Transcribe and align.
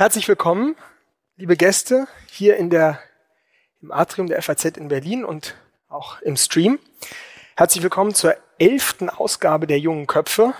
Herzlich 0.00 0.26
willkommen, 0.28 0.76
liebe 1.36 1.58
Gäste, 1.58 2.08
hier 2.30 2.56
in 2.56 2.70
der, 2.70 2.98
im 3.82 3.92
Atrium 3.92 4.28
der 4.28 4.40
FAZ 4.40 4.64
in 4.78 4.88
Berlin 4.88 5.26
und 5.26 5.56
auch 5.90 6.22
im 6.22 6.38
Stream. 6.38 6.78
Herzlich 7.54 7.82
willkommen 7.82 8.14
zur 8.14 8.34
elften 8.58 9.10
Ausgabe 9.10 9.66
der 9.66 9.78
Jungen 9.78 10.06
Köpfe, 10.06 10.54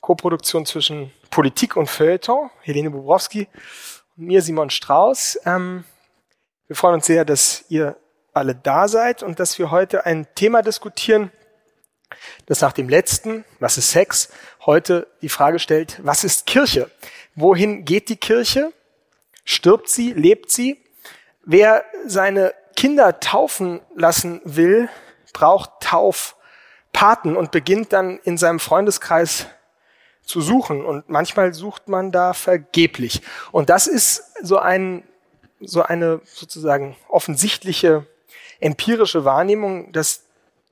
Koproduktion 0.00 0.66
zwischen 0.66 1.10
Politik 1.30 1.76
und 1.76 1.90
Feuilleton, 1.90 2.50
Helene 2.60 2.90
Bobrowski 2.90 3.48
und 4.16 4.26
mir, 4.26 4.40
Simon 4.40 4.70
Strauß. 4.70 5.40
Ähm, 5.44 5.82
wir 6.68 6.76
freuen 6.76 6.94
uns 6.94 7.06
sehr, 7.06 7.24
dass 7.24 7.64
ihr 7.70 7.96
alle 8.32 8.54
da 8.54 8.86
seid 8.86 9.24
und 9.24 9.40
dass 9.40 9.58
wir 9.58 9.72
heute 9.72 10.06
ein 10.06 10.28
Thema 10.36 10.62
diskutieren, 10.62 11.32
das 12.46 12.60
nach 12.60 12.72
dem 12.72 12.88
letzten, 12.88 13.44
was 13.60 13.78
ist 13.78 13.90
Sex, 13.90 14.28
heute 14.64 15.06
die 15.22 15.28
Frage 15.28 15.58
stellt, 15.58 16.00
was 16.02 16.24
ist 16.24 16.46
Kirche? 16.46 16.90
Wohin 17.34 17.84
geht 17.84 18.08
die 18.08 18.16
Kirche? 18.16 18.72
Stirbt 19.44 19.88
sie? 19.88 20.12
Lebt 20.12 20.50
sie? 20.50 20.78
Wer 21.44 21.84
seine 22.06 22.54
Kinder 22.76 23.20
taufen 23.20 23.80
lassen 23.94 24.40
will, 24.44 24.88
braucht 25.32 25.70
Taufpaten 25.80 27.36
und 27.36 27.50
beginnt 27.50 27.92
dann 27.92 28.18
in 28.24 28.38
seinem 28.38 28.60
Freundeskreis 28.60 29.46
zu 30.24 30.40
suchen. 30.40 30.84
Und 30.84 31.08
manchmal 31.08 31.54
sucht 31.54 31.88
man 31.88 32.12
da 32.12 32.32
vergeblich. 32.32 33.22
Und 33.50 33.70
das 33.70 33.86
ist 33.86 34.24
so 34.42 34.58
ein, 34.58 35.04
so 35.60 35.82
eine 35.82 36.20
sozusagen 36.24 36.96
offensichtliche 37.08 38.06
empirische 38.60 39.24
Wahrnehmung, 39.24 39.92
dass 39.92 40.21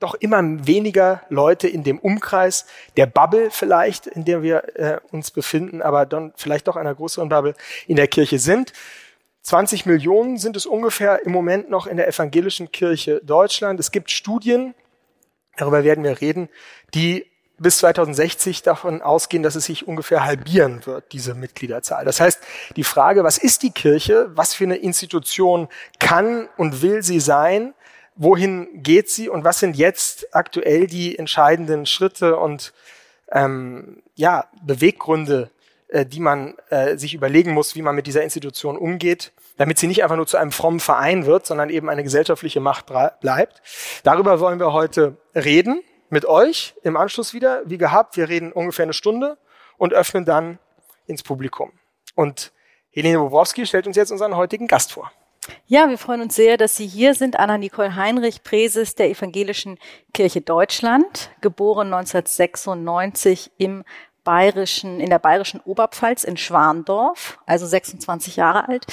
doch 0.01 0.15
immer 0.15 0.41
weniger 0.67 1.21
Leute 1.29 1.67
in 1.67 1.83
dem 1.83 1.99
Umkreis 1.99 2.65
der 2.97 3.05
Bubble 3.05 3.51
vielleicht, 3.51 4.07
in 4.07 4.25
der 4.25 4.41
wir 4.41 4.77
äh, 4.77 4.99
uns 5.11 5.31
befinden, 5.31 5.81
aber 5.81 6.05
dann 6.05 6.33
vielleicht 6.35 6.67
doch 6.67 6.75
einer 6.75 6.95
größeren 6.95 7.29
Bubble 7.29 7.55
in 7.87 7.95
der 7.95 8.07
Kirche 8.07 8.39
sind. 8.39 8.73
20 9.43 9.85
Millionen 9.85 10.37
sind 10.37 10.55
es 10.55 10.65
ungefähr 10.65 11.25
im 11.25 11.31
Moment 11.31 11.69
noch 11.69 11.87
in 11.87 11.97
der 11.97 12.07
evangelischen 12.07 12.71
Kirche 12.71 13.21
Deutschland. 13.23 13.79
Es 13.79 13.91
gibt 13.91 14.11
Studien, 14.11 14.75
darüber 15.57 15.83
werden 15.83 16.03
wir 16.03 16.21
reden, 16.21 16.49
die 16.93 17.25
bis 17.61 17.77
2060 17.77 18.63
davon 18.63 19.03
ausgehen, 19.03 19.43
dass 19.43 19.55
es 19.55 19.65
sich 19.65 19.87
ungefähr 19.87 20.25
halbieren 20.25 20.83
wird, 20.87 21.11
diese 21.11 21.35
Mitgliederzahl. 21.35 22.05
Das 22.05 22.19
heißt, 22.19 22.41
die 22.75 22.83
Frage, 22.83 23.23
was 23.23 23.37
ist 23.37 23.61
die 23.61 23.69
Kirche, 23.69 24.31
was 24.33 24.55
für 24.55 24.63
eine 24.63 24.77
Institution 24.77 25.67
kann 25.99 26.49
und 26.57 26.81
will 26.81 27.03
sie 27.03 27.19
sein, 27.19 27.75
wohin 28.15 28.83
geht 28.83 29.09
sie 29.09 29.29
und 29.29 29.43
was 29.43 29.59
sind 29.59 29.75
jetzt 29.75 30.35
aktuell 30.35 30.87
die 30.87 31.17
entscheidenden 31.17 31.85
Schritte 31.85 32.37
und 32.37 32.73
ähm, 33.31 34.03
ja, 34.15 34.45
Beweggründe, 34.61 35.49
äh, 35.87 36.05
die 36.05 36.19
man 36.19 36.55
äh, 36.69 36.97
sich 36.97 37.13
überlegen 37.13 37.53
muss, 37.53 37.75
wie 37.75 37.81
man 37.81 37.95
mit 37.95 38.07
dieser 38.07 38.23
Institution 38.23 38.77
umgeht, 38.77 39.31
damit 39.57 39.79
sie 39.79 39.87
nicht 39.87 40.03
einfach 40.03 40.15
nur 40.15 40.27
zu 40.27 40.37
einem 40.37 40.51
frommen 40.51 40.79
Verein 40.79 41.25
wird, 41.25 41.45
sondern 41.45 41.69
eben 41.69 41.89
eine 41.89 42.03
gesellschaftliche 42.03 42.59
Macht 42.59 42.87
bleibt. 43.21 43.61
Darüber 44.03 44.39
wollen 44.39 44.59
wir 44.59 44.73
heute 44.73 45.17
reden 45.33 45.81
mit 46.09 46.25
euch 46.25 46.75
im 46.83 46.97
Anschluss 46.97 47.33
wieder, 47.33 47.61
wie 47.65 47.77
gehabt. 47.77 48.17
Wir 48.17 48.27
reden 48.27 48.51
ungefähr 48.51 48.83
eine 48.83 48.93
Stunde 48.93 49.37
und 49.77 49.93
öffnen 49.93 50.25
dann 50.25 50.59
ins 51.07 51.23
Publikum. 51.23 51.71
Und 52.15 52.51
Helene 52.91 53.19
Bobrowski 53.19 53.65
stellt 53.65 53.87
uns 53.87 53.95
jetzt 53.95 54.11
unseren 54.11 54.35
heutigen 54.35 54.67
Gast 54.67 54.91
vor. 54.91 55.11
Ja, 55.65 55.89
wir 55.89 55.97
freuen 55.97 56.21
uns 56.21 56.35
sehr, 56.35 56.57
dass 56.57 56.75
Sie 56.75 56.85
hier 56.85 57.15
sind. 57.15 57.39
Anna-Nicole 57.39 57.95
Heinrich, 57.95 58.43
Präses 58.43 58.95
der 58.95 59.09
Evangelischen 59.09 59.79
Kirche 60.13 60.41
Deutschland, 60.41 61.31
geboren 61.41 61.93
1996 61.93 63.51
im 63.57 63.83
bayerischen, 64.23 64.99
in 64.99 65.09
der 65.09 65.17
bayerischen 65.17 65.59
Oberpfalz 65.61 66.23
in 66.23 66.37
Schwandorf, 66.37 67.39
also 67.47 67.65
26 67.65 68.35
Jahre 68.35 68.67
alt, 68.67 68.85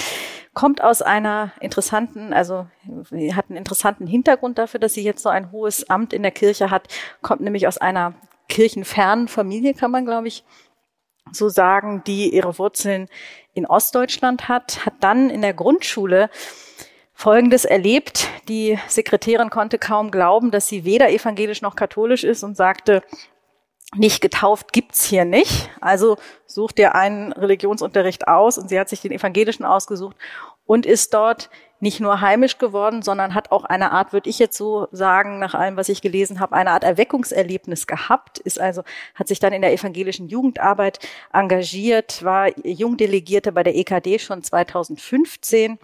kommt 0.54 0.82
aus 0.82 1.02
einer 1.02 1.52
interessanten, 1.60 2.32
also 2.32 2.66
hat 3.34 3.50
einen 3.50 3.58
interessanten 3.58 4.06
Hintergrund 4.06 4.56
dafür, 4.56 4.80
dass 4.80 4.94
sie 4.94 5.04
jetzt 5.04 5.22
so 5.22 5.28
ein 5.28 5.52
hohes 5.52 5.90
Amt 5.90 6.14
in 6.14 6.22
der 6.22 6.32
Kirche 6.32 6.70
hat, 6.70 6.88
kommt 7.20 7.42
nämlich 7.42 7.66
aus 7.68 7.76
einer 7.76 8.14
kirchenfernen 8.48 9.28
Familie, 9.28 9.74
kann 9.74 9.90
man 9.90 10.06
glaube 10.06 10.28
ich 10.28 10.44
so 11.32 11.50
sagen, 11.50 12.02
die 12.06 12.34
ihre 12.34 12.58
Wurzeln 12.58 13.08
in 13.58 13.66
Ostdeutschland 13.66 14.48
hat, 14.48 14.86
hat 14.86 14.94
dann 15.00 15.28
in 15.28 15.42
der 15.42 15.54
Grundschule 15.54 16.30
Folgendes 17.12 17.64
erlebt. 17.64 18.28
Die 18.48 18.78
Sekretärin 18.86 19.50
konnte 19.50 19.78
kaum 19.78 20.10
glauben, 20.10 20.50
dass 20.50 20.68
sie 20.68 20.84
weder 20.84 21.10
evangelisch 21.10 21.62
noch 21.62 21.76
katholisch 21.76 22.24
ist 22.24 22.44
und 22.44 22.56
sagte, 22.56 23.02
nicht 23.96 24.20
getauft 24.20 24.72
gibt's 24.72 25.04
hier 25.04 25.24
nicht. 25.24 25.70
Also 25.80 26.16
sucht 26.46 26.78
ihr 26.78 26.94
einen 26.94 27.32
Religionsunterricht 27.32 28.28
aus 28.28 28.58
und 28.58 28.68
sie 28.68 28.78
hat 28.78 28.88
sich 28.88 29.00
den 29.00 29.12
evangelischen 29.12 29.64
ausgesucht 29.64 30.16
und 30.64 30.86
ist 30.86 31.12
dort 31.14 31.50
nicht 31.80 32.00
nur 32.00 32.20
heimisch 32.20 32.58
geworden, 32.58 33.02
sondern 33.02 33.34
hat 33.34 33.52
auch 33.52 33.64
eine 33.64 33.92
Art, 33.92 34.12
würde 34.12 34.28
ich 34.28 34.38
jetzt 34.38 34.56
so 34.56 34.88
sagen, 34.90 35.38
nach 35.38 35.54
allem, 35.54 35.76
was 35.76 35.88
ich 35.88 36.02
gelesen 36.02 36.40
habe, 36.40 36.54
eine 36.54 36.70
Art 36.70 36.84
Erweckungserlebnis 36.84 37.86
gehabt, 37.86 38.38
ist 38.38 38.60
also, 38.60 38.82
hat 39.14 39.28
sich 39.28 39.38
dann 39.38 39.52
in 39.52 39.62
der 39.62 39.72
evangelischen 39.72 40.28
Jugendarbeit 40.28 40.98
engagiert, 41.32 42.24
war 42.24 42.48
Jungdelegierte 42.66 43.52
bei 43.52 43.62
der 43.62 43.76
EKD 43.76 44.18
schon 44.18 44.42
2015 44.42 45.78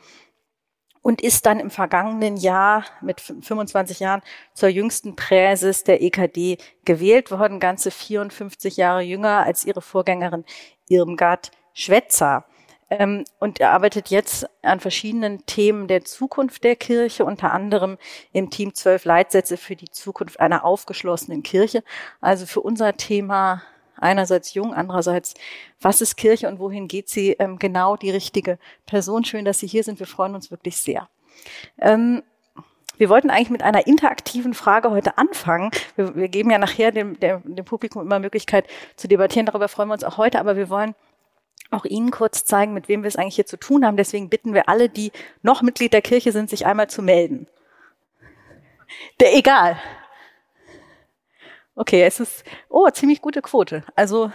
und 1.04 1.20
ist 1.20 1.44
dann 1.44 1.60
im 1.60 1.70
vergangenen 1.70 2.38
Jahr 2.38 2.86
mit 3.02 3.20
25 3.20 4.00
Jahren 4.00 4.22
zur 4.54 4.70
jüngsten 4.70 5.14
Präses 5.14 5.84
der 5.84 6.02
EKD 6.02 6.56
gewählt 6.86 7.30
worden, 7.30 7.60
ganze 7.60 7.90
54 7.90 8.78
Jahre 8.78 9.02
jünger 9.02 9.44
als 9.44 9.66
ihre 9.66 9.82
Vorgängerin 9.82 10.44
Irmgard 10.88 11.50
Schwetzer. 11.74 12.46
Ähm, 12.90 13.24
und 13.38 13.60
er 13.60 13.70
arbeitet 13.70 14.10
jetzt 14.10 14.46
an 14.62 14.80
verschiedenen 14.80 15.44
Themen 15.46 15.88
der 15.88 16.04
Zukunft 16.04 16.64
der 16.64 16.76
Kirche, 16.76 17.24
unter 17.24 17.52
anderem 17.52 17.98
im 18.32 18.50
Team 18.50 18.74
12 18.74 19.04
Leitsätze 19.04 19.56
für 19.56 19.76
die 19.76 19.90
Zukunft 19.90 20.40
einer 20.40 20.64
aufgeschlossenen 20.64 21.42
Kirche. 21.42 21.82
Also 22.20 22.46
für 22.46 22.60
unser 22.60 22.96
Thema 22.96 23.62
einerseits 23.96 24.54
jung, 24.54 24.74
andererseits 24.74 25.34
was 25.80 26.00
ist 26.00 26.16
Kirche 26.16 26.48
und 26.48 26.58
wohin 26.58 26.88
geht 26.88 27.08
sie, 27.08 27.32
ähm, 27.38 27.58
genau 27.58 27.96
die 27.96 28.10
richtige 28.10 28.58
Person. 28.86 29.24
Schön, 29.24 29.44
dass 29.44 29.60
Sie 29.60 29.66
hier 29.66 29.84
sind. 29.84 29.98
Wir 29.98 30.06
freuen 30.06 30.34
uns 30.34 30.50
wirklich 30.50 30.76
sehr. 30.76 31.08
Ähm, 31.80 32.22
wir 32.96 33.08
wollten 33.08 33.30
eigentlich 33.30 33.50
mit 33.50 33.62
einer 33.62 33.86
interaktiven 33.86 34.54
Frage 34.54 34.90
heute 34.90 35.18
anfangen. 35.18 35.70
Wir, 35.96 36.14
wir 36.14 36.28
geben 36.28 36.50
ja 36.50 36.58
nachher 36.58 36.92
dem, 36.92 37.18
dem, 37.18 37.42
dem 37.44 37.64
Publikum 37.64 38.02
immer 38.02 38.18
Möglichkeit 38.18 38.66
zu 38.96 39.08
debattieren. 39.08 39.46
Darüber 39.46 39.68
freuen 39.68 39.88
wir 39.88 39.94
uns 39.94 40.04
auch 40.04 40.16
heute. 40.16 40.38
Aber 40.38 40.56
wir 40.56 40.70
wollen 40.70 40.94
auch 41.70 41.84
Ihnen 41.84 42.10
kurz 42.10 42.44
zeigen, 42.44 42.72
mit 42.72 42.88
wem 42.88 43.02
wir 43.02 43.08
es 43.08 43.16
eigentlich 43.16 43.36
hier 43.36 43.46
zu 43.46 43.56
tun 43.56 43.84
haben. 43.84 43.96
Deswegen 43.96 44.28
bitten 44.28 44.54
wir 44.54 44.68
alle, 44.68 44.88
die 44.88 45.12
noch 45.42 45.62
Mitglied 45.62 45.92
der 45.92 46.02
Kirche 46.02 46.32
sind, 46.32 46.50
sich 46.50 46.66
einmal 46.66 46.88
zu 46.88 47.02
melden. 47.02 47.46
Der 49.20 49.34
egal. 49.34 49.78
Okay, 51.76 52.04
es 52.04 52.20
ist, 52.20 52.44
oh, 52.68 52.88
ziemlich 52.90 53.20
gute 53.20 53.42
Quote. 53.42 53.82
Also, 53.96 54.30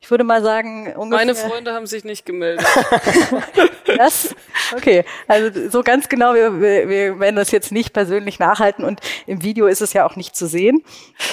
ich 0.00 0.10
würde 0.10 0.24
mal 0.24 0.42
sagen, 0.42 0.92
ungefähr. 0.96 1.26
Meine 1.26 1.34
Freunde 1.36 1.72
haben 1.72 1.86
sich 1.86 2.02
nicht 2.02 2.26
gemeldet. 2.26 2.66
das? 3.96 4.34
Okay. 4.74 5.04
Also, 5.28 5.70
so 5.70 5.84
ganz 5.84 6.08
genau, 6.08 6.34
wir, 6.34 6.60
wir, 6.60 7.20
werden 7.20 7.36
das 7.36 7.52
jetzt 7.52 7.70
nicht 7.70 7.92
persönlich 7.92 8.40
nachhalten 8.40 8.84
und 8.84 9.00
im 9.26 9.44
Video 9.44 9.68
ist 9.68 9.80
es 9.80 9.92
ja 9.92 10.04
auch 10.04 10.16
nicht 10.16 10.34
zu 10.34 10.48
sehen. 10.48 10.82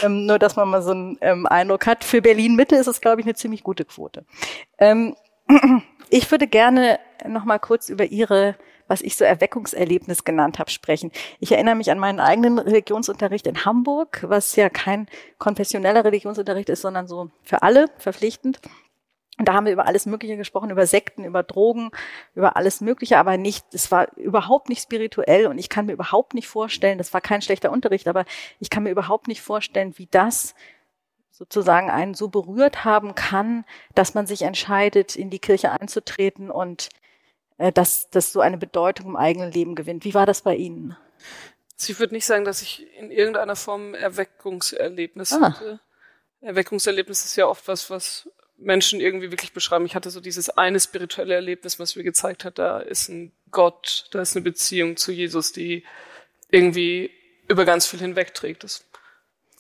Ähm, 0.03 0.27
nur, 0.27 0.38
dass 0.38 0.56
man 0.56 0.69
mal 0.69 0.83
so 0.83 0.91
einen 0.91 1.17
ähm, 1.21 1.47
Eindruck 1.47 1.88
hat. 1.88 2.03
Für 2.03 2.21
Berlin 2.21 2.56
Mitte 2.56 2.75
ist 2.75 2.88
es, 2.88 3.01
glaube 3.01 3.21
ich, 3.21 3.25
eine 3.25 3.33
ziemlich 3.33 3.63
gute 3.63 3.85
Quote. 3.85 4.23
Ähm, 4.77 5.16
ich 6.09 6.29
würde 6.31 6.47
gerne 6.47 6.99
noch 7.27 7.45
mal 7.45 7.59
kurz 7.59 7.89
über 7.89 8.05
Ihre 8.05 8.55
was 8.89 9.01
ich 9.01 9.15
so 9.15 9.23
Erweckungserlebnis 9.23 10.25
genannt 10.25 10.59
habe, 10.59 10.71
sprechen. 10.71 11.11
Ich 11.39 11.51
erinnere 11.51 11.75
mich 11.75 11.91
an 11.91 11.99
meinen 11.99 12.19
eigenen 12.19 12.59
Religionsunterricht 12.59 13.47
in 13.47 13.63
Hamburg, 13.63 14.25
was 14.27 14.55
ja 14.55 14.69
kein 14.69 15.07
konfessioneller 15.38 16.03
Religionsunterricht 16.03 16.69
ist, 16.69 16.81
sondern 16.81 17.07
so 17.07 17.29
für 17.43 17.61
alle 17.61 17.85
verpflichtend. 17.97 18.59
Und 19.38 19.47
da 19.47 19.53
haben 19.53 19.65
wir 19.65 19.71
über 19.71 19.88
alles 19.88 20.06
Mögliche 20.06 20.35
gesprochen, 20.35 20.69
über 20.69 20.85
Sekten, 20.85 21.24
über 21.24 21.44
Drogen, 21.44 21.91
über 22.35 22.57
alles 22.57 22.81
Mögliche, 22.81 23.18
aber 23.18 23.38
nicht, 23.38 23.63
es 23.74 23.89
war 23.89 24.09
überhaupt 24.18 24.68
nicht 24.68 24.81
spirituell 24.81 25.47
und 25.47 25.57
ich 25.57 25.69
kann 25.69 25.85
mir 25.85 25.94
überhaupt 25.94 26.33
nicht 26.33 26.50
vorstellen, 26.50 26.97
das 26.97 27.13
war 27.13 27.21
kein 27.21 27.41
schlechter 27.41 27.71
Unterricht, 27.71 28.09
aber 28.09 28.25
ich 28.59 28.69
kann 28.69 28.83
mir 28.83 28.89
überhaupt 28.89 29.29
nicht 29.29 29.41
vorstellen, 29.41 29.94
wie 29.97 30.07
das 30.07 30.56
sozusagen 31.39 31.89
einen 31.89 32.13
so 32.13 32.27
berührt 32.27 32.83
haben 32.83 33.15
kann, 33.15 33.63
dass 33.95 34.13
man 34.13 34.27
sich 34.27 34.41
entscheidet, 34.41 35.15
in 35.15 35.30
die 35.30 35.39
Kirche 35.39 35.71
einzutreten 35.71 36.51
und 36.51 36.89
äh, 37.57 37.71
dass 37.71 38.09
das 38.09 38.33
so 38.33 38.41
eine 38.41 38.57
Bedeutung 38.57 39.07
im 39.07 39.15
eigenen 39.15 39.51
Leben 39.51 39.74
gewinnt. 39.74 40.03
Wie 40.03 40.13
war 40.13 40.25
das 40.25 40.41
bei 40.41 40.56
Ihnen? 40.56 40.97
Ich 41.80 41.97
würde 41.97 42.13
nicht 42.13 42.25
sagen, 42.25 42.44
dass 42.44 42.62
ich 42.62 42.86
in 42.97 43.09
irgendeiner 43.09 43.56
Form 43.56 43.94
Erweckungserlebnis 43.94 45.31
ah. 45.31 45.41
hatte. 45.41 45.80
Erweckungserlebnis 46.41 47.24
ist 47.24 47.38
ja 47.38 47.47
oft 47.47 47.69
was, 47.69 47.89
was 47.89 48.30
Menschen 48.57 49.00
irgendwie 49.00 49.31
wirklich 49.31 49.53
beschreiben. 49.53 49.86
Ich 49.86 49.95
hatte 49.95 50.09
so 50.09 50.19
dieses 50.19 50.50
eine 50.50 50.81
spirituelle 50.81 51.36
Erlebnis, 51.36 51.80
was 51.80 51.95
mir 51.95 52.03
gezeigt 52.03 52.44
hat, 52.44 52.59
da 52.59 52.80
ist 52.80 53.07
ein 53.07 53.31
Gott, 53.51 54.09
da 54.12 54.21
ist 54.21 54.36
eine 54.36 54.44
Beziehung 54.44 54.97
zu 54.97 55.13
Jesus, 55.13 55.53
die 55.53 55.86
irgendwie 56.51 57.12
über 57.47 57.63
ganz 57.63 57.88
viel 57.88 58.00
hinwegträgt. 58.00 58.65
Das 58.65 58.83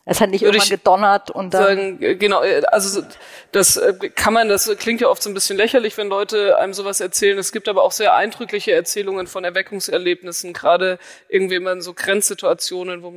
Es 0.09 0.19
hat 0.21 0.31
nicht 0.31 0.41
Würde 0.41 0.57
irgendwann 0.57 0.77
gedonnert 0.77 1.29
und 1.29 1.53
dann. 1.53 1.63
Sagen, 1.63 2.01
äh, 2.01 2.15
genau, 2.15 2.41
äh, 2.41 2.63
also 2.71 3.03
das 3.51 3.77
äh, 3.77 3.93
kann 4.15 4.33
man, 4.33 4.49
das 4.49 4.67
klingt 4.79 5.01
ja 5.01 5.07
oft 5.07 5.21
so 5.21 5.29
ein 5.29 5.35
bisschen 5.35 5.55
lächerlich, 5.55 5.97
wenn 5.97 6.09
Leute 6.09 6.57
einem 6.57 6.73
sowas 6.73 6.99
erzählen. 6.99 7.37
Es 7.37 7.51
gibt 7.51 7.69
aber 7.69 7.83
auch 7.83 7.91
sehr 7.91 8.15
eindrückliche 8.15 8.71
Erzählungen 8.71 9.27
von 9.27 9.43
Erweckungserlebnissen, 9.43 10.53
gerade 10.53 10.97
irgendwie 11.27 11.55
immer 11.55 11.73
in 11.73 11.81
so 11.81 11.93
Grenzsituationen, 11.93 13.03
wo 13.03 13.13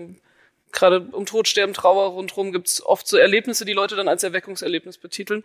gerade 0.71 1.01
um 1.13 1.25
Tod, 1.25 1.49
Sterben, 1.49 1.73
Trauer 1.73 2.11
rundherum 2.11 2.53
gibt 2.53 2.69
es 2.69 2.85
oft 2.85 3.09
so 3.09 3.17
Erlebnisse, 3.17 3.65
die 3.65 3.73
Leute 3.73 3.97
dann 3.97 4.09
als 4.09 4.23
Erweckungserlebnis 4.23 4.99
betiteln. 4.99 5.45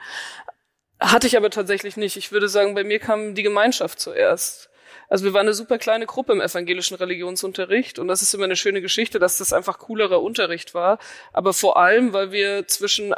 Hatte 1.00 1.28
ich 1.28 1.38
aber 1.38 1.50
tatsächlich 1.50 1.96
nicht. 1.96 2.18
Ich 2.18 2.34
würde 2.34 2.50
sagen, 2.50 2.76
bei 2.76 2.84
mir 2.84 3.00
kam 3.00 3.36
die 3.36 3.44
Gemeinschaft 3.44 4.02
zuerst. 4.02 4.70
Also 5.09 5.24
wir 5.24 5.33
waren 5.33 5.48
eine 5.48 5.54
super 5.54 5.77
kleine 5.77 6.06
Gruppe 6.06 6.33
im 6.33 6.42
evangelischen 6.42 6.95
Religionsunterricht 6.95 7.98
und 8.00 8.07
das 8.07 8.21
ist 8.21 8.33
immer 8.33 8.44
eine 8.44 8.56
schöne 8.57 8.81
Geschichte, 8.81 9.19
dass 9.19 9.38
das 9.38 9.54
einfach 9.54 9.80
coolerer 9.80 10.21
Unterricht 10.21 10.74
war. 10.74 11.00
Aber 11.33 11.54
vor 11.54 11.77
allem, 11.77 12.13
weil 12.13 12.31
wir 12.31 12.68
zwischen 12.68 13.13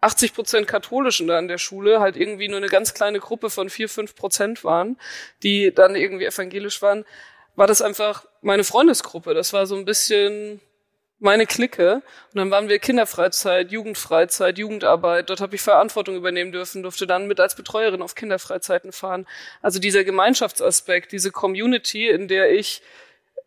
80 0.00 0.34
Prozent 0.34 0.66
Katholischen 0.66 1.26
da 1.26 1.38
an 1.38 1.48
der 1.48 1.58
Schule 1.58 2.00
halt 2.00 2.16
irgendwie 2.16 2.48
nur 2.48 2.58
eine 2.58 2.68
ganz 2.68 2.94
kleine 2.94 3.20
Gruppe 3.20 3.50
von 3.50 3.68
vier, 3.70 3.88
fünf 3.88 4.14
Prozent 4.14 4.64
waren, 4.64 4.96
die 5.42 5.72
dann 5.74 5.96
irgendwie 5.96 6.26
evangelisch 6.26 6.82
waren, 6.82 7.04
war 7.56 7.66
das 7.66 7.82
einfach 7.82 8.24
meine 8.40 8.62
Freundesgruppe. 8.62 9.34
Das 9.34 9.52
war 9.52 9.66
so 9.66 9.76
ein 9.76 9.84
bisschen 9.84 10.60
meine 11.18 11.46
Clique. 11.46 12.02
Und 12.32 12.36
dann 12.36 12.50
waren 12.50 12.68
wir 12.68 12.78
Kinderfreizeit, 12.78 13.70
Jugendfreizeit, 13.72 14.58
Jugendarbeit. 14.58 15.30
Dort 15.30 15.40
habe 15.40 15.54
ich 15.56 15.62
Verantwortung 15.62 16.16
übernehmen 16.16 16.52
dürfen, 16.52 16.82
durfte 16.82 17.06
dann 17.06 17.26
mit 17.26 17.40
als 17.40 17.54
Betreuerin 17.54 18.02
auf 18.02 18.14
Kinderfreizeiten 18.14 18.92
fahren. 18.92 19.26
Also 19.62 19.78
dieser 19.78 20.04
Gemeinschaftsaspekt, 20.04 21.12
diese 21.12 21.30
Community, 21.30 22.08
in 22.08 22.28
der 22.28 22.52
ich 22.52 22.82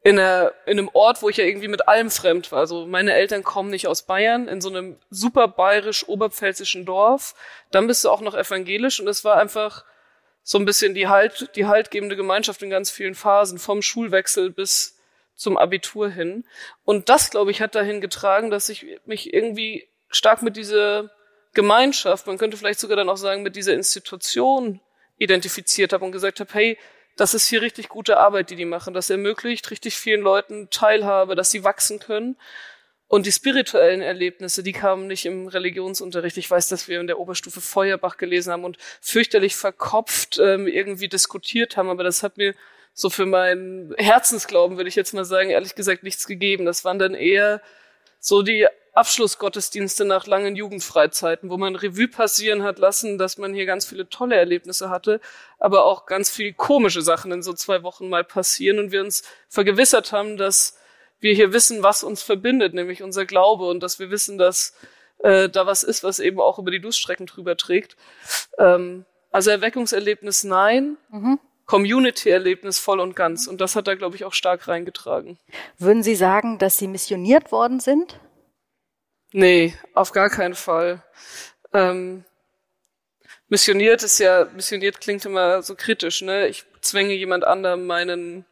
in, 0.04 0.18
einer, 0.18 0.52
in 0.66 0.80
einem 0.80 0.90
Ort, 0.94 1.22
wo 1.22 1.30
ich 1.30 1.38
ja 1.38 1.46
irgendwie 1.46 1.68
mit 1.68 1.88
allem 1.88 2.10
fremd 2.10 2.52
war. 2.52 2.60
Also 2.60 2.88
meine 2.88 3.14
Eltern 3.14 3.44
kommen 3.44 3.70
nicht 3.70 3.88
aus 3.88 4.02
Bayern, 4.02 4.48
in 4.48 4.60
so 4.60 4.70
einem 4.70 4.98
super 5.10 5.48
bayerisch-oberpfälzischen 5.48 6.86
Dorf. 6.86 7.36
Dann 7.70 7.88
bist 7.88 8.04
du 8.04 8.10
auch 8.10 8.22
noch 8.22 8.34
evangelisch 8.34 9.00
und 9.00 9.08
es 9.08 9.24
war 9.24 9.38
einfach 9.38 9.86
so 10.44 10.58
ein 10.58 10.66
bisschen 10.66 10.96
die 10.96 11.08
halt, 11.08 11.52
die 11.56 11.68
haltgebende 11.68 12.16
Gemeinschaft 12.16 12.64
in 12.64 12.72
ganz 12.72 12.90
vielen 12.90 13.14
Phasen, 13.14 13.60
vom 13.60 13.84
Schulwechsel 13.84 14.50
bis 14.50 14.98
zum 15.36 15.58
Abitur 15.58 16.10
hin. 16.10 16.46
Und 16.84 17.10
das, 17.10 17.32
glaube 17.32 17.52
ich, 17.52 17.62
hat 17.62 17.76
dahin 17.76 18.02
getragen, 18.02 18.52
dass 18.52 18.70
ich 18.70 18.86
mich 19.06 19.34
irgendwie 19.34 19.88
stark 20.10 20.42
mit 20.42 20.58
dieser 20.58 21.10
Gemeinschaft, 21.54 22.28
man 22.28 22.38
könnte 22.38 22.58
vielleicht 22.58 22.80
sogar 22.80 22.98
dann 22.98 23.10
auch 23.10 23.18
sagen, 23.18 23.44
mit 23.44 23.56
dieser 23.56 23.74
Institution 23.74 24.80
identifiziert 25.18 25.94
habe 25.94 26.06
und 26.06 26.12
gesagt 26.12 26.40
habe, 26.40 26.54
hey, 26.54 26.78
das 27.18 27.34
ist 27.34 27.48
hier 27.48 27.62
richtig 27.62 27.90
gute 27.90 28.18
Arbeit, 28.18 28.50
die 28.50 28.56
die 28.56 28.66
machen. 28.66 28.94
Das 28.94 29.10
ermöglicht 29.10 29.70
richtig 29.70 29.96
vielen 29.96 30.22
Leuten 30.22 30.70
Teilhabe, 30.70 31.36
dass 31.36 31.52
sie 31.52 31.64
wachsen 31.64 32.00
können. 32.00 32.38
Und 33.08 33.26
die 33.26 33.32
spirituellen 33.34 34.02
Erlebnisse, 34.02 34.64
die 34.64 34.72
kamen 34.72 35.08
nicht 35.08 35.26
im 35.26 35.48
Religionsunterricht. 35.48 36.38
Ich 36.38 36.50
weiß, 36.50 36.70
dass 36.70 36.88
wir 36.88 37.02
in 37.02 37.08
der 37.08 37.20
Oberstufe 37.20 37.60
Feuerbach 37.60 38.16
gelesen 38.16 38.54
haben 38.54 38.64
und 38.64 38.78
fürchterlich 39.02 39.58
verkopft 39.58 40.40
ähm, 40.40 40.66
irgendwie 40.66 41.10
diskutiert 41.10 41.76
haben, 41.76 41.90
aber 41.90 42.06
das 42.06 42.24
hat 42.24 42.38
mir 42.38 42.56
so 42.94 43.10
für 43.10 43.26
meinen 43.26 43.94
Herzensglauben, 43.98 44.78
würde 44.78 44.90
ich 44.90 44.96
jetzt 44.96 45.14
mal 45.14 45.26
sagen, 45.26 45.50
ehrlich 45.50 45.76
gesagt 45.76 46.04
nichts 46.04 46.28
gegeben. 46.28 46.66
Das 46.66 46.86
waren 46.86 47.00
dann 47.00 47.14
eher 47.14 47.62
so 48.20 48.42
die 48.42 48.68
Abschlussgottesdienste 48.94 50.04
nach 50.04 50.28
langen 50.28 50.56
Jugendfreizeiten, 50.56 51.50
wo 51.50 51.58
man 51.58 51.76
Revue 51.76 52.10
passieren 52.10 52.64
hat 52.64 52.78
lassen, 52.78 53.18
dass 53.18 53.38
man 53.38 53.54
hier 53.54 53.66
ganz 53.66 53.86
viele 53.86 54.10
tolle 54.10 54.36
Erlebnisse 54.36 54.90
hatte, 54.90 55.22
aber 55.60 55.86
auch 55.86 56.06
ganz 56.06 56.30
viele 56.30 56.54
komische 56.54 57.02
Sachen 57.02 57.32
in 57.32 57.42
so 57.42 57.54
zwei 57.54 57.84
Wochen 57.84 58.10
mal 58.10 58.26
passieren 58.26 58.80
und 58.80 58.92
wir 58.92 59.02
uns 59.02 59.24
vergewissert 59.48 60.12
haben, 60.12 60.36
dass 60.36 60.78
wir 61.22 61.34
hier 61.34 61.54
wissen, 61.54 61.84
was 61.84 62.04
uns 62.04 62.22
verbindet, 62.22 62.74
nämlich 62.74 63.02
unser 63.02 63.26
Glaube 63.26 63.66
und 63.66 63.82
dass 63.82 64.00
wir 64.00 64.10
wissen, 64.10 64.38
dass 64.38 64.76
äh, 65.20 65.48
da 65.48 65.66
was 65.66 65.84
ist, 65.84 66.04
was 66.04 66.20
eben 66.20 66.42
auch 66.42 66.60
über 66.60 66.72
die 66.72 66.82
Durststrecken 66.82 67.28
drüber 67.28 67.56
trägt. 67.56 67.96
Ähm, 68.58 69.06
also 69.32 69.52
Erweckungserlebnis 69.52 70.44
nein. 70.44 70.98
Mhm. 71.10 71.40
Community-Erlebnis 71.72 72.80
voll 72.80 73.00
und 73.00 73.16
ganz. 73.16 73.48
Und 73.48 73.62
das 73.62 73.78
hat 73.78 73.88
da, 73.88 73.96
glaube 73.96 74.18
ich, 74.18 74.26
auch 74.26 74.34
stark 74.34 74.68
reingetragen. 74.68 75.40
Würden 75.78 76.04
Sie 76.04 76.16
sagen, 76.16 76.58
dass 76.58 76.78
Sie 76.78 76.90
missioniert 76.90 77.54
worden 77.54 77.80
sind? 77.80 78.20
Nee, 79.32 79.74
auf 79.94 80.12
gar 80.12 80.30
keinen 80.30 80.56
Fall. 80.56 81.02
Ähm, 81.72 82.26
missioniert 83.48 84.04
ist 84.04 84.20
ja, 84.20 84.50
missioniert 84.54 85.00
klingt 85.00 85.24
immer 85.26 85.62
so 85.62 85.76
kritisch, 85.76 86.22
ne? 86.22 86.50
Ich 86.50 86.66
zwänge 86.82 87.14
jemand 87.14 87.46
anderem 87.46 87.88
meinen 87.88 88.44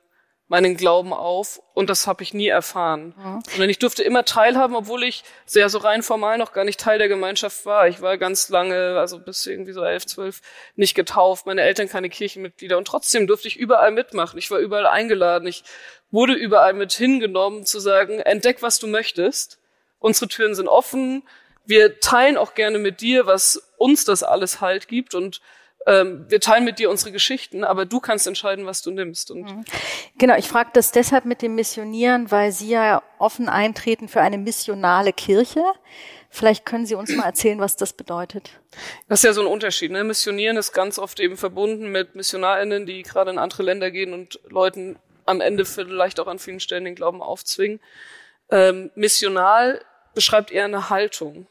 meinen 0.50 0.76
Glauben 0.76 1.14
auf 1.14 1.62
und 1.76 1.92
das 1.92 2.08
habe 2.08 2.24
ich 2.24 2.34
nie 2.34 2.48
erfahren. 2.48 3.14
Mhm. 3.16 3.42
Sondern 3.52 3.70
ich 3.70 3.78
durfte 3.78 4.02
immer 4.02 4.26
teilhaben, 4.26 4.76
obwohl 4.76 5.04
ich 5.04 5.24
sehr 5.46 5.70
so 5.70 5.78
rein 5.78 6.02
formal 6.02 6.40
noch 6.40 6.54
gar 6.54 6.66
nicht 6.66 6.80
Teil 6.80 6.98
der 6.98 7.08
Gemeinschaft 7.08 7.68
war. 7.68 7.88
Ich 7.88 8.02
war 8.02 8.18
ganz 8.18 8.50
lange, 8.50 8.98
also 8.98 9.20
bis 9.20 9.46
irgendwie 9.46 9.74
so 9.74 9.84
elf, 9.84 10.08
zwölf, 10.08 10.42
nicht 10.76 10.96
getauft. 10.96 11.46
Meine 11.46 11.62
Eltern 11.62 11.88
keine 11.88 12.10
Kirchenmitglieder 12.10 12.80
und 12.80 12.86
trotzdem 12.86 13.28
durfte 13.28 13.48
ich 13.48 13.58
überall 13.58 13.92
mitmachen. 13.92 14.40
Ich 14.40 14.50
war 14.50 14.58
überall 14.58 14.88
eingeladen. 14.88 15.48
Ich 15.48 15.64
wurde 16.10 16.34
überall 16.34 16.74
mit 16.74 16.94
hingenommen, 16.94 17.64
zu 17.66 17.80
sagen, 17.80 18.20
entdeck, 18.20 18.64
was 18.64 18.80
du 18.80 18.88
möchtest. 18.88 19.60
Unsere 20.00 20.28
Türen 20.30 20.56
sind 20.56 20.68
offen. 20.68 21.22
Wir 21.64 22.00
teilen 22.00 22.38
auch 22.38 22.56
gerne 22.56 22.80
mit 22.80 23.02
dir, 23.02 23.28
was 23.28 23.72
uns 23.78 24.04
das 24.04 24.24
alles 24.24 24.62
halt 24.62 24.88
gibt 24.88 25.14
und 25.14 25.42
ähm, 25.90 26.26
wir 26.30 26.40
teilen 26.40 26.66
mit 26.66 26.78
dir 26.78 26.92
unsere 26.92 27.12
Geschichten, 27.12 27.64
aber 27.64 27.86
du 27.86 28.00
kannst 28.00 28.28
entscheiden, 28.28 28.68
was 28.68 28.84
du 28.84 28.92
nimmst. 28.92 29.32
Und 29.32 29.42
mhm. 29.42 29.66
genau, 30.20 30.36
ich 30.36 30.48
frage 30.48 30.70
das 30.74 30.92
deshalb 30.92 31.26
mit 31.26 31.42
dem 31.42 31.56
Missionieren, 31.56 32.30
weil 32.30 32.52
Sie 32.52 32.70
ja 32.70 33.02
offen 33.18 33.50
eintreten 33.50 34.08
für 34.08 34.22
eine 34.22 34.38
missionale 34.38 35.14
Kirche. 35.14 35.64
Vielleicht 36.30 36.64
können 36.64 36.86
Sie 36.86 36.94
uns 36.94 37.10
mal 37.16 37.26
erzählen, 37.26 37.60
was 37.60 37.76
das 37.76 37.94
bedeutet. 37.94 38.52
Das 39.08 39.20
ist 39.20 39.24
ja 39.24 39.34
so 39.34 39.42
ein 39.42 39.48
Unterschied. 39.48 39.92
Ne? 39.92 40.04
Missionieren 40.04 40.58
ist 40.58 40.74
ganz 40.74 41.00
oft 41.00 41.20
eben 41.20 41.38
verbunden 41.38 41.92
mit 41.92 42.14
MissionarInnen, 42.14 42.86
die 42.86 43.02
gerade 43.02 43.32
in 43.32 43.40
andere 43.40 43.64
Länder 43.64 43.90
gehen 43.90 44.14
und 44.14 44.40
Leuten 44.48 45.00
am 45.26 45.42
Ende 45.42 45.66
vielleicht 45.66 46.20
auch 46.20 46.28
an 46.28 46.38
vielen 46.38 46.60
Stellen 46.60 46.86
den 46.86 46.94
Glauben 46.94 47.24
aufzwingen. 47.24 47.80
Ähm, 48.52 48.92
missional 48.94 49.82
beschreibt 50.14 50.52
eher 50.52 50.66
eine 50.66 50.92
Haltung. 50.92 51.48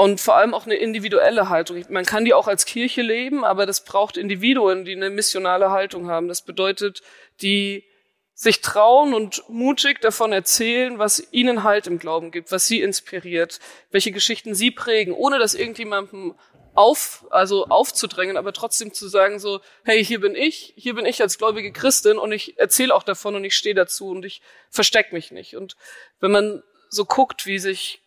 Und 0.00 0.18
vor 0.18 0.36
allem 0.36 0.54
auch 0.54 0.64
eine 0.64 0.76
individuelle 0.76 1.50
Haltung. 1.50 1.84
Man 1.90 2.06
kann 2.06 2.24
die 2.24 2.32
auch 2.32 2.48
als 2.48 2.64
Kirche 2.64 3.02
leben, 3.02 3.44
aber 3.44 3.66
das 3.66 3.84
braucht 3.84 4.16
Individuen, 4.16 4.86
die 4.86 4.96
eine 4.96 5.10
missionale 5.10 5.72
Haltung 5.72 6.08
haben. 6.08 6.26
Das 6.26 6.40
bedeutet, 6.40 7.02
die 7.42 7.84
sich 8.32 8.62
trauen 8.62 9.12
und 9.12 9.42
mutig 9.50 10.00
davon 10.00 10.32
erzählen, 10.32 10.98
was 10.98 11.30
ihnen 11.32 11.64
Halt 11.64 11.86
im 11.86 11.98
Glauben 11.98 12.30
gibt, 12.30 12.50
was 12.50 12.66
sie 12.66 12.80
inspiriert, 12.80 13.60
welche 13.90 14.10
Geschichten 14.10 14.54
sie 14.54 14.70
prägen, 14.70 15.12
ohne 15.12 15.38
das 15.38 15.52
irgendjemandem 15.52 16.34
auf, 16.72 17.26
also 17.28 17.66
aufzudrängen, 17.66 18.38
aber 18.38 18.54
trotzdem 18.54 18.94
zu 18.94 19.06
sagen 19.06 19.38
so, 19.38 19.60
hey, 19.84 20.02
hier 20.02 20.22
bin 20.22 20.34
ich, 20.34 20.72
hier 20.78 20.94
bin 20.94 21.04
ich 21.04 21.20
als 21.20 21.36
gläubige 21.36 21.72
Christin 21.72 22.16
und 22.16 22.32
ich 22.32 22.58
erzähle 22.58 22.94
auch 22.94 23.02
davon 23.02 23.36
und 23.36 23.44
ich 23.44 23.54
stehe 23.54 23.74
dazu 23.74 24.08
und 24.08 24.24
ich 24.24 24.40
versteck 24.70 25.12
mich 25.12 25.30
nicht. 25.30 25.56
Und 25.56 25.76
wenn 26.20 26.30
man 26.30 26.62
so 26.88 27.04
guckt, 27.04 27.44
wie 27.44 27.58
sich 27.58 28.00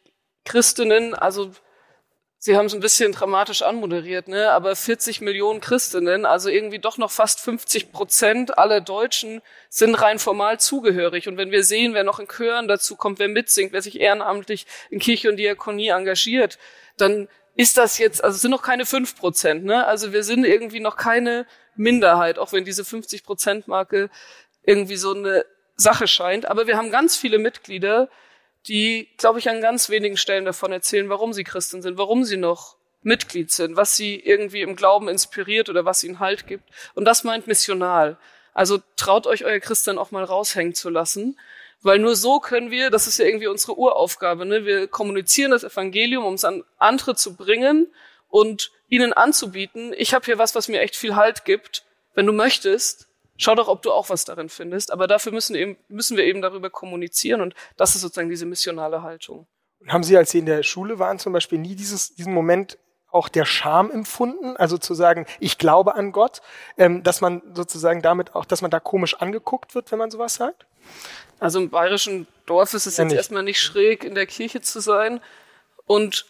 Christinnen, 0.44 1.14
also 1.14 1.52
Sie 2.46 2.58
haben 2.58 2.66
es 2.66 2.74
ein 2.74 2.82
bisschen 2.82 3.14
dramatisch 3.14 3.62
anmoderiert, 3.62 4.28
ne? 4.28 4.52
aber 4.52 4.76
40 4.76 5.22
Millionen 5.22 5.62
Christinnen, 5.62 6.26
also 6.26 6.50
irgendwie 6.50 6.80
doch 6.80 6.98
noch 6.98 7.10
fast 7.10 7.40
50 7.40 7.94
Prozent 7.94 8.58
aller 8.58 8.82
Deutschen 8.82 9.42
sind 9.70 9.96
rein 9.96 10.20
formal 10.20 10.60
zugehörig. 10.60 11.30
Und 11.30 11.38
wenn 11.38 11.52
wir 11.52 11.64
sehen, 11.64 11.94
wer 11.94 12.04
noch 12.04 12.20
in 12.20 12.28
Chören 12.28 12.68
dazu 12.68 12.98
kommt, 12.98 13.20
wer 13.20 13.30
mitsingt, 13.30 13.72
wer 13.72 13.82
sich 13.82 13.98
ehrenamtlich 13.98 14.68
in 14.90 15.00
Kirche 15.00 15.30
und 15.30 15.38
Diakonie 15.38 15.88
engagiert, 15.88 16.60
dann 16.98 17.30
ist 17.56 17.78
das 17.78 17.98
jetzt, 17.98 18.22
also 18.22 18.36
es 18.36 18.42
sind 18.42 18.52
noch 18.52 18.62
keine 18.62 18.86
fünf 18.86 19.16
Prozent, 19.16 19.64
ne? 19.64 19.86
Also 19.86 20.12
wir 20.12 20.24
sind 20.24 20.44
irgendwie 20.44 20.82
noch 20.82 20.98
keine 20.98 21.48
Minderheit, 21.78 22.40
auch 22.40 22.52
wenn 22.52 22.66
diese 22.66 22.84
50 22.84 23.24
Prozent 23.24 23.70
Marke 23.70 24.10
irgendwie 24.64 24.98
so 24.98 25.14
eine 25.14 25.46
Sache 25.78 26.08
scheint. 26.08 26.46
Aber 26.46 26.68
wir 26.68 26.76
haben 26.76 26.92
ganz 26.92 27.16
viele 27.16 27.38
Mitglieder, 27.38 28.10
die, 28.68 29.10
glaube 29.18 29.40
ich, 29.40 29.50
an 29.50 29.62
ganz 29.62 29.90
wenigen 29.90 30.18
Stellen 30.18 30.46
davon 30.46 30.72
erzählen, 30.72 31.10
warum 31.10 31.34
sie 31.34 31.44
Christen 31.44 31.82
sind, 31.82 31.98
warum 31.98 32.24
sie 32.24 32.38
noch 32.38 32.78
Mitglied 33.02 33.52
sind, 33.52 33.76
was 33.76 33.96
sie 33.96 34.16
irgendwie 34.16 34.62
im 34.62 34.76
Glauben 34.76 35.10
inspiriert 35.10 35.70
oder 35.70 35.86
was 35.86 36.04
ihnen 36.04 36.20
Halt 36.20 36.48
gibt. 36.48 36.64
Und 36.96 37.06
das 37.06 37.24
meint 37.24 37.48
missional. 37.48 38.18
Also 38.54 38.80
traut 38.96 39.28
euch 39.28 39.44
euer 39.46 39.60
Christen 39.60 39.98
auch 39.98 40.12
mal 40.12 40.24
raushängen 40.24 40.74
zu 40.74 40.90
lassen, 40.90 41.38
weil 41.82 42.00
nur 42.00 42.16
so 42.16 42.40
können 42.40 42.72
wir, 42.72 42.90
das 42.90 43.08
ist 43.08 43.20
ja 43.20 43.26
irgendwie 43.26 43.48
unsere 43.48 43.78
Uraufgabe, 43.78 44.46
ne? 44.46 44.66
wir 44.66 44.88
kommunizieren 44.88 45.52
das 45.52 45.66
Evangelium, 45.66 46.24
um 46.24 46.36
es 46.36 46.46
an 46.46 46.64
andere 46.78 47.16
zu 47.16 47.36
bringen 47.36 47.88
und 48.30 48.72
ihnen 48.88 49.12
anzubieten, 49.12 49.94
ich 49.98 50.14
habe 50.14 50.26
hier 50.26 50.38
was, 50.38 50.56
was 50.56 50.68
mir 50.68 50.82
echt 50.82 50.96
viel 50.96 51.16
Halt 51.16 51.46
gibt. 51.46 51.84
Wenn 52.14 52.28
du 52.28 52.34
möchtest, 52.34 53.08
Schau 53.44 53.56
doch, 53.56 53.68
ob 53.68 53.82
du 53.82 53.92
auch 53.92 54.10
was 54.10 54.24
darin 54.24 54.48
findest. 54.48 54.90
Aber 54.90 55.06
dafür 55.06 55.34
müssen, 55.34 55.54
eben, 55.54 55.76
müssen 55.90 56.16
wir 56.16 56.24
eben 56.24 56.42
darüber 56.42 56.70
kommunizieren 56.70 57.42
und 57.42 57.54
das 57.76 57.94
ist 57.94 58.00
sozusagen 58.00 58.30
diese 58.30 58.46
missionale 58.46 59.04
Haltung. 59.04 59.48
Und 59.82 59.92
haben 59.92 60.04
Sie, 60.04 60.16
als 60.16 60.32
Sie 60.32 60.40
in 60.40 60.46
der 60.46 60.64
Schule 60.64 60.98
waren, 60.98 61.20
zum 61.20 61.34
Beispiel 61.34 61.60
nie 61.60 61.76
dieses, 61.76 62.16
diesen 62.16 62.34
Moment 62.34 62.78
auch 63.12 63.28
der 63.28 63.44
Scham 63.44 63.92
empfunden, 63.92 64.56
also 64.56 64.78
zu 64.78 64.94
sagen, 64.94 65.26
ich 65.42 65.58
glaube 65.58 65.96
an 65.96 66.14
Gott, 66.14 66.42
ähm, 66.78 67.04
dass 67.04 67.20
man 67.20 67.42
sozusagen 67.54 68.02
damit 68.02 68.34
auch, 68.34 68.46
dass 68.46 68.62
man 68.62 68.72
da 68.72 68.80
komisch 68.80 69.16
angeguckt 69.16 69.76
wird, 69.76 69.92
wenn 69.92 70.00
man 70.00 70.10
sowas 70.10 70.36
sagt? 70.36 70.66
Also 71.42 71.60
im 71.60 71.70
bayerischen 71.70 72.28
Dorf 72.46 72.74
ist 72.74 72.86
es 72.86 72.96
ja 72.96 73.04
jetzt 73.04 73.12
nicht. 73.12 73.18
erstmal 73.18 73.44
nicht 73.44 73.60
schräg, 73.60 74.06
in 74.06 74.16
der 74.16 74.26
Kirche 74.26 74.62
zu 74.62 74.80
sein. 74.80 75.20
Und 75.86 76.26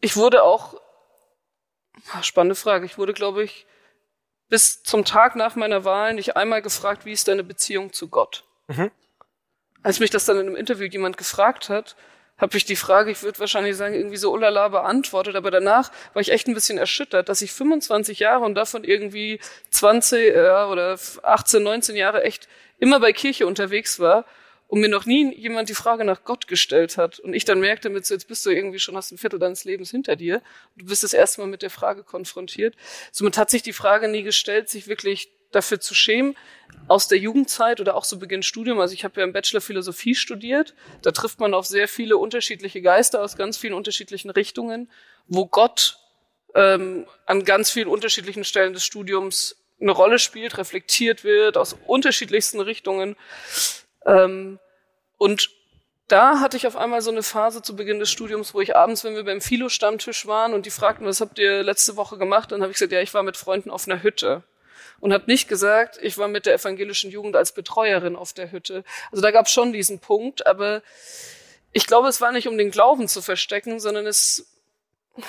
ich 0.00 0.16
wurde 0.16 0.42
auch, 0.42 0.74
spannende 2.22 2.56
Frage, 2.56 2.84
ich 2.84 2.98
wurde, 2.98 3.12
glaube 3.12 3.44
ich, 3.44 3.64
bis 4.48 4.82
zum 4.82 5.04
Tag 5.04 5.36
nach 5.36 5.56
meiner 5.56 5.84
Wahl 5.84 6.14
nicht 6.14 6.36
einmal 6.36 6.62
gefragt, 6.62 7.04
wie 7.04 7.12
ist 7.12 7.28
deine 7.28 7.44
Beziehung 7.44 7.92
zu 7.92 8.08
Gott? 8.08 8.44
Mhm. 8.68 8.90
Als 9.82 10.00
mich 10.00 10.10
das 10.10 10.24
dann 10.24 10.38
in 10.38 10.46
einem 10.46 10.56
Interview 10.56 10.86
jemand 10.86 11.16
gefragt 11.16 11.68
hat, 11.68 11.96
habe 12.38 12.56
ich 12.56 12.64
die 12.64 12.76
Frage, 12.76 13.10
ich 13.10 13.22
würde 13.22 13.38
wahrscheinlich 13.38 13.76
sagen, 13.76 13.94
irgendwie 13.94 14.18
so 14.18 14.30
ulala 14.32 14.68
beantwortet, 14.68 15.36
aber 15.36 15.50
danach 15.50 15.90
war 16.12 16.20
ich 16.20 16.32
echt 16.32 16.48
ein 16.48 16.54
bisschen 16.54 16.76
erschüttert, 16.76 17.28
dass 17.28 17.40
ich 17.40 17.52
25 17.52 18.18
Jahre 18.18 18.44
und 18.44 18.54
davon 18.54 18.84
irgendwie 18.84 19.40
20 19.70 20.34
äh, 20.34 20.40
oder 20.70 20.98
18, 21.22 21.62
19 21.62 21.96
Jahre 21.96 22.24
echt 22.24 22.48
immer 22.78 23.00
bei 23.00 23.12
Kirche 23.12 23.46
unterwegs 23.46 23.98
war 24.00 24.26
und 24.68 24.80
mir 24.80 24.88
noch 24.88 25.06
nie 25.06 25.34
jemand 25.36 25.68
die 25.68 25.74
Frage 25.74 26.04
nach 26.04 26.24
Gott 26.24 26.48
gestellt 26.48 26.96
hat 26.96 27.18
und 27.18 27.34
ich 27.34 27.44
dann 27.44 27.60
merkte 27.60 27.88
mit 27.88 28.04
so, 28.04 28.14
jetzt 28.14 28.28
bist 28.28 28.44
du 28.46 28.50
irgendwie 28.50 28.78
schon 28.78 28.96
hast 28.96 29.12
ein 29.12 29.18
Viertel 29.18 29.38
deines 29.38 29.64
Lebens 29.64 29.90
hinter 29.90 30.16
dir, 30.16 30.42
du 30.76 30.86
bist 30.86 31.02
das 31.02 31.12
erste 31.12 31.40
Mal 31.40 31.46
mit 31.46 31.62
der 31.62 31.70
Frage 31.70 32.02
konfrontiert. 32.02 32.74
Somit 33.12 33.38
hat 33.38 33.50
sich 33.50 33.62
die 33.62 33.72
Frage 33.72 34.08
nie 34.08 34.22
gestellt, 34.22 34.68
sich 34.68 34.88
wirklich 34.88 35.30
dafür 35.52 35.80
zu 35.80 35.94
schämen, 35.94 36.36
aus 36.88 37.08
der 37.08 37.18
Jugendzeit 37.18 37.80
oder 37.80 37.94
auch 37.94 38.04
so 38.04 38.18
Beginn 38.18 38.42
Studium. 38.42 38.80
Also 38.80 38.94
ich 38.94 39.04
habe 39.04 39.20
ja 39.20 39.26
im 39.26 39.32
Bachelor 39.32 39.60
Philosophie 39.60 40.14
studiert. 40.14 40.74
Da 41.02 41.12
trifft 41.12 41.40
man 41.40 41.54
auf 41.54 41.66
sehr 41.66 41.88
viele 41.88 42.16
unterschiedliche 42.16 42.82
Geister 42.82 43.22
aus 43.22 43.36
ganz 43.36 43.56
vielen 43.56 43.74
unterschiedlichen 43.74 44.30
Richtungen, 44.30 44.90
wo 45.26 45.46
Gott 45.46 45.98
ähm, 46.54 47.06
an 47.26 47.44
ganz 47.44 47.70
vielen 47.70 47.88
unterschiedlichen 47.88 48.44
Stellen 48.44 48.72
des 48.72 48.84
Studiums 48.84 49.56
eine 49.80 49.92
Rolle 49.92 50.18
spielt, 50.18 50.58
reflektiert 50.58 51.22
wird 51.24 51.56
aus 51.56 51.76
unterschiedlichsten 51.86 52.60
Richtungen. 52.60 53.16
Ähm, 54.06 54.58
und 55.18 55.50
da 56.08 56.40
hatte 56.40 56.56
ich 56.56 56.66
auf 56.66 56.76
einmal 56.76 57.00
so 57.02 57.10
eine 57.10 57.22
Phase 57.22 57.62
zu 57.62 57.74
Beginn 57.74 57.98
des 57.98 58.10
Studiums, 58.10 58.54
wo 58.54 58.60
ich 58.60 58.76
abends, 58.76 59.02
wenn 59.02 59.16
wir 59.16 59.24
beim 59.24 59.40
Philo-Stammtisch 59.40 60.26
waren 60.26 60.54
und 60.54 60.64
die 60.64 60.70
fragten, 60.70 61.06
was 61.06 61.20
habt 61.20 61.38
ihr 61.38 61.62
letzte 61.62 61.96
Woche 61.96 62.16
gemacht, 62.16 62.52
dann 62.52 62.62
habe 62.62 62.70
ich 62.70 62.78
gesagt, 62.78 62.92
ja, 62.92 63.00
ich 63.00 63.12
war 63.12 63.24
mit 63.24 63.36
Freunden 63.36 63.70
auf 63.70 63.88
einer 63.88 64.02
Hütte 64.02 64.44
und 65.00 65.12
habe 65.12 65.24
nicht 65.26 65.48
gesagt, 65.48 65.98
ich 66.00 66.16
war 66.16 66.28
mit 66.28 66.46
der 66.46 66.54
evangelischen 66.54 67.10
Jugend 67.10 67.34
als 67.34 67.52
Betreuerin 67.52 68.14
auf 68.14 68.32
der 68.32 68.52
Hütte. 68.52 68.84
Also 69.10 69.20
da 69.20 69.32
gab 69.32 69.46
es 69.46 69.52
schon 69.52 69.72
diesen 69.72 69.98
Punkt, 69.98 70.46
aber 70.46 70.82
ich 71.72 71.86
glaube, 71.86 72.08
es 72.08 72.20
war 72.20 72.32
nicht 72.32 72.46
um 72.48 72.56
den 72.56 72.70
Glauben 72.70 73.08
zu 73.08 73.20
verstecken, 73.20 73.80
sondern 73.80 74.06
es 74.06 74.46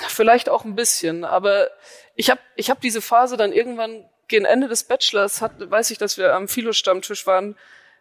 vielleicht 0.07 0.48
auch 0.48 0.63
ein 0.63 0.75
bisschen. 0.75 1.25
Aber 1.25 1.69
ich 2.15 2.29
habe 2.29 2.39
ich 2.55 2.69
hab 2.69 2.81
diese 2.81 3.01
Phase 3.01 3.36
dann 3.36 3.51
irgendwann 3.51 4.07
gegen 4.27 4.46
Ende 4.46 4.67
des 4.67 4.84
Bachelors, 4.84 5.41
hat, 5.41 5.53
weiß 5.57 5.91
ich, 5.91 5.98
dass 5.98 6.17
wir 6.17 6.34
am 6.34 6.48
Philo-Stammtisch 6.48 7.25
waren, 7.25 7.57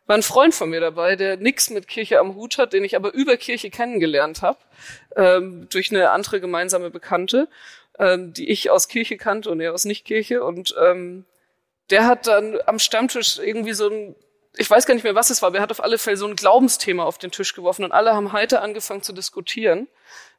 war 0.07 0.17
ein 0.17 0.23
Freund 0.23 0.55
von 0.55 0.71
mir 0.71 0.81
dabei, 0.81 1.17
der 1.17 1.37
nichts 1.37 1.71
mit 1.71 1.89
Kirche 1.89 2.21
am 2.21 2.35
Hut 2.35 2.59
hat, 2.59 2.73
den 2.73 2.85
ich 2.85 2.97
aber 2.97 3.13
über 3.13 3.37
Kirche 3.37 3.71
kennengelernt 3.71 4.43
habe, 4.43 4.59
ähm, 5.17 5.69
durch 5.71 5.91
eine 5.91 6.11
andere 6.11 6.41
gemeinsame 6.41 6.91
Bekannte, 6.91 7.49
ähm, 7.99 8.33
die 8.33 8.49
ich 8.49 8.71
aus 8.71 8.89
Kirche 8.89 9.17
kannte 9.17 9.51
und 9.51 9.61
er 9.61 9.75
aus 9.75 9.85
Nicht-Kirche. 9.85 10.45
Und 10.45 10.75
ähm, 10.81 11.25
der 11.91 12.07
hat 12.07 12.27
dann 12.27 12.59
am 12.67 12.79
Stammtisch 12.79 13.39
irgendwie 13.39 13.73
so 13.73 13.89
ein, 13.89 14.17
ich 14.57 14.71
weiß 14.71 14.87
gar 14.87 14.95
nicht 14.95 15.05
mehr, 15.05 15.15
was 15.15 15.31
es 15.31 15.43
war, 15.43 15.49
aber 15.49 15.59
er 15.59 15.63
hat 15.63 15.71
auf 15.71 15.83
alle 15.83 15.99
Fälle 15.99 16.17
so 16.17 16.27
ein 16.27 16.37
Glaubensthema 16.37 17.05
auf 17.05 17.19
den 17.19 17.31
Tisch 17.31 17.55
geworfen 17.55 17.85
und 17.85 17.93
alle 17.93 18.15
haben 18.15 18.33
heiter 18.33 18.63
angefangen 18.63 19.03
zu 19.03 19.13
diskutieren. 19.13 19.89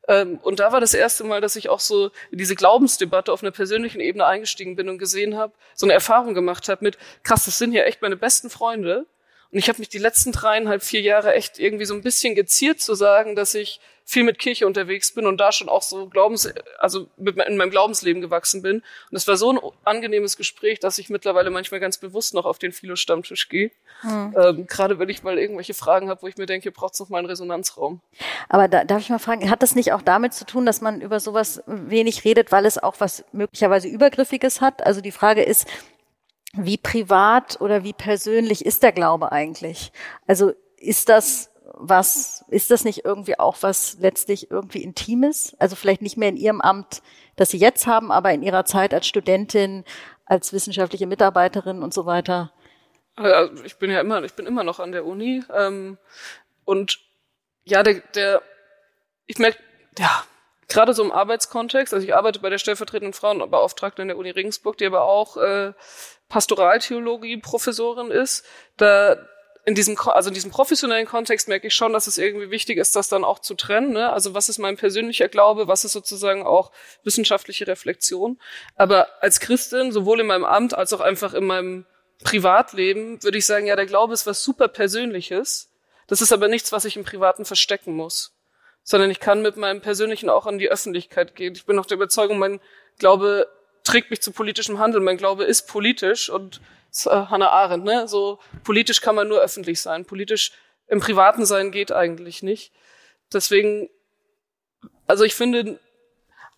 Ähm, 0.07 0.39
und 0.41 0.59
da 0.59 0.71
war 0.71 0.79
das 0.79 0.93
erste 0.93 1.25
Mal, 1.25 1.41
dass 1.41 1.57
ich 1.57 1.67
auch 1.67 1.81
so 1.81 2.11
in 2.31 2.37
diese 2.37 2.55
Glaubensdebatte 2.55 3.31
auf 3.33 3.43
einer 3.43 3.51
persönlichen 3.51 3.99
Ebene 3.99 4.25
eingestiegen 4.25 4.77
bin 4.77 4.87
und 4.87 4.97
gesehen 4.97 5.35
habe, 5.35 5.53
so 5.75 5.85
eine 5.85 5.93
Erfahrung 5.93 6.33
gemacht 6.33 6.69
habe 6.69 6.83
mit, 6.83 6.97
krass, 7.23 7.45
das 7.45 7.57
sind 7.57 7.73
ja 7.73 7.83
echt 7.83 8.01
meine 8.01 8.15
besten 8.15 8.49
Freunde. 8.49 9.05
Und 9.51 9.59
ich 9.59 9.69
habe 9.69 9.79
mich 9.79 9.89
die 9.89 9.97
letzten 9.97 10.31
dreieinhalb, 10.31 10.83
vier 10.83 11.01
Jahre 11.01 11.33
echt 11.33 11.59
irgendwie 11.59 11.85
so 11.85 11.93
ein 11.93 12.01
bisschen 12.01 12.35
geziert 12.35 12.81
zu 12.81 12.95
sagen, 12.95 13.35
dass 13.35 13.55
ich 13.55 13.79
viel 14.09 14.23
mit 14.23 14.39
Kirche 14.39 14.65
unterwegs 14.65 15.11
bin 15.11 15.27
und 15.27 15.37
da 15.37 15.51
schon 15.51 15.67
auch 15.67 15.81
so 15.81 16.07
Glaubens, 16.07 16.49
also 16.79 17.09
in 17.17 17.57
meinem 17.57 17.69
Glaubensleben 17.69 18.21
gewachsen 18.21 18.61
bin. 18.61 18.77
Und 18.77 19.17
es 19.17 19.27
war 19.27 19.35
so 19.35 19.51
ein 19.51 19.59
angenehmes 19.83 20.37
Gespräch, 20.37 20.79
dass 20.79 20.97
ich 20.97 21.09
mittlerweile 21.09 21.49
manchmal 21.49 21.81
ganz 21.81 21.97
bewusst 21.97 22.33
noch 22.33 22.45
auf 22.45 22.57
den 22.57 22.71
Philo-Stammtisch 22.71 23.49
gehe. 23.49 23.69
Hm. 24.01 24.33
Ähm, 24.37 24.67
Gerade 24.67 24.97
wenn 24.97 25.09
ich 25.09 25.23
mal 25.23 25.37
irgendwelche 25.37 25.73
Fragen 25.73 26.07
habe, 26.07 26.21
wo 26.21 26.27
ich 26.27 26.37
mir 26.37 26.45
denke, 26.45 26.71
braucht 26.71 26.93
es 26.93 27.01
noch 27.01 27.09
mal 27.09 27.17
einen 27.17 27.27
Resonanzraum. 27.27 27.99
Aber 28.47 28.69
da, 28.69 28.85
darf 28.85 29.01
ich 29.01 29.09
mal 29.09 29.19
fragen, 29.19 29.49
hat 29.49 29.61
das 29.61 29.75
nicht 29.75 29.91
auch 29.91 30.01
damit 30.01 30.33
zu 30.33 30.45
tun, 30.45 30.65
dass 30.65 30.79
man 30.79 31.01
über 31.01 31.19
sowas 31.19 31.61
wenig 31.65 32.23
redet, 32.23 32.53
weil 32.53 32.65
es 32.65 32.77
auch 32.77 32.95
was 32.99 33.25
möglicherweise 33.33 33.89
Übergriffiges 33.89 34.61
hat? 34.61 34.85
Also 34.85 35.01
die 35.01 35.11
Frage 35.11 35.43
ist, 35.43 35.67
wie 36.57 36.77
privat 36.77 37.61
oder 37.61 37.83
wie 37.83 37.93
persönlich 37.93 38.65
ist 38.65 38.83
der 38.83 38.91
Glaube 38.91 39.31
eigentlich? 39.31 39.91
Also 40.27 40.53
ist 40.77 41.09
das 41.09 41.49
was, 41.73 42.45
ist 42.49 42.71
das 42.71 42.83
nicht 42.85 43.05
irgendwie 43.05 43.39
auch 43.39 43.57
was 43.61 43.97
letztlich 43.99 44.49
irgendwie 44.49 44.83
Intimes? 44.83 45.55
Also 45.59 45.75
vielleicht 45.75 46.01
nicht 46.01 46.17
mehr 46.17 46.29
in 46.29 46.37
Ihrem 46.37 46.61
Amt, 46.61 47.01
das 47.35 47.49
Sie 47.49 47.57
jetzt 47.57 47.87
haben, 47.87 48.11
aber 48.11 48.31
in 48.31 48.41
Ihrer 48.41 48.65
Zeit 48.65 48.93
als 48.93 49.07
Studentin, 49.07 49.83
als 50.25 50.53
wissenschaftliche 50.53 51.07
Mitarbeiterin 51.07 51.83
und 51.83 51.93
so 51.93 52.05
weiter? 52.05 52.51
Also 53.15 53.63
ich 53.63 53.77
bin 53.77 53.91
ja 53.91 54.01
immer, 54.01 54.23
ich 54.23 54.33
bin 54.33 54.45
immer 54.45 54.63
noch 54.63 54.79
an 54.79 54.91
der 54.91 55.05
Uni. 55.05 55.43
Ähm, 55.53 55.97
und 56.65 56.99
ja, 57.65 57.83
der, 57.83 58.01
der 58.15 58.41
ich 59.25 59.37
merke, 59.39 59.57
ja, 59.97 60.23
gerade 60.67 60.93
so 60.93 61.03
im 61.03 61.11
Arbeitskontext, 61.11 61.93
also 61.93 62.05
ich 62.05 62.15
arbeite 62.15 62.39
bei 62.39 62.49
der 62.49 62.57
stellvertretenden 62.57 63.13
Frauenbeauftragten 63.13 64.03
in 64.03 64.07
der 64.09 64.17
Uni 64.17 64.29
Regensburg, 64.29 64.77
die 64.77 64.85
aber 64.85 65.03
auch 65.03 65.37
äh, 65.37 65.73
Pastoraltheologie-Professorin 66.29 68.11
ist, 68.11 68.45
da 68.77 69.17
in 69.67 69.75
diesem, 69.75 69.97
also 69.99 70.29
in 70.29 70.33
diesem 70.33 70.49
professionellen 70.49 71.05
Kontext 71.05 71.49
merke 71.49 71.67
ich 71.67 71.75
schon, 71.75 71.91
dass 71.91 72.07
es 72.07 72.17
irgendwie 72.17 72.51
wichtig 72.51 72.77
ist, 72.77 72.95
das 72.95 73.09
dann 73.09 73.25
auch 73.25 73.39
zu 73.39 73.53
trennen. 73.53 73.91
Ne? 73.91 74.13
Also 74.13 74.33
was 74.33 74.47
ist 74.47 74.59
mein 74.59 74.77
persönlicher 74.77 75.27
Glaube, 75.27 75.67
was 75.67 75.83
ist 75.83 75.91
sozusagen 75.91 76.43
auch 76.43 76.71
wissenschaftliche 77.03 77.67
Reflexion. 77.67 78.39
Aber 78.77 79.09
als 79.19 79.41
Christin, 79.41 79.91
sowohl 79.91 80.21
in 80.21 80.27
meinem 80.27 80.45
Amt 80.45 80.73
als 80.73 80.93
auch 80.93 81.01
einfach 81.01 81.33
in 81.33 81.45
meinem 81.45 81.85
Privatleben, 82.23 83.21
würde 83.21 83.37
ich 83.37 83.45
sagen, 83.45 83.67
ja, 83.67 83.75
der 83.75 83.85
Glaube 83.85 84.13
ist 84.13 84.25
was 84.25 84.41
super 84.41 84.69
Persönliches. 84.69 85.69
Das 86.07 86.21
ist 86.21 86.31
aber 86.31 86.47
nichts, 86.47 86.71
was 86.71 86.85
ich 86.85 86.95
im 86.95 87.03
Privaten 87.03 87.43
verstecken 87.43 87.93
muss. 87.93 88.37
Sondern 88.83 89.11
ich 89.11 89.19
kann 89.19 89.41
mit 89.41 89.57
meinem 89.57 89.81
Persönlichen 89.81 90.29
auch 90.29 90.45
an 90.45 90.59
die 90.59 90.69
Öffentlichkeit 90.69 91.35
gehen. 91.35 91.55
Ich 91.55 91.65
bin 91.65 91.75
noch 91.75 91.85
der 91.85 91.95
Überzeugung, 91.95 92.39
mein 92.39 92.61
Glaube 92.99 93.49
trägt 93.87 94.11
mich 94.11 94.21
zu 94.21 94.31
politischem 94.31 94.79
Handeln. 94.79 95.03
Mein 95.03 95.17
Glaube 95.17 95.43
ist 95.43 95.67
politisch 95.67 96.29
und 96.29 96.61
äh, 97.05 97.09
Hannah 97.09 97.49
Arendt, 97.49 97.85
ne? 97.85 98.07
So 98.07 98.39
politisch 98.63 99.01
kann 99.01 99.15
man 99.15 99.27
nur 99.27 99.41
öffentlich 99.41 99.81
sein. 99.81 100.05
Politisch 100.05 100.51
im 100.87 100.99
Privaten 100.99 101.45
sein 101.45 101.71
geht 101.71 101.91
eigentlich 101.91 102.43
nicht. 102.43 102.71
Deswegen, 103.33 103.89
also 105.05 105.23
ich 105.23 105.35
finde, 105.35 105.79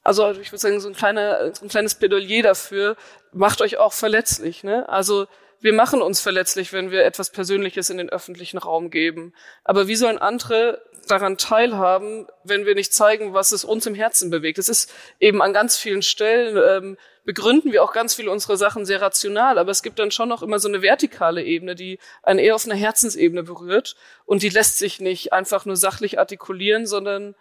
also 0.03 0.31
ich 0.31 0.51
würde 0.51 0.59
sagen, 0.59 0.79
so 0.79 0.87
ein, 0.87 0.95
kleiner, 0.95 1.53
so 1.53 1.65
ein 1.65 1.69
kleines 1.69 1.95
Plädoyer 1.95 2.43
dafür, 2.43 2.95
macht 3.31 3.61
euch 3.61 3.77
auch 3.77 3.93
verletzlich. 3.93 4.63
Ne? 4.63 4.87
Also 4.87 5.27
wir 5.61 5.73
machen 5.73 6.01
uns 6.01 6.21
verletzlich, 6.21 6.71
wenn 6.73 6.91
wir 6.91 7.03
etwas 7.03 7.31
Persönliches 7.31 7.89
in 7.89 7.97
den 7.97 8.09
öffentlichen 8.09 8.57
Raum 8.57 8.91
geben. 8.91 9.33
Aber 9.63 9.87
wie 9.87 9.95
sollen 9.95 10.17
andere 10.17 10.81
daran 11.07 11.37
teilhaben, 11.37 12.27
wenn 12.43 12.65
wir 12.65 12.75
nicht 12.75 12.93
zeigen, 12.93 13.33
was 13.33 13.51
es 13.51 13.65
uns 13.65 13.85
im 13.85 13.95
Herzen 13.95 14.29
bewegt? 14.29 14.57
Es 14.57 14.69
ist 14.69 14.91
eben 15.19 15.41
an 15.41 15.53
ganz 15.53 15.77
vielen 15.77 16.01
Stellen 16.01 16.57
ähm, 16.57 16.97
begründen 17.29 17.71
wir 17.71 17.83
auch 17.83 17.93
ganz 17.93 18.15
viele 18.15 18.31
unserer 18.31 18.57
Sachen 18.57 18.87
sehr 18.87 19.03
rational, 19.03 19.59
aber 19.59 19.69
es 19.69 19.83
gibt 19.83 19.99
dann 19.99 20.09
schon 20.09 20.29
noch 20.29 20.41
immer 20.41 20.57
so 20.57 20.67
eine 20.67 20.81
vertikale 20.81 21.43
Ebene, 21.43 21.75
die 21.75 21.99
einen 22.23 22.39
eher 22.39 22.55
auf 22.55 22.65
einer 22.65 22.73
Herzensebene 22.73 23.43
berührt 23.43 23.95
und 24.25 24.41
die 24.41 24.49
lässt 24.49 24.79
sich 24.79 24.99
nicht 24.99 25.31
einfach 25.31 25.63
nur 25.63 25.75
sachlich 25.75 26.17
artikulieren, 26.17 26.87
sondern 26.87 27.35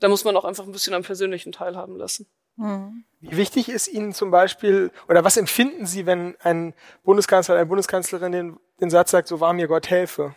da 0.00 0.08
muss 0.08 0.24
man 0.24 0.36
auch 0.36 0.44
einfach 0.44 0.64
ein 0.64 0.72
bisschen 0.72 0.94
am 0.94 1.04
persönlichen 1.04 1.52
teilhaben 1.52 1.96
lassen. 1.96 2.26
Mhm. 2.56 3.04
Wie 3.20 3.36
wichtig 3.36 3.68
ist 3.68 3.86
Ihnen 3.86 4.12
zum 4.14 4.32
Beispiel, 4.32 4.90
oder 5.06 5.22
was 5.22 5.36
empfinden 5.36 5.86
Sie, 5.86 6.06
wenn 6.06 6.34
ein 6.40 6.74
Bundeskanzler, 7.04 7.54
eine 7.54 7.66
Bundeskanzlerin 7.66 8.32
den, 8.32 8.58
den 8.80 8.90
Satz 8.90 9.12
sagt, 9.12 9.28
so 9.28 9.38
wahr 9.38 9.52
mir 9.52 9.68
Gott 9.68 9.90
helfe? 9.90 10.34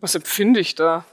Was 0.00 0.14
empfinde 0.14 0.58
ich 0.58 0.74
da? 0.74 1.04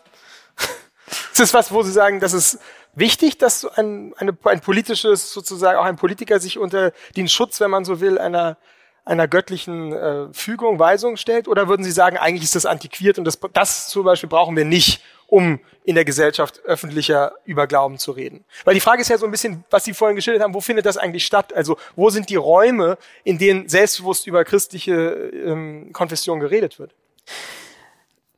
Ist 1.33 1.41
das 1.41 1.53
was, 1.53 1.73
wo 1.73 1.83
Sie 1.83 1.91
sagen, 1.91 2.21
das 2.21 2.31
ist 2.31 2.59
wichtig, 2.93 3.37
dass 3.37 3.65
ein, 3.65 4.13
eine, 4.17 4.37
ein 4.45 4.61
politisches, 4.61 5.31
sozusagen 5.31 5.77
auch 5.77 5.85
ein 5.85 5.95
Politiker 5.95 6.39
sich 6.39 6.57
unter 6.57 6.91
den 7.15 7.27
Schutz, 7.27 7.59
wenn 7.59 7.71
man 7.71 7.85
so 7.85 8.01
will, 8.01 8.17
einer, 8.17 8.57
einer 9.05 9.27
göttlichen 9.27 9.93
äh, 9.93 10.27
Fügung, 10.33 10.79
Weisung 10.79 11.17
stellt? 11.17 11.47
Oder 11.47 11.67
würden 11.67 11.83
Sie 11.83 11.91
sagen, 11.91 12.17
eigentlich 12.17 12.43
ist 12.43 12.55
das 12.55 12.65
antiquiert 12.65 13.17
und 13.17 13.25
das, 13.25 13.39
das 13.53 13.89
zum 13.89 14.03
Beispiel 14.03 14.29
brauchen 14.29 14.55
wir 14.55 14.65
nicht, 14.65 15.01
um 15.27 15.59
in 15.83 15.95
der 15.95 16.05
Gesellschaft 16.05 16.61
öffentlicher 16.65 17.33
über 17.45 17.65
Glauben 17.65 17.97
zu 17.97 18.11
reden? 18.11 18.45
Weil 18.65 18.73
die 18.73 18.79
Frage 18.79 19.01
ist 19.01 19.09
ja 19.09 19.17
so 19.17 19.25
ein 19.25 19.31
bisschen, 19.31 19.63
was 19.69 19.85
Sie 19.85 19.93
vorhin 19.93 20.15
geschildert 20.15 20.43
haben, 20.43 20.53
wo 20.53 20.61
findet 20.61 20.85
das 20.85 20.97
eigentlich 20.97 21.25
statt? 21.25 21.53
Also 21.53 21.77
wo 21.95 22.09
sind 22.09 22.29
die 22.29 22.35
Räume, 22.35 22.97
in 23.23 23.37
denen 23.37 23.67
selbstbewusst 23.69 24.27
über 24.27 24.43
christliche 24.43 24.93
ähm, 24.93 25.91
Konfession 25.93 26.39
geredet 26.39 26.77
wird? 26.79 26.93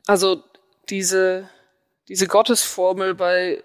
Also 0.05 0.43
diese, 0.89 1.49
diese 2.07 2.27
Gottesformel 2.27 3.15
bei 3.15 3.63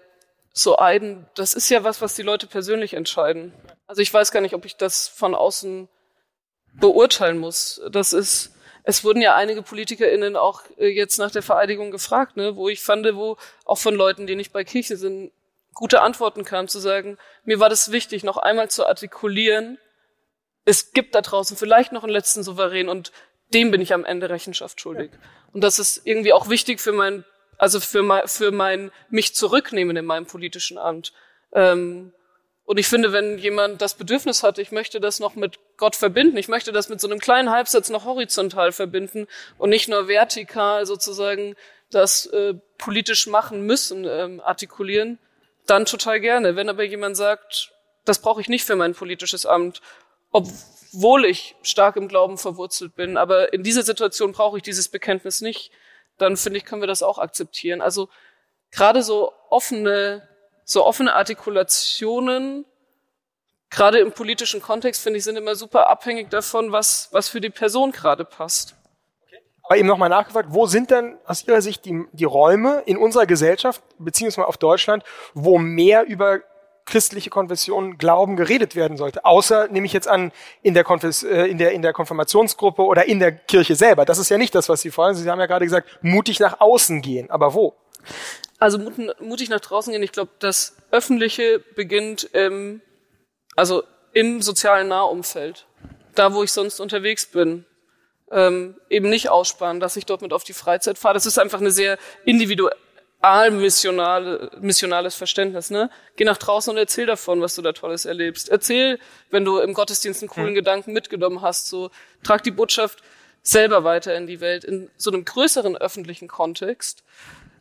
so 0.61 0.77
ein, 0.77 1.27
das 1.35 1.53
ist 1.53 1.69
ja 1.69 1.83
was, 1.83 2.01
was 2.01 2.15
die 2.15 2.21
Leute 2.21 2.47
persönlich 2.47 2.93
entscheiden. 2.93 3.53
Also 3.87 4.01
ich 4.01 4.13
weiß 4.13 4.31
gar 4.31 4.41
nicht, 4.41 4.53
ob 4.53 4.65
ich 4.65 4.75
das 4.75 5.07
von 5.07 5.33
außen 5.33 5.87
beurteilen 6.73 7.37
muss. 7.37 7.81
Das 7.91 8.13
ist, 8.13 8.53
es 8.83 9.03
wurden 9.03 9.21
ja 9.21 9.35
einige 9.35 9.61
PolitikerInnen 9.61 10.35
auch 10.35 10.63
äh, 10.77 10.87
jetzt 10.87 11.17
nach 11.17 11.31
der 11.31 11.41
Vereidigung 11.41 11.91
gefragt, 11.91 12.37
ne, 12.37 12.55
wo 12.55 12.69
ich 12.69 12.81
fand, 12.81 13.05
wo 13.15 13.37
auch 13.65 13.77
von 13.77 13.95
Leuten, 13.95 14.27
die 14.27 14.35
nicht 14.35 14.53
bei 14.53 14.63
Kirche 14.63 14.97
sind, 14.97 15.31
gute 15.73 16.01
Antworten 16.01 16.43
kamen, 16.43 16.67
zu 16.67 16.79
sagen, 16.79 17.17
mir 17.43 17.59
war 17.59 17.69
das 17.69 17.91
wichtig, 17.91 18.23
noch 18.23 18.37
einmal 18.37 18.69
zu 18.69 18.85
artikulieren, 18.85 19.77
es 20.65 20.91
gibt 20.91 21.15
da 21.15 21.21
draußen 21.21 21.57
vielleicht 21.57 21.91
noch 21.91 22.03
einen 22.03 22.11
letzten 22.11 22.43
Souverän 22.43 22.89
und 22.89 23.11
dem 23.53 23.71
bin 23.71 23.81
ich 23.81 23.93
am 23.93 24.05
Ende 24.05 24.29
Rechenschaft 24.29 24.79
schuldig. 24.79 25.11
Und 25.51 25.63
das 25.63 25.79
ist 25.79 26.01
irgendwie 26.05 26.33
auch 26.33 26.49
wichtig 26.49 26.79
für 26.79 26.91
mein, 26.91 27.25
also 27.59 27.79
für 27.79 28.01
mein, 28.01 28.27
für 28.27 28.51
mein 28.51 28.91
mich 29.09 29.35
zurücknehmen 29.35 29.95
in 29.95 30.05
meinem 30.05 30.25
politischen 30.25 30.79
Amt. 30.79 31.13
Ähm, 31.53 32.13
und 32.63 32.79
ich 32.79 32.87
finde, 32.87 33.11
wenn 33.11 33.37
jemand 33.37 33.81
das 33.81 33.95
Bedürfnis 33.95 34.43
hat, 34.43 34.59
ich 34.59 34.71
möchte 34.71 34.99
das 34.99 35.19
noch 35.19 35.35
mit 35.35 35.59
Gott 35.77 35.95
verbinden, 35.95 36.37
ich 36.37 36.47
möchte 36.47 36.71
das 36.71 36.87
mit 36.87 37.01
so 37.01 37.07
einem 37.07 37.19
kleinen 37.19 37.49
Halbsatz 37.49 37.89
noch 37.89 38.05
horizontal 38.05 38.71
verbinden 38.71 39.27
und 39.57 39.69
nicht 39.69 39.89
nur 39.89 40.07
vertikal 40.07 40.85
sozusagen 40.85 41.55
das 41.91 42.27
äh, 42.27 42.53
politisch 42.77 43.27
machen 43.27 43.65
müssen, 43.65 44.05
ähm, 44.05 44.39
artikulieren, 44.39 45.19
dann 45.65 45.85
total 45.85 46.19
gerne. 46.19 46.55
Wenn 46.55 46.69
aber 46.69 46.83
jemand 46.83 47.17
sagt, 47.17 47.71
das 48.05 48.19
brauche 48.19 48.39
ich 48.39 48.49
nicht 48.49 48.63
für 48.63 48.75
mein 48.75 48.93
politisches 48.93 49.45
Amt, 49.45 49.81
obwohl 50.31 51.25
ich 51.25 51.55
stark 51.63 51.97
im 51.97 52.07
Glauben 52.07 52.37
verwurzelt 52.37 52.95
bin, 52.95 53.17
aber 53.17 53.51
in 53.51 53.63
dieser 53.63 53.83
Situation 53.83 54.31
brauche 54.31 54.57
ich 54.57 54.63
dieses 54.63 54.87
Bekenntnis 54.87 55.41
nicht, 55.41 55.71
dann 56.21 56.37
finde 56.37 56.57
ich, 56.57 56.65
können 56.65 56.81
wir 56.81 56.87
das 56.87 57.03
auch 57.03 57.17
akzeptieren. 57.17 57.81
Also 57.81 58.09
gerade 58.71 59.03
so 59.03 59.33
offene, 59.49 60.27
so 60.63 60.85
offene 60.85 61.13
Artikulationen, 61.13 62.65
gerade 63.69 63.99
im 63.99 64.11
politischen 64.11 64.61
Kontext, 64.61 65.01
finde 65.01 65.17
ich, 65.17 65.23
sind 65.23 65.35
immer 65.35 65.55
super 65.55 65.89
abhängig 65.89 66.29
davon, 66.29 66.71
was, 66.71 67.09
was 67.11 67.29
für 67.29 67.41
die 67.41 67.49
Person 67.49 67.91
gerade 67.91 68.25
passt. 68.25 68.75
Aber 69.63 69.77
eben 69.77 69.87
nochmal 69.87 70.09
nachgefragt, 70.09 70.49
wo 70.51 70.65
sind 70.65 70.89
denn 70.89 71.17
aus 71.25 71.47
Ihrer 71.47 71.61
Sicht 71.61 71.85
die, 71.85 72.03
die 72.11 72.23
Räume 72.23 72.81
in 72.87 72.97
unserer 72.97 73.27
Gesellschaft, 73.27 73.83
beziehungsweise 73.99 74.47
auf 74.47 74.57
Deutschland, 74.57 75.03
wo 75.35 75.59
mehr 75.59 76.07
über 76.07 76.39
christliche 76.89 77.29
Konfession 77.29 77.97
Glauben 77.97 78.35
geredet 78.35 78.75
werden 78.75 78.97
sollte. 78.97 79.23
Außer, 79.23 79.67
nehme 79.69 79.85
ich 79.85 79.93
jetzt 79.93 80.07
an, 80.07 80.31
in 80.61 80.73
der, 80.73 80.83
Konfes 80.83 81.23
äh, 81.23 81.45
in, 81.45 81.57
der, 81.57 81.71
in 81.71 81.81
der 81.81 81.93
Konfirmationsgruppe 81.93 82.81
oder 82.81 83.05
in 83.05 83.19
der 83.19 83.31
Kirche 83.31 83.75
selber. 83.75 84.05
Das 84.05 84.17
ist 84.17 84.29
ja 84.29 84.37
nicht 84.37 84.53
das, 84.55 84.69
was 84.69 84.81
Sie 84.81 84.91
fordern. 84.91 85.15
Sie 85.15 85.29
haben 85.29 85.39
ja 85.39 85.45
gerade 85.45 85.65
gesagt, 85.65 85.87
mutig 86.01 86.39
nach 86.39 86.59
außen 86.59 87.01
gehen. 87.01 87.29
Aber 87.29 87.53
wo? 87.53 87.75
Also 88.57 88.79
mutig 89.19 89.49
nach 89.49 89.59
draußen 89.59 89.93
gehen. 89.93 90.03
Ich 90.03 90.11
glaube, 90.11 90.31
das 90.39 90.75
Öffentliche 90.91 91.63
beginnt 91.75 92.29
ähm, 92.33 92.81
also 93.55 93.83
im 94.13 94.41
sozialen 94.41 94.89
Nahumfeld. 94.89 95.65
Da, 96.15 96.33
wo 96.33 96.43
ich 96.43 96.51
sonst 96.51 96.79
unterwegs 96.79 97.27
bin. 97.27 97.65
Ähm, 98.31 98.75
eben 98.89 99.09
nicht 99.09 99.29
aussparen, 99.29 99.79
dass 99.79 99.95
ich 99.95 100.05
dort 100.05 100.21
mit 100.21 100.33
auf 100.33 100.43
die 100.43 100.53
Freizeit 100.53 100.97
fahre. 100.97 101.13
Das 101.13 101.25
ist 101.25 101.39
einfach 101.39 101.59
eine 101.59 101.71
sehr 101.71 101.97
individuelle 102.25 102.75
missionale, 103.51 104.51
missionales 104.59 105.15
Verständnis, 105.15 105.69
ne? 105.69 105.89
Geh 106.15 106.23
nach 106.23 106.37
draußen 106.37 106.71
und 106.71 106.77
erzähl 106.77 107.05
davon, 107.05 107.41
was 107.41 107.55
du 107.55 107.61
da 107.61 107.73
Tolles 107.73 108.05
erlebst. 108.05 108.49
Erzähl, 108.49 108.99
wenn 109.29 109.43
du 109.43 109.59
im 109.59 109.73
Gottesdienst 109.73 110.21
einen 110.21 110.29
coolen 110.29 110.51
mhm. 110.51 110.55
Gedanken 110.55 110.93
mitgenommen 110.93 111.41
hast, 111.41 111.67
so, 111.67 111.91
trag 112.23 112.43
die 112.43 112.51
Botschaft 112.51 113.03
selber 113.41 113.83
weiter 113.83 114.15
in 114.15 114.27
die 114.27 114.39
Welt. 114.39 114.63
In 114.63 114.89
so 114.97 115.11
einem 115.11 115.25
größeren 115.25 115.75
öffentlichen 115.75 116.27
Kontext 116.27 117.03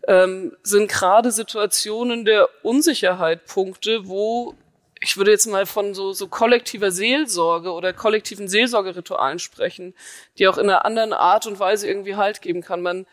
ähm, 0.06 0.56
sind 0.62 0.90
gerade 0.90 1.32
Situationen 1.32 2.24
der 2.24 2.48
Unsicherheit 2.62 3.46
Punkte, 3.46 4.08
wo 4.08 4.54
ich 5.00 5.16
würde 5.16 5.30
jetzt 5.30 5.46
mal 5.46 5.66
von 5.66 5.94
so, 5.94 6.12
so 6.12 6.26
kollektiver 6.26 6.90
Seelsorge 6.90 7.72
oder 7.72 7.92
kollektiven 7.92 8.48
Seelsorgeritualen 8.48 9.38
sprechen, 9.38 9.94
die 10.38 10.48
auch 10.48 10.58
in 10.58 10.68
einer 10.68 10.84
anderen 10.84 11.12
Art 11.12 11.46
und 11.46 11.60
Weise 11.60 11.86
irgendwie 11.86 12.16
Halt 12.16 12.42
geben 12.42 12.62
kann. 12.62 12.82
Man 12.82 13.06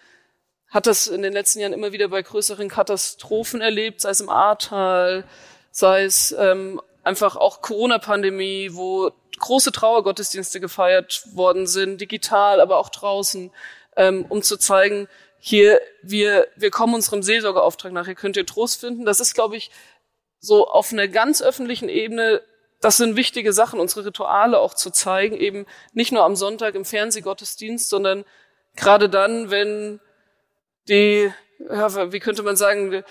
hat 0.76 0.88
das 0.88 1.08
in 1.08 1.22
den 1.22 1.32
letzten 1.32 1.62
Jahren 1.62 1.72
immer 1.72 1.94
wieder 1.94 2.10
bei 2.10 2.22
größeren 2.22 2.68
Katastrophen 2.68 3.62
erlebt, 3.62 4.02
sei 4.02 4.10
es 4.10 4.20
im 4.20 4.28
Ahrtal, 4.28 5.24
sei 5.72 6.04
es 6.04 6.36
ähm, 6.38 6.82
einfach 7.02 7.38
auch 7.38 7.62
Corona-Pandemie, 7.62 8.72
wo 8.74 9.10
große 9.40 9.72
Trauergottesdienste 9.72 10.60
gefeiert 10.60 11.24
worden 11.32 11.66
sind, 11.66 12.02
digital, 12.02 12.60
aber 12.60 12.78
auch 12.78 12.90
draußen, 12.90 13.52
ähm, 13.96 14.26
um 14.28 14.42
zu 14.42 14.58
zeigen, 14.58 15.08
hier, 15.40 15.80
wir, 16.02 16.46
wir 16.58 16.72
kommen 16.72 16.94
unserem 16.94 17.24
Seelsorgeauftrag 17.24 17.94
nach, 17.94 18.08
hier 18.08 18.16
könnt 18.16 18.36
ihr 18.36 18.46
Trost 18.46 18.82
finden. 18.82 19.06
Das 19.06 19.22
ist, 19.22 19.34
glaube 19.34 19.56
ich, 19.56 19.72
so 20.42 20.68
auf 20.68 20.92
einer 20.92 21.08
ganz 21.08 21.42
öffentlichen 21.42 21.88
Ebene, 21.88 22.42
das 22.82 22.98
sind 22.98 23.16
wichtige 23.16 23.54
Sachen, 23.54 23.80
unsere 23.80 24.08
Rituale 24.08 24.60
auch 24.60 24.74
zu 24.74 24.92
zeigen, 24.92 25.38
eben 25.38 25.68
nicht 25.94 26.12
nur 26.12 26.26
am 26.26 26.36
Sonntag 26.36 26.76
im 26.76 26.84
Fernsehgottesdienst, 26.84 27.88
sondern 27.88 28.26
gerade 28.76 29.08
dann, 29.08 29.50
wenn 29.52 30.02
die, 30.88 31.32
ja, 31.70 32.12
wie 32.12 32.20
könnte 32.20 32.44
man 32.44 32.56
sagen, 32.56 33.04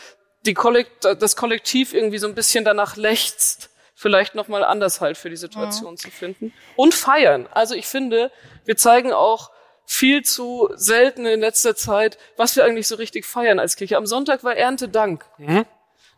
die 0.46 0.54
Kollekt, 0.54 1.04
das 1.04 1.36
Kollektiv 1.36 1.94
irgendwie 1.94 2.18
so 2.18 2.26
ein 2.26 2.34
bisschen 2.34 2.64
danach 2.64 2.96
lechzt, 2.96 3.70
vielleicht 3.94 4.34
nochmal 4.34 4.64
anders 4.64 5.00
halt 5.00 5.16
für 5.16 5.30
die 5.30 5.36
Situation 5.36 5.94
ja. 5.94 5.96
zu 5.96 6.10
finden. 6.10 6.52
Und 6.76 6.94
feiern. 6.94 7.48
Also 7.52 7.74
ich 7.74 7.86
finde, 7.86 8.30
wir 8.64 8.76
zeigen 8.76 9.12
auch 9.12 9.50
viel 9.86 10.22
zu 10.22 10.70
selten 10.74 11.26
in 11.26 11.40
letzter 11.40 11.76
Zeit, 11.76 12.18
was 12.36 12.56
wir 12.56 12.64
eigentlich 12.64 12.88
so 12.88 12.96
richtig 12.96 13.24
feiern 13.24 13.58
als 13.58 13.76
Kirche. 13.76 13.96
Am 13.96 14.06
Sonntag 14.06 14.44
war 14.44 14.56
Erntedank. 14.56 15.24
Mhm. 15.38 15.64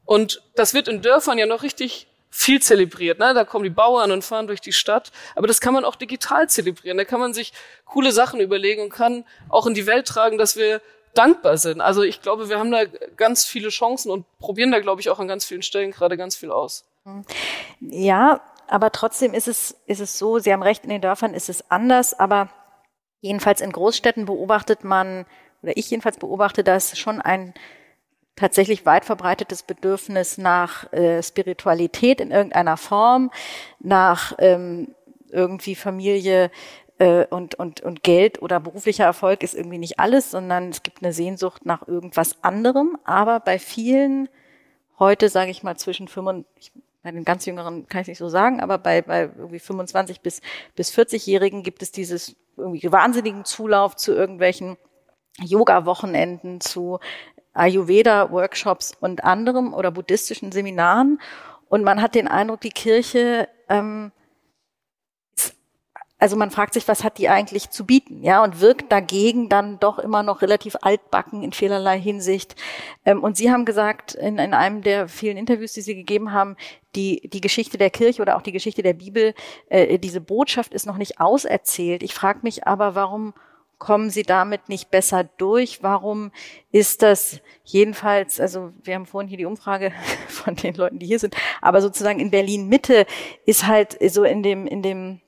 Und 0.04 0.42
das 0.54 0.72
wird 0.72 0.88
in 0.88 1.02
Dörfern 1.02 1.38
ja 1.38 1.46
noch 1.46 1.62
richtig 1.62 2.06
viel 2.30 2.60
zelebriert. 2.60 3.18
Ne? 3.18 3.34
Da 3.34 3.44
kommen 3.44 3.64
die 3.64 3.70
Bauern 3.70 4.12
und 4.12 4.22
fahren 4.22 4.46
durch 4.46 4.60
die 4.60 4.72
Stadt. 4.72 5.10
Aber 5.34 5.46
das 5.46 5.60
kann 5.60 5.74
man 5.74 5.84
auch 5.84 5.96
digital 5.96 6.48
zelebrieren. 6.48 6.98
Da 6.98 7.04
kann 7.04 7.18
man 7.18 7.34
sich 7.34 7.52
coole 7.84 8.12
Sachen 8.12 8.40
überlegen 8.40 8.82
und 8.82 8.90
kann 8.90 9.24
auch 9.48 9.66
in 9.66 9.74
die 9.74 9.86
Welt 9.86 10.06
tragen, 10.06 10.38
dass 10.38 10.56
wir 10.56 10.80
dankbar 11.16 11.56
sind. 11.58 11.80
Also 11.80 12.02
ich 12.02 12.22
glaube, 12.22 12.48
wir 12.48 12.58
haben 12.58 12.70
da 12.70 12.84
ganz 13.16 13.44
viele 13.44 13.68
Chancen 13.68 14.10
und 14.10 14.24
probieren 14.38 14.70
da, 14.70 14.80
glaube 14.80 15.00
ich, 15.00 15.10
auch 15.10 15.18
an 15.18 15.28
ganz 15.28 15.44
vielen 15.44 15.62
Stellen 15.62 15.90
gerade 15.90 16.16
ganz 16.16 16.36
viel 16.36 16.50
aus. 16.50 16.84
Ja, 17.80 18.40
aber 18.68 18.90
trotzdem 18.92 19.32
ist 19.34 19.48
es, 19.48 19.76
ist 19.86 20.00
es 20.00 20.18
so, 20.18 20.38
Sie 20.38 20.52
haben 20.52 20.62
recht, 20.62 20.84
in 20.84 20.90
den 20.90 21.00
Dörfern 21.00 21.34
ist 21.34 21.48
es 21.48 21.70
anders, 21.70 22.18
aber 22.18 22.48
jedenfalls 23.20 23.60
in 23.60 23.72
Großstädten 23.72 24.26
beobachtet 24.26 24.84
man, 24.84 25.24
oder 25.62 25.76
ich 25.76 25.90
jedenfalls 25.90 26.18
beobachte 26.18 26.64
das 26.64 26.98
schon 26.98 27.20
ein 27.20 27.54
tatsächlich 28.34 28.84
weit 28.84 29.04
verbreitetes 29.04 29.62
Bedürfnis 29.62 30.36
nach 30.36 30.92
äh, 30.92 31.22
Spiritualität 31.22 32.20
in 32.20 32.30
irgendeiner 32.30 32.76
Form, 32.76 33.30
nach 33.78 34.34
ähm, 34.38 34.94
irgendwie 35.30 35.74
Familie 35.74 36.50
äh, 36.98 37.26
und, 37.26 37.54
und, 37.56 37.80
und 37.80 38.02
Geld 38.02 38.40
oder 38.42 38.60
beruflicher 38.60 39.04
Erfolg 39.04 39.42
ist 39.42 39.54
irgendwie 39.54 39.78
nicht 39.78 39.98
alles, 39.98 40.30
sondern 40.30 40.70
es 40.70 40.82
gibt 40.82 41.02
eine 41.02 41.12
Sehnsucht 41.12 41.66
nach 41.66 41.86
irgendwas 41.86 42.42
anderem. 42.42 42.98
Aber 43.04 43.40
bei 43.40 43.58
vielen, 43.58 44.28
heute 44.98 45.28
sage 45.28 45.50
ich 45.50 45.62
mal 45.62 45.76
zwischen 45.76 46.08
25, 46.08 46.72
bei 47.02 47.12
den 47.12 47.24
ganz 47.24 47.46
Jüngeren 47.46 47.86
kann 47.86 48.00
ich 48.00 48.08
nicht 48.08 48.18
so 48.18 48.28
sagen, 48.28 48.60
aber 48.60 48.78
bei, 48.78 49.02
bei 49.02 49.30
irgendwie 49.38 49.60
25 49.60 50.22
bis, 50.22 50.40
bis 50.74 50.90
40-Jährigen 50.90 51.62
gibt 51.62 51.82
es 51.82 51.92
dieses 51.92 52.34
irgendwie 52.56 52.90
wahnsinnigen 52.90 53.44
Zulauf 53.44 53.94
zu 53.94 54.12
irgendwelchen 54.12 54.76
Yoga-Wochenenden, 55.40 56.60
zu 56.60 56.98
Ayurveda-Workshops 57.52 58.94
und 59.00 59.22
anderem 59.22 59.74
oder 59.74 59.90
buddhistischen 59.90 60.50
Seminaren. 60.50 61.20
Und 61.68 61.84
man 61.84 62.00
hat 62.00 62.14
den 62.14 62.28
Eindruck, 62.28 62.60
die 62.60 62.70
Kirche 62.70 63.48
ähm, 63.68 64.12
also 66.26 66.34
man 66.34 66.50
fragt 66.50 66.74
sich, 66.74 66.88
was 66.88 67.04
hat 67.04 67.18
die 67.18 67.28
eigentlich 67.28 67.70
zu 67.70 67.86
bieten, 67.86 68.24
ja, 68.24 68.42
und 68.42 68.60
wirkt 68.60 68.90
dagegen 68.90 69.48
dann 69.48 69.78
doch 69.78 70.00
immer 70.00 70.24
noch 70.24 70.42
relativ 70.42 70.74
altbacken 70.82 71.44
in 71.44 71.52
vielerlei 71.52 72.00
Hinsicht. 72.00 72.56
Ähm, 73.04 73.22
und 73.22 73.36
Sie 73.36 73.52
haben 73.52 73.64
gesagt, 73.64 74.16
in, 74.16 74.36
in 74.38 74.52
einem 74.52 74.82
der 74.82 75.06
vielen 75.06 75.36
Interviews, 75.36 75.74
die 75.74 75.82
Sie 75.82 75.94
gegeben 75.94 76.32
haben, 76.32 76.56
die, 76.96 77.30
die 77.32 77.40
Geschichte 77.40 77.78
der 77.78 77.90
Kirche 77.90 78.22
oder 78.22 78.36
auch 78.36 78.42
die 78.42 78.50
Geschichte 78.50 78.82
der 78.82 78.94
Bibel, 78.94 79.34
äh, 79.68 80.00
diese 80.00 80.20
Botschaft 80.20 80.74
ist 80.74 80.84
noch 80.84 80.96
nicht 80.96 81.20
auserzählt. 81.20 82.02
Ich 82.02 82.12
frage 82.12 82.40
mich 82.42 82.66
aber, 82.66 82.96
warum 82.96 83.32
kommen 83.78 84.10
Sie 84.10 84.24
damit 84.24 84.68
nicht 84.68 84.90
besser 84.90 85.22
durch? 85.22 85.84
Warum 85.84 86.32
ist 86.72 87.02
das 87.02 87.40
jedenfalls, 87.62 88.40
also 88.40 88.72
wir 88.82 88.96
haben 88.96 89.06
vorhin 89.06 89.28
hier 89.28 89.38
die 89.38 89.44
Umfrage 89.44 89.92
von 90.28 90.56
den 90.56 90.74
Leuten, 90.74 90.98
die 90.98 91.06
hier 91.06 91.20
sind, 91.20 91.36
aber 91.62 91.80
sozusagen 91.80 92.18
in 92.18 92.32
Berlin 92.32 92.66
Mitte 92.66 93.06
ist 93.44 93.68
halt 93.68 93.96
so 94.10 94.24
in 94.24 94.42
dem, 94.42 94.66
in 94.66 94.82
dem 94.82 95.20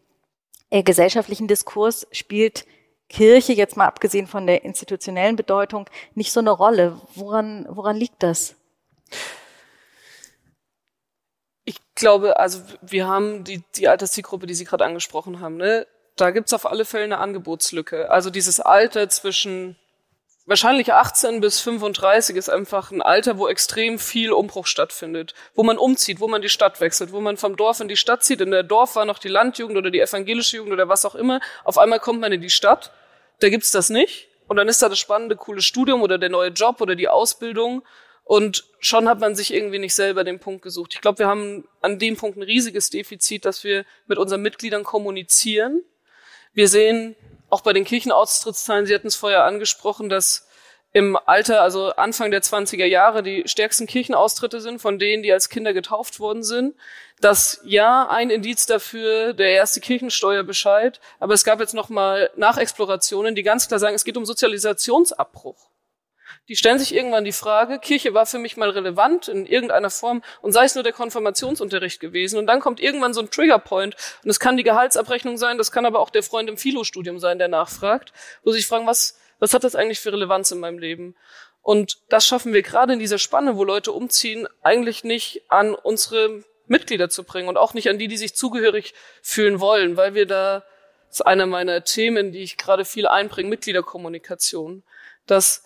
äh, 0.70 0.82
gesellschaftlichen 0.82 1.48
Diskurs 1.48 2.06
spielt 2.12 2.66
Kirche, 3.08 3.52
jetzt 3.52 3.76
mal 3.76 3.86
abgesehen 3.86 4.26
von 4.26 4.46
der 4.46 4.64
institutionellen 4.64 5.36
Bedeutung, 5.36 5.88
nicht 6.14 6.32
so 6.32 6.40
eine 6.40 6.50
Rolle. 6.50 7.00
Woran, 7.14 7.66
woran 7.70 7.96
liegt 7.96 8.22
das? 8.22 8.54
Ich 11.64 11.78
glaube, 11.94 12.38
also 12.38 12.60
wir 12.82 13.06
haben 13.06 13.44
die, 13.44 13.62
die 13.76 13.88
Alterszielgruppe, 13.88 14.46
die 14.46 14.54
Sie 14.54 14.64
gerade 14.64 14.84
angesprochen 14.84 15.40
haben, 15.40 15.56
ne? 15.56 15.86
da 16.20 16.30
gibt's 16.30 16.52
auf 16.52 16.66
alle 16.66 16.84
Fälle 16.84 17.04
eine 17.04 17.18
Angebotslücke. 17.18 18.10
Also 18.10 18.30
dieses 18.30 18.60
Alter 18.60 19.08
zwischen 19.08 19.76
wahrscheinlich 20.48 20.92
18 20.92 21.40
bis 21.40 21.60
35 21.60 22.34
ist 22.36 22.48
einfach 22.48 22.90
ein 22.90 23.02
Alter, 23.02 23.38
wo 23.38 23.48
extrem 23.48 23.98
viel 23.98 24.32
Umbruch 24.32 24.66
stattfindet, 24.66 25.34
wo 25.54 25.62
man 25.62 25.78
umzieht, 25.78 26.20
wo 26.20 26.26
man 26.26 26.42
die 26.42 26.48
Stadt 26.48 26.80
wechselt, 26.80 27.12
wo 27.12 27.20
man 27.20 27.36
vom 27.36 27.56
Dorf 27.56 27.80
in 27.80 27.88
die 27.88 27.96
Stadt 27.96 28.24
zieht. 28.24 28.40
In 28.40 28.50
der 28.50 28.62
Dorf 28.62 28.96
war 28.96 29.04
noch 29.04 29.18
die 29.18 29.28
Landjugend 29.28 29.76
oder 29.76 29.90
die 29.90 30.00
evangelische 30.00 30.56
Jugend 30.56 30.72
oder 30.72 30.88
was 30.88 31.04
auch 31.04 31.14
immer. 31.14 31.40
Auf 31.64 31.78
einmal 31.78 32.00
kommt 32.00 32.20
man 32.20 32.32
in 32.32 32.40
die 32.40 32.50
Stadt, 32.50 32.92
da 33.40 33.50
gibt's 33.50 33.70
das 33.70 33.90
nicht. 33.90 34.28
Und 34.48 34.56
dann 34.56 34.68
ist 34.68 34.82
da 34.82 34.88
das 34.88 34.98
spannende, 34.98 35.36
coole 35.36 35.60
Studium 35.60 36.00
oder 36.00 36.16
der 36.16 36.30
neue 36.30 36.48
Job 36.48 36.80
oder 36.80 36.96
die 36.96 37.08
Ausbildung. 37.08 37.84
Und 38.24 38.64
schon 38.80 39.08
hat 39.08 39.20
man 39.20 39.34
sich 39.34 39.52
irgendwie 39.52 39.78
nicht 39.78 39.94
selber 39.94 40.24
den 40.24 40.38
Punkt 40.38 40.62
gesucht. 40.62 40.94
Ich 40.94 41.02
glaube, 41.02 41.18
wir 41.18 41.26
haben 41.26 41.68
an 41.82 41.98
dem 41.98 42.16
Punkt 42.16 42.38
ein 42.38 42.42
riesiges 42.42 42.88
Defizit, 42.88 43.44
dass 43.44 43.64
wir 43.64 43.84
mit 44.06 44.16
unseren 44.16 44.40
Mitgliedern 44.40 44.84
kommunizieren. 44.84 45.82
Wir 46.54 46.68
sehen 46.68 47.14
auch 47.50 47.62
bei 47.62 47.72
den 47.72 47.84
Kirchenaustrittszahlen, 47.84 48.86
Sie 48.86 48.94
hatten 48.94 49.06
es 49.08 49.16
vorher 49.16 49.44
angesprochen, 49.44 50.08
dass 50.08 50.48
im 50.92 51.18
Alter, 51.26 51.62
also 51.62 51.90
Anfang 51.90 52.30
der 52.30 52.42
20er 52.42 52.86
Jahre, 52.86 53.22
die 53.22 53.42
stärksten 53.46 53.86
Kirchenaustritte 53.86 54.60
sind 54.60 54.80
von 54.80 54.98
denen, 54.98 55.22
die 55.22 55.32
als 55.32 55.50
Kinder 55.50 55.74
getauft 55.74 56.18
worden 56.18 56.42
sind. 56.42 56.74
Das 57.20 57.60
ja 57.64 58.08
ein 58.08 58.30
Indiz 58.30 58.64
dafür, 58.66 59.34
der 59.34 59.50
erste 59.50 59.80
Kirchensteuerbescheid. 59.80 61.00
Aber 61.20 61.34
es 61.34 61.44
gab 61.44 61.60
jetzt 61.60 61.74
nochmal 61.74 62.30
Nachexplorationen, 62.36 63.34
die 63.34 63.42
ganz 63.42 63.68
klar 63.68 63.78
sagen, 63.78 63.94
es 63.94 64.04
geht 64.04 64.16
um 64.16 64.24
Sozialisationsabbruch. 64.24 65.67
Die 66.48 66.56
stellen 66.56 66.78
sich 66.78 66.94
irgendwann 66.94 67.24
die 67.24 67.32
Frage, 67.32 67.78
Kirche 67.78 68.14
war 68.14 68.24
für 68.24 68.38
mich 68.38 68.56
mal 68.56 68.70
relevant 68.70 69.28
in 69.28 69.44
irgendeiner 69.44 69.90
Form 69.90 70.22
und 70.40 70.52
sei 70.52 70.64
es 70.64 70.74
nur 70.74 70.82
der 70.82 70.94
Konfirmationsunterricht 70.94 72.00
gewesen. 72.00 72.38
Und 72.38 72.46
dann 72.46 72.60
kommt 72.60 72.80
irgendwann 72.80 73.12
so 73.12 73.20
ein 73.20 73.30
Triggerpoint 73.30 73.96
und 74.24 74.30
es 74.30 74.40
kann 74.40 74.56
die 74.56 74.62
Gehaltsabrechnung 74.62 75.36
sein, 75.36 75.58
das 75.58 75.70
kann 75.70 75.84
aber 75.84 76.00
auch 76.00 76.10
der 76.10 76.22
Freund 76.22 76.48
im 76.48 76.56
Philo-Studium 76.56 77.18
sein, 77.18 77.38
der 77.38 77.48
nachfragt, 77.48 78.12
wo 78.44 78.52
sich 78.52 78.66
fragen, 78.66 78.86
was, 78.86 79.18
was 79.38 79.52
hat 79.52 79.62
das 79.62 79.74
eigentlich 79.74 80.00
für 80.00 80.12
Relevanz 80.12 80.50
in 80.50 80.60
meinem 80.60 80.78
Leben? 80.78 81.16
Und 81.60 81.98
das 82.08 82.26
schaffen 82.26 82.54
wir 82.54 82.62
gerade 82.62 82.94
in 82.94 82.98
dieser 82.98 83.18
Spanne, 83.18 83.56
wo 83.56 83.64
Leute 83.64 83.92
umziehen, 83.92 84.48
eigentlich 84.62 85.04
nicht 85.04 85.42
an 85.48 85.74
unsere 85.74 86.44
Mitglieder 86.66 87.10
zu 87.10 87.24
bringen 87.24 87.48
und 87.48 87.58
auch 87.58 87.74
nicht 87.74 87.90
an 87.90 87.98
die, 87.98 88.08
die 88.08 88.16
sich 88.16 88.34
zugehörig 88.34 88.94
fühlen 89.20 89.60
wollen, 89.60 89.98
weil 89.98 90.14
wir 90.14 90.24
da, 90.24 90.64
das 91.08 91.20
ist 91.20 91.26
einer 91.26 91.44
meiner 91.44 91.84
Themen, 91.84 92.32
die 92.32 92.42
ich 92.42 92.56
gerade 92.56 92.86
viel 92.86 93.06
einbringe, 93.06 93.50
Mitgliederkommunikation, 93.50 94.82
dass 95.26 95.64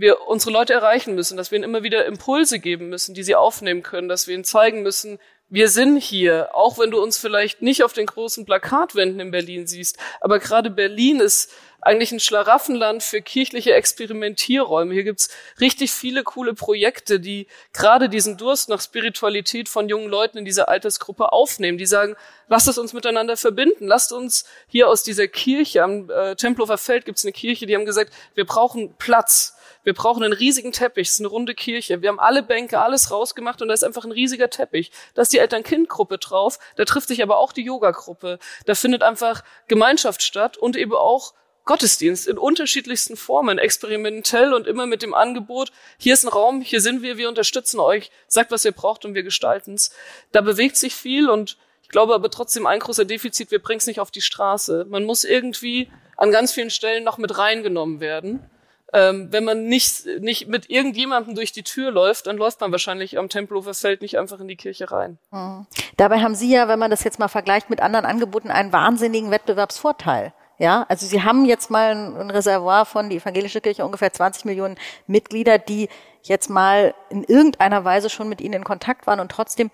wir 0.00 0.26
unsere 0.28 0.50
Leute 0.50 0.72
erreichen 0.72 1.14
müssen, 1.14 1.36
dass 1.36 1.50
wir 1.50 1.56
ihnen 1.56 1.64
immer 1.64 1.82
wieder 1.82 2.06
Impulse 2.06 2.58
geben 2.58 2.88
müssen, 2.88 3.14
die 3.14 3.22
sie 3.22 3.34
aufnehmen 3.34 3.82
können, 3.82 4.08
dass 4.08 4.26
wir 4.26 4.34
ihnen 4.34 4.44
zeigen 4.44 4.82
müssen, 4.82 5.18
wir 5.52 5.68
sind 5.68 5.98
hier, 5.98 6.54
auch 6.54 6.78
wenn 6.78 6.92
du 6.92 7.02
uns 7.02 7.18
vielleicht 7.18 7.60
nicht 7.60 7.82
auf 7.82 7.92
den 7.92 8.06
großen 8.06 8.44
Plakatwänden 8.44 9.18
in 9.18 9.30
Berlin 9.32 9.66
siehst. 9.66 9.98
Aber 10.20 10.38
gerade 10.38 10.70
Berlin 10.70 11.18
ist 11.18 11.52
eigentlich 11.80 12.12
ein 12.12 12.20
Schlaraffenland 12.20 13.02
für 13.02 13.20
kirchliche 13.20 13.74
Experimentierräume. 13.74 14.94
Hier 14.94 15.02
gibt's 15.02 15.28
richtig 15.60 15.90
viele 15.90 16.22
coole 16.22 16.54
Projekte, 16.54 17.18
die 17.18 17.48
gerade 17.72 18.08
diesen 18.08 18.36
Durst 18.36 18.68
nach 18.68 18.80
Spiritualität 18.80 19.68
von 19.68 19.88
jungen 19.88 20.08
Leuten 20.08 20.38
in 20.38 20.44
dieser 20.44 20.68
Altersgruppe 20.68 21.32
aufnehmen. 21.32 21.78
Die 21.78 21.86
sagen, 21.86 22.14
lasst 22.48 22.68
es 22.68 22.78
uns 22.78 22.92
miteinander 22.92 23.36
verbinden. 23.36 23.88
Lasst 23.88 24.12
uns 24.12 24.44
hier 24.68 24.88
aus 24.88 25.02
dieser 25.02 25.26
Kirche, 25.26 25.82
am 25.82 26.08
äh, 26.10 26.36
Tempelhofer 26.36 26.78
Feld 26.78 27.06
gibt's 27.06 27.24
eine 27.24 27.32
Kirche, 27.32 27.66
die 27.66 27.74
haben 27.74 27.86
gesagt, 27.86 28.12
wir 28.34 28.46
brauchen 28.46 28.94
Platz. 28.98 29.56
Wir 29.82 29.94
brauchen 29.94 30.22
einen 30.22 30.34
riesigen 30.34 30.72
Teppich, 30.72 31.08
es 31.08 31.14
ist 31.14 31.20
eine 31.20 31.28
runde 31.28 31.54
Kirche. 31.54 32.02
Wir 32.02 32.10
haben 32.10 32.20
alle 32.20 32.42
Bänke, 32.42 32.80
alles 32.80 33.10
rausgemacht 33.10 33.62
und 33.62 33.68
da 33.68 33.74
ist 33.74 33.84
einfach 33.84 34.04
ein 34.04 34.12
riesiger 34.12 34.50
Teppich. 34.50 34.92
Da 35.14 35.22
ist 35.22 35.32
die 35.32 35.38
Eltern-Kind-Gruppe 35.38 36.18
drauf, 36.18 36.58
da 36.76 36.84
trifft 36.84 37.08
sich 37.08 37.22
aber 37.22 37.38
auch 37.38 37.52
die 37.52 37.64
Yoga-Gruppe. 37.64 38.38
Da 38.66 38.74
findet 38.74 39.02
einfach 39.02 39.42
Gemeinschaft 39.68 40.22
statt 40.22 40.58
und 40.58 40.76
eben 40.76 40.92
auch 40.92 41.34
Gottesdienst 41.64 42.26
in 42.26 42.36
unterschiedlichsten 42.36 43.16
Formen, 43.16 43.58
experimentell 43.58 44.52
und 44.54 44.66
immer 44.66 44.86
mit 44.86 45.02
dem 45.02 45.14
Angebot, 45.14 45.72
hier 45.98 46.14
ist 46.14 46.24
ein 46.24 46.28
Raum, 46.28 46.62
hier 46.62 46.80
sind 46.80 47.02
wir, 47.02 47.16
wir 47.16 47.28
unterstützen 47.28 47.80
euch, 47.80 48.10
sagt, 48.26 48.50
was 48.50 48.64
ihr 48.64 48.72
braucht 48.72 49.04
und 49.04 49.14
wir 49.14 49.22
gestalten's. 49.22 49.92
Da 50.32 50.40
bewegt 50.40 50.76
sich 50.76 50.94
viel 50.94 51.28
und 51.28 51.58
ich 51.82 51.88
glaube 51.88 52.14
aber 52.14 52.30
trotzdem 52.30 52.66
ein 52.66 52.80
großer 52.80 53.04
Defizit, 53.04 53.50
wir 53.50 53.62
bringen 53.62 53.78
es 53.78 53.86
nicht 53.86 54.00
auf 54.00 54.10
die 54.10 54.20
Straße. 54.20 54.86
Man 54.88 55.04
muss 55.04 55.24
irgendwie 55.24 55.90
an 56.16 56.32
ganz 56.32 56.52
vielen 56.52 56.70
Stellen 56.70 57.04
noch 57.04 57.18
mit 57.18 57.38
reingenommen 57.38 58.00
werden 58.00 58.49
ähm, 58.92 59.28
wenn 59.30 59.44
man 59.44 59.66
nicht, 59.66 60.06
nicht 60.20 60.48
mit 60.48 60.68
irgendjemandem 60.68 61.34
durch 61.34 61.52
die 61.52 61.62
Tür 61.62 61.90
läuft, 61.90 62.26
dann 62.26 62.36
läuft 62.36 62.60
man 62.60 62.72
wahrscheinlich 62.72 63.18
am 63.18 63.28
Tempelhofer 63.28 63.74
Feld 63.74 64.02
nicht 64.02 64.18
einfach 64.18 64.40
in 64.40 64.48
die 64.48 64.56
Kirche 64.56 64.90
rein. 64.90 65.18
Mhm. 65.30 65.66
Dabei 65.96 66.20
haben 66.20 66.34
Sie 66.34 66.50
ja, 66.50 66.68
wenn 66.68 66.78
man 66.78 66.90
das 66.90 67.04
jetzt 67.04 67.18
mal 67.18 67.28
vergleicht 67.28 67.70
mit 67.70 67.80
anderen 67.80 68.04
Angeboten, 68.04 68.50
einen 68.50 68.72
wahnsinnigen 68.72 69.30
Wettbewerbsvorteil. 69.30 70.32
Ja, 70.58 70.84
also 70.88 71.06
Sie 71.06 71.22
haben 71.22 71.46
jetzt 71.46 71.70
mal 71.70 71.92
ein 71.92 72.30
Reservoir 72.30 72.84
von 72.84 73.08
die 73.08 73.16
evangelische 73.16 73.62
Kirche 73.62 73.84
ungefähr 73.84 74.12
20 74.12 74.44
Millionen 74.44 74.76
Mitglieder, 75.06 75.58
die 75.58 75.88
jetzt 76.22 76.50
mal 76.50 76.94
in 77.08 77.24
irgendeiner 77.24 77.84
Weise 77.84 78.10
schon 78.10 78.28
mit 78.28 78.42
Ihnen 78.42 78.54
in 78.54 78.64
Kontakt 78.64 79.06
waren 79.06 79.20
und 79.20 79.32
trotzdem 79.32 79.70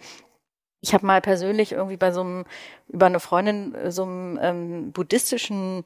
ich 0.81 0.95
habe 0.95 1.07
mal 1.07 1.21
persönlich 1.21 1.73
irgendwie 1.73 1.97
bei 1.97 2.13
so 2.13 2.21
einem 2.21 2.45
über 2.89 3.07
eine 3.07 3.19
Freundin 3.19 3.75
so 3.89 4.05
einem 4.05 4.39
ähm, 4.41 4.93
buddhistischen 4.93 5.85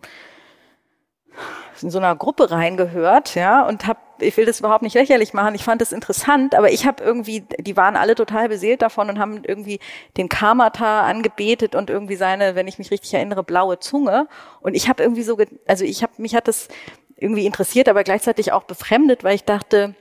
in 1.83 1.91
so 1.91 1.99
einer 1.99 2.15
Gruppe 2.15 2.51
reingehört, 2.51 3.35
ja, 3.35 3.67
und 3.67 3.87
habe, 3.87 4.01
ich 4.19 4.37
will 4.37 4.45
das 4.45 4.61
überhaupt 4.61 4.83
nicht 4.83 4.95
lächerlich 4.95 5.33
machen, 5.33 5.55
ich 5.55 5.65
fand 5.65 5.81
das 5.81 5.93
interessant, 5.93 6.55
aber 6.55 6.71
ich 6.73 6.87
habe 6.87 7.03
irgendwie, 7.03 7.45
die 7.59 7.77
waren 7.77 7.97
alle 7.97 8.15
total 8.15 8.49
beseelt 8.49 8.83
davon 8.83 9.09
und 9.09 9.19
haben 9.19 9.43
irgendwie 9.45 9.81
den 10.17 10.29
Kamata 10.29 11.03
angebetet 11.03 11.75
und 11.75 11.91
irgendwie 11.91 12.17
seine, 12.17 12.55
wenn 12.55 12.69
ich 12.69 12.79
mich 12.79 12.91
richtig 12.91 13.15
erinnere, 13.15 13.43
blaue 13.43 13.79
Zunge. 13.79 14.29
Und 14.61 14.75
ich 14.75 14.89
habe 14.89 15.03
irgendwie 15.03 15.23
so, 15.23 15.39
also 15.67 15.85
ich 15.85 16.03
habe 16.03 16.13
mich 16.19 16.35
hat 16.35 16.49
das 16.49 16.69
irgendwie 17.17 17.47
interessiert, 17.47 17.89
aber 17.89 18.05
gleichzeitig 18.05 18.53
auch 18.53 18.65
befremdet, 18.65 19.25
weil 19.25 19.35
ich 19.35 19.45
dachte, 19.45 19.95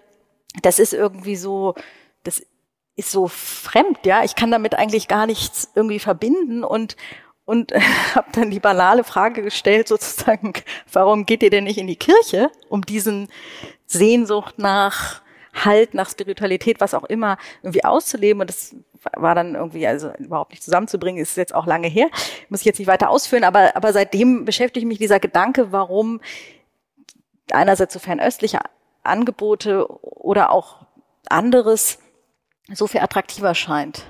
das 0.61 0.79
ist 0.79 0.93
irgendwie 0.93 1.35
so, 1.35 1.75
das 2.23 2.41
ist 2.95 3.11
so 3.11 3.27
fremd, 3.27 4.05
ja. 4.05 4.23
Ich 4.23 4.35
kann 4.35 4.51
damit 4.51 4.75
eigentlich 4.75 5.07
gar 5.07 5.25
nichts 5.25 5.69
irgendwie 5.75 5.99
verbinden 5.99 6.63
und 6.63 6.97
und 7.49 7.71
äh, 7.73 7.81
habe 8.13 8.27
dann 8.31 8.51
die 8.51 8.59
banale 8.59 9.03
Frage 9.03 9.41
gestellt, 9.41 9.87
sozusagen, 9.87 10.53
warum 10.93 11.25
geht 11.25 11.41
ihr 11.41 11.49
denn 11.49 11.63
nicht 11.63 11.79
in 11.79 11.87
die 11.87 11.95
Kirche, 11.95 12.51
um 12.69 12.85
diesen 12.85 13.27
Sehnsucht 13.87 14.59
nach 14.59 15.21
Halt, 15.51 15.95
nach 15.95 16.11
Spiritualität, 16.11 16.79
was 16.79 16.93
auch 16.93 17.05
immer, 17.05 17.37
irgendwie 17.63 17.83
auszuleben. 17.83 18.39
Und 18.39 18.49
das 18.51 18.75
war 19.15 19.33
dann 19.33 19.55
irgendwie 19.55 19.87
also 19.87 20.13
überhaupt 20.19 20.51
nicht 20.51 20.61
zusammenzubringen, 20.61 21.19
ist 21.19 21.37
jetzt 21.37 21.55
auch 21.55 21.65
lange 21.65 21.87
her, 21.87 22.07
muss 22.49 22.59
ich 22.59 22.67
jetzt 22.67 22.77
nicht 22.77 22.87
weiter 22.87 23.09
ausführen, 23.09 23.43
aber, 23.43 23.75
aber 23.75 23.91
seitdem 23.91 24.45
beschäftigt 24.45 24.85
mich 24.85 24.99
dieser 24.99 25.19
Gedanke, 25.19 25.71
warum 25.71 26.21
einerseits 27.51 27.95
so 27.95 27.99
fernöstliche 27.99 28.59
Angebote 29.01 29.87
oder 30.03 30.51
auch 30.51 30.85
anderes 31.29 31.97
so 32.71 32.85
viel 32.85 33.01
attraktiver 33.01 33.55
scheint. 33.55 34.03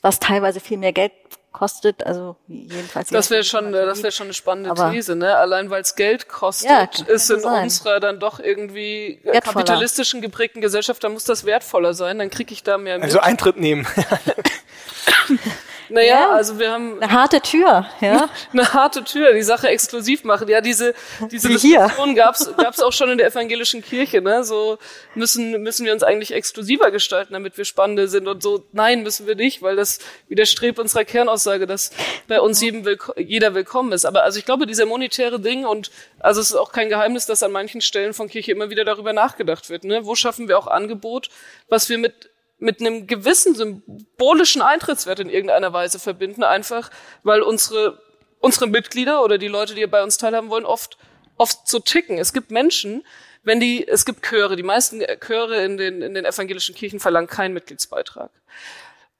Was 0.00 0.18
teilweise 0.18 0.58
viel 0.58 0.78
mehr 0.78 0.92
Geld 0.92 1.12
kostet, 1.52 2.04
also 2.06 2.36
jedenfalls. 2.48 3.08
Das 3.10 3.30
wäre 3.30 3.44
schon, 3.44 3.72
das 3.72 4.02
wäre 4.02 4.12
schon 4.12 4.26
eine 4.26 4.34
spannende 4.34 4.74
These, 4.90 5.16
ne? 5.16 5.36
Allein 5.36 5.70
weil 5.70 5.82
es 5.82 5.94
Geld 5.94 6.28
kostet, 6.28 6.70
ja, 6.98 7.06
ist 7.06 7.30
in 7.30 7.40
sein. 7.40 7.64
unserer 7.64 8.00
dann 8.00 8.18
doch 8.18 8.40
irgendwie 8.40 9.20
wertvoller. 9.22 9.54
kapitalistischen 9.54 10.20
geprägten 10.20 10.60
Gesellschaft, 10.60 11.04
da 11.04 11.08
muss 11.08 11.24
das 11.24 11.44
wertvoller 11.44 11.94
sein, 11.94 12.18
dann 12.18 12.30
kriege 12.30 12.52
ich 12.52 12.62
da 12.62 12.78
mehr. 12.78 13.00
Also 13.00 13.20
Eintritt 13.20 13.56
nehmen. 13.58 13.86
Naja, 15.92 16.20
ja, 16.20 16.30
also 16.30 16.58
wir 16.58 16.72
haben 16.72 17.02
eine 17.02 17.12
harte 17.12 17.40
Tür, 17.42 17.86
ja. 18.00 18.30
eine 18.52 18.72
harte 18.72 19.04
Tür, 19.04 19.34
die 19.34 19.42
Sache 19.42 19.68
exklusiv 19.68 20.24
machen. 20.24 20.48
Ja, 20.48 20.62
diese 20.62 20.94
diese 21.30 21.50
Wie 21.50 21.52
Diskussion 21.52 22.14
gab's 22.14 22.50
gab's 22.56 22.80
auch 22.80 22.92
schon 22.92 23.10
in 23.10 23.18
der 23.18 23.26
evangelischen 23.26 23.82
Kirche, 23.82 24.22
ne? 24.22 24.42
So 24.42 24.78
müssen 25.14 25.62
müssen 25.62 25.84
wir 25.84 25.92
uns 25.92 26.02
eigentlich 26.02 26.32
exklusiver 26.32 26.90
gestalten, 26.90 27.34
damit 27.34 27.58
wir 27.58 27.66
spannende 27.66 28.08
sind 28.08 28.26
und 28.26 28.42
so. 28.42 28.64
Nein, 28.72 29.02
müssen 29.02 29.26
wir 29.26 29.34
nicht, 29.34 29.60
weil 29.60 29.76
das 29.76 29.98
widerstrebt 30.28 30.78
unserer 30.78 31.04
Kernaussage, 31.04 31.66
dass 31.66 31.90
bei 32.26 32.40
uns 32.40 32.62
jedem 32.62 32.86
willko 32.86 33.12
jeder 33.18 33.54
willkommen 33.54 33.92
ist. 33.92 34.06
Aber 34.06 34.22
also 34.22 34.38
ich 34.38 34.46
glaube, 34.46 34.66
dieser 34.66 34.86
monetäre 34.86 35.40
Ding 35.40 35.66
und 35.66 35.90
also 36.20 36.40
es 36.40 36.50
ist 36.50 36.56
auch 36.56 36.72
kein 36.72 36.88
Geheimnis, 36.88 37.26
dass 37.26 37.42
an 37.42 37.52
manchen 37.52 37.82
Stellen 37.82 38.14
von 38.14 38.28
Kirche 38.28 38.52
immer 38.52 38.70
wieder 38.70 38.84
darüber 38.84 39.12
nachgedacht 39.12 39.68
wird. 39.68 39.84
Ne? 39.84 40.06
Wo 40.06 40.14
schaffen 40.14 40.48
wir 40.48 40.58
auch 40.58 40.68
Angebot, 40.68 41.28
was 41.68 41.90
wir 41.90 41.98
mit 41.98 42.31
mit 42.62 42.80
einem 42.80 43.08
gewissen 43.08 43.54
symbolischen 43.56 44.62
Eintrittswert 44.62 45.18
in 45.18 45.28
irgendeiner 45.28 45.72
Weise 45.72 45.98
verbinden, 45.98 46.44
einfach 46.44 46.90
weil 47.24 47.42
unsere, 47.42 48.00
unsere 48.38 48.68
Mitglieder 48.68 49.24
oder 49.24 49.36
die 49.36 49.48
Leute, 49.48 49.74
die 49.74 49.84
bei 49.88 50.02
uns 50.02 50.16
teilhaben 50.16 50.48
wollen, 50.48 50.64
oft, 50.64 50.96
oft 51.36 51.66
so 51.66 51.80
ticken. 51.80 52.18
Es 52.18 52.32
gibt 52.32 52.52
Menschen, 52.52 53.04
wenn 53.42 53.58
die, 53.58 53.86
es 53.86 54.04
gibt 54.04 54.22
Chöre, 54.22 54.54
die 54.54 54.62
meisten 54.62 55.02
Chöre 55.18 55.64
in 55.64 55.76
den, 55.76 56.02
in 56.02 56.14
den 56.14 56.24
evangelischen 56.24 56.76
Kirchen 56.76 57.00
verlangen 57.00 57.26
keinen 57.26 57.52
Mitgliedsbeitrag. 57.52 58.30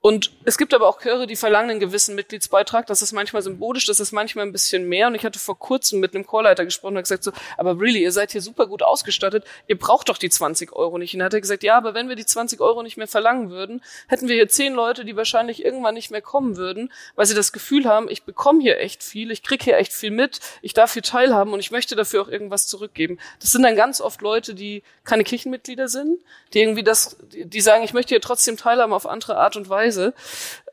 Und 0.03 0.33
es 0.45 0.59
gibt 0.59 0.75
aber 0.75 0.89
auch 0.89 1.01
Chöre, 1.01 1.29
die 1.29 1.37
verlangen 1.37 1.71
einen 1.71 1.81
gewissen 1.81 2.17
Mitgliedsbeitrag. 2.17 2.89
Das 2.89 3.03
ist 3.03 3.13
manchmal 3.13 3.41
symbolisch, 3.41 3.87
das 3.87 4.01
ist 4.01 4.11
manchmal 4.11 4.45
ein 4.45 4.51
bisschen 4.51 4.89
mehr. 4.89 5.07
Und 5.07 5.15
ich 5.15 5.25
hatte 5.25 5.39
vor 5.39 5.57
kurzem 5.57 6.01
mit 6.01 6.13
einem 6.13 6.27
Chorleiter 6.27 6.65
gesprochen 6.65 6.97
und 6.97 7.05
gesagt 7.05 7.23
so, 7.23 7.31
aber 7.57 7.79
really, 7.79 8.03
ihr 8.03 8.11
seid 8.11 8.33
hier 8.33 8.43
super 8.43 8.67
gut 8.67 8.83
ausgestattet. 8.83 9.45
Ihr 9.69 9.79
braucht 9.79 10.09
doch 10.09 10.19
die 10.19 10.29
20 10.29 10.73
Euro 10.73 10.99
nicht. 10.99 11.15
Und 11.15 11.21
er 11.21 11.27
hat 11.27 11.41
gesagt, 11.41 11.63
ja, 11.63 11.77
aber 11.77 11.95
wenn 11.95 12.09
wir 12.09 12.17
die 12.17 12.27
20 12.27 12.61
Euro 12.61 12.83
nicht 12.83 12.97
mehr 12.97 13.07
verlangen 13.07 13.51
würden, 13.51 13.81
hätten 14.09 14.27
wir 14.27 14.35
hier 14.35 14.49
zehn 14.49 14.75
Leute, 14.75 15.05
die 15.05 15.15
wahrscheinlich 15.15 15.65
irgendwann 15.65 15.95
nicht 15.95 16.11
mehr 16.11 16.21
kommen 16.21 16.57
würden, 16.57 16.93
weil 17.15 17.27
sie 17.27 17.37
das 17.37 17.53
Gefühl 17.53 17.85
haben, 17.85 18.09
ich 18.11 18.25
bekomme 18.25 18.61
hier 18.61 18.81
echt 18.81 19.05
viel, 19.05 19.31
ich 19.31 19.45
krieg 19.45 19.63
hier 19.63 19.77
echt 19.77 19.93
viel 19.93 20.11
mit, 20.11 20.41
ich 20.63 20.75
darf 20.75 20.95
hier 20.95 21.03
teilhaben 21.03 21.53
und 21.53 21.61
ich 21.61 21.71
möchte 21.71 21.95
dafür 21.95 22.23
auch 22.23 22.29
irgendwas 22.29 22.67
zurückgeben. 22.67 23.21
Das 23.39 23.53
sind 23.53 23.63
dann 23.63 23.77
ganz 23.77 24.01
oft 24.01 24.21
Leute, 24.21 24.55
die 24.55 24.83
keine 25.05 25.23
Kirchenmitglieder 25.23 25.87
sind, 25.87 26.19
die 26.55 26.61
irgendwie 26.61 26.83
das, 26.83 27.17
die 27.31 27.61
sagen, 27.61 27.85
ich 27.85 27.93
möchte 27.93 28.11
hier 28.11 28.21
trotzdem 28.21 28.57
teilhaben 28.57 28.93
auf 28.93 29.07
andere 29.07 29.37
Art 29.37 29.57
und 29.57 29.69
Weise. 29.69 29.92
Weise. 29.93 30.15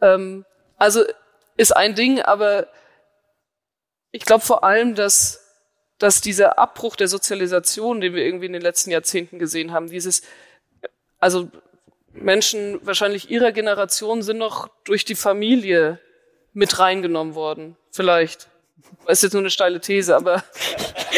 Ähm, 0.01 0.45
also 0.77 1.03
ist 1.57 1.75
ein 1.75 1.95
Ding, 1.95 2.21
aber 2.21 2.67
ich 4.11 4.25
glaube 4.25 4.43
vor 4.43 4.63
allem, 4.63 4.95
dass, 4.95 5.45
dass 5.97 6.21
dieser 6.21 6.57
Abbruch 6.57 6.95
der 6.95 7.07
Sozialisation, 7.07 8.01
den 8.01 8.13
wir 8.13 8.23
irgendwie 8.23 8.45
in 8.45 8.53
den 8.53 8.61
letzten 8.61 8.91
Jahrzehnten 8.91 9.39
gesehen 9.39 9.71
haben, 9.71 9.89
dieses, 9.89 10.21
also 11.19 11.49
Menschen 12.13 12.79
wahrscheinlich 12.85 13.29
ihrer 13.29 13.51
Generation 13.51 14.23
sind 14.23 14.37
noch 14.37 14.69
durch 14.85 15.05
die 15.05 15.15
Familie 15.15 15.99
mit 16.53 16.79
reingenommen 16.79 17.35
worden, 17.35 17.77
vielleicht. 17.91 18.49
Das 19.05 19.17
ist 19.17 19.23
jetzt 19.23 19.33
nur 19.33 19.41
eine 19.41 19.49
steile 19.49 19.79
These, 19.81 20.15
aber, 20.15 20.43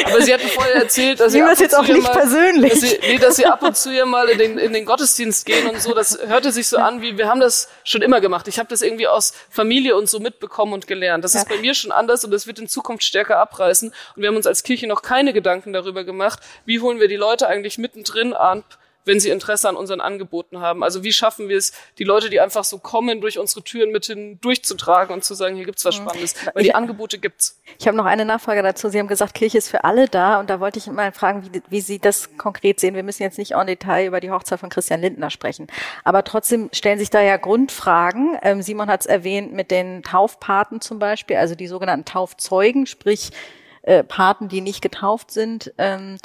aber 0.06 0.21
sie 0.21 0.34
hatten 0.34 0.47
vorher 0.47 0.76
erzählt, 0.76 1.19
dass 1.19 1.34
sie, 1.34 1.41
ab 1.41 1.60
jetzt 1.60 1.78
auch 1.78 1.86
nicht 1.86 2.02
mal, 2.02 2.12
persönlich. 2.12 2.71
Dass 2.71 2.82
sie, 2.82 3.00
nee, 3.02 3.17
dass 3.17 3.36
sie 3.36 3.45
ab 3.45 3.62
und 3.63 3.76
zu 3.76 3.93
ja 3.93 4.06
mal 4.06 4.30
in 4.30 4.38
den, 4.38 4.58
in 4.58 4.71
den 4.71 4.86
Gottesdienst 4.86 5.45
gehen 5.45 5.67
und 5.67 5.82
so. 5.82 5.93
Das 5.93 6.17
hörte 6.26 6.54
sich 6.54 6.69
so 6.69 6.78
an, 6.78 7.02
wie 7.02 7.17
wir 7.17 7.28
haben 7.28 7.41
das 7.41 7.67
schon 7.84 8.02
immer 8.02 8.21
gemacht. 8.21 8.47
Ich 8.47 8.60
habe 8.60 8.69
das 8.69 8.82
irgendwie 8.82 9.08
aus 9.08 9.34
Familie 9.50 9.97
und 9.97 10.10
so 10.10 10.19
mitbekommen 10.19 10.71
und 10.71 10.88
gelernt. 10.88 11.26
Das 11.26 11.34
ja. 11.34 11.41
ist 11.41 11.50
bei 11.50 11.58
mir 11.58 11.74
schon 11.74 11.91
anders 11.91 12.24
und 12.24 12.32
das 12.32 12.47
wird 12.47 12.60
in 12.60 12.67
Zukunft 12.69 13.04
stärker 13.04 13.39
abreißen. 13.39 13.89
Und 13.89 14.21
wir 14.21 14.30
haben 14.30 14.38
uns 14.38 14.47
als 14.47 14.63
Kirche 14.63 14.88
noch 14.88 15.02
keine 15.02 15.34
Gedanken 15.34 15.74
darüber 15.74 16.06
gemacht, 16.06 16.39
wie 16.65 16.80
holen 16.80 17.02
wir 17.02 17.10
die 17.10 17.17
Leute 17.17 17.47
eigentlich 17.47 17.78
mittendrin 17.78 18.34
an, 18.34 18.63
wenn 19.05 19.19
sie 19.19 19.29
Interesse 19.29 19.67
an 19.69 19.75
unseren 19.75 20.01
Angeboten 20.01 20.59
haben. 20.59 20.83
Also 20.83 21.03
wie 21.03 21.13
schaffen 21.13 21.49
wir 21.49 21.57
es, 21.57 21.73
die 21.97 22.03
Leute, 22.03 22.29
die 22.29 22.39
einfach 22.39 22.63
so 22.63 22.77
kommen, 22.77 23.21
durch 23.21 23.39
unsere 23.39 23.63
Türen 23.63 23.91
mit 23.91 24.05
hin 24.05 24.39
durchzutragen 24.41 25.13
und 25.13 25.23
zu 25.23 25.33
sagen, 25.33 25.55
hier 25.55 25.65
gibt's 25.65 25.85
was 25.85 25.99
mhm. 25.99 26.03
Spannendes. 26.03 26.35
Weil 26.53 26.63
die 26.63 26.75
Angebote 26.75 27.17
gibt's. 27.17 27.59
Ich 27.79 27.87
habe 27.87 27.97
noch 27.97 28.05
eine 28.05 28.25
Nachfrage 28.25 28.63
dazu. 28.63 28.89
Sie 28.89 28.99
haben 28.99 29.07
gesagt, 29.07 29.33
Kirche 29.33 29.57
ist 29.57 29.69
für 29.69 29.83
alle 29.83 30.07
da 30.07 30.39
und 30.39 30.49
da 30.49 30.59
wollte 30.59 30.79
ich 30.79 30.87
mal 30.87 31.11
fragen, 31.11 31.49
wie, 31.51 31.61
wie 31.69 31.81
Sie 31.81 31.99
das 31.99 32.37
konkret 32.37 32.79
sehen. 32.79 32.95
Wir 32.95 33.03
müssen 33.03 33.23
jetzt 33.23 33.37
nicht 33.37 33.53
en 33.53 33.67
Detail 33.67 34.07
über 34.07 34.19
die 34.19 34.31
Hochzeit 34.31 34.59
von 34.59 34.69
Christian 34.69 35.01
Lindner 35.01 35.29
sprechen. 35.29 35.67
Aber 36.03 36.23
trotzdem 36.23 36.69
stellen 36.73 36.99
sich 36.99 37.09
da 37.09 37.21
ja 37.21 37.37
Grundfragen. 37.37 38.37
Ähm, 38.41 38.61
Simon 38.61 38.89
hat 38.89 39.01
es 39.01 39.05
erwähnt 39.05 39.53
mit 39.53 39.71
den 39.71 40.03
Taufpaten 40.03 40.81
zum 40.81 40.99
Beispiel, 40.99 41.37
also 41.37 41.55
die 41.55 41.67
sogenannten 41.67 42.05
Taufzeugen, 42.05 42.85
sprich 42.85 43.31
äh, 43.83 44.03
Paten, 44.03 44.47
die 44.47 44.61
nicht 44.61 44.81
getauft 44.81 45.31
sind. 45.31 45.73
Ähm, 45.77 46.17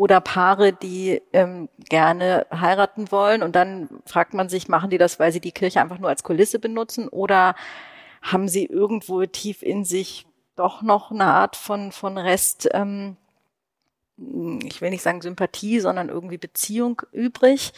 oder 0.00 0.22
Paare, 0.22 0.72
die 0.72 1.20
ähm, 1.34 1.68
gerne 1.90 2.46
heiraten 2.50 3.12
wollen. 3.12 3.42
Und 3.42 3.54
dann 3.54 3.90
fragt 4.06 4.32
man 4.32 4.48
sich, 4.48 4.66
machen 4.66 4.88
die 4.88 4.96
das, 4.96 5.20
weil 5.20 5.30
sie 5.30 5.40
die 5.40 5.52
Kirche 5.52 5.78
einfach 5.78 5.98
nur 5.98 6.08
als 6.08 6.22
Kulisse 6.22 6.58
benutzen 6.58 7.06
oder 7.06 7.54
haben 8.22 8.48
sie 8.48 8.64
irgendwo 8.64 9.22
tief 9.26 9.62
in 9.62 9.84
sich 9.84 10.26
doch 10.56 10.80
noch 10.80 11.10
eine 11.10 11.26
Art 11.26 11.54
von, 11.54 11.92
von 11.92 12.16
Rest, 12.16 12.66
ähm, 12.72 13.18
ich 14.64 14.80
will 14.80 14.88
nicht 14.88 15.02
sagen 15.02 15.20
Sympathie, 15.20 15.80
sondern 15.80 16.08
irgendwie 16.08 16.38
Beziehung 16.38 17.02
übrig. 17.12 17.74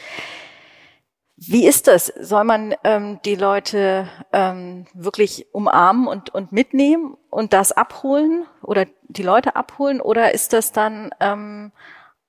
Wie 1.36 1.66
ist 1.66 1.88
das? 1.88 2.06
Soll 2.06 2.44
man 2.44 2.76
ähm, 2.84 3.18
die 3.24 3.34
Leute 3.34 4.08
ähm, 4.32 4.86
wirklich 4.94 5.48
umarmen 5.50 6.06
und, 6.06 6.32
und 6.32 6.52
mitnehmen 6.52 7.16
und 7.30 7.52
das 7.52 7.72
abholen 7.72 8.46
oder 8.62 8.86
die 9.08 9.24
Leute 9.24 9.56
abholen? 9.56 10.00
Oder 10.00 10.34
ist 10.34 10.52
das 10.52 10.70
dann 10.70 11.10
ähm, 11.18 11.72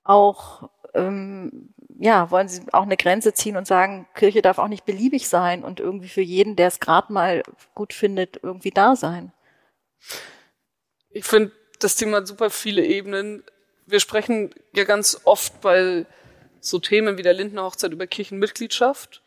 auch, 0.04 0.68
ähm, 0.94 1.74
ja, 1.98 2.30
wollen 2.30 2.48
Sie 2.48 2.62
auch 2.72 2.82
eine 2.82 2.96
Grenze 2.96 3.32
ziehen 3.32 3.56
und 3.56 3.66
sagen, 3.66 4.06
Kirche 4.14 4.42
darf 4.42 4.58
auch 4.58 4.68
nicht 4.68 4.84
beliebig 4.84 5.28
sein 5.28 5.64
und 5.64 5.80
irgendwie 5.80 6.08
für 6.08 6.20
jeden, 6.20 6.56
der 6.56 6.68
es 6.68 6.80
gerade 6.80 7.12
mal 7.12 7.42
gut 7.74 7.92
findet, 7.92 8.38
irgendwie 8.42 8.70
da 8.70 8.94
sein? 8.94 9.32
Ich 11.10 11.24
finde, 11.24 11.52
das 11.80 11.96
Thema 11.96 12.18
hat 12.18 12.26
super 12.26 12.50
viele 12.50 12.84
Ebenen. 12.84 13.42
Wir 13.86 14.00
sprechen 14.00 14.54
ja 14.74 14.84
ganz 14.84 15.20
oft 15.24 15.60
bei 15.60 16.06
so 16.60 16.78
Themen 16.78 17.18
wie 17.18 17.22
der 17.22 17.34
Lindner 17.34 17.64
Hochzeit 17.64 17.92
über 17.92 18.06
Kirchenmitgliedschaft. 18.06 19.22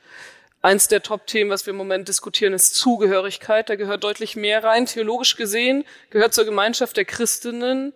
Eins 0.61 0.87
der 0.87 1.03
Top-Themen, 1.03 1.51
was 1.51 1.65
wir 1.65 1.71
im 1.71 1.77
Moment 1.77 2.07
diskutieren, 2.07 2.53
ist 2.53 2.75
Zugehörigkeit. 2.75 3.69
Da 3.69 3.75
gehört 3.75 4.03
deutlich 4.03 4.35
mehr 4.35 4.63
rein. 4.63 4.87
Theologisch 4.87 5.35
gesehen 5.35 5.85
gehört 6.09 6.33
zur 6.33 6.45
Gemeinschaft 6.45 6.97
der 6.97 7.05
Christinnen 7.05 7.93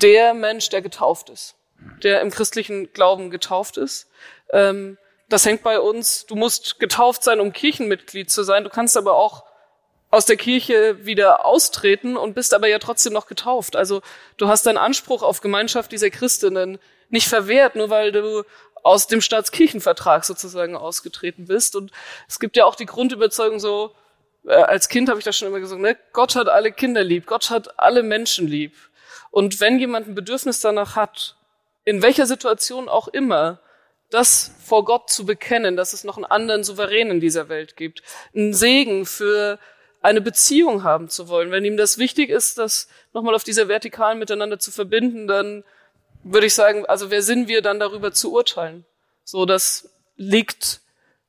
der 0.00 0.32
Mensch, 0.34 0.70
der 0.70 0.80
getauft 0.80 1.28
ist 1.28 1.59
der 2.02 2.20
im 2.20 2.30
christlichen 2.30 2.92
Glauben 2.92 3.30
getauft 3.30 3.76
ist. 3.76 4.08
Ähm, 4.52 4.98
das 5.28 5.46
hängt 5.46 5.62
bei 5.62 5.78
uns. 5.80 6.26
Du 6.26 6.34
musst 6.34 6.80
getauft 6.80 7.22
sein, 7.22 7.40
um 7.40 7.52
Kirchenmitglied 7.52 8.30
zu 8.30 8.42
sein. 8.42 8.64
Du 8.64 8.70
kannst 8.70 8.96
aber 8.96 9.14
auch 9.14 9.44
aus 10.10 10.26
der 10.26 10.36
Kirche 10.36 11.04
wieder 11.06 11.44
austreten 11.44 12.16
und 12.16 12.34
bist 12.34 12.52
aber 12.52 12.66
ja 12.66 12.80
trotzdem 12.80 13.12
noch 13.12 13.26
getauft. 13.26 13.76
Also 13.76 14.02
du 14.36 14.48
hast 14.48 14.66
deinen 14.66 14.78
Anspruch 14.78 15.22
auf 15.22 15.40
Gemeinschaft 15.40 15.92
dieser 15.92 16.10
Christinnen 16.10 16.78
nicht 17.10 17.28
verwehrt, 17.28 17.76
nur 17.76 17.90
weil 17.90 18.10
du 18.10 18.44
aus 18.82 19.06
dem 19.06 19.20
Staatskirchenvertrag 19.20 20.24
sozusagen 20.24 20.76
ausgetreten 20.76 21.46
bist. 21.46 21.76
Und 21.76 21.92
es 22.28 22.40
gibt 22.40 22.56
ja 22.56 22.64
auch 22.64 22.74
die 22.74 22.86
Grundüberzeugung 22.86 23.60
so, 23.60 23.94
äh, 24.46 24.54
als 24.54 24.88
Kind 24.88 25.08
habe 25.08 25.18
ich 25.18 25.24
das 25.24 25.36
schon 25.36 25.48
immer 25.48 25.60
gesagt, 25.60 25.80
ne? 25.80 25.96
Gott 26.12 26.34
hat 26.34 26.48
alle 26.48 26.72
Kinder 26.72 27.04
lieb, 27.04 27.26
Gott 27.26 27.50
hat 27.50 27.78
alle 27.78 28.02
Menschen 28.02 28.48
lieb. 28.48 28.74
Und 29.30 29.60
wenn 29.60 29.78
jemand 29.78 30.08
ein 30.08 30.14
Bedürfnis 30.14 30.60
danach 30.60 30.96
hat, 30.96 31.36
in 31.84 32.02
welcher 32.02 32.26
Situation 32.26 32.88
auch 32.88 33.08
immer, 33.08 33.60
das 34.10 34.52
vor 34.64 34.84
Gott 34.84 35.08
zu 35.08 35.24
bekennen, 35.24 35.76
dass 35.76 35.92
es 35.92 36.04
noch 36.04 36.16
einen 36.16 36.24
anderen 36.24 36.64
Souverän 36.64 37.10
in 37.10 37.20
dieser 37.20 37.48
Welt 37.48 37.76
gibt, 37.76 38.02
einen 38.34 38.52
Segen 38.52 39.06
für 39.06 39.58
eine 40.02 40.20
Beziehung 40.20 40.82
haben 40.82 41.08
zu 41.08 41.28
wollen. 41.28 41.50
Wenn 41.50 41.64
ihm 41.64 41.76
das 41.76 41.98
wichtig 41.98 42.30
ist, 42.30 42.58
das 42.58 42.88
nochmal 43.12 43.34
auf 43.34 43.44
dieser 43.44 43.68
Vertikalen 43.68 44.18
miteinander 44.18 44.58
zu 44.58 44.70
verbinden, 44.70 45.26
dann 45.26 45.64
würde 46.22 46.46
ich 46.46 46.54
sagen, 46.54 46.86
also 46.86 47.10
wer 47.10 47.22
sind 47.22 47.48
wir 47.48 47.62
dann 47.62 47.80
darüber 47.80 48.12
zu 48.12 48.32
urteilen? 48.32 48.84
So, 49.24 49.46
das 49.46 49.90
liegt 50.16 50.80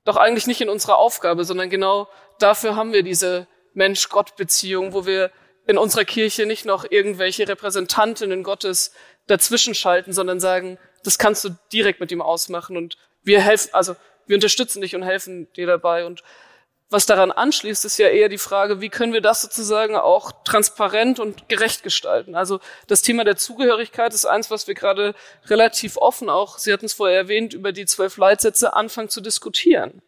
doch 0.04 0.18
eigentlich 0.18 0.48
nicht 0.48 0.62
in 0.62 0.70
unserer 0.70 0.98
Aufgabe, 0.98 1.46
sondern 1.46 1.70
genau 1.70 2.08
dafür 2.40 2.76
haben 2.76 2.94
wir 2.94 3.04
diese 3.04 3.48
Mensch-Gott-Beziehung, 3.74 4.94
wo 4.94 5.06
wir 5.06 5.32
in 5.68 5.78
unserer 5.78 6.06
Kirche 6.06 6.46
nicht 6.46 6.66
noch 6.66 6.90
irgendwelche 6.90 7.48
Repräsentantinnen 7.48 8.44
Gottes 8.44 8.94
dazwischen 9.32 9.74
schalten, 9.74 10.13
sondern 10.13 10.39
sagen, 10.39 10.78
das 11.04 11.17
kannst 11.17 11.44
du 11.44 11.50
direkt 11.72 12.00
mit 12.00 12.12
ihm 12.12 12.22
ausmachen 12.22 12.78
und 12.78 12.98
wir 13.24 13.41
helfen, 13.41 13.74
also 13.74 13.96
wir 14.28 14.36
unterstützen 14.36 14.82
dich 14.82 14.96
und 14.96 15.04
helfen 15.04 15.52
dir 15.54 15.65
dabei 15.65 16.06
und 16.06 16.24
was 16.89 17.06
daran 17.06 17.32
anschließt, 17.32 17.86
ist 17.86 17.98
ja 17.98 18.10
eher 18.10 18.28
die 18.28 18.38
Frage, 18.38 18.82
wie 18.82 18.89
können 18.89 19.13
wir 19.13 19.22
das 19.22 19.41
sozusagen 19.41 19.96
auch 19.96 20.34
transparent 20.44 21.22
und 21.22 21.48
gerecht 21.48 21.84
gestalten? 21.84 22.36
Also 22.36 22.60
das 22.88 23.02
Thema 23.02 23.24
der 23.24 23.38
Zugehörigkeit 23.38 24.13
ist 24.13 24.26
eins, 24.26 24.52
was 24.52 24.67
wir 24.67 24.76
gerade 24.76 25.15
relativ 25.46 25.96
offen 25.96 26.30
auch, 26.30 26.58
Sie 26.58 26.74
hatten 26.74 26.86
es 26.86 26.94
vorher 26.94 27.17
erwähnt, 27.17 27.54
über 27.54 27.72
die 27.72 27.86
zwölf 27.86 28.17
Leitsätze 28.17 28.74
anfangen 28.74 29.08
zu 29.08 29.22
diskutieren 29.22 30.02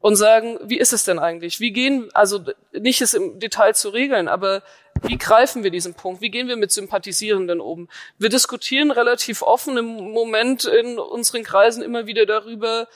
und 0.00 0.16
sagen, 0.16 0.58
wie 0.64 0.78
ist 0.78 0.92
es 0.92 1.04
denn 1.04 1.18
eigentlich? 1.18 1.60
Wie 1.60 1.72
gehen, 1.72 2.08
also 2.14 2.40
nicht 2.72 3.00
es 3.02 3.14
im 3.14 3.38
Detail 3.38 3.74
zu 3.74 3.90
regeln, 3.90 4.28
aber 4.28 4.62
wie 5.02 5.18
greifen 5.18 5.62
wir 5.62 5.70
diesen 5.70 5.94
Punkt? 5.94 6.20
Wie 6.20 6.30
gehen 6.30 6.48
wir 6.48 6.56
mit 6.56 6.72
Sympathisierenden 6.72 7.60
um? 7.60 7.88
Wir 8.18 8.28
diskutieren 8.28 8.90
relativ 8.90 9.42
offen 9.42 9.76
im 9.76 10.10
Moment 10.12 10.64
in 10.64 10.98
unseren 10.98 11.42
Kreisen 11.42 11.82
immer 11.82 12.06
wieder 12.06 12.26
darüber, 12.26 12.88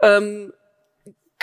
ähm, 0.00 0.52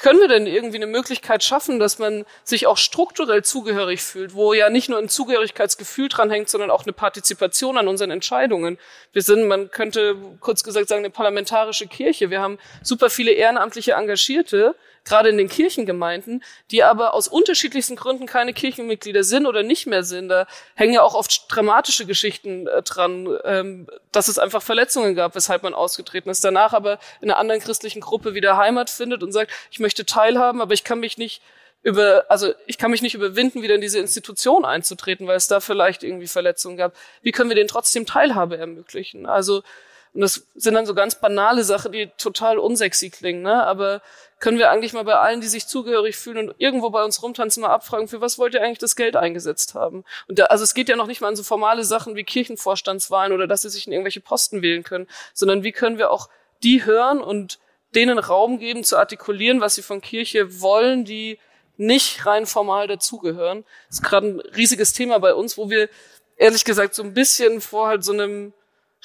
können 0.02 0.22
wir 0.22 0.30
denn 0.30 0.48
irgendwie 0.48 0.78
eine 0.78 0.88
Möglichkeit 0.88 1.44
schaffen, 1.44 1.78
dass 1.78 2.00
man 2.00 2.26
sich 2.46 2.68
auch 2.68 2.78
strukturell 2.78 3.44
zugehörig 3.44 4.02
fühlt, 4.02 4.34
wo 4.34 4.54
ja 4.54 4.70
nicht 4.70 4.88
nur 4.88 4.98
ein 4.98 5.10
Zugehörigkeitsgefühl 5.10 6.08
dranhängt, 6.08 6.50
sondern 6.50 6.72
auch 6.72 6.84
eine 6.84 6.94
Partizipation 6.94 7.78
an 7.78 7.90
unseren 7.90 8.12
Entscheidungen. 8.12 8.78
Wir 9.12 9.22
sind, 9.22 9.48
man 9.48 9.72
könnte 9.72 10.16
kurz 10.40 10.64
gesagt 10.64 10.88
sagen, 10.88 11.00
eine 11.00 11.10
parlamentarische 11.10 11.88
Kirche. 11.88 12.30
Wir 12.30 12.40
haben 12.40 12.60
super 12.82 13.10
viele 13.10 13.32
ehrenamtliche 13.32 13.94
Engagierte, 13.94 14.76
gerade 15.06 15.30
in 15.30 15.38
den 15.38 15.50
Kirchengemeinden, 15.50 16.44
die 16.72 16.84
aber 16.84 17.14
aus 17.14 17.28
unterschiedlichsten 17.28 17.96
Gründen 17.96 18.26
keine 18.26 18.54
Kirchenmitglieder 18.54 19.24
sind 19.24 19.46
oder 19.46 19.64
nicht 19.64 19.88
mehr 19.88 20.04
sind. 20.04 20.30
Da 20.30 20.48
hängen 20.76 20.94
ja 20.94 21.02
auch 21.02 21.16
oft 21.16 21.46
dramatische 21.50 22.06
Geschichten 22.06 22.68
äh, 22.68 22.82
dran, 22.84 23.28
ähm, 23.44 23.88
dass 24.12 24.28
es 24.28 24.40
einfach 24.40 24.62
Verletzungen 24.62 25.16
gab, 25.16 25.36
weshalb 25.36 25.64
man 25.64 25.74
ausgetreten 25.74 26.30
ist. 26.30 26.44
Danach 26.44 26.74
aber 26.74 27.00
in 27.22 27.30
einer 27.30 27.40
anderen 27.40 27.62
christlichen 27.62 28.02
Gruppe 28.02 28.34
wieder 28.34 28.58
Heimat 28.58 28.90
findet 28.90 29.24
und 29.24 29.32
sagt, 29.32 29.52
ich 29.72 29.80
möchte 29.80 30.06
teilhaben, 30.06 30.62
aber 30.62 30.74
ich 30.74 30.84
kann 30.84 31.00
mich 31.00 31.18
nicht 31.18 31.42
über, 31.82 32.26
also 32.30 32.54
ich 32.66 32.78
kann 32.78 32.92
mich 32.92 33.02
nicht 33.02 33.16
überwinden, 33.16 33.62
wieder 33.62 33.76
in 33.76 33.82
diese 33.82 34.00
Institution 34.00 34.66
einzutreten, 34.66 35.28
weil 35.28 35.38
es 35.38 35.48
da 35.48 35.60
vielleicht 35.60 36.04
irgendwie 36.04 36.28
Verletzungen 36.28 36.78
gab. 36.78 36.94
Wie 37.22 37.32
können 37.32 37.50
wir 37.50 37.56
denen 37.56 37.70
trotzdem 37.70 38.06
Teilhabe 38.06 38.58
ermöglichen? 38.58 39.26
Also 39.26 39.64
Und 40.13 40.22
das 40.22 40.48
sind 40.56 40.74
dann 40.74 40.86
so 40.86 40.93
ganz 40.93 41.15
banale 41.15 41.63
Sachen, 41.63 41.91
die 41.91 42.10
total 42.17 42.58
unsexy 42.58 43.10
klingen, 43.10 43.41
ne? 43.41 43.63
Aber 43.63 44.02
können 44.39 44.58
wir 44.58 44.72
eigentlich 44.72 44.93
mal 44.93 45.04
bei 45.04 45.15
allen, 45.15 45.41
die 45.41 45.48
sich 45.48 45.67
zugehörig 45.67 46.15
fühlen 46.15 46.50
und 46.50 46.56
irgendwo 46.58 46.89
bei 46.89 47.04
uns 47.04 47.22
rumtanzen, 47.22 47.62
mal 47.62 47.69
abfragen, 47.69 48.08
für 48.08 48.22
was 48.22 48.39
wollt 48.39 48.54
ihr 48.54 48.63
eigentlich 48.63 48.80
das 48.80 48.95
Geld 48.95 49.15
eingesetzt 49.15 49.76
haben? 49.76 50.06
Und 50.28 50.39
da, 50.39 50.45
also 50.45 50.63
es 50.63 50.74
geht 50.74 50.89
ja 50.89 50.95
noch 50.95 51.08
nicht 51.08 51.22
mal 51.22 51.28
an 51.28 51.36
so 51.36 51.43
formale 51.43 51.84
Sachen 51.84 52.15
wie 52.15 52.24
Kirchenvorstandswahlen 52.24 53.34
oder 53.34 53.48
dass 53.48 53.63
sie 53.63 53.69
sich 53.69 53.86
in 53.86 53.93
irgendwelche 53.93 54.22
Posten 54.22 54.62
wählen 54.62 54.84
können, 54.84 55.08
sondern 55.34 55.63
wie 55.63 55.74
können 55.74 55.98
wir 55.98 56.10
auch 56.10 56.30
die 56.63 56.86
hören 56.86 57.22
und 57.22 57.60
denen 57.95 58.19
Raum 58.19 58.60
geben 58.60 58.84
zu 58.84 58.98
artikulieren, 58.98 59.62
was 59.62 59.76
sie 59.76 59.82
von 59.82 60.02
Kirche 60.02 60.62
wollen, 60.62 61.06
die 61.06 61.39
nicht 61.78 62.26
rein 62.26 62.45
formal 62.45 62.88
dazugehören. 62.88 63.65
Das 63.88 64.00
ist 64.00 64.04
gerade 64.04 64.28
ein 64.28 64.39
riesiges 64.39 64.93
Thema 64.93 65.19
bei 65.19 65.34
uns, 65.34 65.58
wo 65.58 65.69
wir 65.69 65.89
ehrlich 66.38 66.65
gesagt 66.65 66.93
so 66.93 67.04
ein 67.04 67.13
bisschen 67.13 67.62
vor 67.62 67.88
halt 67.88 68.04
so 68.04 68.13
einem 68.13 68.54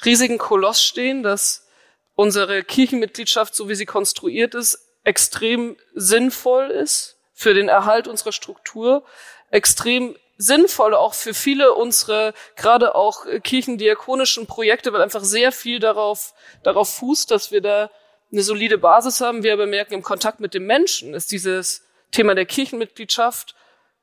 riesigen 0.03 0.37
Koloss 0.37 0.83
stehen, 0.83 1.23
dass 1.23 1.67
unsere 2.15 2.63
Kirchenmitgliedschaft, 2.63 3.55
so 3.55 3.69
wie 3.69 3.75
sie 3.75 3.85
konstruiert 3.85 4.55
ist, 4.55 4.79
extrem 5.03 5.77
sinnvoll 5.93 6.71
ist 6.71 7.17
für 7.33 7.53
den 7.53 7.69
Erhalt 7.69 8.07
unserer 8.07 8.31
Struktur, 8.31 9.03
extrem 9.51 10.15
sinnvoll 10.37 10.93
auch 10.93 11.13
für 11.13 11.33
viele 11.33 11.73
unserer 11.73 12.33
gerade 12.55 12.95
auch 12.95 13.25
kirchendiakonischen 13.43 14.47
Projekte, 14.47 14.91
weil 14.91 15.01
einfach 15.01 15.23
sehr 15.23 15.51
viel 15.51 15.79
darauf, 15.79 16.33
darauf 16.63 16.89
fußt, 16.95 17.31
dass 17.31 17.51
wir 17.51 17.61
da 17.61 17.89
eine 18.31 18.41
solide 18.41 18.77
Basis 18.77 19.21
haben. 19.21 19.43
Wir 19.43 19.53
aber 19.53 19.65
merken, 19.65 19.93
im 19.93 20.03
Kontakt 20.03 20.39
mit 20.39 20.53
dem 20.53 20.65
Menschen 20.65 21.13
ist 21.13 21.31
dieses 21.31 21.83
Thema 22.11 22.35
der 22.35 22.45
Kirchenmitgliedschaft 22.45 23.55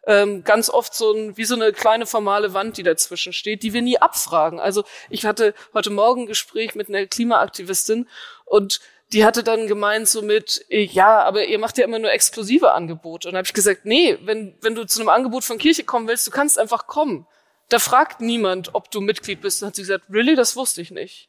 ähm, 0.06 0.44
ganz 0.44 0.68
oft 0.68 0.94
so 0.94 1.12
ein, 1.12 1.36
wie 1.36 1.44
so 1.44 1.54
eine 1.54 1.72
kleine 1.72 2.06
formale 2.06 2.54
Wand, 2.54 2.76
die 2.76 2.82
dazwischen 2.82 3.32
steht, 3.32 3.62
die 3.62 3.72
wir 3.72 3.82
nie 3.82 3.98
abfragen. 3.98 4.60
Also 4.60 4.84
ich 5.10 5.24
hatte 5.24 5.54
heute 5.74 5.90
Morgen 5.90 6.22
ein 6.22 6.26
Gespräch 6.26 6.74
mit 6.74 6.88
einer 6.88 7.06
Klimaaktivistin 7.06 8.08
und 8.44 8.80
die 9.12 9.24
hatte 9.24 9.44
dann 9.44 9.66
gemeint 9.66 10.08
so 10.08 10.22
mit, 10.22 10.64
ja, 10.68 11.22
aber 11.22 11.44
ihr 11.44 11.58
macht 11.58 11.76
ja 11.76 11.84
immer 11.84 11.98
nur 11.98 12.10
exklusive 12.10 12.72
Angebote. 12.72 13.28
Und 13.28 13.36
habe 13.36 13.46
ich 13.46 13.52
gesagt, 13.52 13.84
nee, 13.84 14.18
wenn, 14.22 14.56
wenn 14.62 14.74
du 14.74 14.86
zu 14.86 15.00
einem 15.00 15.10
Angebot 15.10 15.44
von 15.44 15.58
Kirche 15.58 15.84
kommen 15.84 16.08
willst, 16.08 16.26
du 16.26 16.30
kannst 16.30 16.58
einfach 16.58 16.86
kommen. 16.86 17.26
Da 17.68 17.78
fragt 17.78 18.20
niemand, 18.20 18.74
ob 18.74 18.90
du 18.90 19.00
Mitglied 19.00 19.42
bist. 19.42 19.62
Und 19.62 19.68
hat 19.68 19.76
sie 19.76 19.82
gesagt, 19.82 20.04
really, 20.10 20.34
das 20.34 20.56
wusste 20.56 20.80
ich 20.80 20.90
nicht. 20.90 21.28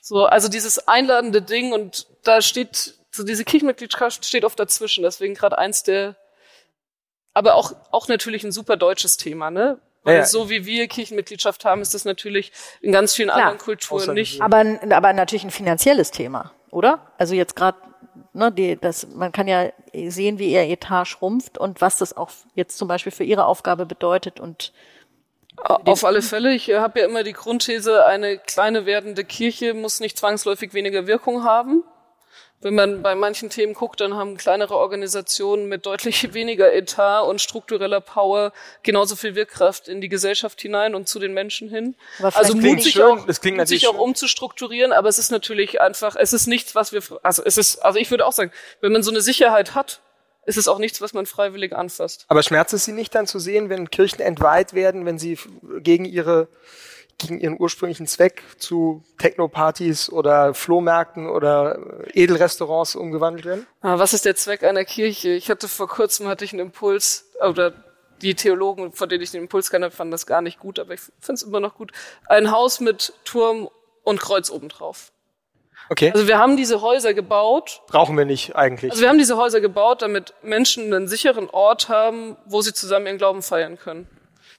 So, 0.00 0.26
also 0.26 0.48
dieses 0.48 0.86
einladende 0.86 1.42
Ding 1.42 1.72
und 1.72 2.06
da 2.22 2.40
steht, 2.40 2.94
so 3.10 3.24
diese 3.24 3.44
Kirchenmitgliedschaft 3.44 4.24
steht 4.24 4.44
oft 4.44 4.58
dazwischen. 4.58 5.02
Deswegen 5.02 5.34
gerade 5.34 5.58
eins 5.58 5.82
der, 5.82 6.16
aber 7.34 7.54
auch, 7.54 7.72
auch 7.90 8.08
natürlich 8.08 8.44
ein 8.44 8.52
super 8.52 8.76
deutsches 8.76 9.16
Thema, 9.16 9.50
ne? 9.50 9.78
Weil 10.02 10.16
ja, 10.16 10.24
so 10.24 10.48
wie 10.48 10.64
wir 10.64 10.88
Kirchenmitgliedschaft 10.88 11.64
haben, 11.66 11.82
ist 11.82 11.92
das 11.92 12.06
natürlich 12.06 12.52
in 12.80 12.90
ganz 12.90 13.14
vielen 13.14 13.28
Klar, 13.28 13.40
anderen 13.40 13.58
Kulturen 13.58 14.14
nicht. 14.14 14.40
Aber, 14.40 14.64
aber 14.90 15.12
natürlich 15.12 15.44
ein 15.44 15.50
finanzielles 15.50 16.10
Thema 16.10 16.52
oder? 16.70 17.12
Also 17.18 17.34
jetzt 17.34 17.56
gerade, 17.56 17.78
ne, 18.32 18.50
die, 18.52 18.76
das, 18.76 19.08
man 19.08 19.32
kann 19.32 19.48
ja 19.48 19.70
sehen, 20.08 20.38
wie 20.38 20.52
ihr 20.52 20.62
Etat 20.62 21.06
schrumpft 21.06 21.58
und 21.58 21.80
was 21.80 21.98
das 21.98 22.16
auch 22.16 22.30
jetzt 22.54 22.78
zum 22.78 22.88
Beispiel 22.88 23.12
für 23.12 23.24
ihre 23.24 23.46
Aufgabe 23.46 23.86
bedeutet 23.86 24.40
und 24.40 24.72
auf 25.56 26.04
alle 26.04 26.22
Fälle. 26.22 26.54
Ich 26.54 26.70
habe 26.70 27.00
ja 27.00 27.06
immer 27.06 27.22
die 27.22 27.34
Grundthese, 27.34 28.06
eine 28.06 28.38
kleine 28.38 28.86
werdende 28.86 29.24
Kirche 29.24 29.74
muss 29.74 30.00
nicht 30.00 30.16
zwangsläufig 30.16 30.72
weniger 30.72 31.06
Wirkung 31.06 31.44
haben. 31.44 31.84
Wenn 32.62 32.74
man 32.74 33.00
bei 33.00 33.14
manchen 33.14 33.48
Themen 33.48 33.72
guckt, 33.72 34.00
dann 34.00 34.14
haben 34.14 34.36
kleinere 34.36 34.76
Organisationen 34.76 35.66
mit 35.66 35.86
deutlich 35.86 36.34
weniger 36.34 36.72
Etat 36.72 37.22
und 37.22 37.40
struktureller 37.40 38.00
Power 38.00 38.52
genauso 38.82 39.16
viel 39.16 39.34
Wirkkraft 39.34 39.88
in 39.88 40.00
die 40.02 40.10
Gesellschaft 40.10 40.60
hinein 40.60 40.94
und 40.94 41.08
zu 41.08 41.18
den 41.18 41.32
Menschen 41.32 41.70
hin. 41.70 41.96
Also 42.20 42.54
Mut 42.54 42.82
sich, 42.82 43.02
auch, 43.02 43.24
das 43.26 43.40
klingt 43.40 43.66
sich 43.66 43.88
auch 43.88 43.98
umzustrukturieren, 43.98 44.92
aber 44.92 45.08
es 45.08 45.18
ist 45.18 45.30
natürlich 45.30 45.80
einfach, 45.80 46.16
es 46.16 46.34
ist 46.34 46.46
nichts, 46.46 46.74
was 46.74 46.92
wir, 46.92 47.02
also 47.22 47.42
es 47.44 47.56
ist, 47.56 47.78
also 47.78 47.98
ich 47.98 48.10
würde 48.10 48.26
auch 48.26 48.32
sagen, 48.32 48.52
wenn 48.82 48.92
man 48.92 49.02
so 49.02 49.10
eine 49.10 49.22
Sicherheit 49.22 49.74
hat, 49.74 50.00
ist 50.44 50.56
es 50.56 50.68
auch 50.68 50.78
nichts, 50.78 51.00
was 51.00 51.14
man 51.14 51.26
freiwillig 51.26 51.74
anfasst. 51.74 52.26
Aber 52.28 52.42
schmerzt 52.42 52.74
es 52.74 52.84
Sie 52.84 52.92
nicht 52.92 53.14
dann 53.14 53.26
zu 53.26 53.38
sehen, 53.38 53.70
wenn 53.70 53.90
Kirchen 53.90 54.20
entweiht 54.20 54.74
werden, 54.74 55.06
wenn 55.06 55.18
sie 55.18 55.38
gegen 55.78 56.04
ihre 56.04 56.48
gegen 57.20 57.40
ihren 57.40 57.56
ursprünglichen 57.58 58.06
Zweck 58.06 58.42
zu 58.58 59.02
Techno-Partys 59.18 60.10
oder 60.10 60.54
Flohmärkten 60.54 61.28
oder 61.28 61.78
Edelrestaurants 62.14 62.96
umgewandelt 62.96 63.44
werden? 63.44 63.66
Ah, 63.80 63.98
was 63.98 64.14
ist 64.14 64.24
der 64.24 64.36
Zweck 64.36 64.64
einer 64.64 64.84
Kirche? 64.84 65.30
Ich 65.30 65.50
hatte 65.50 65.68
vor 65.68 65.88
kurzem 65.88 66.26
hatte 66.26 66.44
ich 66.44 66.52
einen 66.52 66.60
Impuls 66.60 67.30
oder 67.46 67.72
die 68.22 68.34
Theologen, 68.34 68.92
von 68.92 69.08
denen 69.08 69.22
ich 69.22 69.30
den 69.30 69.42
Impuls 69.42 69.70
kannte, 69.70 69.90
fanden 69.90 70.10
das 70.10 70.26
gar 70.26 70.42
nicht 70.42 70.58
gut, 70.58 70.78
aber 70.78 70.94
ich 70.94 71.00
finde 71.00 71.34
es 71.34 71.42
immer 71.42 71.60
noch 71.60 71.74
gut. 71.74 71.92
Ein 72.26 72.50
Haus 72.50 72.80
mit 72.80 73.14
Turm 73.24 73.68
und 74.02 74.20
Kreuz 74.20 74.50
obendrauf. 74.50 75.12
Okay. 75.88 76.12
Also 76.14 76.28
wir 76.28 76.38
haben 76.38 76.56
diese 76.56 76.82
Häuser 76.82 77.14
gebaut. 77.14 77.82
Brauchen 77.88 78.16
wir 78.16 78.24
nicht 78.24 78.54
eigentlich. 78.54 78.92
Also 78.92 79.02
wir 79.02 79.08
haben 79.08 79.18
diese 79.18 79.36
Häuser 79.36 79.60
gebaut, 79.60 80.02
damit 80.02 80.34
Menschen 80.42 80.84
einen 80.84 81.08
sicheren 81.08 81.50
Ort 81.50 81.88
haben, 81.88 82.36
wo 82.46 82.62
sie 82.62 82.72
zusammen 82.72 83.06
ihren 83.06 83.18
Glauben 83.18 83.42
feiern 83.42 83.76
können. 83.76 84.06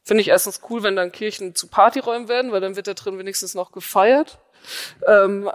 Finde 0.03 0.21
ich 0.21 0.29
erstens 0.29 0.61
cool, 0.69 0.83
wenn 0.83 0.95
dann 0.95 1.11
Kirchen 1.11 1.55
zu 1.55 1.67
Partyräumen 1.67 2.27
werden, 2.27 2.51
weil 2.51 2.61
dann 2.61 2.75
wird 2.75 2.87
da 2.87 2.93
drin 2.93 3.17
wenigstens 3.19 3.53
noch 3.53 3.71
gefeiert. 3.71 4.39
Ähm, 5.07 5.49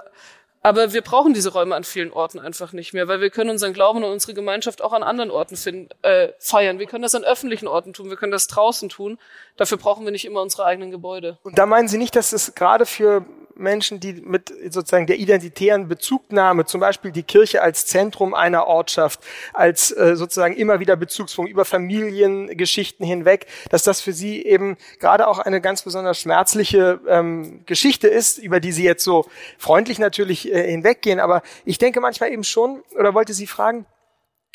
aber 0.66 0.92
wir 0.92 1.02
brauchen 1.02 1.32
diese 1.32 1.52
Räume 1.52 1.76
an 1.76 1.84
vielen 1.84 2.10
Orten 2.10 2.40
einfach 2.40 2.72
nicht 2.72 2.92
mehr, 2.92 3.06
weil 3.06 3.20
wir 3.20 3.30
können 3.30 3.50
unseren 3.50 3.72
Glauben 3.72 4.02
und 4.02 4.10
unsere 4.10 4.34
Gemeinschaft 4.34 4.82
auch 4.82 4.92
an 4.92 5.04
anderen 5.04 5.30
Orten 5.30 5.56
finden, 5.56 5.90
äh, 6.02 6.30
feiern. 6.40 6.80
Wir 6.80 6.86
können 6.86 7.02
das 7.02 7.14
an 7.14 7.22
öffentlichen 7.22 7.68
Orten 7.68 7.92
tun, 7.92 8.10
wir 8.10 8.16
können 8.16 8.32
das 8.32 8.48
draußen 8.48 8.88
tun. 8.88 9.16
Dafür 9.56 9.78
brauchen 9.78 10.04
wir 10.04 10.10
nicht 10.10 10.24
immer 10.24 10.42
unsere 10.42 10.64
eigenen 10.64 10.90
Gebäude. 10.90 11.38
Und 11.44 11.56
da 11.56 11.66
meinen 11.66 11.86
Sie 11.86 11.98
nicht, 11.98 12.16
dass 12.16 12.32
es 12.32 12.56
gerade 12.56 12.84
für 12.84 13.24
Menschen, 13.56 14.00
die 14.00 14.12
mit 14.12 14.52
sozusagen 14.70 15.06
der 15.06 15.18
identitären 15.18 15.88
Bezugnahme, 15.88 16.66
zum 16.66 16.80
Beispiel 16.80 17.10
die 17.10 17.22
Kirche 17.22 17.62
als 17.62 17.86
Zentrum 17.86 18.34
einer 18.34 18.66
Ortschaft, 18.66 19.20
als 19.52 19.90
äh, 19.90 20.16
sozusagen 20.16 20.54
immer 20.54 20.80
wieder 20.80 20.96
Bezugspunkt 20.96 21.50
über 21.50 21.64
Familiengeschichten 21.64 23.04
hinweg, 23.06 23.46
dass 23.70 23.82
das 23.82 24.00
für 24.00 24.12
sie 24.12 24.42
eben 24.44 24.76
gerade 25.00 25.26
auch 25.26 25.38
eine 25.38 25.60
ganz 25.60 25.82
besonders 25.82 26.20
schmerzliche 26.20 27.00
ähm, 27.08 27.62
Geschichte 27.66 28.08
ist, 28.08 28.38
über 28.38 28.60
die 28.60 28.72
sie 28.72 28.84
jetzt 28.84 29.04
so 29.04 29.26
freundlich 29.58 29.98
natürlich 29.98 30.52
äh, 30.56 30.70
hinweggehen. 30.70 31.20
Aber 31.20 31.42
ich 31.64 31.78
denke 31.78 32.00
manchmal 32.00 32.32
eben 32.32 32.44
schon, 32.44 32.82
oder 32.96 33.14
wollte 33.14 33.34
Sie 33.34 33.46
fragen, 33.46 33.86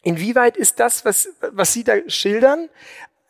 Inwieweit 0.04 0.58
ist 0.58 0.80
das, 0.80 1.06
was, 1.06 1.30
was 1.52 1.74
Sie 1.74 1.84
da 1.84 1.94
schildern, 2.08 2.70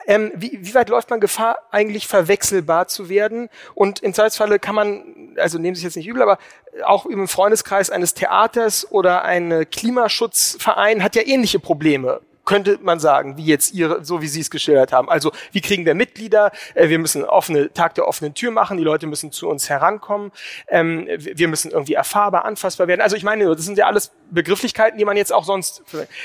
ähm, 0.08 0.32
wie, 0.36 0.60
wie 0.62 0.74
weit 0.74 0.90
läuft 0.90 1.10
man 1.10 1.20
Gefahr, 1.20 1.60
eigentlich 1.70 2.08
verwechselbar 2.08 2.88
zu 2.88 3.10
werden? 3.10 3.50
Und 3.76 4.00
im 4.00 4.14
Zweifelsfalle 4.14 4.58
kann 4.58 4.76
man, 4.76 5.36
also 5.38 5.60
nehmen 5.60 5.76
Sie 5.76 5.82
es 5.82 5.84
jetzt 5.94 5.98
nicht 5.98 6.08
übel, 6.08 6.22
aber 6.22 6.40
auch 6.86 7.06
im 7.06 7.28
Freundeskreis 7.28 7.90
eines 7.90 8.14
Theaters 8.14 8.90
oder 8.90 9.24
ein 9.24 9.70
Klimaschutzverein 9.70 11.04
hat 11.04 11.16
ja 11.16 11.24
ähnliche 11.24 11.60
Probleme 11.60 12.22
könnte 12.45 12.80
man 12.82 12.99
sagen, 12.99 13.38
wie 13.38 13.45
jetzt 13.45 13.73
ihre, 13.73 14.04
so 14.04 14.21
wie 14.21 14.27
Sie 14.27 14.41
es 14.41 14.49
geschildert 14.49 14.91
haben. 14.91 15.10
Also 15.10 15.32
wie 15.51 15.62
kriegen 15.62 15.86
wir 15.86 15.95
Mitglieder? 15.95 16.51
Äh, 16.73 16.89
wir 16.89 16.99
müssen 16.99 17.23
offene 17.23 17.71
Tag 17.73 17.95
der 17.95 18.08
offenen 18.08 18.34
Tür 18.34 18.51
machen. 18.51 18.77
Die 18.77 18.84
Leute 18.84 19.08
müssen 19.08 19.32
zu 19.32 19.47
uns 19.47 19.69
herankommen. 19.69 20.32
Ähm, 20.67 21.08
wir 21.17 21.47
müssen 21.47 21.71
irgendwie 21.71 21.93
erfahrbar, 21.93 22.45
anfassbar 22.45 22.88
werden. 22.88 23.01
Also 23.01 23.15
ich 23.15 23.23
meine, 23.23 23.45
das 23.45 23.65
sind 23.65 23.77
ja 23.77 23.88
alles 23.88 24.12
Begrifflichkeiten, 24.32 24.97
die 24.97 25.06
man 25.06 25.17
jetzt 25.17 25.34
auch 25.34 25.43
sonst. 25.43 25.84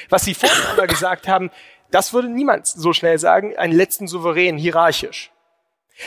Was 0.09 0.25
Sie 0.25 0.35
vorhin 0.35 0.89
gesagt 0.89 1.29
haben, 1.29 1.51
das 1.91 2.13
würde 2.13 2.29
niemand 2.29 2.67
so 2.67 2.93
schnell 2.93 3.19
sagen, 3.19 3.57
einen 3.57 3.73
letzten 3.73 4.09
Souverän, 4.09 4.59
hierarchisch. 4.59 5.31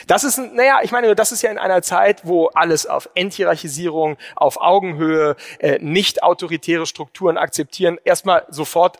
Das 0.08 0.24
ist, 0.24 0.38
naja, 0.38 0.80
ich 0.84 0.92
meine, 0.92 1.16
das 1.16 1.32
ist 1.32 1.42
ja 1.42 1.50
in 1.50 1.58
einer 1.58 1.82
Zeit, 1.82 2.22
wo 2.24 2.48
alles 2.48 2.86
auf 2.86 3.10
Enthierarchisierung, 3.16 4.18
auf 4.36 4.62
Augenhöhe, 4.62 5.36
äh, 5.60 5.80
nicht 5.80 6.22
autoritäre 6.22 6.86
Strukturen 6.86 7.38
akzeptieren, 7.38 7.98
erstmal 8.04 8.46
sofort 8.50 9.00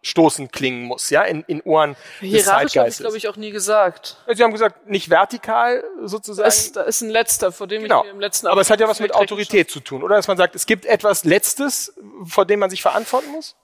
abstoßend 0.00 0.52
klingen 0.52 0.84
muss, 0.84 1.10
ja, 1.10 1.22
in, 1.22 1.42
in 1.46 1.60
Ohren 1.62 1.96
des 2.20 2.30
Hierarchisch 2.30 2.76
habe 2.76 2.88
ich, 2.88 2.96
glaube 2.98 3.16
ich, 3.16 3.28
auch 3.28 3.36
nie 3.36 3.50
gesagt. 3.50 4.16
Sie 4.32 4.42
haben 4.42 4.52
gesagt, 4.52 4.88
nicht 4.88 5.10
vertikal 5.10 5.84
sozusagen. 6.02 6.46
Das, 6.46 6.72
da 6.72 6.82
ist 6.82 7.00
ein 7.00 7.10
letzter, 7.10 7.52
vor 7.52 7.66
dem 7.66 7.82
genau. 7.82 8.00
ich 8.00 8.06
mir 8.06 8.12
im 8.12 8.20
letzten 8.20 8.46
Aber 8.46 8.60
es 8.60 8.70
hat 8.70 8.80
ja 8.80 8.88
was 8.88 9.00
mit 9.00 9.14
Autorität 9.14 9.70
zu 9.70 9.80
tun, 9.80 10.02
oder? 10.02 10.16
Dass 10.16 10.28
man 10.28 10.36
sagt, 10.36 10.54
es 10.54 10.66
gibt 10.66 10.86
etwas 10.86 11.24
Letztes, 11.24 11.94
vor 12.24 12.46
dem 12.46 12.60
man 12.60 12.70
sich 12.70 12.82
verantworten 12.82 13.30
muss? 13.30 13.56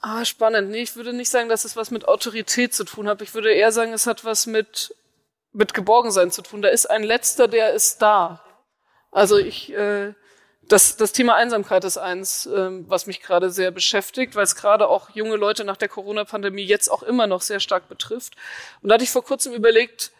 Ah, 0.00 0.24
spannend. 0.24 0.70
Nee, 0.70 0.82
ich 0.82 0.96
würde 0.96 1.12
nicht 1.12 1.30
sagen, 1.30 1.48
dass 1.48 1.64
es 1.64 1.76
was 1.76 1.90
mit 1.90 2.08
Autorität 2.08 2.74
zu 2.74 2.84
tun 2.84 3.06
hat. 3.06 3.20
Ich 3.20 3.34
würde 3.34 3.52
eher 3.52 3.70
sagen, 3.70 3.92
es 3.92 4.06
hat 4.06 4.24
was 4.24 4.46
mit, 4.46 4.94
mit 5.52 5.74
Geborgensein 5.74 6.30
zu 6.30 6.42
tun. 6.42 6.62
Da 6.62 6.68
ist 6.68 6.86
ein 6.86 7.02
Letzter, 7.02 7.48
der 7.48 7.74
ist 7.74 8.00
da. 8.00 8.42
Also 9.12 9.36
ich, 9.36 9.72
äh, 9.72 10.14
das, 10.70 10.96
das 10.96 11.10
Thema 11.10 11.34
Einsamkeit 11.34 11.84
ist 11.84 11.98
eins, 11.98 12.46
ähm, 12.46 12.84
was 12.88 13.06
mich 13.06 13.20
gerade 13.20 13.50
sehr 13.50 13.72
beschäftigt, 13.72 14.36
weil 14.36 14.44
es 14.44 14.54
gerade 14.54 14.88
auch 14.88 15.10
junge 15.10 15.34
Leute 15.34 15.64
nach 15.64 15.76
der 15.76 15.88
Corona-Pandemie 15.88 16.62
jetzt 16.62 16.88
auch 16.88 17.02
immer 17.02 17.26
noch 17.26 17.42
sehr 17.42 17.58
stark 17.58 17.88
betrifft. 17.88 18.34
Und 18.80 18.88
da 18.88 18.94
hatte 18.94 19.04
ich 19.04 19.10
vor 19.10 19.24
kurzem 19.24 19.52
überlegt, 19.52 20.12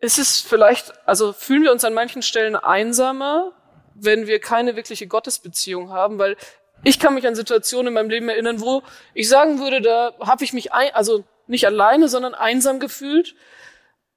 ist 0.00 0.18
es 0.18 0.40
vielleicht, 0.40 0.92
also 1.08 1.32
fühlen 1.32 1.64
wir 1.64 1.72
uns 1.72 1.84
an 1.84 1.92
manchen 1.92 2.22
Stellen 2.22 2.54
einsamer, 2.54 3.52
wenn 3.94 4.28
wir 4.28 4.38
keine 4.38 4.76
wirkliche 4.76 5.08
Gottesbeziehung 5.08 5.90
haben, 5.90 6.18
weil 6.18 6.36
ich 6.84 7.00
kann 7.00 7.14
mich 7.14 7.26
an 7.26 7.34
Situationen 7.34 7.88
in 7.88 7.94
meinem 7.94 8.10
Leben 8.10 8.28
erinnern, 8.28 8.60
wo 8.60 8.82
ich 9.12 9.28
sagen 9.28 9.58
würde, 9.58 9.80
da 9.80 10.14
habe 10.20 10.44
ich 10.44 10.52
mich 10.52 10.72
ein, 10.72 10.94
also 10.94 11.24
nicht 11.48 11.66
alleine, 11.66 12.08
sondern 12.08 12.34
einsam 12.34 12.78
gefühlt 12.78 13.34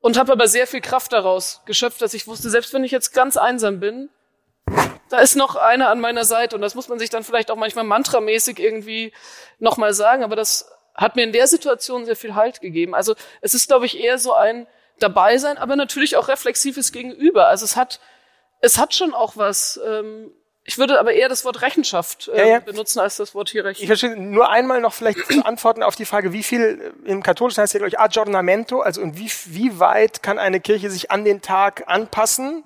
und 0.02 0.20
habe 0.20 0.34
aber 0.34 0.48
sehr 0.48 0.68
viel 0.68 0.82
Kraft 0.82 1.14
daraus 1.14 1.62
geschöpft, 1.66 2.02
dass 2.02 2.14
ich 2.14 2.28
wusste, 2.28 2.52
selbst 2.52 2.74
wenn 2.74 2.84
ich 2.84 2.92
jetzt 2.92 3.12
ganz 3.12 3.38
einsam 3.38 3.80
bin, 3.80 4.10
da 5.10 5.20
ist 5.20 5.36
noch 5.36 5.56
einer 5.56 5.90
an 5.90 6.00
meiner 6.00 6.24
Seite 6.24 6.56
und 6.56 6.62
das 6.62 6.76
muss 6.76 6.88
man 6.88 7.00
sich 7.00 7.10
dann 7.10 7.24
vielleicht 7.24 7.52
auch 7.52 7.56
manchmal 7.56 7.84
mantramäßig 7.84 8.60
irgendwie 8.60 9.12
nochmal 9.58 9.94
sagen, 9.94 10.24
aber 10.24 10.36
das 10.36 10.72
hat 10.96 11.16
mir 11.16 11.24
in 11.24 11.32
der 11.32 11.48
Situation 11.48 12.06
sehr 12.06 12.16
viel 12.16 12.36
Halt 12.36 12.62
gegeben. 12.62 12.94
Also 12.94 13.16
es 13.42 13.54
ist, 13.54 13.68
glaube 13.68 13.86
ich, 13.86 14.00
eher 14.00 14.18
so 14.18 14.34
ein 14.34 14.68
Dabeisein, 15.00 15.58
aber 15.58 15.76
natürlich 15.76 16.18
auch 16.18 16.28
reflexives 16.28 16.92
Gegenüber. 16.92 17.48
Also 17.48 17.66
es 17.66 17.76
hat, 17.76 18.00
es 18.60 18.78
hat 18.78 18.94
schon 18.94 19.14
auch 19.14 19.38
was, 19.38 19.80
ähm, 19.86 20.32
ich 20.66 20.78
würde 20.78 21.00
aber 21.00 21.14
eher 21.14 21.30
das 21.30 21.46
Wort 21.46 21.62
Rechenschaft 21.62 22.28
äh, 22.28 22.38
ja, 22.38 22.46
ja. 22.46 22.60
benutzen 22.60 23.00
als 23.00 23.16
das 23.16 23.34
Wort 23.34 23.50
Hierarchie. 23.50 23.84
Ich 23.84 23.88
verstehe 23.88 24.16
nur 24.16 24.50
einmal 24.50 24.82
noch 24.82 24.94
vielleicht 24.94 25.20
zu 25.32 25.46
antworten 25.46 25.84
auf 25.84 25.96
die 25.96 26.06
Frage, 26.06 26.34
wie 26.34 26.44
viel 26.44 26.94
äh, 27.06 27.10
im 27.10 27.24
Katholischen 27.24 27.62
heißt 27.62 27.74
ja, 27.74 27.80
glaube 27.80 27.90
ich, 27.90 28.00
Aggiornamento, 28.00 28.82
also 28.82 29.02
und 29.02 29.18
wie, 29.18 29.32
wie 29.46 29.80
weit 29.80 30.22
kann 30.22 30.38
eine 30.38 30.60
Kirche 30.60 30.92
sich 30.92 31.12
an 31.12 31.24
den 31.24 31.42
Tag 31.42 31.86
anpassen, 31.88 32.64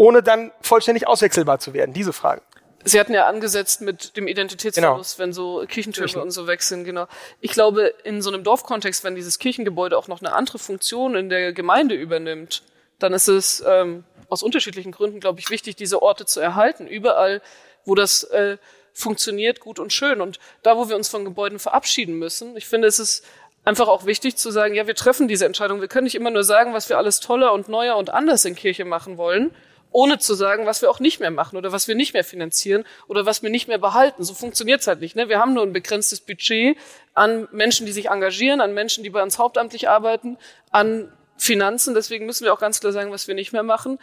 ohne 0.00 0.22
dann 0.22 0.50
vollständig 0.62 1.06
auswechselbar 1.06 1.58
zu 1.58 1.74
werden? 1.74 1.92
Diese 1.92 2.14
Frage. 2.14 2.40
Sie 2.84 2.98
hatten 2.98 3.12
ja 3.12 3.26
angesetzt 3.26 3.82
mit 3.82 4.16
dem 4.16 4.28
Identitätsverlust, 4.28 5.16
genau. 5.18 5.22
wenn 5.22 5.32
so 5.34 5.62
Kirchentürme 5.68 6.22
und 6.22 6.30
so 6.30 6.46
sind, 6.60 6.84
genau. 6.84 7.06
Ich 7.42 7.50
glaube, 7.50 7.92
in 8.02 8.22
so 8.22 8.32
einem 8.32 8.42
Dorfkontext, 8.42 9.04
wenn 9.04 9.14
dieses 9.14 9.38
Kirchengebäude 9.38 9.98
auch 9.98 10.08
noch 10.08 10.22
eine 10.22 10.32
andere 10.32 10.58
Funktion 10.58 11.16
in 11.16 11.28
der 11.28 11.52
Gemeinde 11.52 11.94
übernimmt, 11.94 12.62
dann 12.98 13.12
ist 13.12 13.28
es 13.28 13.62
ähm, 13.66 14.04
aus 14.30 14.42
unterschiedlichen 14.42 14.90
Gründen, 14.90 15.20
glaube 15.20 15.38
ich, 15.38 15.50
wichtig, 15.50 15.76
diese 15.76 16.00
Orte 16.00 16.24
zu 16.24 16.40
erhalten. 16.40 16.86
Überall, 16.86 17.42
wo 17.84 17.94
das 17.94 18.22
äh, 18.22 18.56
funktioniert, 18.94 19.60
gut 19.60 19.78
und 19.78 19.92
schön. 19.92 20.22
Und 20.22 20.38
da, 20.62 20.78
wo 20.78 20.88
wir 20.88 20.96
uns 20.96 21.10
von 21.10 21.26
Gebäuden 21.26 21.58
verabschieden 21.58 22.14
müssen, 22.18 22.56
ich 22.56 22.66
finde, 22.66 22.88
es 22.88 22.98
ist 22.98 23.22
einfach 23.66 23.88
auch 23.88 24.06
wichtig 24.06 24.38
zu 24.38 24.50
sagen, 24.50 24.74
ja, 24.74 24.86
wir 24.86 24.94
treffen 24.94 25.28
diese 25.28 25.44
Entscheidung. 25.44 25.82
Wir 25.82 25.88
können 25.88 26.04
nicht 26.04 26.14
immer 26.14 26.30
nur 26.30 26.44
sagen, 26.44 26.72
was 26.72 26.88
wir 26.88 26.96
alles 26.96 27.20
toller 27.20 27.52
und 27.52 27.68
neuer 27.68 27.98
und 27.98 28.08
anders 28.08 28.46
in 28.46 28.54
Kirche 28.54 28.86
machen 28.86 29.18
wollen, 29.18 29.54
ohne 29.92 30.18
zu 30.18 30.34
sagen, 30.34 30.66
was 30.66 30.82
wir 30.82 30.90
auch 30.90 31.00
nicht 31.00 31.20
mehr 31.20 31.30
machen 31.30 31.56
oder 31.56 31.72
was 31.72 31.88
wir 31.88 31.94
nicht 31.94 32.14
mehr 32.14 32.24
finanzieren 32.24 32.84
oder 33.08 33.26
was 33.26 33.42
wir 33.42 33.50
nicht 33.50 33.68
mehr 33.68 33.78
behalten. 33.78 34.22
So 34.22 34.34
funktioniert's 34.34 34.86
halt 34.86 35.00
nicht. 35.00 35.16
Ne? 35.16 35.28
Wir 35.28 35.38
haben 35.38 35.54
nur 35.54 35.64
ein 35.64 35.72
begrenztes 35.72 36.20
Budget 36.20 36.76
an 37.14 37.48
Menschen, 37.50 37.86
die 37.86 37.92
sich 37.92 38.08
engagieren, 38.08 38.60
an 38.60 38.72
Menschen, 38.72 39.02
die 39.04 39.10
bei 39.10 39.22
uns 39.22 39.38
hauptamtlich 39.38 39.88
arbeiten, 39.88 40.38
an 40.70 41.12
Finanzen. 41.36 41.94
Deswegen 41.94 42.26
müssen 42.26 42.44
wir 42.44 42.52
auch 42.52 42.60
ganz 42.60 42.80
klar 42.80 42.92
sagen, 42.92 43.10
was 43.10 43.26
wir 43.26 43.34
nicht 43.34 43.52
mehr 43.52 43.62
machen. 43.62 43.98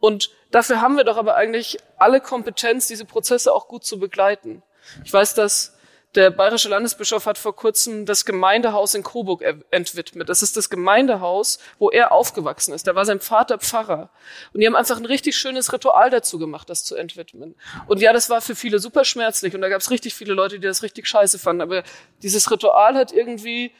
Und 0.00 0.30
dafür 0.50 0.80
haben 0.80 0.96
wir 0.96 1.04
doch 1.04 1.16
aber 1.16 1.36
eigentlich 1.36 1.78
alle 1.98 2.20
Kompetenz, 2.20 2.88
diese 2.88 3.04
Prozesse 3.04 3.52
auch 3.52 3.68
gut 3.68 3.84
zu 3.84 3.98
begleiten. 3.98 4.62
Ich 5.04 5.12
weiß, 5.12 5.34
dass 5.34 5.77
der 6.14 6.30
bayerische 6.30 6.70
Landesbischof 6.70 7.26
hat 7.26 7.36
vor 7.36 7.54
kurzem 7.54 8.06
das 8.06 8.24
Gemeindehaus 8.24 8.94
in 8.94 9.02
Coburg 9.02 9.44
entwidmet. 9.70 10.28
Das 10.28 10.42
ist 10.42 10.56
das 10.56 10.70
Gemeindehaus, 10.70 11.58
wo 11.78 11.90
er 11.90 12.12
aufgewachsen 12.12 12.72
ist. 12.72 12.86
Da 12.86 12.94
war 12.94 13.04
sein 13.04 13.20
Vater 13.20 13.58
Pfarrer. 13.58 14.10
Und 14.54 14.60
die 14.60 14.66
haben 14.66 14.74
einfach 14.74 14.96
ein 14.96 15.04
richtig 15.04 15.36
schönes 15.36 15.72
Ritual 15.72 16.08
dazu 16.08 16.38
gemacht, 16.38 16.70
das 16.70 16.82
zu 16.82 16.96
entwidmen. 16.96 17.54
Und 17.86 18.00
ja, 18.00 18.14
das 18.14 18.30
war 18.30 18.40
für 18.40 18.54
viele 18.54 18.78
super 18.78 19.04
schmerzlich. 19.04 19.54
Und 19.54 19.60
da 19.60 19.68
gab 19.68 19.82
es 19.82 19.90
richtig 19.90 20.14
viele 20.14 20.32
Leute, 20.32 20.58
die 20.58 20.66
das 20.66 20.82
richtig 20.82 21.06
scheiße 21.06 21.38
fanden. 21.38 21.60
Aber 21.60 21.82
dieses 22.22 22.50
Ritual 22.50 22.94
hat 22.94 23.12
irgendwie 23.12 23.72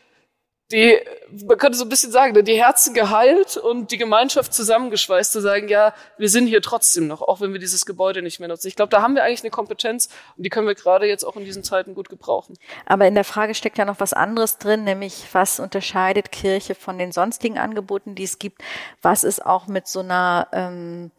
die, 0.71 0.99
man 1.47 1.57
könnte 1.57 1.79
so 1.79 1.85
ein 1.85 1.89
bisschen 1.89 2.13
sagen, 2.13 2.35
die 2.45 2.63
Herzen 2.63 2.93
geheilt 2.93 3.57
und 3.57 3.91
die 3.91 3.97
Gemeinschaft 3.97 4.53
zusammengeschweißt, 4.53 5.33
zu 5.33 5.41
sagen, 5.41 5.69
ja, 5.69 5.95
wir 6.19 6.29
sind 6.29 6.47
hier 6.47 6.61
trotzdem 6.61 7.07
noch, 7.07 7.23
auch 7.23 7.41
wenn 7.41 7.55
wir 7.55 7.61
dieses 7.61 7.87
Gebäude 7.87 8.21
nicht 8.21 8.39
mehr 8.39 8.49
nutzen. 8.49 8.69
Ich 8.69 8.77
glaube, 8.77 8.91
da 8.91 9.01
haben 9.01 9.15
wir 9.15 9.25
eigentlich 9.25 9.43
eine 9.43 9.51
Kompetenz 9.51 10.11
und 10.37 10.45
die 10.45 10.51
können 10.51 10.67
wir 10.67 10.75
gerade 10.75 11.07
jetzt 11.07 11.25
auch 11.25 11.37
in 11.37 11.45
diesen 11.45 11.65
Zeiten 11.65 11.95
gut 11.95 12.11
gebrauchen. 12.11 12.59
Aber 12.85 13.07
in 13.07 13.15
der 13.15 13.25
Frage 13.25 13.55
steckt 13.55 13.79
ja 13.79 13.87
noch 13.87 14.01
was 14.01 14.13
anderes 14.13 14.59
drin, 14.59 14.85
nämlich 14.85 15.25
was 15.33 15.59
unterscheidet 15.59 16.33
Kirche 16.33 16.75
von 16.75 16.99
den 16.99 17.13
sonstigen 17.13 17.57
Angeboten, 17.57 18.15
die 18.15 18.25
es 18.25 18.39
gibt? 18.39 18.61
Was 19.01 19.25
ist 19.25 19.45
auch 19.47 19.69
mit 19.69 19.89
so 19.89 20.01
einer 20.01 20.49
ähm, 20.53 21.11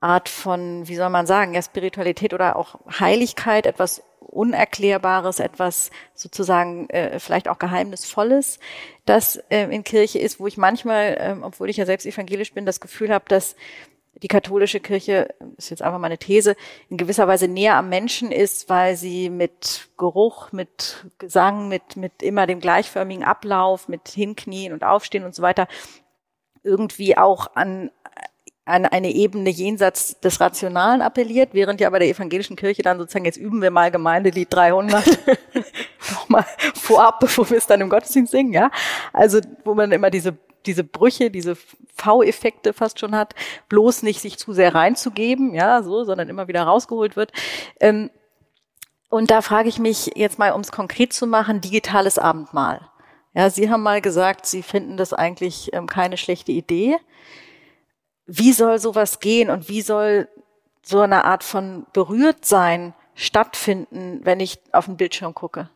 Art 0.00 0.30
von, 0.30 0.88
wie 0.88 0.96
soll 0.96 1.10
man 1.10 1.26
sagen, 1.26 1.52
ja, 1.52 1.60
Spiritualität 1.60 2.32
oder 2.32 2.56
auch 2.56 2.76
Heiligkeit, 3.00 3.66
etwas 3.66 4.02
Unerklärbares, 4.28 5.40
etwas 5.40 5.90
sozusagen 6.14 6.88
äh, 6.90 7.18
vielleicht 7.18 7.48
auch 7.48 7.58
Geheimnisvolles, 7.58 8.58
das 9.04 9.36
äh, 9.48 9.64
in 9.74 9.84
Kirche 9.84 10.18
ist, 10.18 10.38
wo 10.38 10.46
ich 10.46 10.56
manchmal, 10.56 11.16
äh, 11.18 11.36
obwohl 11.42 11.70
ich 11.70 11.76
ja 11.76 11.86
selbst 11.86 12.06
evangelisch 12.06 12.52
bin, 12.52 12.66
das 12.66 12.80
Gefühl 12.80 13.12
habe, 13.12 13.24
dass 13.28 13.56
die 14.22 14.28
katholische 14.28 14.80
Kirche, 14.80 15.34
ist 15.56 15.70
jetzt 15.70 15.82
einfach 15.82 15.98
meine 15.98 16.18
These, 16.18 16.56
in 16.88 16.96
gewisser 16.96 17.28
Weise 17.28 17.46
näher 17.46 17.76
am 17.76 17.88
Menschen 17.88 18.32
ist, 18.32 18.68
weil 18.68 18.96
sie 18.96 19.30
mit 19.30 19.88
Geruch, 19.96 20.52
mit 20.52 21.06
Gesang, 21.18 21.68
mit, 21.68 21.96
mit 21.96 22.22
immer 22.22 22.46
dem 22.46 22.60
gleichförmigen 22.60 23.24
Ablauf, 23.24 23.88
mit 23.88 24.08
Hinknien 24.08 24.72
und 24.72 24.84
Aufstehen 24.84 25.24
und 25.24 25.34
so 25.34 25.42
weiter 25.42 25.68
irgendwie 26.64 27.16
auch 27.16 27.54
an 27.54 27.90
an 28.68 28.84
eine 28.84 29.10
Ebene 29.10 29.50
jenseits 29.50 30.20
des 30.20 30.40
Rationalen 30.40 31.00
appelliert, 31.00 31.50
während 31.52 31.80
ja 31.80 31.88
bei 31.90 31.98
der 31.98 32.08
evangelischen 32.08 32.56
Kirche 32.56 32.82
dann 32.82 32.98
sozusagen, 32.98 33.24
jetzt 33.24 33.38
üben 33.38 33.62
wir 33.62 33.70
mal 33.70 33.90
Gemeindelied 33.90 34.52
300 34.52 35.04
nochmal 36.10 36.44
vorab, 36.74 37.20
bevor 37.20 37.48
wir 37.50 37.56
es 37.56 37.66
dann 37.66 37.80
im 37.80 37.88
Gottesdienst 37.88 38.30
singen, 38.30 38.52
ja. 38.52 38.70
Also, 39.12 39.40
wo 39.64 39.74
man 39.74 39.90
immer 39.90 40.10
diese, 40.10 40.36
diese 40.66 40.84
Brüche, 40.84 41.30
diese 41.30 41.56
V-Effekte 41.96 42.72
fast 42.72 43.00
schon 43.00 43.16
hat, 43.16 43.34
bloß 43.68 44.02
nicht 44.02 44.20
sich 44.20 44.38
zu 44.38 44.52
sehr 44.52 44.74
reinzugeben, 44.74 45.54
ja, 45.54 45.82
so, 45.82 46.04
sondern 46.04 46.28
immer 46.28 46.46
wieder 46.46 46.62
rausgeholt 46.62 47.16
wird. 47.16 47.32
Ähm, 47.80 48.10
und 49.08 49.30
da 49.30 49.40
frage 49.40 49.70
ich 49.70 49.78
mich 49.78 50.12
jetzt 50.14 50.38
mal, 50.38 50.52
um 50.52 50.60
es 50.60 50.70
konkret 50.70 51.14
zu 51.14 51.26
machen, 51.26 51.62
digitales 51.62 52.18
Abendmahl. 52.18 52.82
Ja, 53.32 53.48
Sie 53.48 53.70
haben 53.70 53.82
mal 53.82 54.02
gesagt, 54.02 54.44
Sie 54.44 54.62
finden 54.62 54.98
das 54.98 55.14
eigentlich 55.14 55.72
ähm, 55.72 55.86
keine 55.86 56.18
schlechte 56.18 56.52
Idee 56.52 56.96
wie 58.28 58.52
soll 58.52 58.78
sowas 58.78 59.20
gehen 59.20 59.50
und 59.50 59.68
wie 59.68 59.82
soll 59.82 60.28
so 60.82 61.00
eine 61.00 61.24
Art 61.24 61.42
von 61.42 61.86
Berührtsein 61.92 62.94
stattfinden, 63.14 64.20
wenn 64.22 64.38
ich 64.38 64.60
auf 64.70 64.84
den 64.84 64.96
Bildschirm 64.96 65.34
gucke? 65.34 65.70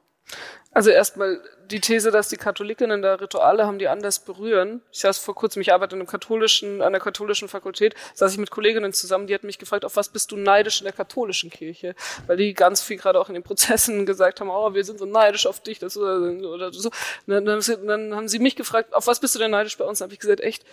Also 0.70 0.90
erstmal 0.90 1.42
die 1.66 1.80
These, 1.80 2.10
dass 2.10 2.28
die 2.28 2.36
Katholikinnen 2.36 3.02
da 3.02 3.14
Rituale 3.14 3.66
haben, 3.66 3.78
die 3.78 3.88
anders 3.88 4.20
berühren. 4.20 4.82
Ich 4.90 5.00
saß 5.00 5.18
vor 5.18 5.34
kurzem, 5.34 5.60
ich 5.62 5.72
arbeite 5.72 5.96
in 5.96 6.00
einem 6.00 6.08
katholischen, 6.08 6.82
an 6.82 6.92
der 6.92 7.00
katholischen 7.00 7.48
Fakultät, 7.48 7.94
saß 8.14 8.32
ich 8.32 8.38
mit 8.38 8.50
Kolleginnen 8.50 8.92
zusammen, 8.92 9.26
die 9.26 9.34
hatten 9.34 9.46
mich 9.46 9.58
gefragt, 9.58 9.84
auf 9.84 9.96
was 9.96 10.10
bist 10.10 10.30
du 10.30 10.36
neidisch 10.36 10.80
in 10.80 10.84
der 10.84 10.94
katholischen 10.94 11.50
Kirche? 11.50 11.94
Weil 12.26 12.36
die 12.36 12.54
ganz 12.54 12.82
viel 12.82 12.96
gerade 12.96 13.18
auch 13.18 13.28
in 13.28 13.34
den 13.34 13.42
Prozessen 13.42 14.06
gesagt 14.06 14.40
haben, 14.40 14.50
oh, 14.50 14.74
wir 14.74 14.84
sind 14.84 14.98
so 14.98 15.06
neidisch 15.06 15.46
auf 15.46 15.60
dich, 15.60 15.78
das 15.78 15.96
oder 15.96 16.72
so. 16.72 16.90
Dann, 17.26 17.44
dann, 17.44 17.60
dann 17.86 18.14
haben 18.14 18.28
sie 18.28 18.38
mich 18.38 18.56
gefragt, 18.56 18.94
auf 18.94 19.06
was 19.06 19.20
bist 19.20 19.34
du 19.34 19.38
denn 19.38 19.50
neidisch 19.50 19.76
bei 19.78 19.84
uns? 19.84 19.98
Dann 19.98 20.06
habe 20.06 20.14
ich 20.14 20.20
gesagt, 20.20 20.40
echt, 20.40 20.64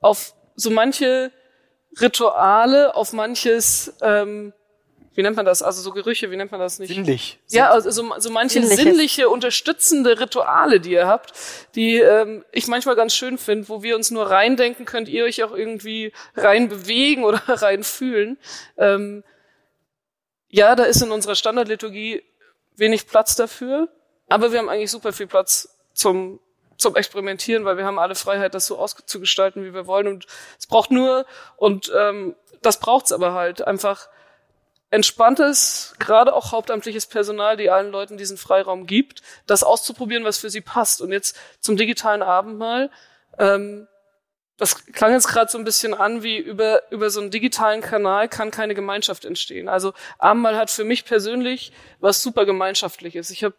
auf 0.00 0.34
so 0.54 0.70
manche 0.70 1.32
Rituale, 2.00 2.94
auf 2.94 3.12
manches, 3.12 3.94
ähm, 4.00 4.52
wie 5.14 5.22
nennt 5.22 5.36
man 5.36 5.44
das? 5.44 5.62
Also 5.62 5.82
so 5.82 5.92
Gerüche, 5.92 6.30
wie 6.30 6.36
nennt 6.36 6.50
man 6.50 6.60
das 6.60 6.78
nicht? 6.78 6.94
Sinnlich. 6.94 7.38
Ja, 7.50 7.70
also 7.70 7.90
so, 7.90 8.14
so 8.18 8.30
manche 8.30 8.60
Sinnliches. 8.60 8.82
sinnliche, 8.82 9.28
unterstützende 9.28 10.18
Rituale, 10.18 10.80
die 10.80 10.92
ihr 10.92 11.06
habt, 11.06 11.32
die 11.74 11.96
ähm, 11.96 12.44
ich 12.50 12.66
manchmal 12.66 12.96
ganz 12.96 13.14
schön 13.14 13.36
finde, 13.36 13.68
wo 13.68 13.82
wir 13.82 13.94
uns 13.94 14.10
nur 14.10 14.30
reindenken, 14.30 14.86
könnt 14.86 15.08
ihr 15.08 15.24
euch 15.24 15.42
auch 15.42 15.52
irgendwie 15.52 16.12
rein 16.34 16.68
bewegen 16.68 17.24
oder 17.24 17.42
rein 17.46 17.84
fühlen. 17.84 18.38
Ähm, 18.78 19.22
ja, 20.48 20.74
da 20.76 20.84
ist 20.84 21.02
in 21.02 21.10
unserer 21.10 21.34
Standardliturgie 21.34 22.22
wenig 22.76 23.06
Platz 23.06 23.36
dafür, 23.36 23.88
aber 24.28 24.52
wir 24.52 24.58
haben 24.58 24.70
eigentlich 24.70 24.90
super 24.90 25.12
viel 25.12 25.26
Platz 25.26 25.76
zum 25.92 26.40
zum 26.76 26.96
Experimentieren, 26.96 27.64
weil 27.64 27.76
wir 27.76 27.84
haben 27.84 27.98
alle 27.98 28.14
Freiheit, 28.14 28.54
das 28.54 28.66
so 28.66 28.78
auszugestalten, 28.78 29.64
wie 29.64 29.74
wir 29.74 29.86
wollen. 29.86 30.06
Und 30.08 30.26
es 30.58 30.66
braucht 30.66 30.90
nur, 30.90 31.26
und 31.56 31.92
ähm, 31.96 32.34
das 32.62 32.78
braucht's 32.78 33.12
aber 33.12 33.32
halt, 33.34 33.66
einfach 33.66 34.08
entspanntes, 34.90 35.94
gerade 35.98 36.34
auch 36.34 36.52
hauptamtliches 36.52 37.06
Personal, 37.06 37.56
die 37.56 37.70
allen 37.70 37.90
Leuten 37.90 38.18
diesen 38.18 38.36
Freiraum 38.36 38.86
gibt, 38.86 39.22
das 39.46 39.64
auszuprobieren, 39.64 40.24
was 40.24 40.38
für 40.38 40.50
sie 40.50 40.60
passt. 40.60 41.00
Und 41.00 41.12
jetzt 41.12 41.38
zum 41.60 41.76
digitalen 41.76 42.22
Abendmahl. 42.22 42.90
Ähm, 43.38 43.88
das 44.58 44.84
klang 44.92 45.12
jetzt 45.12 45.28
gerade 45.28 45.50
so 45.50 45.58
ein 45.58 45.64
bisschen 45.64 45.94
an, 45.94 46.22
wie 46.22 46.36
über, 46.36 46.82
über 46.92 47.10
so 47.10 47.20
einen 47.20 47.30
digitalen 47.30 47.80
Kanal 47.80 48.28
kann 48.28 48.50
keine 48.50 48.74
Gemeinschaft 48.74 49.24
entstehen. 49.24 49.68
Also 49.68 49.94
Abendmahl 50.18 50.56
hat 50.56 50.70
für 50.70 50.84
mich 50.84 51.04
persönlich 51.04 51.72
was 51.98 52.22
super 52.22 52.44
Gemeinschaftliches. 52.44 53.30
Ich 53.30 53.44
habe 53.44 53.56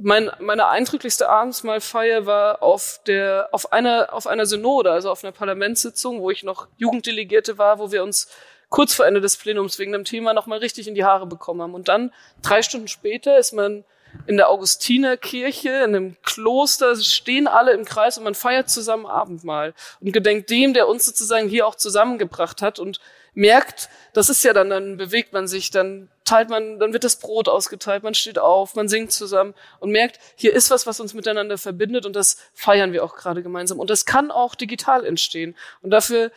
mein, 0.00 0.30
meine 0.40 0.68
eindrücklichste 0.68 1.28
Abendsmahlfeier 1.28 2.26
war 2.26 2.62
auf 2.62 3.00
der, 3.06 3.48
auf 3.52 3.72
einer, 3.72 4.12
auf 4.12 4.26
einer 4.26 4.46
Synode, 4.46 4.90
also 4.90 5.10
auf 5.10 5.24
einer 5.24 5.32
Parlamentssitzung, 5.32 6.20
wo 6.20 6.30
ich 6.30 6.42
noch 6.42 6.68
Jugenddelegierte 6.76 7.58
war, 7.58 7.78
wo 7.78 7.90
wir 7.92 8.02
uns 8.02 8.28
kurz 8.68 8.94
vor 8.94 9.06
Ende 9.06 9.20
des 9.20 9.36
Plenums 9.36 9.78
wegen 9.78 9.92
dem 9.92 10.04
Thema 10.04 10.34
nochmal 10.34 10.58
richtig 10.58 10.88
in 10.88 10.94
die 10.94 11.04
Haare 11.04 11.26
bekommen 11.26 11.62
haben. 11.62 11.74
Und 11.74 11.88
dann, 11.88 12.12
drei 12.42 12.62
Stunden 12.62 12.88
später, 12.88 13.38
ist 13.38 13.52
man 13.52 13.84
in 14.26 14.36
der 14.36 14.48
Augustinerkirche, 14.48 15.68
in 15.68 15.94
einem 15.94 16.16
Kloster, 16.22 16.96
stehen 16.96 17.46
alle 17.46 17.72
im 17.72 17.84
Kreis 17.84 18.18
und 18.18 18.24
man 18.24 18.34
feiert 18.34 18.70
zusammen 18.70 19.06
Abendmahl 19.06 19.74
und 20.00 20.12
gedenkt 20.12 20.50
dem, 20.50 20.74
der 20.74 20.88
uns 20.88 21.04
sozusagen 21.04 21.48
hier 21.48 21.66
auch 21.66 21.74
zusammengebracht 21.74 22.62
hat 22.62 22.78
und 22.78 23.00
merkt, 23.34 23.88
das 24.14 24.30
ist 24.30 24.42
ja 24.42 24.52
dann, 24.52 24.70
dann 24.70 24.96
bewegt 24.96 25.32
man 25.32 25.46
sich, 25.46 25.70
dann 25.70 26.08
teilt 26.26 26.50
man, 26.50 26.78
dann 26.78 26.92
wird 26.92 27.04
das 27.04 27.16
Brot 27.16 27.48
ausgeteilt, 27.48 28.02
man 28.02 28.14
steht 28.14 28.38
auf, 28.38 28.74
man 28.74 28.88
singt 28.88 29.12
zusammen 29.12 29.54
und 29.80 29.90
merkt, 29.90 30.18
hier 30.34 30.52
ist 30.52 30.70
was, 30.70 30.86
was 30.86 31.00
uns 31.00 31.14
miteinander 31.14 31.56
verbindet 31.56 32.04
und 32.04 32.14
das 32.14 32.36
feiern 32.52 32.92
wir 32.92 33.04
auch 33.04 33.16
gerade 33.16 33.42
gemeinsam. 33.42 33.78
Und 33.78 33.88
das 33.88 34.04
kann 34.04 34.30
auch 34.30 34.54
digital 34.54 35.06
entstehen. 35.06 35.56
Und 35.80 35.90
dafür 35.90 36.30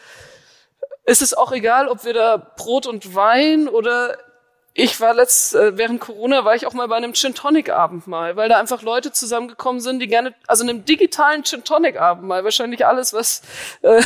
ist 1.06 1.22
es 1.22 1.34
auch 1.34 1.52
egal, 1.52 1.88
ob 1.88 2.06
wir 2.06 2.14
da 2.14 2.38
Brot 2.38 2.86
und 2.86 3.16
Wein 3.16 3.68
oder 3.68 4.18
ich 4.80 5.00
war 5.02 5.14
letzt, 5.14 5.56
äh, 5.56 5.78
während 5.78 6.02
Corona 6.02 6.46
war 6.46 6.56
ich 6.56 6.66
auch 6.66 6.74
mal 6.74 6.88
bei 6.88 6.96
einem 6.96 7.14
Gin 7.14 7.34
Tonic 7.34 7.70
Abendmahl, 7.70 8.36
weil 8.36 8.50
da 8.50 8.60
einfach 8.60 8.82
Leute 8.82 9.12
zusammengekommen 9.12 9.82
sind, 9.82 10.00
die 10.00 10.08
gerne, 10.08 10.34
also 10.48 10.64
einem 10.64 10.86
digitalen 10.86 11.44
Gin 11.44 11.64
Tonic 11.64 12.00
Abendmahl, 12.00 12.44
wahrscheinlich 12.44 12.86
alles, 12.86 13.14
was, 13.14 13.42
äh, 13.82 14.02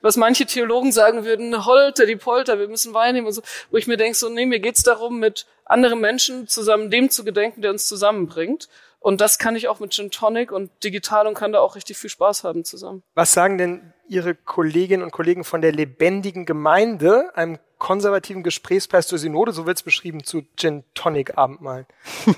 was 0.00 0.16
manche 0.16 0.46
Theologen 0.46 0.92
sagen 0.92 1.24
würden, 1.24 1.64
Holter, 1.64 2.06
die 2.06 2.16
Polter, 2.16 2.58
wir 2.58 2.68
müssen 2.68 2.94
Wein 2.94 3.14
nehmen 3.14 3.26
und 3.26 3.32
so, 3.32 3.42
wo 3.70 3.76
ich 3.76 3.86
mir 3.86 3.96
denke, 3.96 4.16
so, 4.16 4.28
nee, 4.28 4.46
mir 4.46 4.60
geht's 4.60 4.82
darum, 4.82 5.18
mit 5.18 5.46
anderen 5.64 6.00
Menschen 6.00 6.48
zusammen 6.48 6.90
dem 6.90 7.10
zu 7.10 7.24
gedenken, 7.24 7.62
der 7.62 7.70
uns 7.70 7.86
zusammenbringt. 7.86 8.68
Und 9.00 9.20
das 9.20 9.38
kann 9.38 9.54
ich 9.54 9.68
auch 9.68 9.80
mit 9.80 9.92
Gin 9.92 10.10
Tonic 10.10 10.50
und 10.50 10.70
digital 10.82 11.26
und 11.26 11.34
kann 11.34 11.52
da 11.52 11.60
auch 11.60 11.76
richtig 11.76 11.98
viel 11.98 12.10
Spaß 12.10 12.44
haben 12.44 12.64
zusammen. 12.64 13.02
Was 13.14 13.32
sagen 13.32 13.58
denn 13.58 13.93
Ihre 14.08 14.34
Kolleginnen 14.34 15.02
und 15.02 15.10
Kollegen 15.10 15.44
von 15.44 15.60
der 15.62 15.72
lebendigen 15.72 16.44
Gemeinde, 16.46 17.30
einem 17.36 17.58
konservativen 17.78 18.42
Gesprächspreis 18.42 19.06
zur 19.06 19.18
Synode, 19.18 19.52
so 19.52 19.66
wird 19.66 19.78
es 19.78 19.82
beschrieben, 19.82 20.24
zu 20.24 20.42
Gin 20.56 20.84
Tonic 20.94 21.36
Abendmahl? 21.36 21.86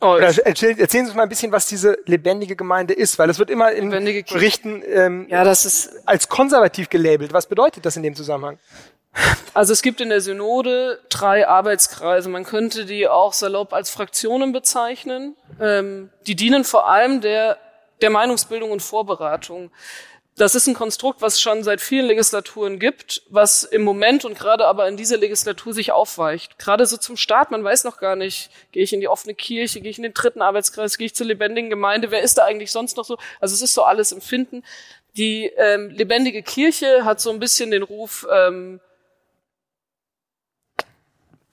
Oh, 0.00 0.16
erzählen, 0.16 0.78
erzählen 0.78 1.06
Sie 1.06 1.10
uns 1.10 1.14
mal 1.14 1.22
ein 1.22 1.30
bisschen, 1.30 1.50
was 1.50 1.64
diese 1.66 1.96
lebendige 2.04 2.56
Gemeinde 2.56 2.92
ist, 2.92 3.18
weil 3.18 3.30
es 3.30 3.38
wird 3.38 3.48
immer 3.48 3.72
in 3.72 3.88
Berichten 3.88 4.82
ähm, 4.86 5.26
ja, 5.30 5.44
das 5.44 5.64
ist 5.64 6.06
als 6.06 6.28
konservativ 6.28 6.90
gelabelt. 6.90 7.32
Was 7.32 7.46
bedeutet 7.46 7.86
das 7.86 7.96
in 7.96 8.02
dem 8.02 8.14
Zusammenhang? 8.14 8.58
Also 9.54 9.72
es 9.72 9.80
gibt 9.80 10.00
in 10.02 10.10
der 10.10 10.20
Synode 10.20 11.00
drei 11.08 11.48
Arbeitskreise. 11.48 12.28
Man 12.28 12.44
könnte 12.44 12.84
die 12.84 13.08
auch 13.08 13.32
salopp 13.32 13.72
als 13.72 13.88
Fraktionen 13.88 14.52
bezeichnen. 14.52 15.36
Ähm, 15.60 16.10
die 16.26 16.34
dienen 16.34 16.64
vor 16.64 16.88
allem 16.88 17.20
der, 17.20 17.56
der 18.02 18.10
Meinungsbildung 18.10 18.72
und 18.72 18.82
Vorberatung. 18.82 19.70
Das 20.36 20.56
ist 20.56 20.66
ein 20.66 20.74
Konstrukt, 20.74 21.22
was 21.22 21.40
schon 21.40 21.62
seit 21.62 21.80
vielen 21.80 22.06
Legislaturen 22.06 22.80
gibt, 22.80 23.22
was 23.28 23.62
im 23.62 23.82
Moment 23.82 24.24
und 24.24 24.36
gerade 24.36 24.66
aber 24.66 24.88
in 24.88 24.96
dieser 24.96 25.16
Legislatur 25.16 25.72
sich 25.72 25.92
aufweicht. 25.92 26.58
Gerade 26.58 26.86
so 26.86 26.96
zum 26.96 27.16
Start, 27.16 27.52
man 27.52 27.62
weiß 27.62 27.84
noch 27.84 27.98
gar 27.98 28.16
nicht, 28.16 28.50
gehe 28.72 28.82
ich 28.82 28.92
in 28.92 29.00
die 29.00 29.06
offene 29.06 29.34
Kirche, 29.34 29.80
gehe 29.80 29.90
ich 29.90 29.98
in 29.98 30.02
den 30.02 30.12
dritten 30.12 30.42
Arbeitskreis, 30.42 30.98
gehe 30.98 31.06
ich 31.06 31.14
zur 31.14 31.26
lebendigen 31.26 31.70
Gemeinde, 31.70 32.10
wer 32.10 32.22
ist 32.22 32.36
da 32.36 32.44
eigentlich 32.44 32.72
sonst 32.72 32.96
noch 32.96 33.04
so? 33.04 33.16
Also 33.38 33.54
es 33.54 33.62
ist 33.62 33.74
so 33.74 33.84
alles 33.84 34.10
Empfinden. 34.10 34.64
Die 35.16 35.52
ähm, 35.56 35.90
lebendige 35.90 36.42
Kirche 36.42 37.04
hat 37.04 37.20
so 37.20 37.30
ein 37.30 37.38
bisschen 37.38 37.70
den 37.70 37.84
Ruf, 37.84 38.26
ähm, 38.32 38.80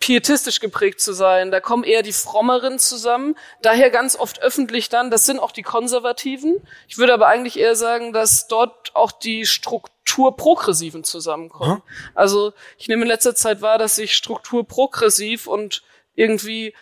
pietistisch 0.01 0.59
geprägt 0.59 0.99
zu 0.99 1.13
sein. 1.13 1.51
Da 1.51 1.61
kommen 1.61 1.85
eher 1.85 2.01
die 2.01 2.11
Frommeren 2.11 2.79
zusammen. 2.79 3.37
Daher 3.61 3.89
ganz 3.89 4.17
oft 4.17 4.41
öffentlich 4.41 4.89
dann, 4.89 5.11
das 5.11 5.25
sind 5.25 5.39
auch 5.39 5.51
die 5.51 5.61
Konservativen. 5.61 6.61
Ich 6.89 6.97
würde 6.97 7.13
aber 7.13 7.27
eigentlich 7.27 7.57
eher 7.57 7.75
sagen, 7.75 8.11
dass 8.11 8.47
dort 8.47 8.93
auch 8.95 9.11
die 9.11 9.45
Strukturprogressiven 9.45 11.05
zusammenkommen. 11.05 11.75
Mhm. 11.75 11.81
Also 12.15 12.51
ich 12.77 12.89
nehme 12.89 13.03
in 13.03 13.07
letzter 13.07 13.35
Zeit 13.35 13.61
wahr, 13.61 13.77
dass 13.77 13.95
sich 13.95 14.15
Strukturprogressiv 14.17 15.47
und 15.47 15.83
irgendwie 16.15 16.73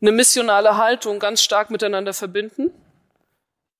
eine 0.00 0.12
missionale 0.12 0.76
Haltung 0.76 1.18
ganz 1.18 1.42
stark 1.42 1.70
miteinander 1.70 2.14
verbinden 2.14 2.72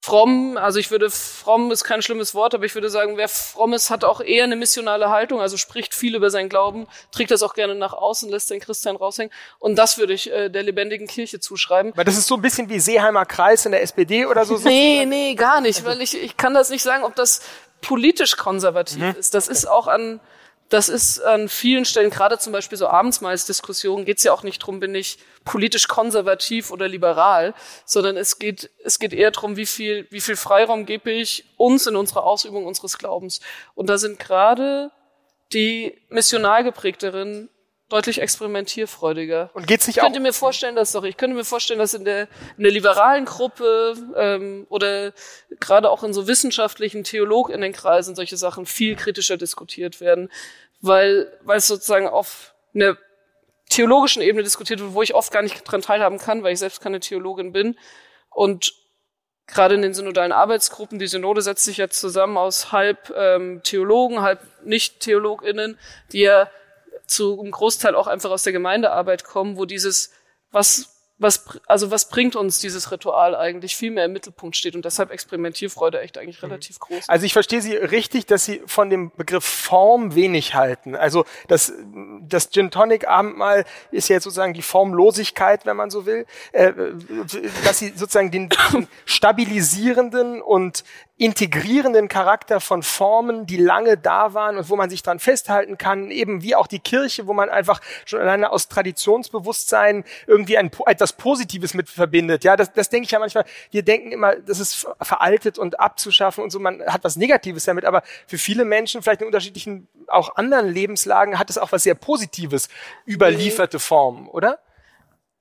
fromm, 0.03 0.57
also 0.57 0.78
ich 0.78 0.90
würde, 0.90 1.11
fromm 1.11 1.70
ist 1.70 1.84
kein 1.84 2.01
schlimmes 2.01 2.34
Wort, 2.34 2.55
aber 2.55 2.64
ich 2.64 2.74
würde 2.74 2.88
sagen, 2.88 3.16
wer 3.16 3.28
fromm 3.28 3.74
ist, 3.74 3.90
hat 3.90 4.03
auch 4.03 4.20
eher 4.20 4.44
eine 4.44 4.57
missionale 4.57 5.11
Haltung, 5.11 5.40
also 5.40 5.59
spricht 5.59 5.94
viel 5.94 6.14
über 6.14 6.30
seinen 6.30 6.48
Glauben, 6.48 6.86
trägt 7.12 7.30
das 7.30 7.42
auch 7.42 7.55
gerne 7.55 7.74
nach 7.74 7.92
außen, 7.92 8.30
lässt 8.30 8.51
den 8.51 8.61
Christian 8.61 8.96
raushängen. 8.96 9.32
Und 9.59 9.76
das 9.76 9.98
würde 9.98 10.14
ich 10.14 10.30
äh, 10.30 10.48
der 10.48 10.62
lebendigen 10.62 11.07
Kirche 11.07 11.38
zuschreiben. 11.38 11.92
Weil 11.94 12.07
das 12.07 12.16
ist 12.16 12.26
so 12.26 12.36
ein 12.36 12.42
bisschen 12.42 12.70
wie 12.70 12.80
Seeheimer 12.80 13.26
Kreis 13.26 13.66
in 13.66 13.72
der 13.72 13.82
SPD 13.82 14.24
oder 14.24 14.44
so? 14.46 14.57
nee, 14.64 15.05
nee, 15.07 15.34
gar 15.34 15.61
nicht, 15.61 15.84
weil 15.84 16.01
ich, 16.01 16.20
ich 16.20 16.36
kann 16.36 16.55
das 16.55 16.70
nicht 16.70 16.82
sagen, 16.82 17.05
ob 17.05 17.14
das 17.14 17.42
politisch 17.82 18.36
konservativ 18.36 18.98
mhm. 18.98 19.14
ist. 19.18 19.34
Das 19.34 19.48
ist 19.48 19.66
auch 19.66 19.86
an, 19.86 20.20
das 20.71 20.89
ist 20.89 21.21
an 21.21 21.49
vielen 21.49 21.85
Stellen, 21.85 22.11
gerade 22.11 22.39
zum 22.39 22.53
Beispiel 22.53 22.79
so 22.79 22.87
Abendsmahlsdiskussionen, 22.87 24.05
geht 24.05 24.18
es 24.18 24.25
ja 24.25 24.33
auch 24.33 24.45
nicht 24.45 24.61
drum, 24.61 24.79
bin 24.79 24.95
ich 24.95 25.18
politisch 25.45 25.89
konservativ 25.89 26.71
oder 26.71 26.87
liberal, 26.87 27.55
sondern 27.85 28.16
es 28.16 28.39
geht, 28.39 28.71
es 28.85 29.01
geht 29.01 29.12
eher 29.12 29.33
drum, 29.33 29.57
wie 29.57 29.66
viel, 29.66 30.07
wie 30.11 30.21
viel 30.21 30.37
Freiraum 30.37 30.87
gebe 30.87 31.11
ich 31.11 31.45
uns 31.57 31.89
in 31.89 31.97
unserer 31.97 32.23
Ausübung 32.25 32.66
unseres 32.66 32.99
Glaubens. 32.99 33.41
Und 33.75 33.91
da 33.91 33.99
sind 33.99 34.21
gerade 34.21 34.93
die 35.53 35.99
missional 36.09 36.62
geprägteren 36.62 37.49
deutlich 37.91 38.22
experimentierfreudiger. 38.22 39.51
Und 39.53 39.66
geht's 39.66 39.86
nicht 39.86 39.99
ich 39.99 40.03
könnte 40.03 40.18
auch? 40.18 40.22
mir 40.22 40.32
vorstellen, 40.32 40.76
dass 40.76 40.93
sorry, 40.93 41.11
ich 41.11 41.16
könnte 41.16 41.36
mir 41.36 41.45
vorstellen, 41.45 41.78
dass 41.78 41.93
in 41.93 42.05
der 42.05 42.28
in 42.57 42.62
der 42.62 42.72
liberalen 42.72 43.26
Gruppe 43.26 43.95
ähm, 44.16 44.66
oder 44.70 45.12
gerade 45.59 45.91
auch 45.91 46.03
in 46.03 46.14
so 46.14 46.26
wissenschaftlichen 46.26 47.05
Theolog 47.05 47.51
in 47.51 47.61
den 47.61 47.72
Kreisen 47.72 48.14
solche 48.14 48.36
Sachen 48.36 48.64
viel 48.64 48.97
kritischer 48.97 49.36
diskutiert 49.36 50.01
werden, 50.01 50.30
weil 50.80 51.30
weil 51.43 51.59
es 51.59 51.66
sozusagen 51.66 52.09
auf 52.09 52.55
einer 52.74 52.97
theologischen 53.68 54.22
Ebene 54.22 54.45
diskutiert 54.45 54.80
wird, 54.80 54.95
wo 54.95 55.03
ich 55.03 55.14
oft 55.14 55.32
gar 55.32 55.43
nicht 55.43 55.62
dran 55.64 55.82
teilhaben 55.82 56.18
kann, 56.18 56.43
weil 56.43 56.53
ich 56.53 56.59
selbst 56.59 56.80
keine 56.80 57.01
Theologin 57.01 57.53
bin 57.53 57.76
und 58.30 58.72
gerade 59.49 59.74
in 59.74 59.82
den 59.82 59.95
synodalen 59.95 60.32
Arbeitsgruppen, 60.32 60.99
die 60.99 61.09
Synode 61.09 61.43
setzt 61.43 61.64
sich 61.64 61.78
ja 61.78 61.88
zusammen 61.88 62.36
aus 62.36 62.72
halb 62.72 63.12
ähm, 63.16 63.62
Theologen, 63.64 64.22
halb 64.22 64.41
Nicht-TheologInnen, 64.64 65.78
die 66.12 66.20
ja 66.20 66.49
zu 67.11 67.41
einem 67.41 67.51
Großteil 67.51 67.95
auch 67.95 68.07
einfach 68.07 68.31
aus 68.31 68.43
der 68.43 68.53
Gemeindearbeit 68.53 69.25
kommen, 69.25 69.57
wo 69.57 69.65
dieses, 69.65 70.11
was 70.51 71.01
was, 71.21 71.61
also 71.67 71.91
was 71.91 72.09
bringt 72.09 72.35
uns 72.35 72.61
dieses 72.61 72.91
Ritual 72.91 73.37
eigentlich 73.37 73.77
viel 73.77 73.91
mehr 73.91 74.07
im 74.07 74.13
Mittelpunkt 74.13 74.57
steht 74.57 74.75
und 74.75 74.87
deshalb 74.87 75.11
Experimentierfreude 75.11 76.01
echt 76.01 76.17
eigentlich 76.17 76.41
mhm. 76.41 76.49
relativ 76.49 76.79
groß. 76.81 77.09
Also 77.09 77.27
ich 77.27 77.35
verstehe 77.35 77.61
Sie 77.61 77.77
richtig, 77.77 78.25
dass 78.25 78.47
Sie 78.47 78.63
von 78.65 78.89
dem 78.89 79.13
Begriff 79.15 79.45
Form 79.45 80.15
wenig 80.15 80.55
halten. 80.55 80.97
Also 80.97 81.27
das, 81.47 81.75
das 82.23 82.51
Gin 82.51 82.71
Tonic 82.71 83.07
Abendmahl 83.07 83.67
ist 83.91 84.09
ja 84.09 84.15
jetzt 84.15 84.25
sozusagen 84.25 84.55
die 84.55 84.63
Formlosigkeit, 84.63 85.67
wenn 85.67 85.77
man 85.77 85.91
so 85.91 86.07
will, 86.07 86.25
äh, 86.53 86.73
dass 87.65 87.79
Sie 87.79 87.91
sozusagen 87.91 88.31
den 88.31 88.49
stabilisierenden 89.05 90.41
und 90.41 90.85
integrierenden 91.21 92.09
Charakter 92.09 92.61
von 92.61 92.83
Formen, 92.83 93.45
die 93.45 93.59
lange 93.59 93.99
da 93.99 94.33
waren 94.33 94.57
und 94.57 94.71
wo 94.71 94.77
man 94.77 94.89
sich 94.89 95.03
dran 95.03 95.18
festhalten 95.18 95.77
kann, 95.77 96.11
eben 96.11 96.43
wie 96.43 96.55
auch 96.55 96.66
die 96.66 96.79
Kirche, 96.79 97.27
wo 97.27 97.35
man 97.35 97.51
einfach 97.51 97.83
schon 98.07 98.21
alleine 98.21 98.51
aus 98.51 98.68
Traditionsbewusstsein 98.68 100.05
irgendwie 100.27 100.57
ein, 100.57 100.71
etwas 100.87 101.11
was 101.11 101.16
Positives 101.16 101.75
mit 101.75 101.91
verbindet. 101.91 102.43
Ja, 102.43 102.57
das, 102.57 102.73
das 102.73 102.89
denke 102.89 103.05
ich 103.05 103.11
ja 103.11 103.18
manchmal. 103.18 103.45
Wir 103.71 103.83
denken 103.83 104.12
immer, 104.12 104.37
das 104.37 104.61
ist 104.61 104.87
veraltet 105.03 105.59
und 105.59 105.79
abzuschaffen 105.79 106.43
und 106.43 106.51
so. 106.51 106.59
Man 106.59 106.83
hat 106.87 107.05
was 107.05 107.16
Negatives 107.16 107.64
damit, 107.64 107.85
aber 107.85 108.03
für 108.27 108.39
viele 108.39 108.64
Menschen, 108.64 109.03
vielleicht 109.03 109.21
in 109.21 109.27
unterschiedlichen, 109.27 109.89
auch 110.07 110.37
anderen 110.37 110.68
Lebenslagen, 110.68 111.39
hat 111.39 111.51
es 111.51 111.59
auch 111.59 111.73
was 111.73 111.83
sehr 111.83 111.95
Positives, 111.95 112.68
überlieferte 113.07 113.79
Formen, 113.79 114.27
oder? 114.29 114.59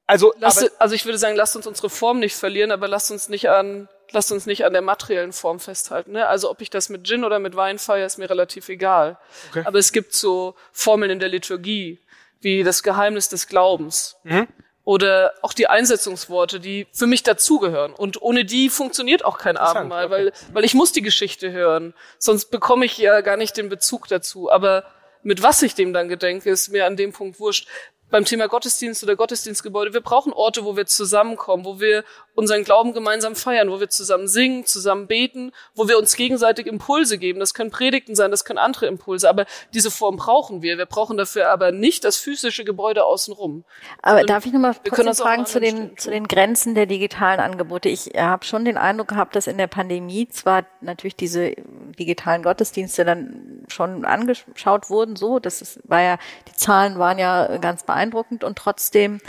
Also, 0.08 0.34
Lass, 0.40 0.70
also 0.80 0.96
ich 0.96 1.06
würde 1.06 1.20
sagen, 1.20 1.36
lasst 1.36 1.56
uns 1.56 1.68
unsere 1.68 1.90
Form 1.90 2.20
nicht 2.20 2.36
verlieren, 2.36 2.72
aber 2.72 2.88
lasst 2.88 3.12
uns 3.12 3.30
nicht 3.30 3.50
an, 3.50 3.88
lasst 4.12 4.32
uns 4.32 4.46
nicht 4.46 4.66
an 4.66 4.74
der 4.74 4.82
materiellen 4.82 5.34
Form 5.34 5.60
festhalten. 5.60 6.14
Ne? 6.14 6.28
Also 6.28 6.50
ob 6.50 6.62
ich 6.62 6.70
das 6.70 6.90
mit 6.90 7.06
Gin 7.06 7.24
oder 7.24 7.40
mit 7.40 7.56
Wein 7.56 7.80
feiere, 7.80 8.06
ist 8.06 8.18
mir 8.18 8.30
relativ 8.30 8.70
egal. 8.70 9.18
Okay. 9.50 9.64
Aber 9.66 9.80
es 9.80 9.92
gibt 9.92 10.14
so 10.14 10.56
Formeln 10.72 11.12
in 11.12 11.20
der 11.20 11.30
Liturgie, 11.30 12.00
wie 12.42 12.64
das 12.64 12.84
Geheimnis 12.84 13.30
des 13.30 13.48
Glaubens. 13.48 14.18
Mhm 14.24 14.48
oder 14.90 15.36
auch 15.44 15.54
die 15.54 15.68
Einsetzungsworte, 15.68 16.60
die 16.60 16.88
für 16.92 17.06
mich 17.06 17.22
dazugehören. 17.22 17.94
Und 17.94 18.24
ohne 18.24 18.44
die 18.44 18.72
funktioniert 18.72 19.24
auch 19.24 19.38
kein 19.38 19.56
Abendmahl, 19.56 20.06
okay. 20.06 20.14
weil, 20.14 20.34
weil 20.52 20.66
ich 20.66 20.74
muss 20.74 20.92
die 20.92 21.04
Geschichte 21.04 21.52
hören. 21.52 21.94
Sonst 22.18 22.46
bekomme 22.46 22.86
ich 22.86 22.98
ja 22.98 23.22
gar 23.22 23.38
nicht 23.38 23.56
den 23.56 23.70
Bezug 23.70 24.08
dazu. 24.08 24.50
Aber 24.50 24.86
mit 25.22 25.44
was 25.44 25.62
ich 25.62 25.76
dem 25.76 25.94
dann 25.94 26.10
gedenke, 26.10 26.50
ist 26.50 26.70
mir 26.70 26.88
an 26.88 26.96
dem 26.96 27.14
Punkt 27.14 27.40
wurscht 27.40 27.68
beim 28.10 28.26
Thema 28.26 28.48
Gottesdienst 28.48 29.04
oder 29.04 29.16
Gottesdienstgebäude. 29.16 29.94
Wir 29.94 30.02
brauchen 30.02 30.34
Orte, 30.34 30.66
wo 30.66 30.76
wir 30.76 30.88
zusammenkommen, 30.88 31.66
wo 31.66 31.80
wir 31.80 32.04
unseren 32.40 32.64
Glauben 32.64 32.94
gemeinsam 32.94 33.36
feiern, 33.36 33.70
wo 33.70 33.82
wir 33.82 33.90
zusammen 33.90 34.30
singen, 34.30 34.66
zusammen 34.66 35.08
beten, 35.08 35.52
wo 35.76 35.90
wir 35.90 35.98
uns 35.98 36.16
gegenseitig 36.16 36.68
Impulse 36.68 37.18
geben. 37.18 37.42
Das 37.42 37.54
können 37.54 37.70
Predigten 37.70 38.16
sein, 38.16 38.32
das 38.32 38.46
können 38.46 38.58
andere 38.58 38.86
Impulse, 38.88 39.30
aber 39.30 39.46
diese 39.74 39.92
Form 39.92 40.16
brauchen 40.16 40.62
wir. 40.62 40.78
Wir 40.78 40.86
brauchen 40.86 41.18
dafür 41.18 41.50
aber 41.50 41.74
nicht 41.74 42.06
das 42.06 42.16
physische 42.16 42.64
Gebäude 42.64 43.04
außenrum. 43.04 43.66
Aber 44.02 44.24
darf 44.24 44.46
ich 44.46 44.54
nochmal 44.54 44.74
kurz 44.90 45.20
fragen 45.20 45.46
zu 45.46 45.60
den, 45.60 45.98
zu 45.98 46.10
den 46.10 46.30
Grenzen 46.30 46.76
der 46.76 46.86
digitalen 46.86 47.42
Angebote? 47.42 47.90
Ich 47.90 48.12
habe 48.16 48.46
schon 48.46 48.64
den 48.64 48.78
Eindruck 48.78 49.10
gehabt, 49.10 49.36
dass 49.36 49.48
in 49.48 49.58
der 49.58 49.68
Pandemie 49.68 50.30
zwar 50.30 50.64
natürlich 50.80 51.18
diese 51.18 51.56
digitalen 52.00 52.42
Gottesdienste 52.42 53.04
dann 53.04 53.66
schon 53.68 54.06
angeschaut 54.06 54.90
wurden, 54.90 55.18
so, 55.18 55.40
das 55.40 55.62
ist, 55.62 55.82
war 55.84 56.02
ja, 56.02 56.18
die 56.48 56.54
Zahlen 56.54 56.98
waren 56.98 57.20
ja 57.20 57.58
ganz 57.58 57.84
beeindruckend 57.84 58.46
und 58.46 58.58
trotzdem 58.58 59.20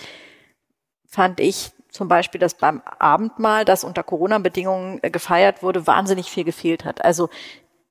fand 1.09 1.41
ich 1.41 1.73
zum 1.91 2.09
Beispiel, 2.09 2.41
dass 2.41 2.55
beim 2.55 2.83
Abendmahl, 2.99 3.65
das 3.65 3.85
unter 3.85 4.03
Corona-Bedingungen 4.03 5.01
äh, 5.03 5.11
gefeiert 5.11 5.63
wurde, 5.63 5.87
wahnsinnig 5.87 6.31
viel 6.31 6.45
gefehlt 6.45 6.85
hat. 6.85 7.05
Also 7.05 7.29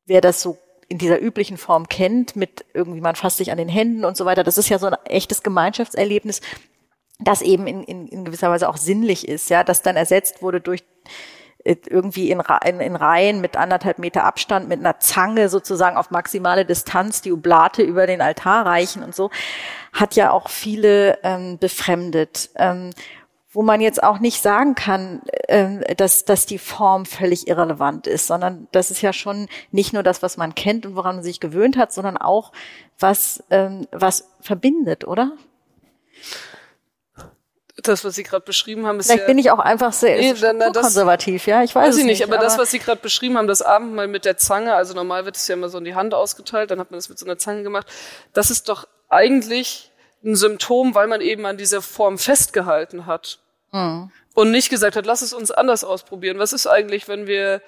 wer 0.06 0.22
das 0.22 0.41
so 0.41 0.58
in 0.88 0.97
dieser 0.97 1.22
üblichen 1.22 1.58
Form 1.58 1.88
kennt, 1.88 2.36
mit 2.36 2.66
irgendwie 2.74 3.02
man 3.02 3.16
fasst 3.16 3.38
sich 3.38 3.52
an 3.52 3.58
den 3.58 3.70
Händen 3.70 4.06
und 4.06 4.18
so 4.18 4.26
weiter, 4.26 4.43
das 4.43 4.58
ist 4.58 4.70
ja 4.70 4.80
so 4.80 4.88
ein 4.88 4.97
echtes 5.06 5.43
Gemeinschaftserlebnis, 5.43 6.41
das 7.20 7.41
eben 7.41 7.68
in, 7.68 7.84
in, 7.84 8.08
in 8.08 8.26
gewisser 8.26 8.50
Weise 8.50 8.70
auch 8.70 8.78
sinnlich 8.78 9.28
ist, 9.28 9.50
ja, 9.50 9.64
das 9.64 9.82
dann 9.82 9.95
ersetzt 9.95 10.41
wurde 10.41 10.62
durch 10.62 10.84
äh, 11.64 11.76
irgendwie 11.88 12.32
in, 12.32 12.41
in, 12.66 12.80
in 12.80 12.95
Reihen 12.95 13.41
mit 13.41 13.58
anderthalb 13.58 14.00
Meter 14.00 14.24
Abstand, 14.24 14.70
mit 14.70 14.80
einer 14.80 15.00
Zange 15.00 15.50
sozusagen 15.50 15.97
auf 15.97 16.10
maximale 16.10 16.66
Distanz 16.66 17.22
die 17.22 17.34
Oblate 17.34 17.84
über 17.84 18.08
den 18.08 18.22
Altar 18.22 18.66
reichen 18.66 19.04
und 19.04 19.14
so, 19.14 19.30
hat 19.91 20.16
ja 20.16 20.32
auch 20.32 20.50
viele 20.50 21.20
ähm, 21.24 21.58
befremdet. 21.58 22.50
Ähm, 22.56 22.91
wo 23.52 23.64
man 23.64 23.82
jetzt 23.82 24.04
auch 24.04 24.20
nicht 24.20 24.41
sagen 24.41 24.76
kann, 24.76 25.22
äh, 25.47 25.95
dass, 25.95 26.26
dass 26.26 26.45
die 26.45 26.60
Form 26.60 27.06
völlig 27.06 27.47
irrelevant 27.47 28.06
ist, 28.06 28.28
sondern 28.28 28.68
das 28.72 28.91
ist 28.91 29.02
ja 29.02 29.12
schon 29.12 29.47
nicht 29.72 29.91
nur 29.91 30.04
das, 30.04 30.22
was 30.22 30.38
man 30.38 30.54
kennt 30.54 30.86
und 30.86 30.95
woran 30.95 31.16
man 31.16 31.24
sich 31.24 31.39
gewöhnt 31.39 31.76
hat, 31.76 31.91
sondern 31.91 32.18
auch 32.18 32.52
was, 33.00 33.43
ähm, 33.50 33.88
was 33.91 34.30
verbindet, 34.39 35.06
oder? 35.08 35.34
das, 37.84 38.04
was 38.04 38.16
Sie 38.16 38.24
gerade 38.24 38.43
beschrieben 38.43 38.86
haben, 38.86 39.00
ist 39.00 39.08
Vielleicht 39.08 39.22
ja, 39.22 39.28
bin 39.28 39.38
ich 39.38 39.52
auch 39.52 39.60
einfach 39.60 39.93
sehr 39.93 40.18
nee, 40.18 40.34
dann, 40.34 40.60
das, 40.60 40.74
konservativ, 40.74 41.47
ja, 41.47 41.64
ich 41.64 41.76
weiß, 41.76 41.89
weiß 41.89 41.97
ich 41.97 42.06
nicht. 42.06 42.24
Aber, 42.24 42.36
aber, 42.36 42.43
das, 42.43 42.58
was 42.58 42.72
Sie 42.72 42.80
gerade 42.80 43.02
beschrieben 43.02 43.38
haben, 43.38 43.47
das 43.47 43.62
Abendmahl 43.62 44.08
mit 44.08 44.26
der 44.26 44.38
Zange, 44.38 44.76
also 44.76 44.93
normal 44.93 45.26
wird 45.26 45.38
es 45.38 45.47
ja 45.47 45.56
immer 45.56 45.70
so 45.70 45.78
in 45.78 45.86
die 45.86 45.95
Hand 45.95 46.14
ausgeteilt, 46.14 46.72
dann 46.72 46.80
hat 46.80 46.91
man 46.91 46.97
das 46.97 47.10
mit 47.10 47.18
so 47.18 47.26
einer 47.26 47.38
Zange 47.38 47.64
gemacht. 47.64 47.88
Das 48.34 48.52
ist 48.52 48.70
doch 48.70 48.88
eigentlich 49.08 49.91
ein 50.24 50.36
Symptom, 50.36 50.95
weil 50.95 51.07
man 51.07 51.22
eben 51.22 51.45
an 51.45 51.57
dieser 51.57 51.82
Form 51.82 52.17
festgehalten 52.17 53.05
hat. 53.05 53.39
Mhm. 53.72 54.11
Und 54.34 54.51
nicht 54.51 54.70
gesagt 54.70 54.95
hat, 54.95 55.05
lass 55.05 55.22
es 55.22 55.34
uns 55.34 55.51
anders 55.51 55.84
ausprobieren. 55.84 56.39
Was 56.39 56.53
ist 56.53 56.67
eigentlich, 56.67 57.07
wenn 57.07 57.28
wir 57.28 57.61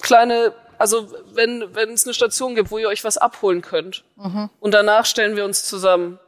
kleine, 0.00 0.52
also 0.78 1.08
wenn, 1.32 1.74
wenn 1.74 1.90
es 1.90 2.04
eine 2.04 2.14
Station 2.14 2.54
gibt, 2.54 2.70
wo 2.70 2.78
ihr 2.78 2.88
euch 2.88 3.04
was 3.04 3.16
abholen 3.16 3.62
könnt 3.62 4.04
mhm. 4.16 4.50
und 4.60 4.74
danach 4.74 5.06
stellen 5.06 5.36
wir 5.36 5.44
uns 5.44 5.64
zusammen 5.64 6.18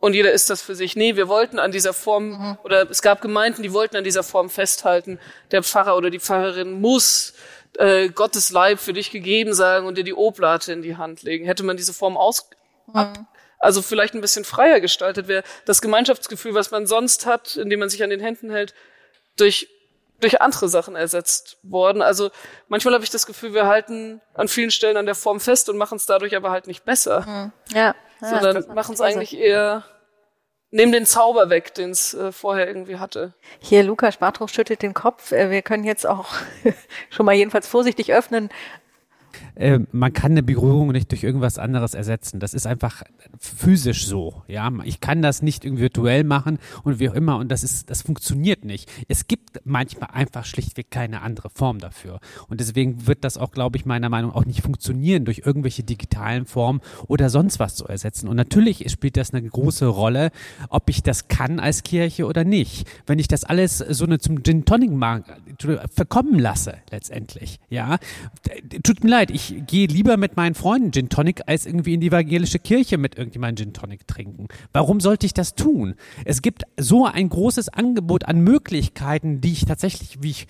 und 0.00 0.14
jeder 0.14 0.32
ist 0.32 0.48
das 0.48 0.62
für 0.62 0.74
sich. 0.74 0.96
Nee, 0.96 1.16
wir 1.16 1.28
wollten 1.28 1.58
an 1.58 1.72
dieser 1.72 1.92
Form, 1.92 2.30
mhm. 2.30 2.58
oder 2.64 2.90
es 2.90 3.02
gab 3.02 3.20
Gemeinden, 3.20 3.62
die 3.62 3.72
wollten 3.72 3.96
an 3.96 4.04
dieser 4.04 4.22
Form 4.22 4.48
festhalten. 4.48 5.18
Der 5.50 5.62
Pfarrer 5.62 5.96
oder 5.96 6.08
die 6.08 6.20
Pfarrerin 6.20 6.80
muss 6.80 7.34
äh, 7.76 8.08
Gottes 8.08 8.50
Leib 8.50 8.80
für 8.80 8.94
dich 8.94 9.10
gegeben 9.10 9.52
sagen 9.52 9.86
und 9.86 9.98
dir 9.98 10.04
die 10.04 10.14
Oblate 10.14 10.72
in 10.72 10.80
die 10.80 10.96
Hand 10.96 11.22
legen. 11.22 11.44
Hätte 11.44 11.62
man 11.62 11.76
diese 11.76 11.92
Form 11.92 12.16
aus, 12.16 12.48
ab, 12.94 13.18
also 13.60 13.82
vielleicht 13.82 14.14
ein 14.14 14.20
bisschen 14.20 14.44
freier 14.44 14.80
gestaltet, 14.80 15.28
wäre 15.28 15.44
das 15.66 15.80
Gemeinschaftsgefühl, 15.80 16.54
was 16.54 16.70
man 16.72 16.86
sonst 16.86 17.26
hat, 17.26 17.56
indem 17.56 17.80
man 17.80 17.88
sich 17.88 18.02
an 18.02 18.10
den 18.10 18.20
Händen 18.20 18.50
hält, 18.50 18.74
durch 19.36 19.68
durch 20.18 20.42
andere 20.42 20.68
Sachen 20.68 20.96
ersetzt 20.96 21.56
worden. 21.62 22.02
Also 22.02 22.30
manchmal 22.68 22.92
habe 22.92 23.04
ich 23.04 23.08
das 23.08 23.24
Gefühl, 23.24 23.54
wir 23.54 23.66
halten 23.66 24.20
an 24.34 24.48
vielen 24.48 24.70
Stellen 24.70 24.98
an 24.98 25.06
der 25.06 25.14
Form 25.14 25.40
fest 25.40 25.70
und 25.70 25.78
machen 25.78 25.96
es 25.96 26.04
dadurch 26.04 26.36
aber 26.36 26.50
halt 26.50 26.66
nicht 26.66 26.84
besser. 26.84 27.22
Mhm. 27.22 27.52
Ja 27.74 27.94
sondern 28.20 28.74
machen 28.74 28.94
es 28.94 29.00
eigentlich 29.00 29.36
eher, 29.36 29.84
nehmen 30.70 30.92
den 30.92 31.06
Zauber 31.06 31.50
weg, 31.50 31.74
den 31.74 31.90
es 31.90 32.14
äh, 32.14 32.32
vorher 32.32 32.66
irgendwie 32.68 32.98
hatte. 32.98 33.34
Hier, 33.60 33.82
Lukas 33.82 34.18
Bartroch 34.18 34.48
schüttelt 34.48 34.82
den 34.82 34.94
Kopf. 34.94 35.32
Äh, 35.32 35.50
wir 35.50 35.62
können 35.62 35.84
jetzt 35.84 36.06
auch 36.06 36.28
schon 37.10 37.26
mal 37.26 37.34
jedenfalls 37.34 37.66
vorsichtig 37.66 38.12
öffnen. 38.12 38.50
Äh, 39.54 39.80
man 39.92 40.12
kann 40.12 40.32
eine 40.32 40.42
Berührung 40.42 40.92
nicht 40.92 41.10
durch 41.10 41.22
irgendwas 41.22 41.58
anderes 41.58 41.94
ersetzen. 41.94 42.40
Das 42.40 42.54
ist 42.54 42.66
einfach 42.66 43.02
physisch 43.38 44.06
so. 44.06 44.42
Ja, 44.48 44.70
ich 44.84 45.00
kann 45.00 45.22
das 45.22 45.42
nicht 45.42 45.64
irgendwie 45.64 45.82
virtuell 45.82 46.24
machen 46.24 46.58
und 46.84 46.98
wie 47.00 47.08
auch 47.08 47.14
immer 47.14 47.36
und 47.36 47.50
das 47.50 47.64
ist, 47.64 47.90
das 47.90 48.02
funktioniert 48.02 48.64
nicht. 48.64 48.90
Es 49.08 49.26
gibt 49.26 49.60
manchmal 49.64 50.10
einfach 50.12 50.44
schlichtweg 50.44 50.90
keine 50.90 51.22
andere 51.22 51.50
Form 51.50 51.78
dafür 51.78 52.20
und 52.48 52.60
deswegen 52.60 53.06
wird 53.06 53.24
das 53.24 53.36
auch, 53.36 53.50
glaube 53.50 53.76
ich, 53.76 53.86
meiner 53.86 54.08
Meinung 54.08 54.30
nach 54.30 54.36
auch 54.36 54.44
nicht 54.44 54.62
funktionieren 54.62 55.24
durch 55.24 55.42
irgendwelche 55.44 55.82
digitalen 55.82 56.46
Formen 56.46 56.80
oder 57.08 57.30
sonst 57.30 57.58
was 57.58 57.74
zu 57.74 57.86
ersetzen. 57.86 58.28
Und 58.28 58.36
natürlich 58.36 58.90
spielt 58.90 59.16
das 59.16 59.34
eine 59.34 59.46
große 59.46 59.86
Rolle, 59.86 60.30
ob 60.68 60.88
ich 60.88 61.02
das 61.02 61.28
kann 61.28 61.60
als 61.60 61.82
Kirche 61.82 62.26
oder 62.26 62.44
nicht. 62.44 62.88
Wenn 63.06 63.18
ich 63.18 63.28
das 63.28 63.44
alles 63.44 63.78
so 63.78 64.04
eine 64.04 64.18
zum 64.18 64.42
Gin 64.42 64.64
Tonic 64.64 64.90
verkommen 65.92 66.38
lasse 66.38 66.78
letztendlich, 66.90 67.58
ja, 67.68 67.98
tut 68.82 69.04
mir 69.04 69.10
leid 69.10 69.19
leid, 69.20 69.30
ich 69.30 69.66
gehe 69.66 69.86
lieber 69.86 70.16
mit 70.16 70.36
meinen 70.36 70.54
Freunden 70.54 70.92
Gin 70.92 71.10
Tonic 71.10 71.42
als 71.46 71.66
irgendwie 71.66 71.94
in 71.94 72.00
die 72.00 72.06
evangelische 72.06 72.58
Kirche 72.58 72.96
mit 72.96 73.16
irgendjemandem 73.16 73.66
Gin 73.66 73.72
Tonic 73.74 74.06
trinken. 74.06 74.48
Warum 74.72 75.00
sollte 75.00 75.26
ich 75.26 75.34
das 75.34 75.54
tun? 75.54 75.94
Es 76.24 76.40
gibt 76.40 76.62
so 76.78 77.04
ein 77.04 77.28
großes 77.28 77.68
Angebot 77.68 78.24
an 78.24 78.40
Möglichkeiten, 78.40 79.42
die 79.42 79.52
ich 79.52 79.66
tatsächlich, 79.66 80.22
wie 80.22 80.30
ich 80.30 80.46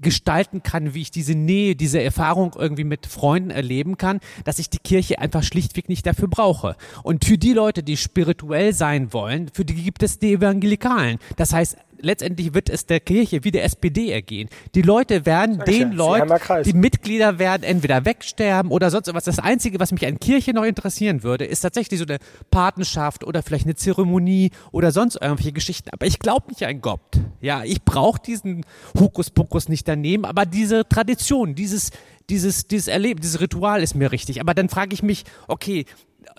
gestalten 0.00 0.62
kann, 0.62 0.94
wie 0.94 1.00
ich 1.00 1.10
diese 1.10 1.34
Nähe, 1.34 1.74
diese 1.74 2.00
Erfahrung 2.00 2.54
irgendwie 2.56 2.84
mit 2.84 3.06
Freunden 3.06 3.50
erleben 3.50 3.96
kann, 3.96 4.20
dass 4.44 4.58
ich 4.58 4.70
die 4.70 4.78
Kirche 4.78 5.18
einfach 5.18 5.42
schlichtweg 5.42 5.88
nicht 5.88 6.06
dafür 6.06 6.28
brauche. 6.28 6.76
Und 7.02 7.24
für 7.24 7.38
die 7.38 7.52
Leute, 7.52 7.82
die 7.82 7.96
spirituell 7.96 8.74
sein 8.74 9.12
wollen, 9.12 9.48
für 9.52 9.64
die 9.64 9.74
gibt 9.74 10.02
es 10.02 10.18
die 10.18 10.34
Evangelikalen. 10.34 11.18
Das 11.36 11.52
heißt, 11.52 11.78
letztendlich 12.06 12.54
wird 12.54 12.70
es 12.70 12.86
der 12.86 13.00
Kirche 13.00 13.44
wie 13.44 13.50
der 13.50 13.64
SPD 13.64 14.10
ergehen. 14.10 14.48
Die 14.74 14.82
Leute 14.82 15.26
werden 15.26 15.58
Danke. 15.58 15.72
den 15.72 15.92
Leuten, 15.92 16.32
die 16.64 16.72
Mitglieder 16.72 17.38
werden 17.38 17.62
entweder 17.62 18.04
wegsterben 18.04 18.70
oder 18.70 18.90
sonst 18.90 19.12
was. 19.12 19.24
Das 19.24 19.38
Einzige, 19.38 19.80
was 19.80 19.92
mich 19.92 20.06
an 20.06 20.18
Kirche 20.18 20.52
noch 20.54 20.64
interessieren 20.64 21.22
würde, 21.22 21.44
ist 21.44 21.60
tatsächlich 21.60 21.98
so 21.98 22.06
eine 22.06 22.18
Patenschaft 22.50 23.24
oder 23.24 23.42
vielleicht 23.42 23.66
eine 23.66 23.74
Zeremonie 23.74 24.50
oder 24.72 24.92
sonst 24.92 25.16
irgendwelche 25.20 25.52
Geschichten. 25.52 25.90
Aber 25.92 26.06
ich 26.06 26.18
glaube 26.18 26.48
nicht 26.48 26.64
an 26.64 26.80
Gott. 26.80 27.00
Ja, 27.40 27.64
ich 27.64 27.82
brauche 27.82 28.20
diesen 28.20 28.64
Hokuspokus 28.98 29.68
nicht 29.68 29.86
daneben, 29.88 30.24
aber 30.24 30.46
diese 30.46 30.88
Tradition, 30.88 31.54
dieses 31.54 31.90
dieses, 32.28 32.66
dieses 32.66 32.88
Erleben, 32.88 33.20
dieses 33.20 33.40
Ritual 33.40 33.82
ist 33.82 33.94
mir 33.94 34.10
richtig. 34.12 34.40
Aber 34.40 34.54
dann 34.54 34.68
frage 34.68 34.94
ich 34.94 35.02
mich, 35.02 35.24
okay, 35.46 35.84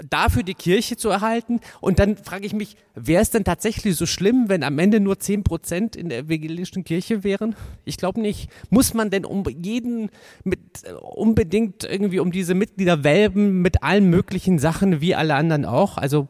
dafür 0.10 0.44
die 0.44 0.54
Kirche 0.54 0.98
zu 0.98 1.10
erhalten. 1.10 1.60
Und 1.82 2.00
dann 2.00 2.18
frage 2.18 2.46
ich 2.46 2.54
mich, 2.54 2.78
wäre 2.96 3.22
es 3.22 3.30
denn 3.30 3.44
tatsächlich 3.44 3.96
so 3.96 4.06
schlimm, 4.06 4.50
wenn 4.50 4.64
am 4.64 4.80
Ende 4.80 5.00
nur 5.00 5.20
zehn 5.20 5.44
Prozent 5.44 5.96
in 5.96 6.10
der 6.10 6.20
evangelischen 6.20 6.84
Kirche 6.84 7.24
wären? 7.24 7.56
Ich 7.86 7.98
glaube 7.98 8.22
nicht. 8.22 8.50
Muss 8.70 8.94
man 8.94 9.10
denn 9.10 9.26
um 9.26 9.44
jeden 9.48 10.10
mit 10.44 10.60
unbedingt 11.02 11.84
irgendwie 11.84 12.20
um 12.20 12.32
diese 12.32 12.54
Mitglieder 12.54 13.04
welben 13.04 13.62
mit 13.62 13.84
allen 13.84 14.10
möglichen 14.10 14.60
Sachen 14.60 15.02
wie 15.02 15.16
alle 15.16 15.36
anderen 15.36 15.66
auch? 15.66 15.98
Also 15.98 16.28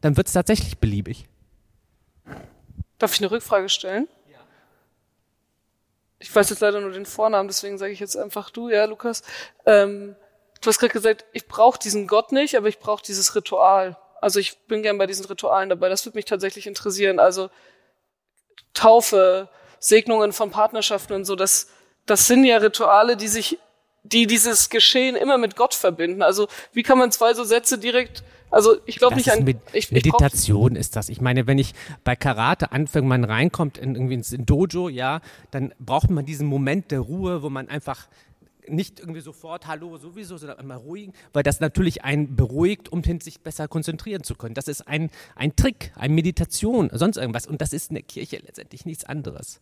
dann 0.00 0.16
wird 0.16 0.26
es 0.26 0.32
tatsächlich 0.32 0.78
beliebig. 0.78 1.26
Darf 2.98 3.14
ich 3.14 3.20
eine 3.20 3.30
Rückfrage 3.30 3.68
stellen? 3.68 4.08
Ja. 4.32 4.38
Ich 6.18 6.34
weiß 6.34 6.50
jetzt 6.50 6.60
leider 6.60 6.80
nur 6.80 6.92
den 6.92 7.06
Vornamen, 7.06 7.48
deswegen 7.48 7.78
sage 7.78 7.92
ich 7.92 8.00
jetzt 8.00 8.16
einfach 8.16 8.50
du, 8.50 8.68
ja, 8.68 8.86
Lukas. 8.86 9.22
Ähm, 9.66 10.16
du 10.66 10.70
hast 10.70 10.78
gerade 10.78 10.92
gesagt, 10.92 11.24
ich 11.32 11.46
brauche 11.46 11.78
diesen 11.78 12.06
Gott 12.06 12.32
nicht, 12.32 12.56
aber 12.56 12.68
ich 12.68 12.78
brauche 12.78 13.02
dieses 13.02 13.34
Ritual. 13.34 13.96
Also 14.20 14.40
ich 14.40 14.58
bin 14.66 14.82
gern 14.82 14.98
bei 14.98 15.06
diesen 15.06 15.24
Ritualen 15.26 15.68
dabei. 15.68 15.88
Das 15.88 16.04
würde 16.04 16.18
mich 16.18 16.24
tatsächlich 16.24 16.66
interessieren. 16.66 17.20
Also 17.20 17.50
Taufe, 18.74 19.48
Segnungen 19.78 20.32
von 20.32 20.50
Partnerschaften 20.50 21.12
und 21.12 21.24
so, 21.24 21.36
das, 21.36 21.68
das 22.06 22.26
sind 22.26 22.44
ja 22.44 22.56
Rituale, 22.56 23.16
die 23.16 23.28
sich, 23.28 23.58
die 24.02 24.26
dieses 24.26 24.68
Geschehen 24.68 25.14
immer 25.14 25.38
mit 25.38 25.54
Gott 25.54 25.74
verbinden. 25.74 26.22
Also 26.22 26.48
wie 26.72 26.82
kann 26.82 26.98
man 26.98 27.12
zwei 27.12 27.34
so 27.34 27.44
Sätze 27.44 27.78
direkt 27.78 28.24
also 28.50 28.76
ich 28.86 28.96
glaube 28.96 29.16
nicht 29.16 29.30
an 29.30 29.44
Med 29.44 29.58
ich, 29.72 29.90
Meditation 29.90 30.72
ich 30.72 30.80
ist 30.80 30.96
das. 30.96 31.08
Ich 31.08 31.20
meine, 31.20 31.46
wenn 31.46 31.58
ich 31.58 31.74
bei 32.04 32.14
Karate 32.14 32.72
anfange, 32.72 33.06
man 33.06 33.24
reinkommt 33.24 33.76
in, 33.76 33.94
irgendwie 33.94 34.14
ins 34.14 34.34
Dojo, 34.38 34.88
ja, 34.88 35.20
dann 35.50 35.74
braucht 35.78 36.10
man 36.10 36.24
diesen 36.24 36.46
Moment 36.46 36.90
der 36.90 37.00
Ruhe, 37.00 37.42
wo 37.42 37.50
man 37.50 37.68
einfach 37.68 38.06
nicht 38.68 39.00
irgendwie 39.00 39.20
sofort 39.20 39.66
Hallo 39.66 39.96
sowieso, 39.98 40.36
sondern 40.36 40.58
einmal 40.58 40.78
ruhigen, 40.78 41.12
weil 41.32 41.42
das 41.42 41.60
natürlich 41.60 42.04
einen 42.04 42.36
beruhigt, 42.36 42.90
um 42.90 43.02
sich 43.20 43.40
besser 43.40 43.68
konzentrieren 43.68 44.24
zu 44.24 44.34
können. 44.34 44.54
Das 44.54 44.68
ist 44.68 44.86
ein, 44.86 45.10
ein 45.34 45.54
Trick, 45.56 45.92
eine 45.94 46.12
Meditation, 46.12 46.90
sonst 46.92 47.16
irgendwas. 47.16 47.46
Und 47.46 47.60
das 47.60 47.72
ist 47.72 47.90
in 47.90 47.94
der 47.94 48.02
Kirche 48.02 48.38
letztendlich 48.38 48.84
nichts 48.84 49.04
anderes. 49.04 49.60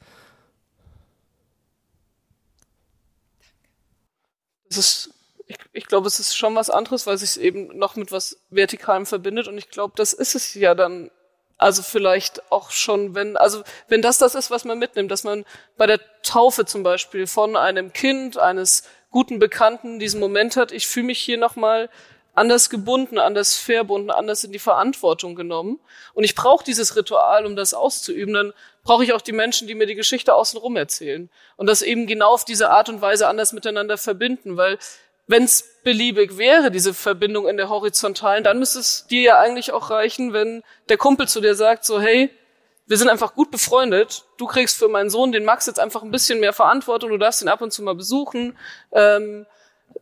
Das 4.68 4.78
ist, 4.78 5.10
ich, 5.46 5.58
ich 5.72 5.86
glaube, 5.86 6.06
es 6.06 6.18
ist 6.18 6.36
schon 6.36 6.54
was 6.54 6.70
anderes, 6.70 7.06
weil 7.06 7.18
sich 7.18 7.30
es 7.30 7.36
eben 7.36 7.76
noch 7.78 7.96
mit 7.96 8.12
was 8.12 8.38
Vertikalem 8.50 9.06
verbindet. 9.06 9.46
Und 9.48 9.58
ich 9.58 9.68
glaube, 9.68 9.94
das 9.96 10.12
ist 10.12 10.34
es 10.34 10.54
ja 10.54 10.74
dann 10.74 11.10
also 11.64 11.80
vielleicht 11.80 12.52
auch 12.52 12.70
schon, 12.70 13.14
wenn, 13.14 13.38
also 13.38 13.62
wenn 13.88 14.02
das 14.02 14.18
das 14.18 14.34
ist, 14.34 14.50
was 14.50 14.66
man 14.66 14.78
mitnimmt, 14.78 15.10
dass 15.10 15.24
man 15.24 15.46
bei 15.78 15.86
der 15.86 15.98
Taufe 16.22 16.66
zum 16.66 16.82
Beispiel 16.82 17.26
von 17.26 17.56
einem 17.56 17.94
Kind, 17.94 18.36
eines 18.36 18.82
guten 19.10 19.38
Bekannten 19.38 19.98
diesen 19.98 20.20
Moment 20.20 20.58
hat, 20.58 20.72
ich 20.72 20.86
fühle 20.86 21.06
mich 21.06 21.20
hier 21.20 21.38
nochmal 21.38 21.88
anders 22.34 22.68
gebunden, 22.68 23.16
anders 23.16 23.56
verbunden, 23.56 24.10
anders 24.10 24.44
in 24.44 24.52
die 24.52 24.58
Verantwortung 24.58 25.36
genommen. 25.36 25.80
Und 26.12 26.24
ich 26.24 26.34
brauche 26.34 26.64
dieses 26.64 26.96
Ritual, 26.96 27.46
um 27.46 27.56
das 27.56 27.72
auszuüben. 27.72 28.34
Dann 28.34 28.52
brauche 28.82 29.04
ich 29.04 29.14
auch 29.14 29.22
die 29.22 29.32
Menschen, 29.32 29.66
die 29.66 29.74
mir 29.74 29.86
die 29.86 29.94
Geschichte 29.94 30.34
außenrum 30.34 30.76
erzählen. 30.76 31.30
Und 31.56 31.66
das 31.66 31.80
eben 31.80 32.06
genau 32.06 32.34
auf 32.34 32.44
diese 32.44 32.68
Art 32.68 32.90
und 32.90 33.00
Weise 33.00 33.26
anders 33.26 33.54
miteinander 33.54 33.96
verbinden, 33.96 34.58
weil 34.58 34.78
wenn 35.26 35.44
es 35.44 35.80
beliebig 35.84 36.36
wäre, 36.38 36.70
diese 36.70 36.94
Verbindung 36.94 37.48
in 37.48 37.56
der 37.56 37.68
horizontalen, 37.68 38.44
dann 38.44 38.58
müsste 38.58 38.80
es 38.80 39.06
dir 39.06 39.22
ja 39.22 39.38
eigentlich 39.38 39.72
auch 39.72 39.90
reichen, 39.90 40.32
wenn 40.32 40.62
der 40.88 40.96
Kumpel 40.96 41.28
zu 41.28 41.40
dir 41.40 41.54
sagt, 41.54 41.84
so, 41.84 42.00
hey, 42.00 42.30
wir 42.86 42.98
sind 42.98 43.08
einfach 43.08 43.34
gut 43.34 43.50
befreundet, 43.50 44.24
du 44.36 44.46
kriegst 44.46 44.78
für 44.78 44.88
meinen 44.88 45.08
Sohn, 45.08 45.32
den 45.32 45.44
Max, 45.44 45.66
jetzt 45.66 45.80
einfach 45.80 46.02
ein 46.02 46.10
bisschen 46.10 46.40
mehr 46.40 46.52
Verantwortung, 46.52 47.10
du 47.10 47.18
darfst 47.18 47.40
ihn 47.40 47.48
ab 47.48 47.62
und 47.62 47.72
zu 47.72 47.82
mal 47.82 47.94
besuchen, 47.94 48.58
ähm, 48.92 49.46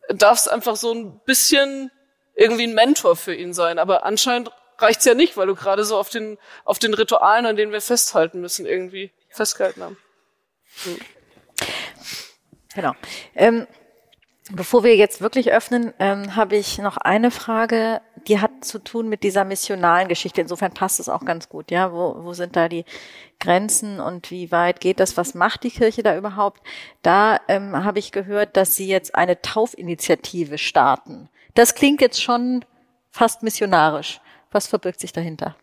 darfst 0.08 0.50
einfach 0.50 0.76
so 0.76 0.92
ein 0.92 1.20
bisschen 1.24 1.92
irgendwie 2.34 2.64
ein 2.64 2.74
Mentor 2.74 3.14
für 3.14 3.34
ihn 3.34 3.52
sein. 3.52 3.78
Aber 3.78 4.04
anscheinend 4.04 4.50
reicht's 4.78 5.04
ja 5.04 5.14
nicht, 5.14 5.36
weil 5.36 5.46
du 5.46 5.54
gerade 5.54 5.84
so 5.84 5.96
auf 5.96 6.08
den, 6.08 6.38
auf 6.64 6.78
den 6.78 6.94
Ritualen, 6.94 7.46
an 7.46 7.56
denen 7.56 7.72
wir 7.72 7.80
festhalten 7.80 8.40
müssen, 8.40 8.66
irgendwie 8.66 9.12
festgehalten 9.28 9.82
haben. 9.82 9.96
Hm. 10.84 10.98
Genau. 12.74 12.92
Ähm, 13.34 13.66
bevor 14.50 14.82
wir 14.82 14.96
jetzt 14.96 15.20
wirklich 15.20 15.52
öffnen, 15.52 15.92
ähm, 15.98 16.34
habe 16.34 16.56
ich 16.56 16.78
noch 16.78 16.96
eine 16.96 17.30
Frage, 17.30 18.00
die 18.26 18.40
hat 18.40 18.64
zu 18.64 18.78
tun 18.78 19.08
mit 19.08 19.22
dieser 19.22 19.44
missionalen 19.44 20.08
Geschichte. 20.08 20.40
Insofern 20.40 20.74
passt 20.74 21.00
es 21.00 21.08
auch 21.08 21.24
ganz 21.24 21.48
gut. 21.48 21.70
Ja, 21.70 21.92
wo, 21.92 22.16
wo 22.24 22.32
sind 22.32 22.56
da 22.56 22.68
die 22.68 22.84
Grenzen 23.38 24.00
und 24.00 24.30
wie 24.30 24.50
weit 24.50 24.80
geht 24.80 25.00
das? 25.00 25.16
Was 25.16 25.34
macht 25.34 25.62
die 25.62 25.70
Kirche 25.70 26.02
da 26.02 26.16
überhaupt? 26.16 26.62
Da 27.02 27.40
ähm, 27.48 27.84
habe 27.84 27.98
ich 27.98 28.12
gehört, 28.12 28.56
dass 28.56 28.74
Sie 28.74 28.88
jetzt 28.88 29.14
eine 29.14 29.40
Taufinitiative 29.40 30.58
starten. 30.58 31.28
Das 31.54 31.74
klingt 31.74 32.00
jetzt 32.00 32.22
schon 32.22 32.64
fast 33.10 33.42
missionarisch. 33.42 34.20
Was 34.50 34.66
verbirgt 34.66 35.00
sich 35.00 35.12
dahinter? 35.12 35.56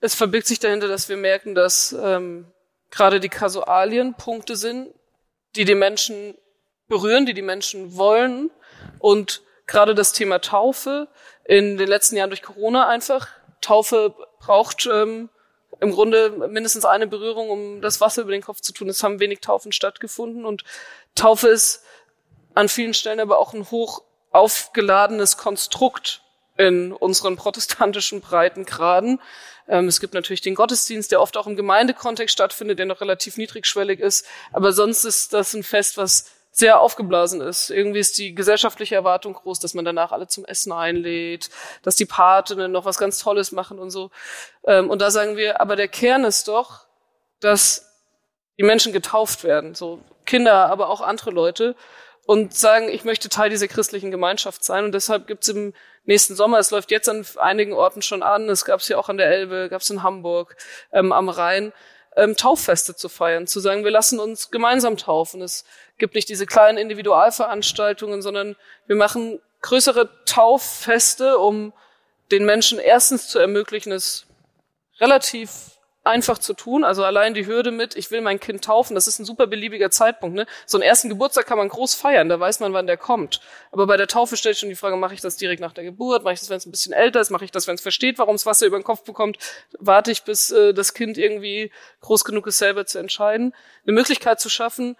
Es 0.00 0.14
verbirgt 0.14 0.46
sich 0.46 0.58
dahinter, 0.58 0.88
dass 0.88 1.08
wir 1.08 1.16
merken, 1.16 1.54
dass 1.54 1.96
ähm, 1.98 2.46
gerade 2.90 3.18
die 3.18 3.28
Kasualien 3.28 4.14
Punkte 4.14 4.56
sind, 4.56 4.88
die 5.56 5.64
die 5.64 5.74
Menschen 5.74 6.34
berühren, 6.88 7.26
die 7.26 7.34
die 7.34 7.42
Menschen 7.42 7.96
wollen. 7.96 8.50
Und 8.98 9.42
gerade 9.66 9.94
das 9.94 10.12
Thema 10.12 10.40
Taufe 10.40 11.08
in 11.44 11.76
den 11.76 11.88
letzten 11.88 12.16
Jahren 12.16 12.30
durch 12.30 12.42
Corona 12.42 12.88
einfach. 12.88 13.28
Taufe 13.60 14.14
braucht 14.38 14.88
ähm, 14.92 15.28
im 15.80 15.92
Grunde 15.92 16.30
mindestens 16.48 16.84
eine 16.84 17.06
Berührung, 17.06 17.50
um 17.50 17.80
das 17.80 18.00
Wasser 18.00 18.22
über 18.22 18.32
den 18.32 18.42
Kopf 18.42 18.60
zu 18.60 18.72
tun. 18.72 18.88
Es 18.88 19.02
haben 19.02 19.20
wenig 19.20 19.40
Taufen 19.40 19.72
stattgefunden 19.72 20.44
und 20.44 20.64
Taufe 21.14 21.48
ist 21.48 21.82
an 22.54 22.68
vielen 22.68 22.94
Stellen 22.94 23.20
aber 23.20 23.38
auch 23.38 23.52
ein 23.52 23.70
hoch 23.70 24.02
aufgeladenes 24.30 25.36
Konstrukt 25.36 26.22
in 26.56 26.92
unseren 26.92 27.36
protestantischen 27.36 28.20
Breitengraden. 28.20 29.20
Ähm, 29.68 29.88
es 29.88 30.00
gibt 30.00 30.14
natürlich 30.14 30.40
den 30.40 30.54
Gottesdienst, 30.54 31.12
der 31.12 31.20
oft 31.20 31.36
auch 31.36 31.46
im 31.46 31.56
Gemeindekontext 31.56 32.32
stattfindet, 32.32 32.78
der 32.78 32.86
noch 32.86 33.00
relativ 33.00 33.36
niedrigschwellig 33.36 34.00
ist. 34.00 34.26
Aber 34.52 34.72
sonst 34.72 35.04
ist 35.04 35.32
das 35.32 35.52
ein 35.52 35.62
Fest, 35.62 35.96
was 35.96 36.30
sehr 36.58 36.80
aufgeblasen 36.80 37.42
ist. 37.42 37.68
Irgendwie 37.68 37.98
ist 37.98 38.16
die 38.16 38.34
gesellschaftliche 38.34 38.94
Erwartung 38.94 39.34
groß, 39.34 39.60
dass 39.60 39.74
man 39.74 39.84
danach 39.84 40.10
alle 40.10 40.26
zum 40.26 40.46
Essen 40.46 40.72
einlädt, 40.72 41.50
dass 41.82 41.96
die 41.96 42.06
Patinnen 42.06 42.72
noch 42.72 42.86
was 42.86 42.96
ganz 42.96 43.18
Tolles 43.18 43.52
machen 43.52 43.78
und 43.78 43.90
so. 43.90 44.10
Ähm, 44.64 44.88
und 44.88 45.02
da 45.02 45.10
sagen 45.10 45.36
wir, 45.36 45.60
aber 45.60 45.76
der 45.76 45.88
Kern 45.88 46.24
ist 46.24 46.48
doch, 46.48 46.86
dass 47.40 47.92
die 48.58 48.62
Menschen 48.62 48.94
getauft 48.94 49.44
werden, 49.44 49.74
so 49.74 50.00
Kinder, 50.24 50.70
aber 50.70 50.88
auch 50.88 51.02
andere 51.02 51.30
Leute 51.30 51.76
und 52.24 52.54
sagen, 52.54 52.88
ich 52.88 53.04
möchte 53.04 53.28
Teil 53.28 53.50
dieser 53.50 53.68
christlichen 53.68 54.10
Gemeinschaft 54.10 54.64
sein. 54.64 54.84
Und 54.84 54.92
deshalb 54.92 55.26
gibt's 55.26 55.48
im 55.48 55.74
nächsten 56.06 56.36
Sommer, 56.36 56.58
es 56.58 56.70
läuft 56.70 56.90
jetzt 56.90 57.08
an 57.10 57.26
einigen 57.36 57.74
Orten 57.74 58.00
schon 58.00 58.22
an, 58.22 58.48
es 58.48 58.64
gab's 58.64 58.88
ja 58.88 58.96
auch 58.96 59.10
an 59.10 59.18
der 59.18 59.28
Elbe, 59.30 59.68
gab's 59.68 59.90
in 59.90 60.02
Hamburg, 60.02 60.56
ähm, 60.90 61.12
am 61.12 61.28
Rhein, 61.28 61.74
ähm, 62.16 62.36
Tauffeste 62.36 62.96
zu 62.96 63.08
feiern, 63.08 63.46
zu 63.46 63.60
sagen, 63.60 63.84
wir 63.84 63.90
lassen 63.90 64.18
uns 64.18 64.50
gemeinsam 64.50 64.96
taufen. 64.96 65.42
Es 65.42 65.64
gibt 65.98 66.14
nicht 66.14 66.28
diese 66.28 66.46
kleinen 66.46 66.78
Individualveranstaltungen, 66.78 68.22
sondern 68.22 68.56
wir 68.86 68.96
machen 68.96 69.40
größere 69.62 70.10
Tauffeste, 70.24 71.38
um 71.38 71.72
den 72.30 72.44
Menschen 72.44 72.78
erstens 72.78 73.28
zu 73.28 73.38
ermöglichen, 73.38 73.92
es 73.92 74.26
relativ 74.98 75.75
einfach 76.06 76.38
zu 76.38 76.54
tun. 76.54 76.84
Also 76.84 77.04
allein 77.04 77.34
die 77.34 77.46
Hürde 77.46 77.70
mit, 77.70 77.96
ich 77.96 78.10
will 78.10 78.20
mein 78.20 78.40
Kind 78.40 78.64
taufen, 78.64 78.94
das 78.94 79.06
ist 79.06 79.18
ein 79.18 79.24
super 79.24 79.46
beliebiger 79.46 79.90
Zeitpunkt. 79.90 80.36
Ne? 80.36 80.46
So 80.64 80.78
einen 80.78 80.82
ersten 80.82 81.08
Geburtstag 81.08 81.46
kann 81.46 81.58
man 81.58 81.68
groß 81.68 81.94
feiern, 81.94 82.28
da 82.28 82.38
weiß 82.40 82.60
man, 82.60 82.72
wann 82.72 82.86
der 82.86 82.96
kommt. 82.96 83.40
Aber 83.72 83.86
bei 83.86 83.96
der 83.96 84.06
Taufe 84.06 84.36
stellt 84.36 84.56
schon 84.56 84.68
die 84.68 84.74
Frage, 84.74 84.96
mache 84.96 85.14
ich 85.14 85.20
das 85.20 85.36
direkt 85.36 85.60
nach 85.60 85.72
der 85.72 85.84
Geburt? 85.84 86.24
Mache 86.24 86.34
ich 86.34 86.40
das, 86.40 86.50
wenn 86.50 86.58
es 86.58 86.66
ein 86.66 86.70
bisschen 86.70 86.92
älter 86.92 87.20
ist? 87.20 87.30
Mache 87.30 87.44
ich 87.44 87.50
das, 87.50 87.66
wenn 87.66 87.74
es 87.74 87.80
versteht, 87.80 88.18
warum 88.18 88.36
es 88.36 88.46
Wasser 88.46 88.66
über 88.66 88.78
den 88.78 88.84
Kopf 88.84 89.02
bekommt? 89.02 89.38
Warte 89.78 90.10
ich, 90.10 90.22
bis 90.22 90.50
äh, 90.50 90.72
das 90.72 90.94
Kind 90.94 91.18
irgendwie 91.18 91.70
groß 92.00 92.24
genug 92.24 92.46
ist, 92.46 92.58
selber 92.58 92.86
zu 92.86 92.98
entscheiden? 92.98 93.54
Eine 93.84 93.94
Möglichkeit 93.94 94.40
zu 94.40 94.48
schaffen, 94.48 94.96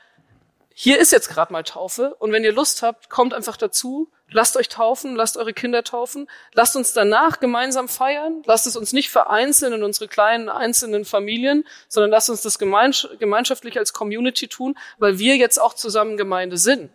hier 0.78 0.98
ist 0.98 1.10
jetzt 1.10 1.30
gerade 1.30 1.54
mal 1.54 1.62
Taufe. 1.62 2.14
Und 2.18 2.32
wenn 2.32 2.44
ihr 2.44 2.52
Lust 2.52 2.82
habt, 2.82 3.08
kommt 3.08 3.32
einfach 3.32 3.56
dazu, 3.56 4.10
lasst 4.28 4.58
euch 4.58 4.68
taufen, 4.68 5.16
lasst 5.16 5.38
eure 5.38 5.54
Kinder 5.54 5.82
taufen, 5.82 6.28
lasst 6.52 6.76
uns 6.76 6.92
danach 6.92 7.40
gemeinsam 7.40 7.88
feiern, 7.88 8.42
lasst 8.44 8.66
es 8.66 8.76
uns 8.76 8.92
nicht 8.92 9.08
vereinzeln 9.08 9.72
in 9.72 9.82
unsere 9.82 10.06
kleinen 10.06 10.50
einzelnen 10.50 11.06
Familien, 11.06 11.64
sondern 11.88 12.10
lasst 12.10 12.28
uns 12.28 12.42
das 12.42 12.58
gemeinschaftlich 12.58 13.78
als 13.78 13.94
Community 13.94 14.48
tun, 14.48 14.76
weil 14.98 15.18
wir 15.18 15.36
jetzt 15.38 15.58
auch 15.58 15.72
zusammen 15.72 16.18
Gemeinde 16.18 16.58
sind, 16.58 16.90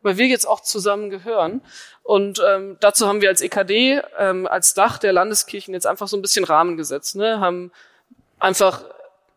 weil 0.00 0.16
wir 0.16 0.28
jetzt 0.28 0.48
auch 0.48 0.62
zusammen 0.62 1.10
gehören. 1.10 1.60
Und 2.04 2.42
ähm, 2.42 2.78
dazu 2.80 3.06
haben 3.06 3.20
wir 3.20 3.28
als 3.28 3.42
EKD, 3.42 4.00
ähm, 4.18 4.46
als 4.46 4.72
Dach 4.72 4.96
der 4.96 5.12
Landeskirchen 5.12 5.74
jetzt 5.74 5.86
einfach 5.86 6.08
so 6.08 6.16
ein 6.16 6.22
bisschen 6.22 6.44
Rahmen 6.46 6.78
gesetzt, 6.78 7.16
ne? 7.16 7.38
haben 7.38 7.70
einfach 8.38 8.82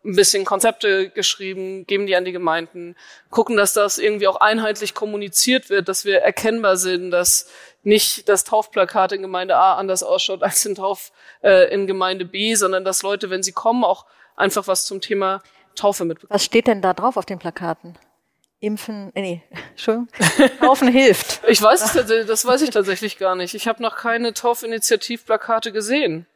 ein 0.04 0.16
bisschen 0.16 0.44
Konzepte 0.44 1.10
geschrieben, 1.10 1.86
geben 1.86 2.06
die 2.06 2.16
an 2.16 2.24
die 2.24 2.32
Gemeinden, 2.32 2.96
gucken, 3.28 3.56
dass 3.56 3.74
das 3.74 3.98
irgendwie 3.98 4.28
auch 4.28 4.36
einheitlich 4.36 4.94
kommuniziert 4.94 5.68
wird, 5.68 5.88
dass 5.88 6.04
wir 6.04 6.20
erkennbar 6.20 6.76
sind, 6.76 7.10
dass 7.10 7.50
nicht 7.82 8.28
das 8.28 8.44
Taufplakat 8.44 9.12
in 9.12 9.22
Gemeinde 9.22 9.56
A 9.56 9.74
anders 9.74 10.02
ausschaut 10.02 10.42
als 10.42 10.64
in 10.64 10.74
Tauf 10.74 11.12
äh, 11.42 11.72
in 11.72 11.86
Gemeinde 11.86 12.24
B, 12.24 12.54
sondern 12.54 12.84
dass 12.84 13.02
Leute, 13.02 13.30
wenn 13.30 13.42
sie 13.42 13.52
kommen, 13.52 13.84
auch 13.84 14.06
einfach 14.36 14.66
was 14.66 14.84
zum 14.84 15.00
Thema 15.00 15.42
Taufe 15.74 16.04
mitbekommen. 16.04 16.34
Was 16.34 16.44
steht 16.44 16.66
denn 16.66 16.82
da 16.82 16.94
drauf 16.94 17.16
auf 17.16 17.26
den 17.26 17.38
Plakaten? 17.38 17.98
Impfen, 18.60 19.10
äh, 19.14 19.20
nee, 19.22 19.42
Entschuldigung, 19.70 20.08
Taufen 20.60 20.88
hilft. 20.88 21.40
Ich 21.48 21.60
weiß 21.60 21.94
es, 21.94 22.26
das 22.26 22.46
weiß 22.46 22.62
ich 22.62 22.70
tatsächlich 22.70 23.18
gar 23.18 23.34
nicht. 23.34 23.54
Ich 23.54 23.66
habe 23.66 23.82
noch 23.82 23.96
keine 23.96 24.34
Taufinitiativplakate 24.34 25.72
gesehen. 25.72 26.26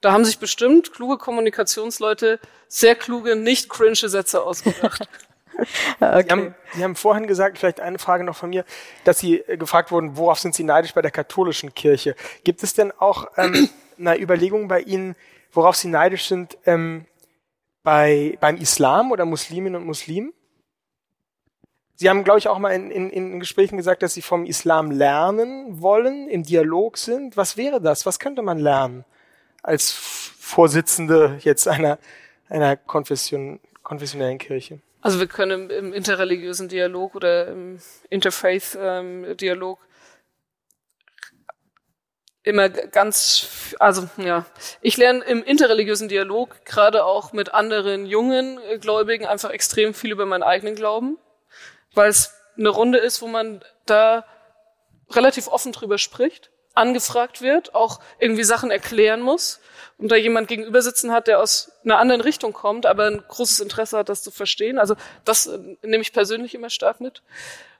Da 0.00 0.12
haben 0.12 0.24
sich 0.24 0.38
bestimmt 0.38 0.92
kluge 0.92 1.18
Kommunikationsleute 1.18 2.40
sehr 2.68 2.94
kluge, 2.94 3.36
nicht 3.36 3.68
cringe 3.68 3.96
Sätze 3.96 4.42
ausgedacht. 4.42 5.08
okay. 6.00 6.22
Sie, 6.24 6.30
haben, 6.30 6.54
Sie 6.72 6.84
haben 6.84 6.96
vorhin 6.96 7.26
gesagt, 7.26 7.58
vielleicht 7.58 7.80
eine 7.80 7.98
Frage 7.98 8.24
noch 8.24 8.36
von 8.36 8.50
mir, 8.50 8.64
dass 9.04 9.18
Sie 9.18 9.40
äh, 9.40 9.58
gefragt 9.58 9.90
wurden, 9.90 10.16
worauf 10.16 10.38
sind 10.38 10.54
Sie 10.54 10.64
neidisch 10.64 10.94
bei 10.94 11.02
der 11.02 11.10
katholischen 11.10 11.74
Kirche? 11.74 12.16
Gibt 12.44 12.62
es 12.62 12.72
denn 12.72 12.92
auch 12.92 13.26
ähm, 13.36 13.68
eine 13.98 14.18
Überlegung 14.18 14.68
bei 14.68 14.80
Ihnen, 14.80 15.16
worauf 15.52 15.76
Sie 15.76 15.88
neidisch 15.88 16.28
sind 16.28 16.56
ähm, 16.64 17.04
bei, 17.82 18.38
beim 18.40 18.56
Islam 18.56 19.12
oder 19.12 19.26
Musliminnen 19.26 19.82
und 19.82 19.86
Muslimen? 19.86 20.32
Sie 21.96 22.08
haben, 22.08 22.24
glaube 22.24 22.38
ich, 22.38 22.48
auch 22.48 22.58
mal 22.58 22.70
in, 22.70 22.90
in, 22.90 23.10
in 23.10 23.40
Gesprächen 23.40 23.76
gesagt, 23.76 24.02
dass 24.02 24.14
Sie 24.14 24.22
vom 24.22 24.46
Islam 24.46 24.90
lernen 24.90 25.82
wollen, 25.82 26.28
im 26.28 26.42
Dialog 26.42 26.96
sind. 26.96 27.36
Was 27.36 27.58
wäre 27.58 27.82
das? 27.82 28.06
Was 28.06 28.18
könnte 28.18 28.40
man 28.40 28.58
lernen? 28.58 29.04
Als 29.62 29.90
Vorsitzende 29.92 31.38
jetzt 31.42 31.68
einer, 31.68 31.98
einer 32.48 32.76
Konfession, 32.76 33.60
konfessionellen 33.82 34.38
Kirche? 34.38 34.80
Also 35.00 35.18
wir 35.18 35.26
können 35.26 35.70
im, 35.70 35.92
interreligiösen 35.92 36.68
Dialog 36.68 37.14
oder 37.14 37.48
im 37.48 37.80
Interfaith-Dialog 38.10 39.78
ähm, 39.80 39.86
immer 42.42 42.68
ganz, 42.68 43.74
also 43.78 44.08
ja, 44.16 44.46
ich 44.80 44.96
lerne 44.96 45.24
im 45.24 45.42
interreligiösen 45.42 46.08
Dialog 46.08 46.64
gerade 46.64 47.04
auch 47.04 47.32
mit 47.32 47.54
anderen 47.54 48.06
jungen 48.06 48.58
Gläubigen 48.80 49.26
einfach 49.26 49.50
extrem 49.50 49.94
viel 49.94 50.12
über 50.12 50.26
meinen 50.26 50.42
eigenen 50.42 50.74
Glauben, 50.74 51.18
weil 51.94 52.08
es 52.08 52.34
eine 52.58 52.70
Runde 52.70 52.98
ist, 52.98 53.22
wo 53.22 53.26
man 53.26 53.62
da 53.86 54.24
relativ 55.10 55.48
offen 55.48 55.72
drüber 55.72 55.98
spricht 55.98 56.50
angefragt 56.74 57.42
wird, 57.42 57.74
auch 57.74 58.00
irgendwie 58.18 58.44
Sachen 58.44 58.70
erklären 58.70 59.20
muss 59.20 59.60
und 59.98 60.10
da 60.10 60.16
jemand 60.16 60.48
gegenüber 60.48 60.82
sitzen 60.82 61.12
hat, 61.12 61.26
der 61.26 61.40
aus 61.40 61.72
einer 61.84 61.98
anderen 61.98 62.20
Richtung 62.20 62.52
kommt, 62.52 62.86
aber 62.86 63.06
ein 63.06 63.22
großes 63.26 63.60
Interesse 63.60 63.98
hat, 63.98 64.08
das 64.08 64.22
zu 64.22 64.30
verstehen. 64.30 64.78
Also 64.78 64.96
das 65.24 65.46
äh, 65.46 65.58
nehme 65.82 66.02
ich 66.02 66.12
persönlich 66.12 66.54
immer 66.54 66.70
stark 66.70 67.00
mit. 67.00 67.22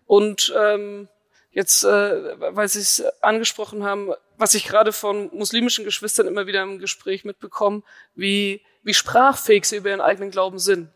Und 0.06 0.52
ähm, 0.58 1.08
jetzt, 1.50 1.84
äh, 1.84 2.54
weil 2.54 2.68
Sie 2.68 2.80
es 2.80 3.02
angesprochen 3.20 3.84
haben, 3.84 4.12
was 4.36 4.54
ich 4.54 4.66
gerade 4.66 4.92
von 4.92 5.30
muslimischen 5.32 5.84
Geschwistern 5.84 6.26
immer 6.26 6.46
wieder 6.46 6.62
im 6.62 6.78
Gespräch 6.78 7.24
mitbekomme, 7.24 7.82
wie, 8.14 8.62
wie 8.82 8.94
sprachfähig 8.94 9.64
sie 9.64 9.76
über 9.76 9.90
ihren 9.90 10.00
eigenen 10.00 10.30
Glauben 10.30 10.58
sind. 10.58 10.88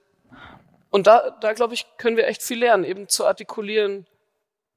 Und 0.91 1.07
da, 1.07 1.31
da 1.41 1.53
glaube 1.53 1.75
ich, 1.75 1.87
können 1.99 2.17
wir 2.17 2.27
echt 2.27 2.43
viel 2.43 2.59
lernen, 2.59 2.85
eben 2.85 3.09
zu 3.09 3.27
artikulieren, 3.27 4.07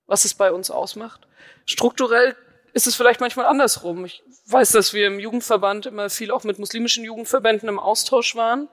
was 0.06 0.26
es 0.26 0.34
bei 0.34 0.52
uns 0.52 0.72
ausmacht. 0.72 1.28
Strukturell 1.66 2.36
ist 2.78 2.86
es 2.86 2.96
vielleicht 2.96 3.22
manchmal 3.22 3.48
andersrum. 3.48 4.06
Ich 4.06 4.22
weiß, 4.46 4.72
dass 4.72 4.94
wir 4.94 5.08
im 5.08 5.20
Jugendverband 5.20 5.88
immer 5.88 6.12
viel 6.12 6.30
auch 6.30 6.44
mit 6.44 6.60
muslimischen 6.60 7.04
Jugendverbänden 7.04 7.68
im 7.68 7.80
Austausch 7.80 8.36
waren, 8.36 8.70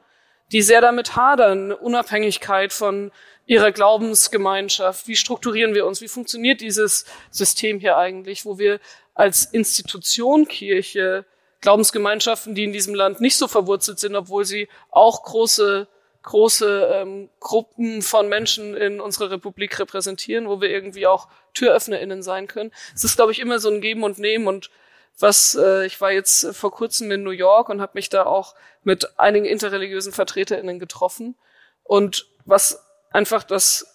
die 0.52 0.60
sehr 0.60 0.82
damit 0.82 1.16
hadern, 1.16 1.72
Unabhängigkeit 1.72 2.74
von 2.74 3.12
ihrer 3.46 3.72
Glaubensgemeinschaft. 3.72 5.08
Wie 5.08 5.16
strukturieren 5.16 5.74
wir 5.74 5.86
uns? 5.86 6.02
Wie 6.02 6.08
funktioniert 6.08 6.60
dieses 6.60 7.06
System 7.30 7.80
hier 7.80 7.96
eigentlich, 7.96 8.44
wo 8.44 8.58
wir 8.58 8.78
als 9.14 9.46
Institution 9.46 10.46
Kirche 10.48 11.24
Glaubensgemeinschaften, 11.62 12.54
die 12.54 12.64
in 12.64 12.74
diesem 12.74 12.94
Land 12.94 13.22
nicht 13.22 13.38
so 13.38 13.48
verwurzelt 13.48 13.98
sind, 13.98 14.14
obwohl 14.16 14.44
sie 14.44 14.68
auch 14.90 15.22
große 15.22 15.88
große 16.24 16.90
ähm, 16.92 17.30
Gruppen 17.40 18.02
von 18.02 18.28
Menschen 18.28 18.76
in 18.76 19.00
unserer 19.00 19.30
Republik 19.30 19.78
repräsentieren, 19.78 20.48
wo 20.48 20.60
wir 20.60 20.70
irgendwie 20.70 21.06
auch 21.06 21.28
TüröffnerInnen 21.54 22.22
sein 22.22 22.48
können. 22.48 22.72
Es 22.94 23.04
ist, 23.04 23.16
glaube 23.16 23.32
ich, 23.32 23.40
immer 23.40 23.58
so 23.58 23.70
ein 23.70 23.80
Geben 23.80 24.02
und 24.02 24.18
Nehmen 24.18 24.46
und 24.46 24.70
was, 25.18 25.54
äh, 25.54 25.86
ich 25.86 26.00
war 26.00 26.10
jetzt 26.10 26.56
vor 26.56 26.72
kurzem 26.72 27.10
in 27.12 27.22
New 27.22 27.30
York 27.30 27.68
und 27.68 27.80
habe 27.80 27.92
mich 27.94 28.08
da 28.08 28.24
auch 28.24 28.54
mit 28.82 29.18
einigen 29.18 29.46
interreligiösen 29.46 30.12
VertreterInnen 30.12 30.78
getroffen 30.80 31.36
und 31.84 32.26
was 32.44 32.84
einfach 33.12 33.44
das 33.44 33.94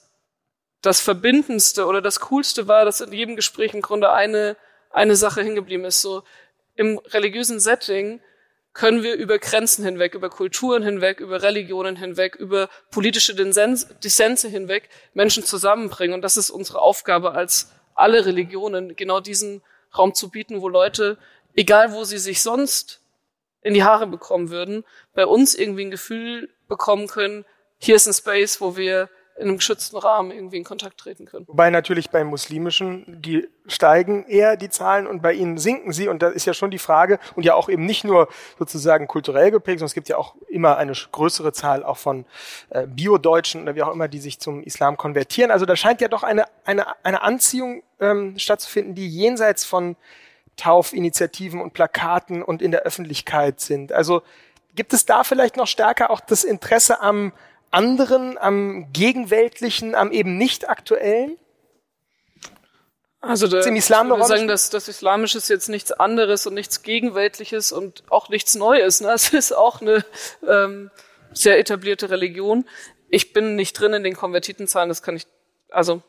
das 0.82 1.02
Verbindendste 1.02 1.86
oder 1.86 2.02
das 2.02 2.20
Coolste 2.22 2.68
war, 2.68 2.86
dass 2.86 3.02
in 3.02 3.12
jedem 3.12 3.36
Gespräch 3.36 3.74
im 3.74 3.82
Grunde 3.82 4.12
eine, 4.12 4.56
eine 4.92 5.16
Sache 5.16 5.42
hingeblieben 5.42 5.86
ist. 5.86 6.02
So 6.02 6.24
im 6.76 6.98
religiösen 7.00 7.60
Setting 7.60 8.22
können 8.74 9.04
wir 9.04 9.16
über 9.16 9.40
Grenzen 9.40 9.84
hinweg, 9.84 10.14
über 10.14 10.30
Kulturen 10.30 10.84
hinweg, 10.84 11.20
über 11.20 11.42
Religionen 11.42 11.96
hinweg, 11.96 12.36
über 12.36 12.70
politische 12.92 13.34
Dissense 13.36 14.48
hinweg 14.48 14.90
Menschen 15.14 15.44
zusammenbringen. 15.44 16.14
Und 16.14 16.22
das 16.22 16.38
ist 16.38 16.50
unsere 16.50 16.80
Aufgabe 16.80 17.32
als 17.32 17.72
alle 17.96 18.26
Religionen, 18.26 18.96
genau 18.96 19.20
diesen 19.20 19.62
Raum 19.98 20.14
zu 20.14 20.30
bieten, 20.30 20.62
wo 20.62 20.70
Leute, 20.70 21.18
egal 21.56 21.94
wo 21.94 22.04
sie 22.04 22.20
sich 22.20 22.42
sonst 22.42 23.02
in 23.62 23.74
die 23.74 23.84
Haare 23.84 24.08
bekommen 24.08 24.50
würden, 24.50 24.86
bei 25.14 25.26
uns 25.26 25.56
irgendwie 25.56 25.86
ein 25.86 25.92
Gefühl 25.92 26.50
bekommen 26.68 27.08
können, 27.08 27.46
hier 27.78 27.96
ist 27.96 28.08
ein 28.08 28.14
Space, 28.14 28.62
wo 28.62 28.78
wir 28.78 29.10
in 29.40 29.48
einem 29.48 29.58
geschützten 29.58 29.98
Rahmen 29.98 30.32
irgendwie 30.32 30.58
in 30.58 30.64
Kontakt 30.64 30.98
treten 30.98 31.26
können. 31.26 31.48
Wobei 31.48 31.70
natürlich 31.70 32.10
beim 32.10 32.28
Muslimischen, 32.28 33.06
die 33.22 33.48
steigen 33.68 34.26
eher 34.28 34.58
die 34.58 34.70
Zahlen 34.70 35.08
und 35.08 35.22
bei 35.22 35.34
ihnen 35.34 35.58
sinken 35.58 35.94
sie. 35.94 36.10
Und 36.10 36.22
da 36.22 36.28
ist 36.30 36.46
ja 36.46 36.54
schon 36.54 36.72
die 36.72 36.78
Frage, 36.78 37.20
und 37.36 37.44
ja 37.44 37.54
auch 37.54 37.70
eben 37.70 37.86
nicht 37.86 38.04
nur 38.04 38.28
sozusagen 38.58 39.08
kulturell 39.08 39.52
geprägt, 39.52 39.80
sondern 39.80 39.90
es 39.90 39.94
gibt 39.94 40.10
ja 40.10 40.18
auch 40.18 40.36
immer 40.48 40.78
eine 40.78 40.92
größere 40.92 41.54
Zahl 41.54 41.84
auch 41.84 41.98
von 41.98 42.26
äh, 42.70 42.86
Bio-Deutschen 42.86 43.64
oder 43.64 43.76
wie 43.76 43.84
auch 43.84 43.94
immer, 43.94 44.08
die 44.08 44.20
sich 44.20 44.40
zum 44.40 44.62
Islam 44.64 44.98
konvertieren. 44.98 45.52
Also 45.52 45.66
da 45.66 45.76
scheint 45.76 46.02
ja 46.02 46.10
doch 46.10 46.24
eine, 46.24 46.46
eine, 46.66 46.86
eine 47.04 47.22
Anziehung 47.22 47.84
ähm, 48.00 48.38
stattzufinden, 48.38 48.94
die 48.94 49.08
jenseits 49.08 49.64
von 49.64 49.96
Taufinitiativen 50.58 51.62
und 51.62 51.74
Plakaten 51.74 52.44
und 52.44 52.62
in 52.62 52.72
der 52.72 52.82
Öffentlichkeit 52.82 53.62
sind. 53.62 53.94
Also 53.94 54.22
gibt 54.76 54.94
es 54.94 55.06
da 55.06 55.24
vielleicht 55.24 55.56
noch 55.56 55.68
stärker 55.68 56.10
auch 56.10 56.20
das 56.20 56.44
Interesse 56.44 57.02
am 57.02 57.32
anderen, 57.72 58.38
am 58.38 58.92
gegenweltlichen, 58.94 59.96
am 59.96 60.12
eben 60.12 60.38
nicht 60.38 60.70
aktuellen? 60.70 61.38
Also 63.22 63.46
im 63.58 63.76
Islam 63.76 64.08
ich 64.08 64.14
würde 64.14 64.26
sagen, 64.26 64.48
dass 64.48 64.70
das 64.70 64.88
Islamische 64.88 65.38
ist 65.38 65.50
jetzt 65.50 65.68
nichts 65.68 65.92
anderes 65.92 66.48
und 66.48 66.54
nichts 66.54 66.84
Gegenweltliches 66.84 67.74
und 67.74 68.04
auch 68.10 68.30
nichts 68.30 68.56
Neues. 68.56 69.02
Ne? 69.02 69.10
Es 69.14 69.34
ist 69.34 69.52
auch 69.52 69.82
eine 69.82 70.06
ähm, 70.48 70.90
sehr 71.34 71.60
etablierte 71.60 72.10
Religion. 72.10 72.66
Ich 73.10 73.34
bin 73.34 73.56
nicht 73.56 73.74
drin 73.74 73.94
in 73.94 74.04
den 74.04 74.16
Konvertitenzahlen, 74.16 74.88
das 74.88 75.02
kann 75.02 75.18
ich, 75.18 75.28
also 75.70 76.02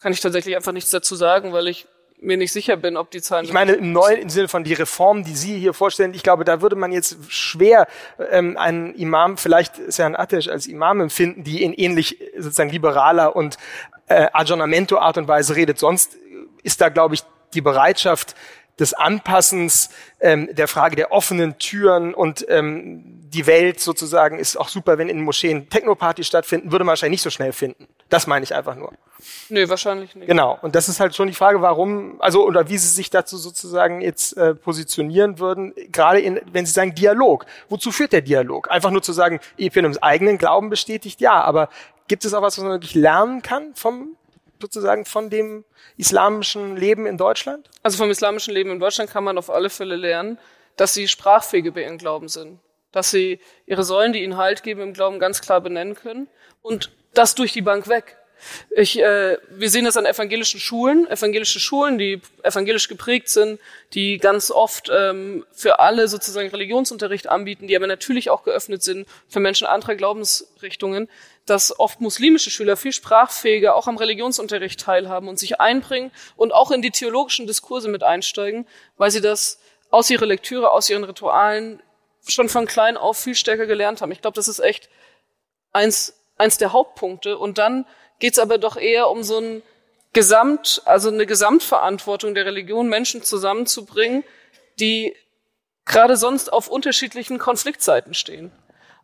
kann 0.00 0.12
ich 0.12 0.20
tatsächlich 0.20 0.56
einfach 0.56 0.72
nichts 0.72 0.90
dazu 0.90 1.14
sagen, 1.14 1.52
weil 1.52 1.68
ich 1.68 1.86
mir 2.22 2.36
nicht 2.36 2.52
sicher 2.52 2.76
bin, 2.76 2.96
ob 2.96 3.10
die 3.10 3.20
Zahlen. 3.20 3.44
Ich 3.44 3.52
meine 3.52 3.72
im 3.72 3.92
neuen 3.92 4.18
im 4.18 4.30
Sinne 4.30 4.48
von 4.48 4.64
die 4.64 4.74
Reform, 4.74 5.24
die 5.24 5.34
Sie 5.34 5.58
hier 5.58 5.74
vorstellen, 5.74 6.14
ich 6.14 6.22
glaube, 6.22 6.44
da 6.44 6.60
würde 6.60 6.76
man 6.76 6.92
jetzt 6.92 7.16
schwer 7.28 7.86
ähm, 8.30 8.56
einen 8.56 8.94
Imam, 8.94 9.36
vielleicht 9.36 9.74
ein 9.98 10.16
Atesh 10.16 10.48
als 10.48 10.66
Imam 10.66 11.00
empfinden, 11.00 11.44
die 11.44 11.62
in 11.62 11.72
ähnlich 11.72 12.18
sozusagen 12.36 12.70
liberaler 12.70 13.34
und 13.36 13.58
äh, 14.06 14.28
Aggiornamento 14.32 14.98
Art 14.98 15.18
und 15.18 15.28
Weise 15.28 15.56
redet. 15.56 15.78
Sonst 15.78 16.16
ist 16.62 16.80
da, 16.80 16.88
glaube 16.88 17.14
ich, 17.14 17.22
die 17.54 17.60
Bereitschaft 17.60 18.34
des 18.78 18.94
Anpassens, 18.94 19.90
ähm, 20.20 20.48
der 20.52 20.66
Frage 20.68 20.96
der 20.96 21.12
offenen 21.12 21.58
Türen 21.58 22.14
und 22.14 22.46
ähm, 22.48 23.02
die 23.04 23.46
Welt 23.46 23.80
sozusagen 23.80 24.38
ist 24.38 24.56
auch 24.56 24.68
super, 24.68 24.98
wenn 24.98 25.08
in 25.08 25.22
Moscheen 25.22 25.68
Technopartys 25.68 26.26
stattfinden, 26.26 26.72
würde 26.72 26.84
man 26.84 26.92
wahrscheinlich 26.92 27.18
nicht 27.18 27.22
so 27.22 27.30
schnell 27.30 27.52
finden. 27.52 27.86
Das 28.12 28.26
meine 28.26 28.44
ich 28.44 28.54
einfach 28.54 28.74
nur. 28.74 28.92
Nee, 29.48 29.70
wahrscheinlich 29.70 30.14
nicht. 30.14 30.28
Genau. 30.28 30.58
Und 30.60 30.74
das 30.74 30.90
ist 30.90 31.00
halt 31.00 31.16
schon 31.16 31.28
die 31.28 31.34
Frage, 31.34 31.62
warum, 31.62 32.20
also, 32.20 32.44
oder 32.44 32.68
wie 32.68 32.76
Sie 32.76 32.88
sich 32.88 33.08
dazu 33.08 33.38
sozusagen 33.38 34.02
jetzt 34.02 34.36
äh, 34.36 34.54
positionieren 34.54 35.38
würden, 35.38 35.72
gerade 35.90 36.20
in, 36.20 36.38
wenn 36.52 36.66
Sie 36.66 36.72
sagen 36.72 36.94
Dialog. 36.94 37.46
Wozu 37.70 37.90
führt 37.90 38.12
der 38.12 38.20
Dialog? 38.20 38.70
Einfach 38.70 38.90
nur 38.90 39.02
zu 39.02 39.14
sagen, 39.14 39.40
ich 39.56 39.72
bin 39.72 39.86
im 39.86 39.96
eigenen 40.02 40.36
Glauben 40.36 40.68
bestätigt, 40.68 41.22
ja, 41.22 41.40
aber 41.40 41.70
gibt 42.06 42.26
es 42.26 42.34
auch 42.34 42.42
was, 42.42 42.58
was 42.58 42.64
man 42.64 42.72
wirklich 42.72 42.94
lernen 42.94 43.40
kann 43.40 43.74
vom, 43.76 44.14
sozusagen 44.60 45.06
von 45.06 45.30
dem 45.30 45.64
islamischen 45.96 46.76
Leben 46.76 47.06
in 47.06 47.16
Deutschland? 47.16 47.70
Also 47.82 47.96
vom 47.96 48.10
islamischen 48.10 48.52
Leben 48.52 48.72
in 48.72 48.78
Deutschland 48.78 49.10
kann 49.10 49.24
man 49.24 49.38
auf 49.38 49.48
alle 49.48 49.70
Fälle 49.70 49.96
lernen, 49.96 50.38
dass 50.76 50.92
sie 50.92 51.08
sprachfähig 51.08 51.64
über 51.64 51.80
ihren 51.80 51.96
Glauben 51.96 52.28
sind. 52.28 52.60
Dass 52.90 53.10
sie 53.10 53.40
ihre 53.64 53.84
Säulen, 53.84 54.12
die 54.12 54.22
ihnen 54.22 54.36
Halt 54.36 54.62
geben 54.62 54.82
im 54.82 54.92
Glauben, 54.92 55.18
ganz 55.18 55.40
klar 55.40 55.62
benennen 55.62 55.94
können. 55.94 56.28
Und 56.60 56.90
das 57.14 57.34
durch 57.34 57.52
die 57.52 57.62
Bank 57.62 57.88
weg. 57.88 58.16
Ich, 58.70 58.98
äh, 58.98 59.38
wir 59.50 59.70
sehen 59.70 59.84
das 59.84 59.96
an 59.96 60.04
evangelischen 60.04 60.58
Schulen, 60.58 61.06
evangelische 61.08 61.60
Schulen, 61.60 61.96
die 61.96 62.20
evangelisch 62.42 62.88
geprägt 62.88 63.28
sind, 63.28 63.60
die 63.94 64.18
ganz 64.18 64.50
oft 64.50 64.90
ähm, 64.92 65.46
für 65.52 65.78
alle 65.78 66.08
sozusagen 66.08 66.48
Religionsunterricht 66.48 67.28
anbieten, 67.28 67.68
die 67.68 67.76
aber 67.76 67.86
natürlich 67.86 68.30
auch 68.30 68.42
geöffnet 68.42 68.82
sind 68.82 69.06
für 69.28 69.40
Menschen 69.40 69.66
anderer 69.66 69.94
Glaubensrichtungen, 69.94 71.08
dass 71.46 71.78
oft 71.78 72.00
muslimische 72.00 72.50
Schüler 72.50 72.76
viel 72.76 72.92
sprachfähiger 72.92 73.74
auch 73.76 73.86
am 73.86 73.96
Religionsunterricht 73.96 74.80
teilhaben 74.80 75.28
und 75.28 75.38
sich 75.38 75.60
einbringen 75.60 76.10
und 76.36 76.52
auch 76.52 76.70
in 76.70 76.82
die 76.82 76.90
theologischen 76.90 77.46
Diskurse 77.46 77.88
mit 77.88 78.02
einsteigen, 78.02 78.66
weil 78.96 79.10
sie 79.10 79.20
das 79.20 79.60
aus 79.90 80.10
ihrer 80.10 80.26
Lektüre, 80.26 80.70
aus 80.70 80.88
ihren 80.90 81.04
Ritualen 81.04 81.80
schon 82.26 82.48
von 82.48 82.66
klein 82.66 82.96
auf 82.96 83.18
viel 83.18 83.34
stärker 83.34 83.66
gelernt 83.66 84.00
haben. 84.00 84.12
Ich 84.12 84.20
glaube, 84.20 84.36
das 84.36 84.48
ist 84.48 84.60
echt 84.60 84.88
eins, 85.72 86.14
eins 86.36 86.58
der 86.58 86.72
Hauptpunkte. 86.72 87.38
Und 87.38 87.58
dann 87.58 87.86
geht 88.18 88.34
es 88.34 88.38
aber 88.38 88.58
doch 88.58 88.76
eher 88.76 89.08
um 89.10 89.22
so 89.22 89.38
ein 89.38 89.62
Gesamt, 90.12 90.82
also 90.84 91.08
eine 91.08 91.24
Gesamtverantwortung 91.26 92.34
der 92.34 92.44
Religion, 92.44 92.88
Menschen 92.88 93.22
zusammenzubringen, 93.22 94.24
die 94.78 95.16
gerade 95.86 96.16
sonst 96.16 96.52
auf 96.52 96.68
unterschiedlichen 96.68 97.38
Konfliktseiten 97.38 98.14
stehen. 98.14 98.52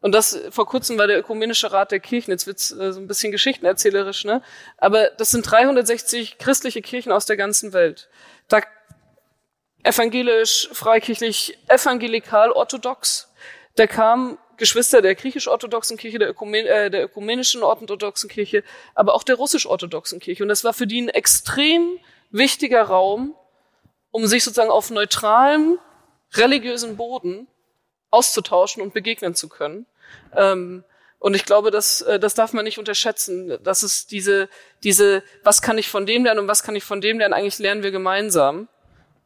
Und 0.00 0.12
das 0.12 0.38
vor 0.50 0.66
kurzem 0.66 0.98
war 0.98 1.06
der 1.06 1.18
Ökumenische 1.18 1.72
Rat 1.72 1.90
der 1.90 2.00
Kirchen. 2.00 2.30
Jetzt 2.30 2.46
wird's 2.46 2.70
äh, 2.70 2.92
so 2.92 3.00
ein 3.00 3.08
bisschen 3.08 3.32
geschichtenerzählerisch, 3.32 4.24
ne? 4.24 4.42
Aber 4.76 5.08
das 5.16 5.30
sind 5.30 5.42
360 5.42 6.38
christliche 6.38 6.82
Kirchen 6.82 7.10
aus 7.10 7.26
der 7.26 7.36
ganzen 7.36 7.72
Welt. 7.72 8.08
Da 8.46 8.60
evangelisch, 9.82 10.68
freikirchlich, 10.72 11.58
evangelikal, 11.66 12.52
orthodox. 12.52 13.32
Da 13.74 13.86
kamen 13.86 14.38
Geschwister 14.58 15.02
der 15.02 15.14
griechisch-orthodoxen 15.14 15.96
Kirche, 15.96 16.18
der, 16.18 16.30
Ökumen 16.30 16.66
äh, 16.66 16.90
der 16.90 17.04
ökumenischen 17.04 17.62
orthodoxen 17.62 18.28
Kirche, 18.28 18.62
aber 18.94 19.14
auch 19.14 19.22
der 19.22 19.36
russisch-orthodoxen 19.36 20.20
Kirche. 20.20 20.42
Und 20.42 20.48
das 20.48 20.64
war 20.64 20.72
für 20.72 20.86
die 20.86 21.00
ein 21.00 21.08
extrem 21.08 21.98
wichtiger 22.30 22.82
Raum, 22.82 23.34
um 24.10 24.26
sich 24.26 24.44
sozusagen 24.44 24.70
auf 24.70 24.90
neutralem 24.90 25.78
religiösen 26.34 26.96
Boden 26.96 27.46
auszutauschen 28.10 28.82
und 28.82 28.94
begegnen 28.94 29.34
zu 29.34 29.48
können. 29.48 29.86
Ähm, 30.34 30.84
und 31.18 31.34
ich 31.34 31.44
glaube, 31.44 31.70
das, 31.70 32.00
äh, 32.02 32.18
das 32.18 32.34
darf 32.34 32.52
man 32.52 32.64
nicht 32.64 32.78
unterschätzen. 32.78 33.58
Das 33.62 33.82
ist 33.82 34.12
diese, 34.12 34.48
diese, 34.82 35.22
was 35.42 35.62
kann 35.62 35.78
ich 35.78 35.88
von 35.88 36.06
dem 36.06 36.24
lernen 36.24 36.40
und 36.40 36.48
was 36.48 36.62
kann 36.62 36.76
ich 36.76 36.84
von 36.84 37.00
dem 37.00 37.18
lernen, 37.18 37.34
eigentlich 37.34 37.58
lernen 37.58 37.82
wir 37.82 37.90
gemeinsam 37.90 38.68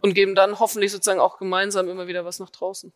und 0.01 0.15
geben 0.15 0.35
dann 0.35 0.59
hoffentlich 0.59 0.91
sozusagen 0.91 1.21
auch 1.21 1.39
gemeinsam 1.39 1.89
immer 1.89 2.07
wieder 2.07 2.25
was 2.25 2.39
nach 2.39 2.51
draußen. 2.51 2.93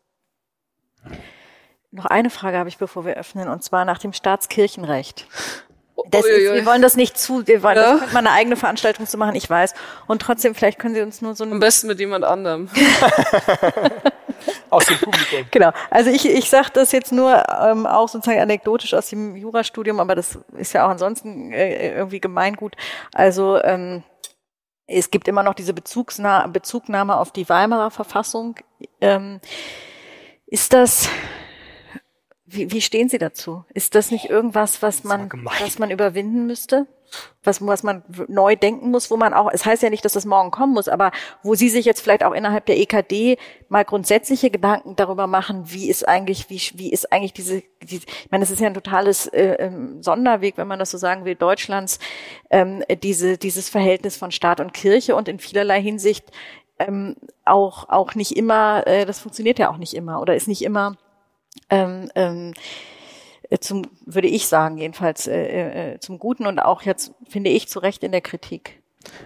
Noch 1.90 2.06
eine 2.06 2.30
Frage 2.30 2.58
habe 2.58 2.68
ich, 2.68 2.78
bevor 2.78 3.04
wir 3.04 3.14
öffnen, 3.14 3.48
und 3.48 3.62
zwar 3.62 3.84
nach 3.84 3.98
dem 3.98 4.12
Staatskirchenrecht. 4.12 5.26
Das 6.08 6.24
ist, 6.26 6.52
wir 6.52 6.66
wollen 6.66 6.82
das 6.82 6.96
nicht 6.96 7.16
zu, 7.18 7.46
wir 7.46 7.62
wollen, 7.62 7.76
ja? 7.76 7.92
das 7.92 7.98
könnte 8.00 8.14
man 8.14 8.26
eine 8.26 8.36
eigene 8.36 8.56
Veranstaltung 8.56 9.06
zu 9.06 9.16
machen, 9.16 9.34
ich 9.34 9.48
weiß. 9.48 9.74
Und 10.06 10.20
trotzdem, 10.20 10.54
vielleicht 10.54 10.78
können 10.78 10.94
Sie 10.94 11.00
uns 11.00 11.22
nur 11.22 11.34
so 11.34 11.44
ein... 11.44 11.52
Am 11.52 11.60
besten 11.60 11.86
mit 11.86 11.98
jemand 11.98 12.24
anderem. 12.24 12.68
aus 14.70 14.86
dem 14.86 14.98
Publikum. 14.98 15.46
Genau. 15.50 15.72
Also 15.90 16.10
ich, 16.10 16.26
ich 16.26 16.48
sage 16.48 16.68
das 16.72 16.92
jetzt 16.92 17.12
nur 17.12 17.42
ähm, 17.62 17.86
auch 17.86 18.08
sozusagen 18.08 18.40
anekdotisch 18.40 18.94
aus 18.94 19.08
dem 19.08 19.36
Jurastudium, 19.36 20.00
aber 20.00 20.14
das 20.14 20.38
ist 20.56 20.72
ja 20.72 20.86
auch 20.86 20.90
ansonsten 20.90 21.52
äh, 21.52 21.94
irgendwie 21.94 22.20
Gemeingut. 22.20 22.76
Also 23.12 23.62
ähm, 23.62 24.02
es 24.86 25.10
gibt 25.10 25.28
immer 25.28 25.42
noch 25.42 25.54
diese 25.54 25.72
Bezugsna 25.72 26.46
Bezugnahme 26.46 27.16
auf 27.16 27.32
die 27.32 27.48
Weimarer 27.48 27.90
Verfassung. 27.90 28.56
Ähm, 29.00 29.40
ist 30.46 30.72
das 30.72 31.08
wie, 32.46 32.70
wie 32.70 32.80
stehen 32.80 33.08
Sie 33.08 33.18
dazu? 33.18 33.64
Ist 33.74 33.96
das 33.96 34.12
nicht 34.12 34.30
irgendwas, 34.30 34.80
was 34.80 35.02
man, 35.02 35.28
was 35.60 35.78
man 35.80 35.90
überwinden 35.90 36.46
müsste? 36.46 36.86
Was, 37.44 37.64
was 37.64 37.84
man 37.84 38.02
neu 38.26 38.56
denken 38.56 38.90
muss, 38.90 39.12
wo 39.12 39.16
man 39.16 39.32
auch, 39.32 39.48
es 39.52 39.64
heißt 39.64 39.82
ja 39.82 39.90
nicht, 39.90 40.04
dass 40.04 40.14
das 40.14 40.24
morgen 40.24 40.50
kommen 40.50 40.72
muss, 40.72 40.88
aber 40.88 41.12
wo 41.42 41.54
Sie 41.54 41.68
sich 41.68 41.84
jetzt 41.84 42.00
vielleicht 42.00 42.24
auch 42.24 42.32
innerhalb 42.32 42.66
der 42.66 42.78
EKD 42.78 43.38
mal 43.68 43.84
grundsätzliche 43.84 44.50
Gedanken 44.50 44.96
darüber 44.96 45.28
machen, 45.28 45.62
wie 45.66 45.88
ist 45.88 46.06
eigentlich, 46.06 46.50
wie, 46.50 46.60
wie 46.74 46.92
ist 46.92 47.12
eigentlich 47.12 47.32
diese, 47.32 47.62
die, 47.82 47.96
ich 47.98 48.30
meine, 48.30 48.42
es 48.42 48.50
ist 48.50 48.60
ja 48.60 48.66
ein 48.66 48.74
totales 48.74 49.28
äh, 49.28 49.54
ähm, 49.60 50.02
Sonderweg, 50.02 50.56
wenn 50.56 50.66
man 50.66 50.80
das 50.80 50.90
so 50.90 50.98
sagen 50.98 51.24
will, 51.24 51.36
Deutschlands, 51.36 52.00
ähm, 52.50 52.82
diese, 53.02 53.38
dieses 53.38 53.68
Verhältnis 53.68 54.16
von 54.16 54.32
Staat 54.32 54.60
und 54.60 54.74
Kirche 54.74 55.14
und 55.14 55.28
in 55.28 55.38
vielerlei 55.38 55.80
Hinsicht 55.80 56.30
ähm, 56.80 57.16
auch, 57.44 57.88
auch 57.88 58.16
nicht 58.16 58.36
immer, 58.36 58.84
äh, 58.86 59.06
das 59.06 59.20
funktioniert 59.20 59.60
ja 59.60 59.70
auch 59.70 59.78
nicht 59.78 59.94
immer 59.94 60.20
oder 60.20 60.34
ist 60.34 60.48
nicht 60.48 60.62
immer 60.62 60.96
ähm, 61.70 62.10
ähm, 62.14 62.54
äh, 63.50 63.58
zum, 63.58 63.82
würde 64.04 64.28
ich 64.28 64.46
sagen, 64.46 64.78
jedenfalls 64.78 65.26
äh, 65.26 65.94
äh, 65.94 66.00
zum 66.00 66.18
Guten 66.18 66.46
und 66.46 66.58
auch 66.58 66.82
jetzt, 66.82 67.12
finde 67.28 67.50
ich, 67.50 67.68
zu 67.68 67.78
Recht 67.78 68.02
in 68.02 68.12
der 68.12 68.20
Kritik. 68.20 68.82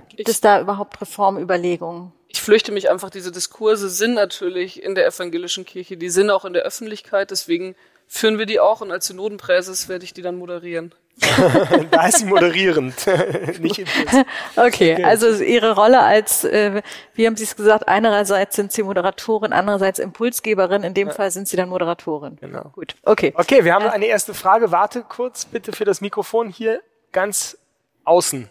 Gibt 0.09 0.21
ich, 0.21 0.29
es 0.29 0.41
da 0.41 0.61
überhaupt 0.61 1.01
Reformüberlegungen? 1.01 2.13
Ich 2.29 2.41
fürchte 2.41 2.71
mich 2.71 2.91
einfach, 2.91 3.11
diese 3.11 3.33
Diskurse 3.33 3.89
sind 3.89 4.15
natürlich 4.15 4.83
in 4.83 4.95
der 4.95 5.07
evangelischen 5.07 5.65
Kirche, 5.65 5.97
die 5.97 6.11
sind 6.11 6.31
auch 6.31 6.45
in 6.45 6.53
der 6.53 6.63
Öffentlichkeit, 6.63 7.31
deswegen 7.31 7.75
führen 8.13 8.39
wir 8.39 8.47
die 8.47 8.59
auch 8.59 8.81
und 8.81 8.91
als 8.91 9.07
Synodenpräses 9.07 9.89
werde 9.89 10.05
ich 10.05 10.13
die 10.13 10.21
dann 10.21 10.37
moderieren. 10.37 10.93
da 11.91 12.07
ist 12.09 12.19
sie 12.19 12.25
moderierend, 12.25 13.07
nicht 13.61 13.79
Impuls. 13.79 14.27
Okay, 14.57 14.95
okay, 14.95 15.05
also 15.05 15.29
Ihre 15.43 15.75
Rolle 15.77 16.01
als, 16.01 16.45
äh, 16.45 16.83
wie 17.15 17.27
haben 17.27 17.37
Sie 17.37 17.45
es 17.45 17.55
gesagt, 17.55 17.87
einerseits 17.89 18.57
sind 18.57 18.73
Sie 18.73 18.83
Moderatorin, 18.83 19.53
andererseits 19.53 19.99
Impulsgeberin, 20.01 20.83
in 20.83 20.95
dem 20.95 21.09
ja. 21.09 21.15
Fall 21.15 21.31
sind 21.31 21.47
Sie 21.47 21.57
dann 21.57 21.69
Moderatorin. 21.69 22.37
Genau. 22.41 22.71
Gut, 22.73 22.97
okay. 23.05 23.33
Okay, 23.37 23.65
wir 23.65 23.75
haben 23.75 23.87
eine 23.87 24.07
erste 24.07 24.35
Frage. 24.35 24.73
Warte 24.73 25.03
kurz 25.03 25.45
bitte 25.45 25.73
für 25.73 25.85
das 25.85 26.01
Mikrofon 26.01 26.49
hier 26.49 26.81
ganz 27.13 27.59
außen 28.05 28.51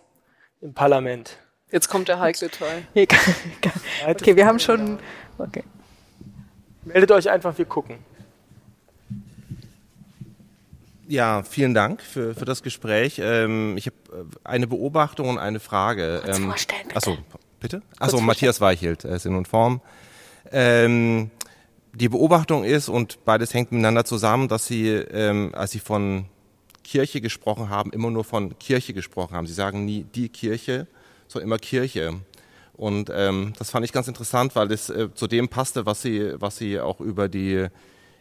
im 0.62 0.74
Parlament. 0.74 1.38
Jetzt 1.72 1.90
kommt 1.90 2.08
der 2.08 2.20
heikle 2.20 2.50
Teil. 2.50 2.88
Okay, 4.08 4.36
wir 4.36 4.46
haben 4.46 4.60
schon, 4.60 5.00
okay. 5.38 5.64
Meldet 6.86 7.12
euch 7.12 7.30
einfach, 7.30 7.58
wir 7.58 7.66
gucken. 7.66 7.98
Ja, 11.10 11.42
vielen 11.42 11.74
Dank 11.74 12.04
für, 12.04 12.36
für 12.36 12.46
das 12.46 12.62
Gespräch. 12.62 13.20
Ähm, 13.20 13.76
ich 13.78 13.88
habe 13.88 13.96
äh, 14.14 14.36
eine 14.44 14.68
Beobachtung 14.68 15.28
und 15.28 15.40
eine 15.40 15.60
Frage. 15.60 16.22
Kurz 16.24 16.38
ähm, 16.38 16.46
vorstellen, 16.46 16.82
bitte. 16.84 16.98
Achso, 16.98 17.18
bitte? 17.60 17.82
Achso, 17.98 18.22
Matthias 18.22 18.62
Weichelt, 18.62 19.06
äh, 19.06 19.18
Sinn 19.18 19.34
und 19.34 19.48
Form. 19.48 19.82
Ähm, 20.52 21.32
die 21.94 22.10
Beobachtung 22.10 22.64
ist, 22.64 22.90
und 22.90 23.26
beides 23.26 23.56
hängt 23.56 23.72
miteinander 23.72 24.06
zusammen, 24.06 24.50
dass 24.50 24.68
Sie, 24.68 24.88
ähm, 24.88 25.50
als 25.56 25.72
Sie 25.72 25.80
von 25.80 26.26
Kirche 26.84 27.22
gesprochen 27.22 27.70
haben, 27.70 27.92
immer 27.92 28.12
nur 28.12 28.24
von 28.24 28.60
Kirche 28.60 28.94
gesprochen 28.94 29.36
haben. 29.36 29.48
Sie 29.48 29.54
sagen 29.54 29.86
nie 29.86 30.06
die 30.14 30.30
Kirche, 30.30 30.86
sondern 31.28 31.48
immer 31.48 31.58
Kirche. 31.58 32.20
Und 32.74 33.10
ähm, 33.12 33.54
das 33.58 33.72
fand 33.72 33.84
ich 33.84 33.94
ganz 33.94 34.08
interessant, 34.08 34.56
weil 34.56 34.72
es 34.72 34.92
äh, 34.92 35.12
zu 35.16 35.26
dem 35.26 35.50
passte, 35.50 35.88
was 35.88 36.04
Sie, 36.04 36.34
was 36.36 36.58
Sie 36.58 36.80
auch 36.80 37.00
über 37.00 37.30
die 37.30 37.68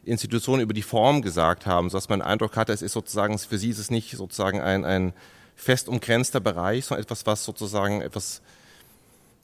Institutionen 0.08 0.62
über 0.62 0.74
die 0.74 0.82
Form 0.82 1.22
gesagt 1.22 1.66
haben, 1.66 1.90
sodass 1.90 2.08
man 2.08 2.20
den 2.20 2.26
Eindruck 2.26 2.56
hatte, 2.56 2.72
es 2.72 2.82
ist 2.82 2.92
sozusagen, 2.92 3.38
für 3.38 3.58
sie 3.58 3.70
ist 3.70 3.78
es 3.78 3.90
nicht 3.90 4.16
sozusagen 4.16 4.60
ein, 4.60 4.84
ein 4.84 5.12
fest 5.56 5.88
umgrenzter 5.88 6.40
Bereich, 6.40 6.86
sondern 6.86 7.04
etwas, 7.04 7.26
was 7.26 7.44
sozusagen 7.44 8.00
etwas 8.00 8.42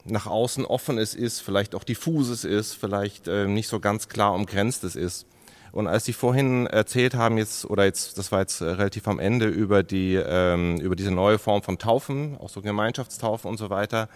nach 0.05 0.27
außen 0.27 0.65
offenes 0.65 1.15
ist, 1.15 1.41
vielleicht 1.41 1.75
auch 1.75 1.83
diffuses 1.83 2.43
ist, 2.45 2.73
vielleicht 2.73 3.27
äh, 3.27 3.47
nicht 3.47 3.67
so 3.67 3.79
ganz 3.79 4.07
klar 4.07 4.33
umgrenztes 4.33 4.95
ist. 4.95 5.25
Und 5.71 5.87
als 5.87 6.05
Sie 6.05 6.13
vorhin 6.13 6.67
erzählt 6.67 7.15
haben 7.15 7.37
jetzt, 7.37 7.65
oder 7.65 7.83
jetzt, 7.83 8.17
das 8.17 8.31
war 8.31 8.39
jetzt 8.39 8.61
äh, 8.61 8.65
relativ 8.65 9.07
am 9.07 9.19
Ende, 9.19 9.47
über 9.47 9.83
die, 9.83 10.15
ähm, 10.15 10.79
über 10.79 10.95
diese 10.95 11.11
neue 11.11 11.37
Form 11.37 11.63
von 11.63 11.77
Taufen, 11.77 12.37
auch 12.39 12.49
so 12.49 12.61
Gemeinschaftstaufen 12.61 13.49
und 13.49 13.57
so 13.57 13.69
weiter, 13.69 14.07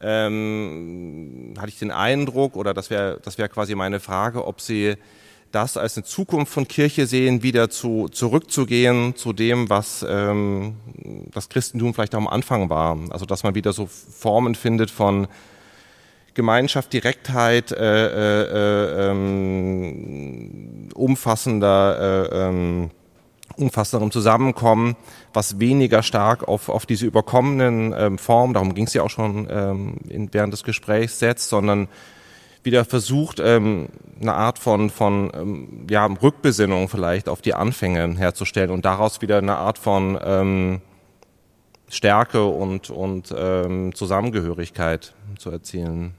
ähm, 0.00 1.54
hatte 1.56 1.68
ich 1.68 1.78
den 1.78 1.92
Eindruck, 1.92 2.56
oder 2.56 2.74
das 2.74 2.90
wäre, 2.90 3.20
das 3.22 3.38
wäre 3.38 3.48
quasi 3.48 3.74
meine 3.74 4.00
Frage, 4.00 4.44
ob 4.44 4.60
Sie 4.60 4.96
das 5.52 5.76
als 5.76 5.96
eine 5.96 6.04
Zukunft 6.04 6.52
von 6.52 6.68
Kirche 6.68 7.06
sehen, 7.06 7.42
wieder 7.42 7.70
zu, 7.70 8.08
zurückzugehen 8.08 9.16
zu 9.16 9.32
dem, 9.32 9.70
was 9.70 10.04
ähm, 10.08 10.76
das 11.32 11.48
Christentum 11.48 11.94
vielleicht 11.94 12.14
auch 12.14 12.18
am 12.18 12.28
Anfang 12.28 12.68
war. 12.70 12.98
Also 13.10 13.24
dass 13.26 13.42
man 13.42 13.54
wieder 13.54 13.72
so 13.72 13.86
Formen 13.86 14.54
findet 14.54 14.90
von 14.90 15.26
Gemeinschaft, 16.34 16.92
Direktheit, 16.92 17.72
äh, 17.72 18.06
äh, 18.06 19.10
ähm, 19.10 20.88
umfassender, 20.94 22.30
äh, 22.30 22.48
ähm, 22.48 22.90
umfassenderem 23.56 24.12
Zusammenkommen, 24.12 24.94
was 25.32 25.58
weniger 25.58 26.04
stark 26.04 26.46
auf, 26.46 26.68
auf 26.68 26.86
diese 26.86 27.06
überkommenen 27.06 27.92
ähm, 27.96 28.18
Formen, 28.18 28.54
darum 28.54 28.74
ging 28.74 28.86
es 28.86 28.94
ja 28.94 29.02
auch 29.02 29.10
schon 29.10 29.48
ähm, 29.50 29.96
in, 30.08 30.32
während 30.32 30.52
des 30.52 30.62
Gesprächs, 30.62 31.18
setzt, 31.18 31.48
sondern 31.48 31.88
wieder 32.68 32.84
versucht, 32.84 33.40
ähm, 33.40 33.88
eine 34.20 34.34
Art 34.34 34.58
von, 34.58 34.90
von 34.90 35.32
ähm, 35.34 35.86
ja, 35.88 36.04
Rückbesinnung 36.04 36.90
vielleicht 36.90 37.30
auf 37.30 37.40
die 37.40 37.54
Anfänge 37.54 38.18
herzustellen 38.18 38.70
und 38.70 38.84
daraus 38.84 39.22
wieder 39.22 39.38
eine 39.38 39.56
Art 39.56 39.78
von 39.78 40.18
ähm, 40.22 40.82
Stärke 41.88 42.44
und, 42.44 42.90
und 42.90 43.34
ähm, 43.34 43.94
Zusammengehörigkeit 43.94 45.14
zu 45.38 45.50
erzielen. 45.50 46.12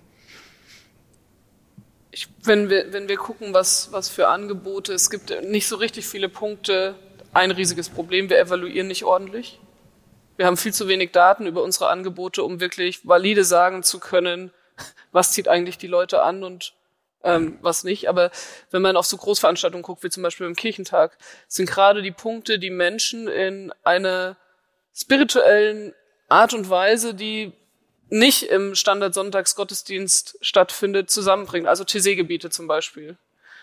Ich, 2.10 2.28
wenn, 2.43 2.72
wir, 2.72 2.91
wenn 2.93 3.08
wir 3.08 3.18
gucken, 3.18 3.54
was, 3.54 3.89
was 3.91 4.10
für 4.10 4.28
Angebote, 4.28 4.91
es 4.93 5.12
gibt 5.12 5.32
nicht 5.43 5.68
so 5.68 5.76
richtig 5.76 6.08
viele 6.08 6.30
Punkte, 6.30 6.95
ein 7.32 7.52
riesiges 7.52 7.89
Problem, 7.89 8.28
wir 8.32 8.39
evaluieren 8.39 8.88
nicht 8.88 9.04
ordentlich. 9.04 9.60
Wir 10.38 10.47
haben 10.47 10.58
viel 10.58 10.74
zu 10.74 10.88
wenig 10.88 11.12
Daten 11.12 11.45
über 11.45 11.62
unsere 11.62 11.89
Angebote, 11.89 12.41
um 12.41 12.60
wirklich 12.60 13.08
valide 13.08 13.43
sagen 13.43 13.84
zu 13.84 14.00
können, 14.00 14.50
was 15.12 15.32
zieht 15.32 15.48
eigentlich 15.48 15.78
die 15.78 15.88
Leute 15.88 16.22
an 16.22 16.44
und 16.44 16.74
ähm, 17.24 17.58
was 17.62 17.84
nicht. 17.84 18.08
Aber 18.10 18.32
wenn 18.72 18.82
man 18.82 18.98
auf 18.98 19.06
so 19.06 19.18
Großveranstaltungen 19.18 19.84
guckt, 19.84 20.04
wie 20.04 20.10
zum 20.10 20.24
Beispiel 20.24 20.48
im 20.48 20.56
Kirchentag, 20.56 21.18
sind 21.48 21.70
gerade 21.70 22.02
die 22.02 22.12
Punkte, 22.12 22.60
die 22.60 22.70
Menschen 22.70 23.28
in 23.28 23.74
einer 23.84 24.38
spirituellen 24.94 25.94
Art 26.28 26.54
und 26.54 26.70
Weise, 26.70 27.14
die 27.14 27.54
nicht 28.10 28.44
im 28.44 28.76
Standard-Sonntagsgottesdienst 28.76 30.38
stattfindet, 30.42 31.10
zusammenbringen. 31.10 31.68
Also 31.68 31.84
TC-Gebiete 31.84 32.50
zum 32.50 32.68
Beispiel, 32.68 33.18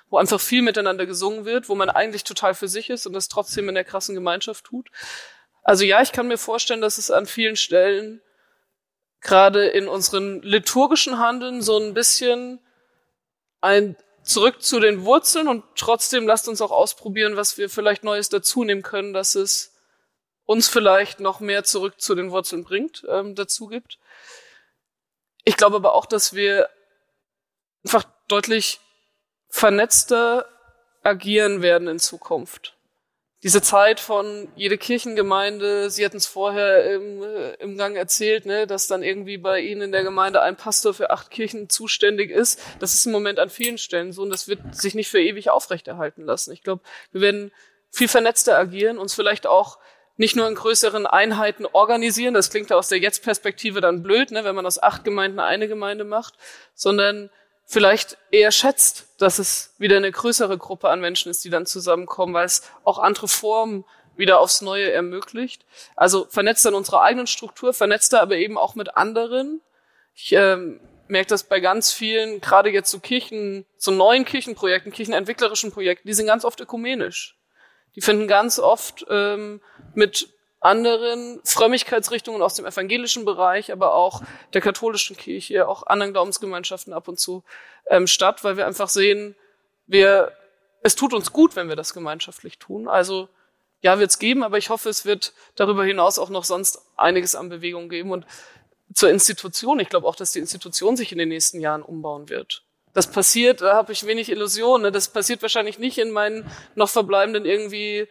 wo 0.08 0.18
einfach 0.18 0.40
viel 0.40 0.62
miteinander 0.62 1.06
gesungen 1.06 1.44
wird, 1.44 1.68
wo 1.68 1.74
man 1.74 1.90
eigentlich 1.90 2.24
total 2.24 2.54
für 2.54 2.68
sich 2.68 2.90
ist 2.90 3.06
und 3.06 3.12
das 3.12 3.28
trotzdem 3.28 3.68
in 3.68 3.74
der 3.74 3.84
krassen 3.84 4.14
Gemeinschaft 4.14 4.64
tut. 4.64 4.88
Also 5.64 5.84
ja, 5.84 6.00
ich 6.00 6.12
kann 6.12 6.28
mir 6.28 6.38
vorstellen, 6.38 6.80
dass 6.80 6.98
es 6.98 7.10
an 7.10 7.26
vielen 7.26 7.56
Stellen 7.56 8.20
gerade 9.20 9.66
in 9.66 9.88
unseren 9.88 10.42
liturgischen 10.42 11.18
Handeln 11.18 11.62
so 11.62 11.78
ein 11.78 11.94
bisschen 11.94 12.60
ein 13.60 13.96
zurück 14.22 14.62
zu 14.62 14.80
den 14.80 15.04
Wurzeln 15.04 15.48
und 15.48 15.64
trotzdem 15.76 16.26
lasst 16.26 16.48
uns 16.48 16.60
auch 16.60 16.72
ausprobieren, 16.72 17.36
was 17.36 17.58
wir 17.58 17.70
vielleicht 17.70 18.04
Neues 18.04 18.28
dazu 18.28 18.64
nehmen 18.64 18.82
können, 18.82 19.12
dass 19.12 19.34
es 19.34 19.72
uns 20.44 20.68
vielleicht 20.68 21.20
noch 21.20 21.40
mehr 21.40 21.64
zurück 21.64 22.00
zu 22.00 22.14
den 22.14 22.30
Wurzeln 22.30 22.64
bringt, 22.64 23.04
ähm, 23.08 23.34
dazu 23.34 23.66
gibt. 23.66 23.98
Ich 25.44 25.56
glaube 25.56 25.76
aber 25.76 25.94
auch, 25.94 26.06
dass 26.06 26.34
wir 26.34 26.68
einfach 27.84 28.04
deutlich 28.28 28.80
vernetzter 29.48 30.48
agieren 31.02 31.62
werden 31.62 31.86
in 31.88 31.98
Zukunft 32.00 32.75
diese 33.46 33.62
Zeit 33.62 34.00
von 34.00 34.48
jede 34.56 34.76
Kirchengemeinde, 34.76 35.88
Sie 35.88 36.04
hatten 36.04 36.16
es 36.16 36.26
vorher 36.26 36.92
im, 36.92 37.22
äh, 37.22 37.52
im 37.60 37.78
Gang 37.78 37.96
erzählt, 37.96 38.44
ne, 38.44 38.66
dass 38.66 38.88
dann 38.88 39.04
irgendwie 39.04 39.38
bei 39.38 39.60
Ihnen 39.60 39.82
in 39.82 39.92
der 39.92 40.02
Gemeinde 40.02 40.42
ein 40.42 40.56
Pastor 40.56 40.94
für 40.94 41.10
acht 41.10 41.30
Kirchen 41.30 41.68
zuständig 41.68 42.32
ist. 42.32 42.60
Das 42.80 42.92
ist 42.92 43.06
im 43.06 43.12
Moment 43.12 43.38
an 43.38 43.48
vielen 43.48 43.78
Stellen 43.78 44.10
so 44.10 44.22
und 44.22 44.30
das 44.30 44.48
wird 44.48 44.58
sich 44.74 44.96
nicht 44.96 45.08
für 45.08 45.20
ewig 45.20 45.48
aufrechterhalten 45.48 46.24
lassen. 46.24 46.50
Ich 46.50 46.64
glaube, 46.64 46.82
wir 47.12 47.20
werden 47.20 47.52
viel 47.88 48.08
vernetzter 48.08 48.58
agieren, 48.58 48.98
uns 48.98 49.14
vielleicht 49.14 49.46
auch 49.46 49.78
nicht 50.16 50.34
nur 50.34 50.48
in 50.48 50.56
größeren 50.56 51.06
Einheiten 51.06 51.66
organisieren, 51.66 52.34
das 52.34 52.50
klingt 52.50 52.70
ja 52.70 52.76
aus 52.76 52.88
der 52.88 52.98
Jetzt-Perspektive 52.98 53.80
dann 53.80 54.02
blöd, 54.02 54.32
ne, 54.32 54.42
wenn 54.42 54.56
man 54.56 54.66
aus 54.66 54.82
acht 54.82 55.04
Gemeinden 55.04 55.38
eine 55.38 55.68
Gemeinde 55.68 56.02
macht, 56.02 56.34
sondern 56.74 57.30
vielleicht 57.66 58.16
eher 58.30 58.52
schätzt, 58.52 59.08
dass 59.18 59.38
es 59.38 59.74
wieder 59.78 59.96
eine 59.96 60.10
größere 60.10 60.56
Gruppe 60.56 60.88
an 60.88 61.00
Menschen 61.00 61.30
ist, 61.30 61.44
die 61.44 61.50
dann 61.50 61.66
zusammenkommen, 61.66 62.32
weil 62.32 62.46
es 62.46 62.62
auch 62.84 62.98
andere 62.98 63.28
Formen 63.28 63.84
wieder 64.16 64.38
aufs 64.38 64.62
Neue 64.62 64.90
ermöglicht. 64.90 65.66
Also 65.94 66.26
vernetzt 66.30 66.66
an 66.66 66.74
unserer 66.74 67.02
eigenen 67.02 67.26
Struktur, 67.26 67.74
vernetzt 67.74 68.14
aber 68.14 68.36
eben 68.36 68.56
auch 68.56 68.74
mit 68.76 68.96
anderen. 68.96 69.60
Ich 70.14 70.32
ähm, 70.32 70.80
merke 71.08 71.28
das 71.28 71.44
bei 71.44 71.60
ganz 71.60 71.92
vielen, 71.92 72.40
gerade 72.40 72.70
jetzt 72.70 72.90
so 72.90 73.00
Kirchen, 73.00 73.66
so 73.76 73.90
neuen 73.90 74.24
Kirchenprojekten, 74.24 74.92
kirchenentwicklerischen 74.92 75.72
Projekten, 75.72 76.08
die 76.08 76.14
sind 76.14 76.26
ganz 76.26 76.44
oft 76.44 76.60
ökumenisch. 76.60 77.36
Die 77.94 78.00
finden 78.00 78.28
ganz 78.28 78.58
oft 78.58 79.04
ähm, 79.10 79.60
mit 79.94 80.28
anderen 80.66 81.40
Frömmigkeitsrichtungen 81.44 82.42
aus 82.42 82.54
dem 82.54 82.66
evangelischen 82.66 83.24
Bereich, 83.24 83.72
aber 83.72 83.94
auch 83.94 84.22
der 84.52 84.60
katholischen 84.60 85.16
Kirche, 85.16 85.68
auch 85.68 85.86
anderen 85.86 86.12
Glaubensgemeinschaften 86.12 86.92
ab 86.92 87.08
und 87.08 87.20
zu 87.20 87.44
ähm, 87.88 88.06
statt, 88.06 88.42
weil 88.44 88.56
wir 88.56 88.66
einfach 88.66 88.88
sehen, 88.88 89.36
wir, 89.86 90.32
es 90.82 90.96
tut 90.96 91.14
uns 91.14 91.32
gut, 91.32 91.56
wenn 91.56 91.68
wir 91.68 91.76
das 91.76 91.94
gemeinschaftlich 91.94 92.58
tun. 92.58 92.88
Also 92.88 93.28
ja, 93.80 93.98
wird 93.98 94.10
es 94.10 94.18
geben, 94.18 94.42
aber 94.42 94.58
ich 94.58 94.68
hoffe, 94.68 94.88
es 94.88 95.04
wird 95.04 95.32
darüber 95.54 95.84
hinaus 95.84 96.18
auch 96.18 96.30
noch 96.30 96.44
sonst 96.44 96.82
einiges 96.96 97.36
an 97.36 97.48
Bewegung 97.48 97.88
geben. 97.88 98.10
Und 98.10 98.26
zur 98.92 99.10
Institution, 99.10 99.78
ich 99.78 99.88
glaube 99.88 100.06
auch, 100.08 100.16
dass 100.16 100.32
die 100.32 100.40
Institution 100.40 100.96
sich 100.96 101.12
in 101.12 101.18
den 101.18 101.28
nächsten 101.28 101.60
Jahren 101.60 101.82
umbauen 101.82 102.28
wird. 102.28 102.64
Das 102.92 103.10
passiert, 103.10 103.60
da 103.60 103.74
habe 103.74 103.92
ich 103.92 104.06
wenig 104.06 104.30
Illusionen. 104.30 104.84
Ne? 104.84 104.92
Das 104.92 105.08
passiert 105.08 105.42
wahrscheinlich 105.42 105.78
nicht 105.78 105.98
in 105.98 106.10
meinen 106.10 106.50
noch 106.74 106.88
verbleibenden 106.88 107.44
irgendwie 107.44 108.08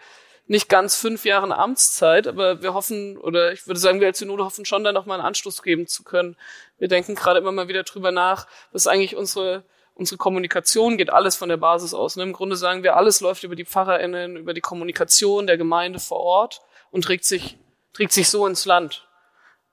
nicht 0.47 0.69
ganz 0.69 0.95
fünf 0.95 1.25
Jahren 1.25 1.51
Amtszeit, 1.51 2.27
aber 2.27 2.61
wir 2.61 2.73
hoffen, 2.73 3.17
oder 3.17 3.51
ich 3.51 3.65
würde 3.65 3.79
sagen, 3.79 3.99
wir 3.99 4.07
als 4.07 4.19
Synode 4.19 4.45
hoffen 4.45 4.65
schon, 4.65 4.83
da 4.83 4.91
nochmal 4.91 5.19
einen 5.19 5.27
Anstoß 5.27 5.63
geben 5.63 5.87
zu 5.87 6.03
können. 6.03 6.37
Wir 6.77 6.87
denken 6.87 7.15
gerade 7.15 7.39
immer 7.39 7.51
mal 7.51 7.67
wieder 7.67 7.83
drüber 7.83 8.11
nach, 8.11 8.47
was 8.71 8.85
eigentlich 8.85 9.15
unsere, 9.15 9.63
unsere 9.95 10.17
Kommunikation 10.17 10.97
geht 10.97 11.09
alles 11.09 11.35
von 11.35 11.49
der 11.49 11.57
Basis 11.57 11.93
aus. 11.93 12.15
Ne? 12.15 12.23
Im 12.23 12.33
Grunde 12.33 12.55
sagen 12.55 12.83
wir, 12.83 12.95
alles 12.95 13.21
läuft 13.21 13.43
über 13.43 13.55
die 13.55 13.65
PfarrerInnen, 13.65 14.37
über 14.37 14.53
die 14.53 14.61
Kommunikation 14.61 15.47
der 15.47 15.57
Gemeinde 15.57 15.99
vor 15.99 16.19
Ort 16.19 16.61
und 16.91 17.03
trägt 17.03 17.25
sich, 17.25 17.57
trägt 17.93 18.13
sich 18.13 18.29
so 18.29 18.45
ins 18.45 18.65
Land. 18.65 19.07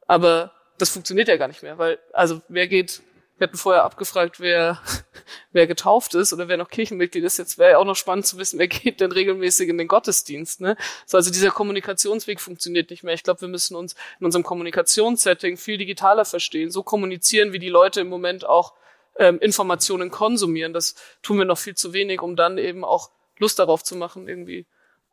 Aber 0.06 0.52
das 0.78 0.90
funktioniert 0.90 1.28
ja 1.28 1.36
gar 1.36 1.48
nicht 1.48 1.62
mehr, 1.62 1.76
weil, 1.76 1.98
also 2.12 2.40
wer 2.48 2.66
geht 2.66 3.02
wir 3.42 3.48
hatten 3.48 3.58
vorher 3.58 3.82
abgefragt, 3.82 4.38
wer, 4.38 4.80
wer 5.52 5.66
getauft 5.66 6.14
ist 6.14 6.32
oder 6.32 6.46
wer 6.46 6.56
noch 6.56 6.70
Kirchenmitglied 6.70 7.24
ist. 7.24 7.38
Jetzt 7.38 7.58
wäre 7.58 7.72
ja 7.72 7.78
auch 7.78 7.84
noch 7.84 7.96
spannend 7.96 8.24
zu 8.24 8.38
wissen, 8.38 8.56
wer 8.60 8.68
geht 8.68 9.00
denn 9.00 9.10
regelmäßig 9.10 9.68
in 9.68 9.78
den 9.78 9.88
Gottesdienst. 9.88 10.60
Ne? 10.60 10.76
So, 11.06 11.16
also 11.16 11.32
dieser 11.32 11.50
Kommunikationsweg 11.50 12.40
funktioniert 12.40 12.90
nicht 12.90 13.02
mehr. 13.02 13.14
Ich 13.14 13.24
glaube, 13.24 13.40
wir 13.40 13.48
müssen 13.48 13.74
uns 13.74 13.96
in 14.20 14.26
unserem 14.26 14.44
Kommunikationssetting 14.44 15.56
viel 15.56 15.76
digitaler 15.76 16.24
verstehen. 16.24 16.70
So 16.70 16.84
kommunizieren, 16.84 17.52
wie 17.52 17.58
die 17.58 17.68
Leute 17.68 18.00
im 18.00 18.08
Moment 18.08 18.46
auch 18.46 18.74
ähm, 19.18 19.40
Informationen 19.40 20.12
konsumieren. 20.12 20.72
Das 20.72 20.94
tun 21.22 21.38
wir 21.38 21.44
noch 21.44 21.58
viel 21.58 21.74
zu 21.74 21.92
wenig, 21.92 22.22
um 22.22 22.36
dann 22.36 22.58
eben 22.58 22.84
auch 22.84 23.10
Lust 23.38 23.58
darauf 23.58 23.82
zu 23.82 23.96
machen, 23.96 24.28
irgendwie 24.28 24.66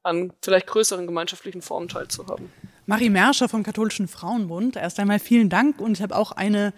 an 0.03 0.33
vielleicht 0.43 0.67
größeren 0.67 1.07
gemeinschaftlichen 1.07 1.63
Formen 1.63 1.87
teilzuhaben. 1.87 2.53
Marie 2.89 3.11
Merscher 3.11 3.47
vom 3.47 3.61
Katholischen 3.61 4.07
Frauenbund. 4.07 4.75
Erst 4.75 4.99
einmal 4.99 5.19
vielen 5.19 5.47
Dank 5.47 5.79
und 5.79 5.91
ich 5.91 6.01
habe 6.01 6.15
auch 6.15 6.31
eine 6.31 6.73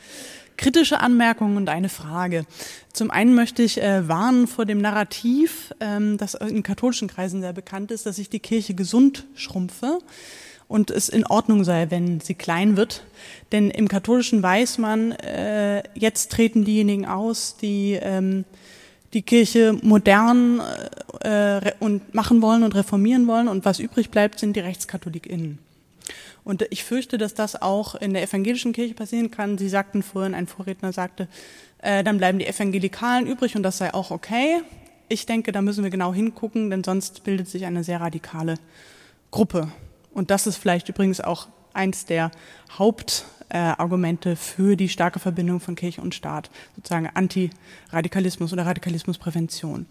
kritische 0.57 0.99
Anmerkung 0.99 1.55
und 1.55 1.69
eine 1.69 1.87
Frage. 1.87 2.45
Zum 2.91 3.11
einen 3.11 3.33
möchte 3.33 3.63
ich 3.63 3.81
äh, 3.81 4.09
warnen 4.09 4.47
vor 4.47 4.65
dem 4.65 4.81
Narrativ, 4.81 5.73
ähm, 5.79 6.17
das 6.17 6.33
in 6.33 6.63
katholischen 6.63 7.07
Kreisen 7.07 7.39
sehr 7.39 7.53
bekannt 7.53 7.91
ist, 7.91 8.05
dass 8.05 8.17
sich 8.17 8.29
die 8.29 8.41
Kirche 8.41 8.73
gesund 8.73 9.25
schrumpfe 9.35 9.99
und 10.67 10.91
es 10.91 11.07
in 11.07 11.25
Ordnung 11.25 11.63
sei, 11.63 11.89
wenn 11.91 12.19
sie 12.19 12.33
klein 12.33 12.75
wird. 12.75 13.05
Denn 13.53 13.71
im 13.71 13.87
Katholischen 13.87 14.43
weiß 14.43 14.79
man, 14.79 15.13
äh, 15.13 15.81
jetzt 15.97 16.29
treten 16.33 16.65
diejenigen 16.65 17.05
aus, 17.05 17.55
die 17.55 17.97
ähm, 18.01 18.43
die 19.13 19.21
Kirche 19.21 19.79
modern 19.81 20.61
äh, 21.21 21.71
und 21.79 22.13
machen 22.13 22.41
wollen 22.41 22.63
und 22.63 22.75
reformieren 22.75 23.27
wollen 23.27 23.47
und 23.47 23.63
was 23.63 23.79
übrig 23.79 24.09
bleibt, 24.09 24.39
sind 24.39 24.57
die 24.57 24.59
RechtskatholikInnen. 24.59 25.70
Und 26.43 26.65
ich 26.71 26.83
fürchte, 26.83 27.17
dass 27.17 27.33
das 27.33 27.61
auch 27.61 27.95
in 27.95 28.13
der 28.13 28.23
evangelischen 28.23 28.73
Kirche 28.73 28.93
passieren 28.93 29.31
kann. 29.31 29.57
Sie 29.57 29.69
sagten 29.69 30.01
vorhin, 30.01 30.33
ein 30.33 30.47
Vorredner 30.47 30.91
sagte, 30.91 31.27
äh, 31.79 32.03
dann 32.03 32.17
bleiben 32.17 32.39
die 32.39 32.47
Evangelikalen 32.47 33.27
übrig 33.27 33.55
und 33.55 33.63
das 33.63 33.77
sei 33.77 33.93
auch 33.93 34.11
okay. 34.11 34.61
Ich 35.07 35.25
denke, 35.25 35.51
da 35.51 35.61
müssen 35.61 35.83
wir 35.83 35.91
genau 35.91 36.13
hingucken, 36.13 36.69
denn 36.69 36.83
sonst 36.83 37.23
bildet 37.23 37.47
sich 37.47 37.65
eine 37.65 37.83
sehr 37.83 38.01
radikale 38.01 38.55
Gruppe. 39.29 39.71
Und 40.13 40.31
das 40.31 40.47
ist 40.47 40.57
vielleicht 40.57 40.89
übrigens 40.89 41.21
auch 41.21 41.47
eins 41.73 42.05
der 42.05 42.31
Haupt 42.77 43.25
äh, 43.51 43.57
Argumente 43.57 44.35
für 44.35 44.75
die 44.75 44.89
starke 44.89 45.19
Verbindung 45.19 45.59
von 45.59 45.75
Kirche 45.75 46.01
und 46.01 46.15
Staat, 46.15 46.49
sozusagen 46.75 47.09
Antiradikalismus 47.13 48.53
oder 48.53 48.65
Radikalismusprävention. 48.65 49.85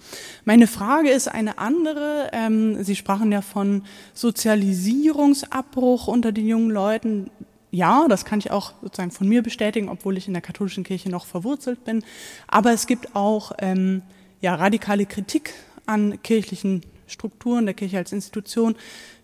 Meine 0.44 0.66
Frage 0.66 1.10
ist 1.10 1.28
eine 1.28 1.58
andere. 1.58 2.30
Ähm, 2.32 2.82
Sie 2.82 2.96
sprachen 2.96 3.30
ja 3.32 3.42
von 3.42 3.82
Sozialisierungsabbruch 4.14 6.06
unter 6.06 6.32
den 6.32 6.46
jungen 6.46 6.70
Leuten. 6.70 7.30
Ja, 7.70 8.06
das 8.08 8.24
kann 8.24 8.38
ich 8.40 8.50
auch 8.50 8.72
sozusagen 8.82 9.10
von 9.10 9.28
mir 9.28 9.42
bestätigen, 9.42 9.88
obwohl 9.88 10.16
ich 10.16 10.26
in 10.26 10.32
der 10.34 10.42
katholischen 10.42 10.82
Kirche 10.82 11.10
noch 11.10 11.26
verwurzelt 11.26 11.84
bin. 11.84 12.02
Aber 12.48 12.72
es 12.72 12.86
gibt 12.86 13.14
auch 13.14 13.52
ähm, 13.58 14.02
ja, 14.40 14.54
radikale 14.54 15.06
Kritik 15.06 15.52
an 15.86 16.22
kirchlichen 16.22 16.82
Strukturen 17.10 17.66
der 17.66 17.74
Kirche 17.74 17.98
als 17.98 18.12
Institution, 18.12 18.76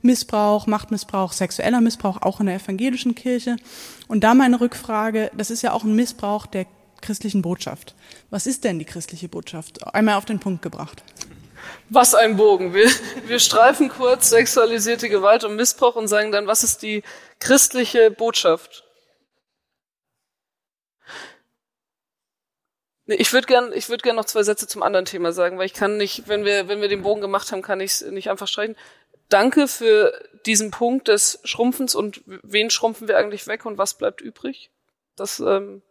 Missbrauch, 0.02 0.66
Machtmissbrauch, 0.66 1.32
sexueller 1.32 1.80
Missbrauch 1.80 2.22
auch 2.22 2.40
in 2.40 2.46
der 2.46 2.56
evangelischen 2.56 3.14
Kirche. 3.14 3.56
Und 4.08 4.24
da 4.24 4.34
meine 4.34 4.60
Rückfrage, 4.60 5.30
das 5.36 5.50
ist 5.50 5.62
ja 5.62 5.72
auch 5.72 5.84
ein 5.84 5.96
Missbrauch 5.96 6.46
der 6.46 6.66
christlichen 7.00 7.42
Botschaft. 7.42 7.94
Was 8.30 8.46
ist 8.46 8.64
denn 8.64 8.78
die 8.78 8.84
christliche 8.84 9.28
Botschaft? 9.28 9.86
Einmal 9.94 10.16
auf 10.16 10.24
den 10.24 10.40
Punkt 10.40 10.62
gebracht. 10.62 11.02
Was 11.88 12.14
ein 12.14 12.36
Bogen. 12.36 12.74
Wir, 12.74 12.90
wir 13.26 13.38
streifen 13.38 13.88
kurz 13.88 14.30
sexualisierte 14.30 15.08
Gewalt 15.08 15.44
und 15.44 15.56
Missbrauch 15.56 15.96
und 15.96 16.08
sagen 16.08 16.32
dann, 16.32 16.46
was 16.46 16.64
ist 16.64 16.82
die 16.82 17.02
christliche 17.38 18.10
Botschaft? 18.10 18.85
Ich 23.06 23.32
würde 23.32 23.46
gern, 23.46 23.72
ich 23.72 23.88
würde 23.88 24.02
gern 24.02 24.16
noch 24.16 24.24
zwei 24.24 24.42
Sätze 24.42 24.66
zum 24.66 24.82
anderen 24.82 25.04
Thema 25.04 25.32
sagen, 25.32 25.58
weil 25.58 25.66
ich 25.66 25.74
kann 25.74 25.96
nicht, 25.96 26.26
wenn 26.26 26.44
wir, 26.44 26.66
wenn 26.66 26.80
wir 26.80 26.88
den 26.88 27.02
Bogen 27.02 27.20
gemacht 27.20 27.52
haben, 27.52 27.62
kann 27.62 27.80
ich 27.80 27.92
es 27.92 28.00
nicht 28.02 28.30
einfach 28.30 28.48
streichen. 28.48 28.76
Danke 29.28 29.68
für 29.68 30.12
diesen 30.44 30.70
Punkt 30.70 31.08
des 31.08 31.40
Schrumpfens 31.44 31.94
und 31.94 32.22
wen 32.26 32.70
schrumpfen 32.70 33.06
wir 33.08 33.16
eigentlich 33.16 33.46
weg 33.46 33.64
und 33.64 33.78
was 33.78 33.94
bleibt 33.94 34.20
übrig. 34.20 34.70
Das 35.14 35.40
ähm, 35.40 35.82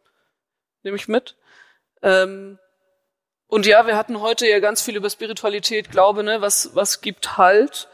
nehme 0.84 0.98
ich 0.98 1.08
mit. 1.08 1.36
Ähm, 2.02 2.60
und 3.48 3.66
ja, 3.66 3.88
wir 3.88 3.96
hatten 3.96 4.20
heute 4.20 4.48
ja 4.48 4.60
ganz 4.60 4.82
viel 4.82 4.96
über 4.96 5.10
Spiritualität, 5.10 5.92
Glaube, 5.92 6.24
ne, 6.24 6.42
was, 6.42 6.76
was 6.76 7.02
gibt 7.02 7.38
Halt. 7.38 7.88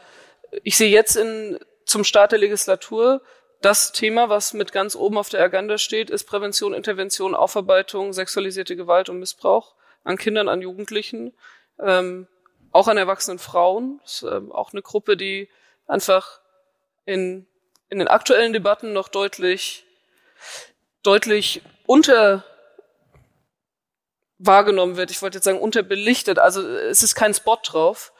Ich 0.62 0.76
sehe 0.76 0.90
jetzt 0.90 1.16
in, 1.16 1.58
zum 1.84 2.04
Start 2.04 2.32
der 2.32 2.38
Legislatur 2.38 3.22
das 3.62 3.92
Thema, 3.92 4.28
was 4.28 4.52
mit 4.52 4.72
ganz 4.72 4.94
oben 4.94 5.16
auf 5.16 5.28
der 5.28 5.42
Agenda 5.42 5.78
steht, 5.78 6.10
ist 6.10 6.24
Prävention, 6.24 6.74
Intervention, 6.74 7.34
Aufarbeitung, 7.34 8.12
sexualisierte 8.12 8.76
Gewalt 8.76 9.08
und 9.08 9.18
Missbrauch 9.18 9.74
an 10.04 10.18
Kindern, 10.18 10.48
an 10.48 10.60
Jugendlichen, 10.60 11.32
ähm, 11.78 12.26
auch 12.72 12.88
an 12.88 12.96
erwachsenen 12.98 13.38
Frauen. 13.38 14.00
Das 14.02 14.22
ist 14.22 14.30
ähm, 14.30 14.52
auch 14.52 14.72
eine 14.72 14.82
Gruppe, 14.82 15.16
die 15.16 15.48
einfach 15.86 16.40
in, 17.04 17.46
in 17.88 17.98
den 17.98 18.08
aktuellen 18.08 18.52
Debatten 18.52 18.92
noch 18.92 19.08
deutlich, 19.08 19.84
deutlich 21.02 21.62
unter 21.86 22.44
wahrgenommen 24.38 24.96
wird. 24.96 25.12
Ich 25.12 25.22
wollte 25.22 25.38
jetzt 25.38 25.44
sagen 25.44 25.60
unterbelichtet. 25.60 26.38
Also 26.38 26.66
es 26.66 27.02
ist 27.02 27.14
kein 27.14 27.32
Spot 27.32 27.58
drauf. 27.62 28.12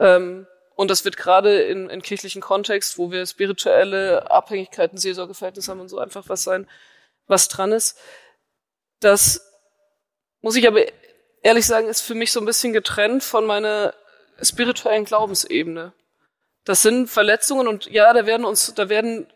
Ähm, 0.00 0.46
und 0.78 0.92
das 0.92 1.04
wird 1.04 1.16
gerade 1.16 1.62
in, 1.62 1.90
in 1.90 2.02
kirchlichen 2.02 2.40
Kontext, 2.40 2.98
wo 2.98 3.10
wir 3.10 3.26
spirituelle 3.26 4.30
Abhängigkeiten, 4.30 4.96
Seelsorgeverhältnisse 4.96 5.72
haben 5.72 5.80
und 5.80 5.88
so 5.88 5.98
einfach 5.98 6.28
was 6.28 6.44
sein, 6.44 6.68
was 7.26 7.48
dran 7.48 7.72
ist. 7.72 7.98
Das 9.00 9.44
muss 10.40 10.54
ich 10.54 10.68
aber 10.68 10.82
ehrlich 11.42 11.66
sagen, 11.66 11.88
ist 11.88 12.02
für 12.02 12.14
mich 12.14 12.30
so 12.30 12.38
ein 12.38 12.46
bisschen 12.46 12.72
getrennt 12.72 13.24
von 13.24 13.44
meiner 13.44 13.92
spirituellen 14.40 15.04
Glaubensebene. 15.04 15.94
Das 16.62 16.82
sind 16.82 17.08
Verletzungen 17.08 17.66
und 17.66 17.86
ja, 17.86 18.12
da 18.12 18.24
werden 18.24 18.46
uns, 18.46 18.72
da 18.72 18.88
werden 18.88 19.26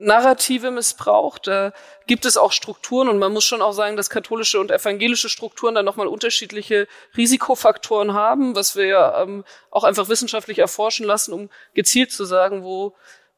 Narrative 0.00 0.70
missbraucht, 0.70 1.46
da 1.46 1.74
gibt 2.06 2.24
es 2.24 2.38
auch 2.38 2.52
Strukturen 2.52 3.08
und 3.08 3.18
man 3.18 3.32
muss 3.32 3.44
schon 3.44 3.60
auch 3.60 3.72
sagen, 3.72 3.98
dass 3.98 4.08
katholische 4.08 4.58
und 4.58 4.70
evangelische 4.70 5.28
Strukturen 5.28 5.74
dann 5.74 5.84
nochmal 5.84 6.06
unterschiedliche 6.06 6.88
Risikofaktoren 7.18 8.14
haben, 8.14 8.56
was 8.56 8.76
wir 8.76 8.86
ja 8.86 9.22
ähm, 9.22 9.44
auch 9.70 9.84
einfach 9.84 10.08
wissenschaftlich 10.08 10.58
erforschen 10.58 11.04
lassen, 11.04 11.34
um 11.34 11.50
gezielt 11.74 12.12
zu 12.12 12.24
sagen, 12.24 12.64
wo, 12.64 12.96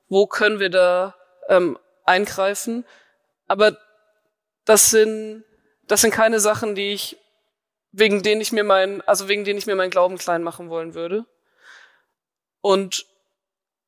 wo 0.09 0.29
können 0.29 0.61
wir 0.61 0.71
da 0.71 1.17
ähm, 1.49 1.77
eingreifen. 2.05 2.85
Aber 3.49 3.77
das 4.65 4.91
sind, 4.91 5.45
das 5.89 6.03
sind 6.03 6.15
keine 6.15 6.39
Sachen, 6.39 6.77
die 6.77 6.93
ich, 6.93 7.19
wegen 7.91 8.23
denen 8.23 8.41
ich 8.41 8.53
mir 8.53 8.65
mein, 8.65 9.01
also 9.03 9.27
wegen 9.27 9.45
denen 9.45 9.59
ich 9.59 9.67
mir 9.67 9.75
meinen 9.75 9.91
Glauben 9.91 10.17
klein 10.17 10.45
machen 10.45 10.71
wollen 10.71 10.95
würde. 10.95 11.27
Und 12.61 13.05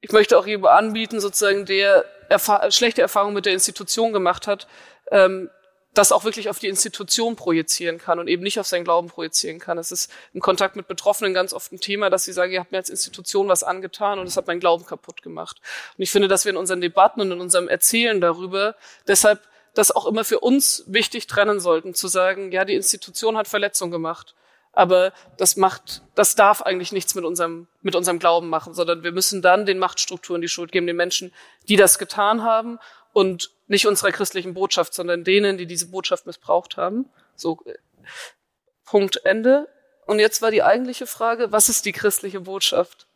ich 0.00 0.10
möchte 0.10 0.36
auch 0.36 0.46
jedem 0.46 0.66
anbieten, 0.66 1.20
sozusagen, 1.20 1.66
der 1.66 2.04
erfahr 2.28 2.70
schlechte 2.70 3.02
Erfahrungen 3.02 3.34
mit 3.34 3.46
der 3.46 3.52
Institution 3.52 4.12
gemacht 4.12 4.46
hat, 4.46 4.66
ähm, 5.10 5.50
das 5.94 6.10
auch 6.10 6.24
wirklich 6.24 6.50
auf 6.50 6.58
die 6.58 6.66
Institution 6.66 7.36
projizieren 7.36 7.98
kann 7.98 8.18
und 8.18 8.26
eben 8.26 8.42
nicht 8.42 8.58
auf 8.58 8.66
seinen 8.66 8.84
Glauben 8.84 9.08
projizieren 9.08 9.60
kann. 9.60 9.78
Es 9.78 9.92
ist 9.92 10.10
im 10.32 10.40
Kontakt 10.40 10.74
mit 10.74 10.88
Betroffenen 10.88 11.32
ganz 11.32 11.52
oft 11.52 11.72
ein 11.72 11.80
Thema, 11.80 12.10
dass 12.10 12.24
sie 12.24 12.32
sagen, 12.32 12.52
ihr 12.52 12.60
habt 12.60 12.72
mir 12.72 12.78
als 12.78 12.90
Institution 12.90 13.48
was 13.48 13.62
angetan 13.62 14.18
und 14.18 14.26
es 14.26 14.36
hat 14.36 14.48
meinen 14.48 14.60
Glauben 14.60 14.84
kaputt 14.84 15.22
gemacht. 15.22 15.60
Und 15.96 16.02
ich 16.02 16.10
finde, 16.10 16.26
dass 16.26 16.44
wir 16.44 16.50
in 16.50 16.56
unseren 16.56 16.80
Debatten 16.80 17.20
und 17.20 17.30
in 17.30 17.40
unserem 17.40 17.68
Erzählen 17.68 18.20
darüber 18.20 18.74
deshalb 19.06 19.40
das 19.74 19.92
auch 19.92 20.06
immer 20.06 20.24
für 20.24 20.40
uns 20.40 20.84
wichtig 20.86 21.26
trennen 21.26 21.60
sollten, 21.60 21.94
zu 21.94 22.08
sagen, 22.08 22.52
ja, 22.52 22.64
die 22.64 22.74
Institution 22.74 23.36
hat 23.36 23.48
Verletzung 23.48 23.90
gemacht 23.90 24.34
aber 24.74 25.12
das 25.36 25.56
macht, 25.56 26.02
das 26.14 26.34
darf 26.34 26.62
eigentlich 26.62 26.92
nichts 26.92 27.14
mit 27.14 27.24
unserem, 27.24 27.68
mit 27.82 27.94
unserem 27.94 28.18
Glauben 28.18 28.48
machen, 28.48 28.74
sondern 28.74 29.02
wir 29.02 29.12
müssen 29.12 29.42
dann 29.42 29.66
den 29.66 29.78
Machtstrukturen 29.78 30.40
die 30.40 30.48
Schuld 30.48 30.72
geben, 30.72 30.86
den 30.86 30.96
Menschen, 30.96 31.32
die 31.68 31.76
das 31.76 31.98
getan 31.98 32.42
haben 32.42 32.78
und 33.12 33.50
nicht 33.66 33.86
unserer 33.86 34.12
christlichen 34.12 34.54
Botschaft, 34.54 34.94
sondern 34.94 35.24
denen, 35.24 35.56
die 35.56 35.66
diese 35.66 35.90
Botschaft 35.90 36.26
missbraucht 36.26 36.76
haben. 36.76 37.08
So, 37.36 37.60
äh, 37.64 37.74
Punkt 38.84 39.24
Ende. 39.24 39.68
Und 40.06 40.18
jetzt 40.18 40.42
war 40.42 40.50
die 40.50 40.62
eigentliche 40.62 41.06
Frage, 41.06 41.52
was 41.52 41.68
ist 41.68 41.86
die 41.86 41.92
christliche 41.92 42.40
Botschaft? 42.40 43.06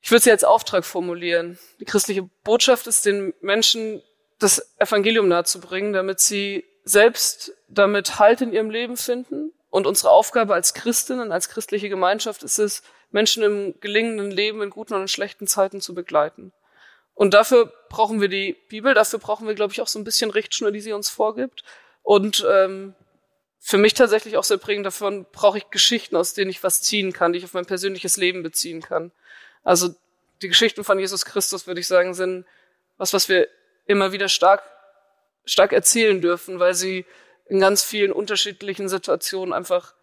Ich 0.00 0.10
würde 0.10 0.24
sie 0.24 0.30
als 0.30 0.44
Auftrag 0.44 0.84
formulieren. 0.84 1.58
Die 1.80 1.84
christliche 1.84 2.22
Botschaft 2.42 2.86
ist 2.86 3.04
den 3.06 3.34
Menschen 3.40 4.02
das 4.38 4.74
Evangelium 4.78 5.28
nahezubringen, 5.28 5.92
damit 5.92 6.20
sie 6.20 6.64
selbst 6.84 7.52
damit 7.68 8.18
Halt 8.18 8.40
in 8.40 8.52
ihrem 8.52 8.70
Leben 8.70 8.96
finden 8.96 9.52
und 9.70 9.86
unsere 9.86 10.10
Aufgabe 10.10 10.54
als 10.54 10.74
Christinnen, 10.74 11.32
als 11.32 11.48
christliche 11.48 11.88
Gemeinschaft 11.88 12.42
ist 12.42 12.58
es, 12.58 12.82
Menschen 13.10 13.42
im 13.42 13.74
gelingenden 13.80 14.30
Leben 14.30 14.62
in 14.62 14.70
guten 14.70 14.94
und 14.94 15.02
in 15.02 15.08
schlechten 15.08 15.46
Zeiten 15.46 15.80
zu 15.80 15.94
begleiten. 15.94 16.52
Und 17.14 17.34
dafür 17.34 17.72
brauchen 17.88 18.20
wir 18.20 18.28
die 18.28 18.56
Bibel, 18.68 18.94
dafür 18.94 19.18
brauchen 19.18 19.46
wir, 19.46 19.54
glaube 19.54 19.72
ich, 19.72 19.80
auch 19.80 19.88
so 19.88 19.98
ein 19.98 20.04
bisschen 20.04 20.30
Richtschnur, 20.30 20.70
die 20.70 20.80
sie 20.80 20.92
uns 20.92 21.08
vorgibt. 21.08 21.64
Und 22.02 22.46
ähm, 22.48 22.94
für 23.58 23.76
mich 23.76 23.94
tatsächlich 23.94 24.36
auch 24.36 24.44
sehr 24.44 24.58
prägend 24.58 24.86
davon 24.86 25.26
brauche 25.32 25.58
ich 25.58 25.70
Geschichten, 25.70 26.16
aus 26.16 26.34
denen 26.34 26.50
ich 26.50 26.62
was 26.62 26.80
ziehen 26.80 27.12
kann, 27.12 27.32
die 27.32 27.40
ich 27.40 27.44
auf 27.44 27.54
mein 27.54 27.66
persönliches 27.66 28.16
Leben 28.16 28.42
beziehen 28.42 28.80
kann. 28.80 29.10
Also 29.64 29.90
die 30.42 30.48
Geschichten 30.48 30.84
von 30.84 30.98
Jesus 30.98 31.24
Christus, 31.24 31.66
würde 31.66 31.80
ich 31.80 31.88
sagen, 31.88 32.14
sind 32.14 32.46
was, 32.96 33.12
was 33.12 33.28
wir 33.28 33.48
immer 33.86 34.12
wieder 34.12 34.28
stark, 34.28 34.62
stark 35.44 35.72
erzählen 35.72 36.20
dürfen, 36.20 36.60
weil 36.60 36.74
sie 36.74 37.04
in 37.48 37.60
ganz 37.60 37.82
vielen 37.82 38.12
unterschiedlichen 38.12 38.88
Situationen 38.88 39.52
einfach 39.52 39.94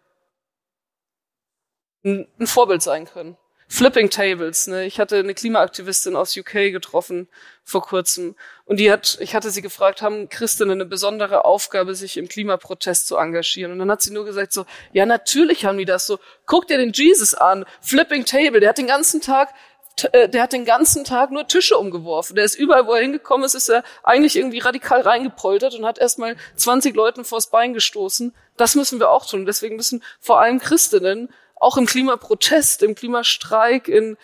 ein, 2.04 2.28
ein 2.38 2.46
Vorbild 2.46 2.82
sein 2.82 3.06
können. 3.06 3.36
Flipping 3.68 4.10
Tables, 4.10 4.68
ne? 4.68 4.86
Ich 4.86 5.00
hatte 5.00 5.16
eine 5.16 5.34
Klimaaktivistin 5.34 6.14
aus 6.14 6.36
UK 6.36 6.70
getroffen 6.70 7.28
vor 7.64 7.82
kurzem 7.82 8.36
und 8.64 8.78
die 8.78 8.92
hat, 8.92 9.18
ich 9.20 9.34
hatte 9.34 9.50
sie 9.50 9.60
gefragt, 9.60 10.02
haben 10.02 10.28
Christinnen 10.28 10.80
eine 10.80 10.84
besondere 10.84 11.44
Aufgabe, 11.44 11.96
sich 11.96 12.16
im 12.16 12.28
Klimaprotest 12.28 13.08
zu 13.08 13.16
engagieren? 13.16 13.72
Und 13.72 13.80
dann 13.80 13.90
hat 13.90 14.02
sie 14.02 14.12
nur 14.12 14.24
gesagt 14.24 14.52
so, 14.52 14.66
ja, 14.92 15.04
natürlich 15.04 15.64
haben 15.64 15.78
die 15.78 15.84
das 15.84 16.06
so. 16.06 16.20
Guck 16.46 16.68
dir 16.68 16.78
den 16.78 16.92
Jesus 16.92 17.34
an, 17.34 17.64
Flipping 17.80 18.24
Table, 18.24 18.60
der 18.60 18.68
hat 18.68 18.78
den 18.78 18.86
ganzen 18.86 19.20
Tag 19.20 19.52
der 19.96 20.42
hat 20.42 20.52
den 20.52 20.66
ganzen 20.66 21.04
Tag 21.04 21.30
nur 21.30 21.46
Tische 21.46 21.78
umgeworfen. 21.78 22.36
Der 22.36 22.44
ist 22.44 22.54
überall, 22.54 22.86
wo 22.86 22.92
er 22.92 23.00
hingekommen 23.00 23.46
ist, 23.46 23.54
ist 23.54 23.70
er 23.70 23.82
eigentlich 24.02 24.36
irgendwie 24.36 24.58
radikal 24.58 25.00
reingepoltert 25.00 25.74
und 25.74 25.86
hat 25.86 25.98
erstmal 25.98 26.36
20 26.56 26.94
Leuten 26.94 27.24
vors 27.24 27.46
Bein 27.48 27.72
gestoßen. 27.72 28.34
Das 28.56 28.74
müssen 28.74 29.00
wir 29.00 29.10
auch 29.10 29.26
tun. 29.26 29.46
Deswegen 29.46 29.76
müssen 29.76 30.04
vor 30.20 30.40
allem 30.40 30.58
Christinnen 30.58 31.32
auch 31.54 31.78
im 31.78 31.86
Klimaprotest, 31.86 32.82
im 32.82 32.94
Klimastreik, 32.94 33.88
in 33.88 34.18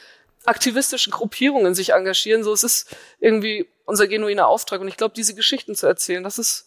aktivistischen 0.44 1.10
Gruppierungen 1.10 1.74
sich 1.74 1.94
engagieren. 1.94 2.44
So, 2.44 2.52
es 2.52 2.64
ist 2.64 2.94
irgendwie 3.18 3.66
unser 3.86 4.06
genuiner 4.06 4.48
Auftrag. 4.48 4.80
Und 4.82 4.88
ich 4.88 4.98
glaube, 4.98 5.14
diese 5.14 5.34
Geschichten 5.34 5.74
zu 5.74 5.86
erzählen, 5.86 6.22
das 6.22 6.38
ist 6.38 6.66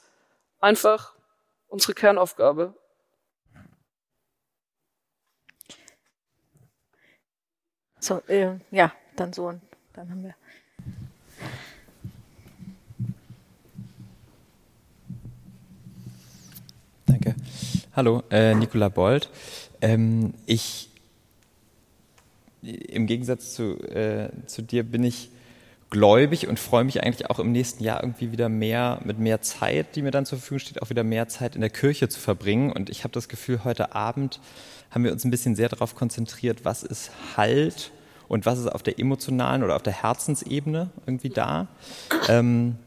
einfach 0.60 1.14
unsere 1.68 1.94
Kernaufgabe. 1.94 2.73
So, 8.06 8.22
äh, 8.27 8.60
ja, 8.69 8.91
dann 9.15 9.34
so. 9.34 9.52
Dann 9.94 10.11
haben 10.11 10.23
wir. 10.26 10.36
Danke. 17.07 17.34
Hallo, 17.95 18.22
äh, 18.30 18.53
Nicola 18.53 18.90
Bold. 18.90 19.27
Ähm, 19.82 20.36
ich, 20.45 20.91
im 22.61 23.07
Gegensatz 23.07 23.56
zu, 23.56 23.80
äh, 23.90 24.30
zu 24.45 24.61
dir, 24.61 24.84
bin 24.84 25.03
ich 25.03 25.32
gläubig 25.90 26.48
und 26.48 26.60
freue 26.60 26.84
mich 26.84 27.03
eigentlich 27.03 27.30
auch 27.30 27.40
im 27.40 27.52
nächsten 27.52 27.84
Jahr 27.84 28.02
irgendwie 28.02 28.32
wieder 28.32 28.49
mehr, 28.49 28.99
mit 29.03 29.20
mehr 29.20 29.41
Zeit, 29.41 29.95
die 29.95 30.02
mir 30.02 30.12
dann 30.12 30.26
zur 30.26 30.40
Verfügung 30.40 30.60
steht, 30.60 30.82
auch 30.82 30.90
wieder 30.90 31.03
mehr 31.03 31.28
Zeit 31.28 31.56
in 31.56 31.62
der 31.62 31.70
Kirche 31.70 32.10
zu 32.10 32.20
verbringen. 32.20 32.72
Und 32.72 32.90
ich 32.90 33.03
habe 33.03 33.14
das 33.14 33.30
Gefühl, 33.30 33.64
heute 33.64 33.94
Abend 33.94 34.40
haben 34.91 35.03
wir 35.03 35.12
uns 35.12 35.24
ein 35.24 35.32
bisschen 35.32 35.56
sehr 35.56 35.70
darauf 35.70 35.95
konzentriert, 35.95 36.66
was 36.66 36.84
ist 36.84 37.12
Halt 37.38 37.91
und 38.28 38.45
was 38.45 38.60
ist 38.60 38.68
auf 38.68 38.84
der 38.84 38.99
emotionalen 38.99 39.64
oder 39.64 39.76
auf 39.76 39.84
der 39.84 39.94
Herzensebene 39.94 40.90
irgendwie 41.06 41.30
da. 41.30 41.68
Ähm, 42.28 42.78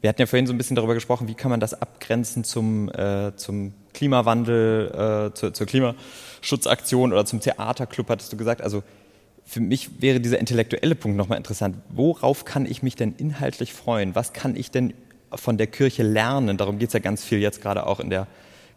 wir 0.00 0.08
hatten 0.10 0.20
ja 0.20 0.26
vorhin 0.26 0.46
so 0.46 0.52
ein 0.52 0.58
bisschen 0.58 0.76
darüber 0.76 0.92
gesprochen, 0.92 1.28
wie 1.28 1.34
kann 1.34 1.50
man 1.50 1.60
das 1.60 1.80
abgrenzen 1.80 2.44
zum, 2.44 2.90
äh, 2.90 3.34
zum 3.36 3.72
Klimawandel, 3.94 5.30
äh, 5.32 5.34
zur, 5.34 5.54
zur 5.54 5.66
Klimaschutzaktion 5.66 7.12
oder 7.12 7.24
zum 7.24 7.40
Theaterclub, 7.40 8.10
hattest 8.10 8.30
du 8.30 8.36
gesagt. 8.36 8.60
Also 8.60 8.82
für 9.44 9.60
mich 9.60 10.00
wäre 10.00 10.20
dieser 10.20 10.38
intellektuelle 10.38 10.94
Punkt 10.94 11.16
nochmal 11.16 11.38
interessant. 11.38 11.76
Worauf 11.90 12.44
kann 12.44 12.66
ich 12.66 12.82
mich 12.82 12.96
denn 12.96 13.14
inhaltlich 13.16 13.72
freuen? 13.72 14.14
Was 14.14 14.32
kann 14.32 14.56
ich 14.56 14.70
denn 14.70 14.94
von 15.34 15.58
der 15.58 15.66
Kirche 15.66 16.02
lernen? 16.02 16.56
Darum 16.56 16.78
geht 16.78 16.88
es 16.88 16.94
ja 16.94 17.00
ganz 17.00 17.24
viel 17.24 17.38
jetzt 17.38 17.60
gerade 17.60 17.86
auch 17.86 18.00
in 18.00 18.10
der 18.10 18.26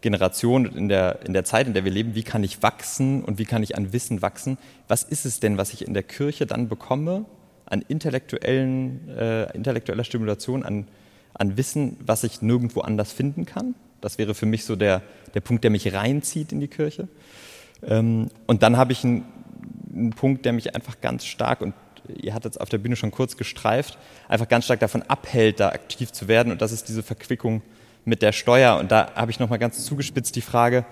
Generation, 0.01 0.65
in 0.65 0.89
der, 0.89 1.19
in 1.25 1.33
der 1.33 1.45
Zeit, 1.45 1.67
in 1.67 1.73
der 1.73 1.83
wir 1.83 1.91
leben. 1.91 2.15
Wie 2.15 2.23
kann 2.23 2.43
ich 2.43 2.61
wachsen 2.61 3.23
und 3.23 3.39
wie 3.39 3.45
kann 3.45 3.63
ich 3.63 3.77
an 3.77 3.93
Wissen 3.93 4.21
wachsen? 4.21 4.57
Was 4.87 5.03
ist 5.03 5.25
es 5.25 5.39
denn, 5.39 5.57
was 5.57 5.73
ich 5.73 5.87
in 5.87 5.93
der 5.93 6.03
Kirche 6.03 6.45
dann 6.45 6.67
bekomme 6.67 7.25
an 7.65 7.83
intellektuellen, 7.87 9.09
äh, 9.09 9.51
intellektueller 9.55 10.03
Stimulation, 10.03 10.63
an 10.63 10.87
an 11.37 11.57
Wissen, 11.57 11.97
was 11.99 12.23
ich 12.23 12.41
nirgendwo 12.41 12.81
anders 12.81 13.11
finden 13.11 13.45
kann. 13.45 13.75
Das 14.01 14.17
wäre 14.17 14.35
für 14.35 14.45
mich 14.45 14.65
so 14.65 14.75
der, 14.75 15.01
der 15.33 15.41
Punkt, 15.41 15.63
der 15.63 15.71
mich 15.71 15.93
reinzieht 15.93 16.51
in 16.51 16.59
die 16.59 16.67
Kirche. 16.67 17.07
Ähm, 17.83 18.29
und 18.47 18.63
dann 18.63 18.77
habe 18.77 18.91
ich 18.91 19.03
einen, 19.03 19.25
einen 19.97 20.11
Punkt, 20.11 20.45
der 20.45 20.53
mich 20.53 20.75
einfach 20.75 21.01
ganz 21.01 21.25
stark, 21.25 21.61
und 21.61 21.73
ihr 22.07 22.33
hattet 22.33 22.53
es 22.53 22.57
auf 22.57 22.69
der 22.69 22.77
Bühne 22.77 22.95
schon 22.95 23.11
kurz 23.11 23.37
gestreift, 23.37 23.97
einfach 24.27 24.47
ganz 24.47 24.65
stark 24.65 24.79
davon 24.79 25.03
abhält, 25.03 25.59
da 25.59 25.69
aktiv 25.69 26.11
zu 26.11 26.27
werden. 26.27 26.51
Und 26.51 26.61
das 26.61 26.71
ist 26.71 26.87
diese 26.87 27.03
Verquickung 27.03 27.61
mit 28.05 28.21
der 28.21 28.31
Steuer. 28.31 28.77
Und 28.77 28.91
da 28.91 29.11
habe 29.15 29.31
ich 29.31 29.39
nochmal 29.39 29.59
ganz 29.59 29.83
zugespitzt 29.83 30.35
die 30.35 30.41
Frage, 30.41 30.85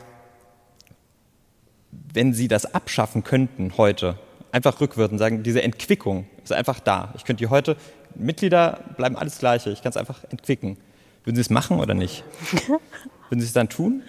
wenn 2.13 2.33
Sie 2.33 2.47
das 2.47 2.73
abschaffen 2.73 3.23
könnten 3.23 3.77
heute, 3.77 4.19
einfach 4.51 4.79
rückwirkend 4.81 5.19
sagen, 5.19 5.43
diese 5.43 5.61
Entquickung 5.61 6.27
ist 6.43 6.51
einfach 6.51 6.79
da. 6.79 7.13
Ich 7.15 7.23
könnte 7.23 7.43
die 7.43 7.49
heute 7.49 7.77
Mitglieder 8.15 8.79
bleiben 8.97 9.15
alles 9.15 9.39
gleiche. 9.39 9.69
Ich 9.71 9.81
kann 9.81 9.89
es 9.89 9.97
einfach 9.97 10.23
entquicken. 10.29 10.77
Würden 11.23 11.35
Sie 11.35 11.41
es 11.41 11.49
machen 11.49 11.79
oder 11.79 11.93
nicht? 11.93 12.23
Würden 13.29 13.41
Sie 13.41 13.47
es 13.47 13.53
dann 13.53 13.69
tun? 13.69 14.03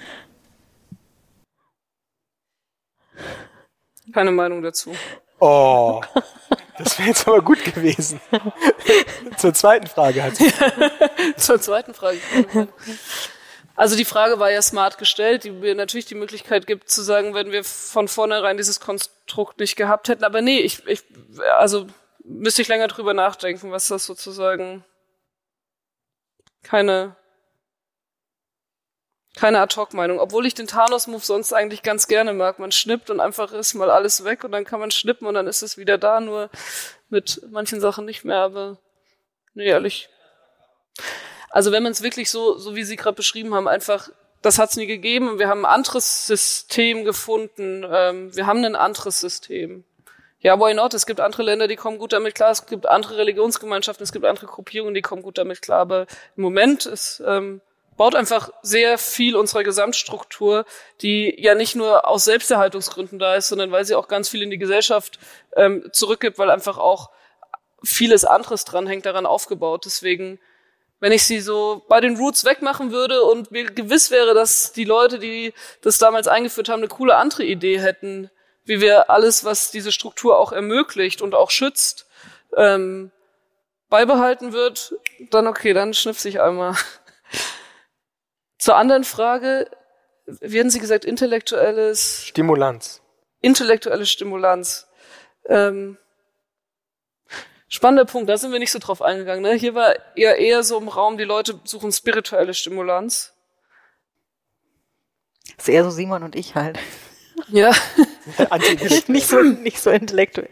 Keine 4.16 4.30
Meinung 4.30 4.62
dazu. 4.62 4.94
Oh, 5.40 6.00
das 6.78 6.98
wäre 6.98 7.08
jetzt 7.08 7.28
aber 7.28 7.42
gut 7.42 7.62
gewesen. 7.62 8.18
Zur 9.36 9.52
zweiten 9.52 9.86
Frage 9.86 10.22
hat 10.22 10.36
sie. 10.36 10.50
Zur 11.36 11.60
zweiten 11.60 11.92
Frage. 11.92 12.18
Also 13.74 13.94
die 13.94 14.06
Frage 14.06 14.38
war 14.38 14.50
ja 14.50 14.62
smart 14.62 14.96
gestellt, 14.96 15.44
die 15.44 15.50
mir 15.50 15.74
natürlich 15.74 16.06
die 16.06 16.14
Möglichkeit 16.14 16.66
gibt 16.66 16.88
zu 16.88 17.02
sagen, 17.02 17.34
wenn 17.34 17.52
wir 17.52 17.62
von 17.62 18.08
vornherein 18.08 18.56
dieses 18.56 18.80
Konstrukt 18.80 19.60
nicht 19.60 19.76
gehabt 19.76 20.08
hätten. 20.08 20.24
Aber 20.24 20.40
nee, 20.40 20.60
ich, 20.60 20.86
ich 20.86 21.02
also 21.58 21.86
müsste 22.24 22.62
ich 22.62 22.68
länger 22.68 22.88
drüber 22.88 23.12
nachdenken, 23.12 23.70
was 23.70 23.88
das 23.88 24.06
sozusagen 24.06 24.82
keine 26.62 27.16
keine 29.36 29.60
Ad-Hoc-Meinung, 29.60 30.18
obwohl 30.18 30.46
ich 30.46 30.54
den 30.54 30.66
Thanos-Move 30.66 31.24
sonst 31.24 31.52
eigentlich 31.52 31.82
ganz 31.82 32.08
gerne 32.08 32.32
mag. 32.32 32.58
Man 32.58 32.72
schnippt 32.72 33.10
und 33.10 33.20
einfach 33.20 33.52
ist 33.52 33.74
mal 33.74 33.90
alles 33.90 34.24
weg 34.24 34.42
und 34.42 34.52
dann 34.52 34.64
kann 34.64 34.80
man 34.80 34.90
schnippen 34.90 35.28
und 35.28 35.34
dann 35.34 35.46
ist 35.46 35.62
es 35.62 35.78
wieder 35.78 35.98
da, 35.98 36.20
nur 36.20 36.50
mit 37.08 37.42
manchen 37.50 37.80
Sachen 37.80 38.04
nicht 38.04 38.24
mehr, 38.24 38.38
aber 38.38 38.78
nee, 39.54 39.66
ehrlich. 39.66 40.08
Also 41.50 41.70
wenn 41.70 41.82
man 41.82 41.92
es 41.92 42.02
wirklich 42.02 42.30
so, 42.30 42.58
so 42.58 42.74
wie 42.74 42.82
Sie 42.82 42.96
gerade 42.96 43.14
beschrieben 43.14 43.54
haben, 43.54 43.68
einfach, 43.68 44.08
das 44.42 44.58
hat 44.58 44.70
es 44.70 44.76
nie 44.76 44.86
gegeben 44.86 45.28
und 45.28 45.38
wir 45.38 45.48
haben 45.48 45.64
ein 45.64 45.72
anderes 45.72 46.26
System 46.26 47.04
gefunden, 47.04 47.86
ähm, 47.88 48.34
wir 48.34 48.46
haben 48.46 48.64
ein 48.64 48.74
anderes 48.74 49.20
System 49.20 49.84
ja, 50.46 50.60
why 50.60 50.74
not? 50.74 50.94
Es 50.94 51.06
gibt 51.06 51.18
andere 51.18 51.42
Länder, 51.42 51.66
die 51.66 51.74
kommen 51.74 51.98
gut 51.98 52.12
damit 52.12 52.36
klar. 52.36 52.52
Es 52.52 52.66
gibt 52.66 52.86
andere 52.86 53.16
Religionsgemeinschaften, 53.16 54.04
es 54.04 54.12
gibt 54.12 54.24
andere 54.24 54.46
Gruppierungen, 54.46 54.94
die 54.94 55.02
kommen 55.02 55.22
gut 55.22 55.38
damit 55.38 55.60
klar. 55.60 55.80
Aber 55.80 56.06
im 56.36 56.42
Moment 56.44 56.86
ist, 56.86 57.20
ähm, 57.26 57.60
baut 57.96 58.14
einfach 58.14 58.50
sehr 58.62 58.98
viel 58.98 59.36
unserer 59.36 59.64
Gesamtstruktur, 59.64 60.64
die 61.02 61.34
ja 61.38 61.54
nicht 61.54 61.76
nur 61.76 62.06
aus 62.06 62.24
Selbsterhaltungsgründen 62.24 63.18
da 63.18 63.34
ist, 63.36 63.48
sondern 63.48 63.72
weil 63.72 63.84
sie 63.84 63.94
auch 63.94 64.08
ganz 64.08 64.28
viel 64.28 64.42
in 64.42 64.50
die 64.50 64.58
Gesellschaft 64.58 65.18
ähm, 65.54 65.88
zurückgibt, 65.92 66.38
weil 66.38 66.50
einfach 66.50 66.78
auch 66.78 67.10
vieles 67.82 68.24
anderes 68.24 68.64
dranhängt, 68.64 69.06
daran 69.06 69.26
aufgebaut. 69.26 69.84
Deswegen, 69.86 70.38
wenn 71.00 71.12
ich 71.12 71.24
sie 71.24 71.40
so 71.40 71.84
bei 71.88 72.00
den 72.00 72.16
Roots 72.16 72.44
wegmachen 72.44 72.92
würde 72.92 73.22
und 73.22 73.50
mir 73.50 73.64
gewiss 73.64 74.10
wäre, 74.10 74.34
dass 74.34 74.72
die 74.72 74.84
Leute, 74.84 75.18
die 75.18 75.54
das 75.82 75.98
damals 75.98 76.28
eingeführt 76.28 76.68
haben, 76.68 76.80
eine 76.80 76.88
coole 76.88 77.16
andere 77.16 77.44
Idee 77.44 77.80
hätten, 77.80 78.30
wie 78.64 78.80
wir 78.80 79.10
alles, 79.10 79.44
was 79.44 79.70
diese 79.70 79.92
Struktur 79.92 80.38
auch 80.38 80.52
ermöglicht 80.52 81.22
und 81.22 81.34
auch 81.34 81.50
schützt, 81.50 82.06
ähm, 82.56 83.12
beibehalten 83.88 84.52
wird, 84.52 84.94
dann 85.30 85.46
okay, 85.46 85.72
dann 85.72 85.94
schnipse 85.94 86.28
ich 86.28 86.40
einmal. 86.40 86.74
Zur 88.58 88.76
anderen 88.76 89.04
Frage, 89.04 89.70
wie 90.26 90.58
hatten 90.58 90.70
Sie 90.70 90.80
gesagt, 90.80 91.04
intellektuelles 91.04 92.24
Stimulanz. 92.26 93.02
Intellektuelle 93.40 94.06
Stimulanz. 94.06 94.88
Ähm, 95.48 95.98
spannender 97.68 98.04
Punkt, 98.04 98.28
da 98.28 98.36
sind 98.36 98.52
wir 98.52 98.58
nicht 98.58 98.72
so 98.72 98.78
drauf 98.78 99.02
eingegangen. 99.02 99.42
Ne? 99.42 99.54
Hier 99.54 99.74
war 99.74 99.94
eher 100.16 100.38
eher 100.38 100.62
so 100.62 100.78
im 100.78 100.88
Raum, 100.88 101.18
die 101.18 101.24
Leute 101.24 101.60
suchen 101.64 101.92
spirituelle 101.92 102.54
Stimulanz. 102.54 103.34
Das 105.56 105.68
ist 105.68 105.74
eher 105.74 105.84
so 105.84 105.90
Simon 105.90 106.22
und 106.22 106.34
ich 106.34 106.54
halt. 106.54 106.78
Ja. 107.48 107.70
nicht, 109.08 109.28
so, 109.28 109.40
nicht 109.42 109.78
so 109.78 109.90
intellektuell. 109.90 110.48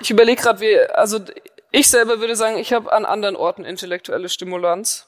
Ich 0.00 0.10
überlege 0.10 0.42
gerade, 0.42 0.60
wie, 0.60 0.78
also 0.80 1.20
ich 1.70 1.88
selber 1.88 2.18
würde 2.18 2.34
sagen, 2.36 2.58
ich 2.58 2.72
habe 2.72 2.92
an 2.92 3.04
anderen 3.04 3.36
Orten 3.36 3.64
intellektuelle 3.64 4.28
Stimulanz. 4.28 5.06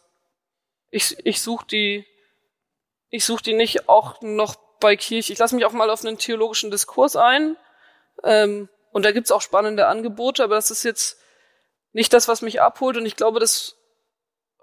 Ich, 0.90 1.16
ich 1.24 1.40
suche 1.42 1.66
die, 1.66 2.06
ich 3.10 3.24
suche 3.24 3.42
die 3.42 3.54
nicht 3.54 3.88
auch 3.88 4.20
noch 4.20 4.56
bei 4.80 4.96
Kirche. 4.96 5.32
Ich 5.32 5.38
lasse 5.38 5.54
mich 5.54 5.64
auch 5.64 5.72
mal 5.72 5.90
auf 5.90 6.04
einen 6.04 6.18
theologischen 6.18 6.70
Diskurs 6.70 7.16
ein. 7.16 7.56
Ähm, 8.24 8.68
und 8.90 9.04
da 9.04 9.12
gibt's 9.12 9.30
auch 9.30 9.42
spannende 9.42 9.86
Angebote, 9.86 10.42
aber 10.42 10.54
das 10.54 10.70
ist 10.70 10.82
jetzt 10.82 11.18
nicht 11.92 12.12
das, 12.12 12.28
was 12.28 12.42
mich 12.42 12.60
abholt. 12.60 12.96
Und 12.96 13.06
ich 13.06 13.16
glaube, 13.16 13.40
das 13.40 13.76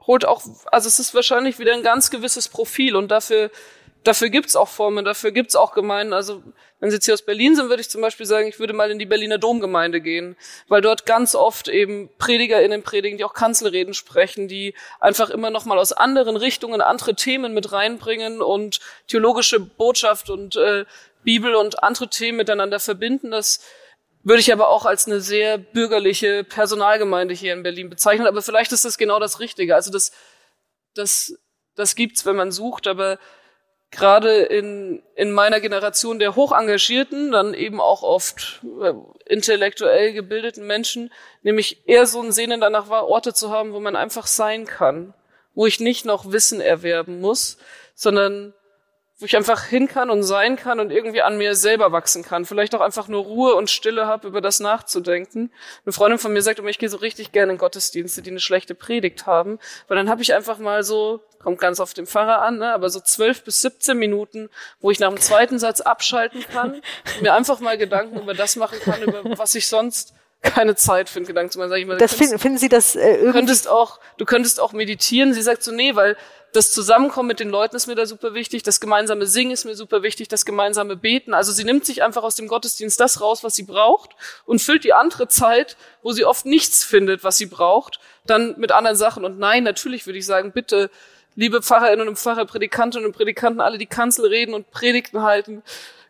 holt 0.02 0.26
auch, 0.26 0.44
also 0.72 0.88
es 0.88 1.00
ist 1.00 1.14
wahrscheinlich 1.14 1.60
wieder 1.60 1.74
ein 1.74 1.84
ganz 1.84 2.12
gewisses 2.12 2.50
Profil 2.50 2.96
und 2.96 3.10
dafür 3.10 3.50
dafür 4.06 4.30
gibt's 4.30 4.56
auch 4.56 4.70
Formen, 4.70 5.04
dafür 5.04 5.32
gibt's 5.32 5.56
auch 5.56 5.74
Gemeinden. 5.74 6.14
Also 6.14 6.42
wenn 6.80 6.90
Sie 6.90 6.96
jetzt 6.96 7.06
hier 7.06 7.14
aus 7.14 7.24
Berlin 7.24 7.56
sind, 7.56 7.70
würde 7.70 7.82
ich 7.82 7.90
zum 7.90 8.02
Beispiel 8.02 8.26
sagen, 8.26 8.48
ich 8.48 8.60
würde 8.60 8.74
mal 8.74 8.92
in 8.92 9.00
die 9.00 9.06
Berliner 9.06 9.38
Domgemeinde 9.38 10.02
gehen, 10.02 10.38
weil 10.68 10.82
dort 10.82 11.06
ganz 11.06 11.36
oft 11.36 11.68
eben 11.68 12.10
PredigerInnen 12.18 12.84
predigen, 12.84 13.18
die 13.18 13.24
auch 13.24 13.34
Kanzelreden 13.34 13.94
sprechen, 13.94 14.48
die 14.48 14.74
einfach 15.00 15.30
immer 15.30 15.50
noch 15.50 15.66
mal 15.66 15.80
aus 15.80 15.92
anderen 15.92 16.38
Richtungen 16.38 16.82
andere 16.82 17.16
Themen 17.16 17.54
mit 17.54 17.72
reinbringen 17.72 18.42
und 18.42 18.80
theologische 19.08 19.60
Botschaft 19.60 20.30
und 20.30 20.56
äh, 20.56 20.86
Bibel 21.24 21.56
und 21.56 21.84
andere 21.84 22.10
Themen 22.10 22.38
miteinander 22.38 22.80
verbinden. 22.80 23.32
Das 23.32 23.60
würde 24.24 24.40
ich 24.40 24.54
aber 24.54 24.70
auch 24.70 24.86
als 24.86 25.08
eine 25.08 25.22
sehr 25.22 25.58
bürgerliche 25.58 26.44
Personalgemeinde 26.44 27.34
hier 27.34 27.54
in 27.54 27.64
Berlin 27.64 27.90
bezeichnen. 27.90 28.28
Aber 28.28 28.42
vielleicht 28.42 28.72
ist 28.72 28.86
das 28.86 28.98
genau 28.98 29.20
das 29.20 29.40
Richtige. 29.40 29.76
Also 29.76 29.92
das, 29.92 30.12
das, 30.94 31.38
das 31.76 31.96
gibt's, 31.96 32.26
wenn 32.26 32.36
man 32.36 32.52
sucht, 32.52 32.88
aber 32.88 33.20
gerade 33.92 34.42
in, 34.44 35.02
in 35.16 35.32
meiner 35.32 35.60
Generation 35.60 36.20
der 36.20 36.36
hoch 36.36 36.52
engagierten, 36.52 37.32
dann 37.32 37.54
eben 37.54 37.80
auch 37.80 38.04
oft 38.04 38.62
äh, 38.82 38.94
intellektuell 39.26 40.14
gebildeten 40.14 40.68
Menschen, 40.68 41.12
nämlich 41.44 41.88
eher 41.88 42.06
so 42.06 42.22
ein 42.22 42.32
Sehnen 42.32 42.62
danach 42.62 42.90
war, 42.90 43.08
Orte 43.08 43.34
zu 43.34 43.52
haben, 43.52 43.74
wo 43.74 43.80
man 43.80 43.96
einfach 43.96 44.28
sein 44.28 44.66
kann, 44.66 45.14
wo 45.54 45.66
ich 45.66 45.80
nicht 45.80 46.06
noch 46.06 46.32
Wissen 46.32 46.62
erwerben 46.62 47.22
muss, 47.22 47.58
sondern 47.94 48.54
wo 49.18 49.26
ich 49.26 49.38
einfach 49.38 49.64
hin 49.66 49.88
kann 49.88 50.10
und 50.10 50.24
sein 50.24 50.58
kann 50.58 50.80
und 50.82 50.92
irgendwie 50.92 51.22
an 51.22 51.38
mir 51.38 51.56
selber 51.56 51.94
wachsen 51.94 52.24
kann. 52.24 52.46
Vielleicht 52.46 52.76
auch 52.76 52.82
einfach 52.82 53.08
nur 53.08 53.24
Ruhe 53.24 53.56
und 53.56 53.70
Stille 53.70 54.08
habe, 54.08 54.28
über 54.28 54.42
das 54.42 54.60
nachzudenken. 54.60 55.52
Eine 55.86 55.94
Freundin 55.94 56.20
von 56.20 56.34
mir 56.34 56.42
sagt 56.42 56.60
immer, 56.60 56.68
ich 56.68 56.80
gehe 56.80 56.90
so 56.90 56.98
richtig 56.98 57.32
gerne 57.32 57.54
in 57.54 57.58
Gottesdienste, 57.58 58.22
die 58.22 58.32
eine 58.32 58.42
schlechte 58.42 58.76
Predigt 58.76 59.26
haben, 59.26 59.58
weil 59.88 59.96
dann 59.96 60.10
habe 60.10 60.22
ich 60.22 60.34
einfach 60.34 60.58
mal 60.58 60.84
so, 60.84 61.22
kommt 61.42 61.60
ganz 61.60 61.80
auf 61.80 61.94
den 61.94 62.08
Pfarrer 62.08 62.42
an, 62.42 62.58
ne, 62.58 62.74
aber 62.74 62.90
so 62.90 63.00
zwölf 63.00 63.44
bis 63.44 63.62
17 63.62 63.98
Minuten, 63.98 64.50
wo 64.82 64.92
ich 64.92 65.00
nach 65.00 65.10
dem 65.10 65.22
zweiten 65.22 65.60
Satz 65.60 65.80
abschalten 65.80 66.44
kann, 66.52 66.82
mir 67.22 67.34
einfach 67.34 67.62
mal 67.62 67.78
Gedanken 67.78 68.20
über 68.20 68.34
das 68.34 68.58
machen 68.58 68.80
kann, 68.84 69.02
über 69.02 69.24
was 69.38 69.56
ich 69.56 69.68
sonst 69.68 70.14
keine 70.42 70.76
Zeit 70.76 71.10
einen 71.16 71.26
Gedanken 71.26 71.52
zu 71.52 71.60
machen. 71.60 71.70
Sag 71.70 71.80
ich 71.80 71.86
mal, 71.86 71.98
das 71.98 72.14
finden, 72.14 72.38
finden 72.38 72.58
Sie 72.58 72.70
das 72.70 72.96
äh, 72.96 73.16
irgendwie? 73.16 73.32
Könntest 73.32 73.68
auch, 73.68 74.00
du 74.18 74.26
könntest 74.26 74.60
auch 74.60 74.74
meditieren. 74.74 75.34
Sie 75.34 75.42
sagt 75.42 75.64
so, 75.64 75.72
nee, 75.72 75.96
weil 75.96 76.16
das 76.56 76.72
Zusammenkommen 76.72 77.28
mit 77.28 77.40
den 77.40 77.50
Leuten 77.50 77.76
ist 77.76 77.88
mir 77.88 77.96
da 77.96 78.06
super 78.06 78.34
wichtig, 78.34 78.64
das 78.64 78.80
gemeinsame 78.80 79.26
Singen 79.26 79.52
ist 79.52 79.66
mir 79.66 79.76
super 79.76 80.04
wichtig, 80.04 80.30
das 80.30 80.46
gemeinsame 80.46 80.96
Beten. 80.96 81.34
Also 81.34 81.52
sie 81.52 81.66
nimmt 81.66 81.86
sich 81.86 82.02
einfach 82.02 82.24
aus 82.24 82.36
dem 82.36 82.48
Gottesdienst 82.48 83.00
das 83.00 83.20
raus, 83.20 83.44
was 83.44 83.56
sie 83.56 83.64
braucht 83.64 84.12
und 84.46 84.62
füllt 84.62 84.84
die 84.86 84.94
andere 84.94 85.28
Zeit, 85.28 85.76
wo 86.02 86.14
sie 86.14 86.24
oft 86.24 86.46
nichts 86.46 86.84
findet, 86.84 87.24
was 87.24 87.38
sie 87.38 87.48
braucht, 87.48 88.00
dann 88.26 88.56
mit 88.58 88.72
anderen 88.72 88.96
Sachen. 88.96 89.26
Und 89.26 89.38
nein, 89.38 89.64
natürlich 89.64 90.06
würde 90.06 90.20
ich 90.20 90.26
sagen, 90.26 90.54
bitte, 90.54 90.90
liebe 91.36 91.62
Pfarrerinnen 91.62 92.08
und 92.08 92.18
Pfarrer, 92.18 92.46
Predikantinnen 92.46 93.06
und 93.06 93.14
Predikanten, 93.14 93.60
alle, 93.60 93.78
die 93.78 93.86
Kanzel 93.86 94.26
reden 94.26 94.54
und 94.54 94.72
Predigten 94.72 95.24
halten, 95.24 95.62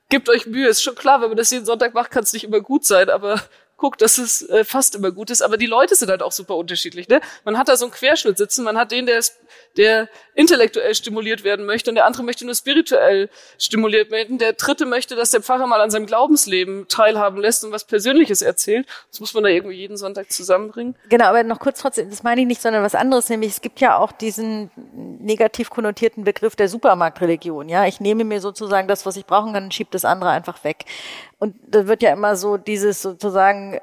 gebt 0.10 0.30
euch 0.30 0.46
Mühe. 0.46 0.68
Ist 0.68 0.84
schon 0.84 0.96
klar, 0.96 1.22
wenn 1.22 1.30
man 1.30 1.38
das 1.38 1.50
jeden 1.50 1.66
Sonntag 1.66 1.94
macht, 1.96 2.12
kann 2.12 2.24
es 2.24 2.34
nicht 2.34 2.44
immer 2.44 2.62
gut 2.62 2.86
sein, 2.86 3.10
aber 3.10 3.42
guckt, 3.78 4.02
dass 4.02 4.18
es 4.18 4.48
äh, 4.50 4.64
fast 4.64 4.96
immer 4.96 5.12
gut 5.12 5.30
ist, 5.30 5.42
aber 5.42 5.58
die 5.58 5.66
Leute 5.66 5.96
sind 5.96 6.10
halt 6.10 6.24
auch 6.24 6.32
super 6.32 6.56
unterschiedlich. 6.56 7.10
Ne? 7.10 7.20
Man 7.44 7.58
hat 7.58 7.68
da 7.68 7.76
so 7.76 7.86
einen 7.86 7.94
Querschnitt 7.94 8.38
sitzen, 8.38 8.64
man 8.64 8.78
hat 8.78 8.92
den, 8.92 9.06
der, 9.06 9.20
ist, 9.20 9.38
der 9.78 10.08
intellektuell 10.34 10.96
stimuliert 10.96 11.44
werden 11.44 11.66
möchte 11.66 11.92
und 11.92 11.96
der 11.96 12.06
andere 12.06 12.24
möchte 12.24 12.46
nur 12.46 12.56
spirituell 12.56 13.30
stimuliert 13.58 14.12
werden. 14.12 14.38
Der 14.38 14.54
dritte 14.54 14.86
möchte, 14.86 15.16
dass 15.16 15.32
der 15.32 15.42
Pfarrer 15.42 15.68
mal 15.68 15.82
an 15.82 15.92
seinem 15.92 16.06
Glaubensleben 16.06 16.88
teilhaben 16.88 17.40
lässt 17.42 17.66
und 17.66 17.72
was 17.72 17.84
Persönliches 17.84 18.42
erzählt. 18.42 18.88
Das 19.12 19.20
muss 19.20 19.34
man 19.34 19.44
da 19.44 19.50
irgendwie 19.50 19.76
jeden 19.76 19.98
Sonntag 19.98 20.32
zusammenbringen. 20.32 20.96
Genau, 21.10 21.26
aber 21.26 21.44
noch 21.44 21.60
kurz 21.60 21.80
trotzdem, 21.80 22.10
das 22.10 22.24
meine 22.24 22.42
ich 22.42 22.48
nicht, 22.48 22.62
sondern 22.62 22.84
was 22.84 22.96
anderes, 22.96 23.30
nämlich 23.30 23.52
es 23.52 23.62
gibt 23.62 23.82
ja 23.82 23.98
auch 23.98 24.12
diesen 24.12 24.72
negativ 25.20 25.70
konnotierten 25.70 26.24
Begriff 26.24 26.56
der 26.56 26.70
Supermarktreligion. 26.70 27.68
Ja, 27.68 27.86
ich 27.86 28.00
nehme 28.00 28.24
mir 28.24 28.40
sozusagen 28.40 28.88
das, 28.88 29.06
was 29.06 29.18
ich 29.18 29.26
brauchen 29.26 29.54
kann 29.54 29.66
und 29.66 29.74
schiebe 29.74 29.90
das 29.92 30.06
andere 30.06 30.30
einfach 30.30 30.64
weg. 30.64 30.86
Und 31.40 31.56
da 31.68 31.88
wird 31.88 32.02
ja 32.02 32.14
immer 32.14 32.36
so 32.36 32.58
dieses 32.58 33.02
sozusagen 33.02 33.80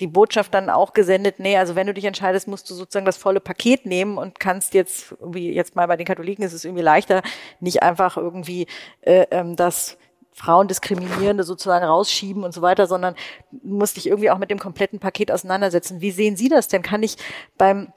die 0.00 0.06
Botschaft 0.08 0.52
dann 0.54 0.70
auch 0.70 0.92
gesendet, 0.92 1.38
nee, 1.38 1.56
also 1.56 1.76
wenn 1.76 1.86
du 1.86 1.94
dich 1.94 2.04
entscheidest, 2.04 2.48
musst 2.48 2.68
du 2.68 2.74
sozusagen 2.74 3.06
das 3.06 3.16
volle 3.16 3.40
Paket 3.40 3.86
nehmen 3.86 4.18
und 4.18 4.40
kannst 4.40 4.74
jetzt, 4.74 5.12
irgendwie 5.12 5.52
jetzt 5.52 5.76
mal 5.76 5.86
bei 5.86 5.96
den 5.96 6.06
Katholiken 6.06 6.44
ist 6.44 6.52
es 6.52 6.64
irgendwie 6.64 6.82
leichter, 6.82 7.22
nicht 7.60 7.82
einfach 7.82 8.16
irgendwie 8.16 8.66
äh, 9.02 9.26
ähm, 9.30 9.54
das 9.54 9.96
Frauendiskriminierende 10.32 11.44
sozusagen 11.44 11.84
rausschieben 11.84 12.42
und 12.42 12.52
so 12.52 12.60
weiter, 12.60 12.88
sondern 12.88 13.14
musst 13.62 13.96
dich 13.96 14.08
irgendwie 14.08 14.30
auch 14.30 14.38
mit 14.38 14.50
dem 14.50 14.58
kompletten 14.58 14.98
Paket 14.98 15.30
auseinandersetzen. 15.30 16.00
Wie 16.00 16.10
sehen 16.10 16.36
Sie 16.36 16.48
das 16.48 16.66
denn? 16.66 16.82
Kann 16.82 17.04
ich 17.04 17.16
beim 17.56 17.92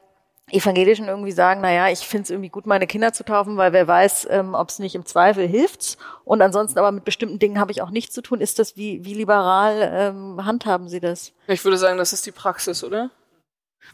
Evangelischen 0.49 1.07
irgendwie 1.07 1.33
sagen, 1.33 1.59
na 1.61 1.73
ja, 1.73 1.89
ich 1.89 1.99
finde 1.99 2.23
es 2.23 2.29
irgendwie 2.29 2.49
gut, 2.49 2.65
meine 2.65 2.87
Kinder 2.87 3.11
zu 3.11 3.25
taufen, 3.25 3.57
weil 3.57 3.73
wer 3.73 3.85
weiß, 3.85 4.27
ähm, 4.29 4.53
ob 4.53 4.69
es 4.69 4.79
nicht 4.79 4.95
im 4.95 5.05
Zweifel 5.05 5.45
hilft. 5.45 5.97
Und 6.23 6.41
ansonsten 6.41 6.79
aber 6.79 6.91
mit 6.91 7.03
bestimmten 7.03 7.37
Dingen 7.37 7.59
habe 7.59 7.71
ich 7.71 7.81
auch 7.81 7.89
nichts 7.89 8.13
zu 8.13 8.21
tun. 8.21 8.39
Ist 8.39 8.57
das, 8.57 8.77
wie, 8.77 9.03
wie 9.03 9.13
liberal 9.13 9.91
ähm, 9.93 10.45
handhaben 10.45 10.87
Sie 10.87 11.01
das? 11.01 11.33
Ich 11.47 11.63
würde 11.65 11.77
sagen, 11.77 11.97
das 11.97 12.13
ist 12.13 12.25
die 12.25 12.31
Praxis, 12.31 12.83
oder? 12.83 13.11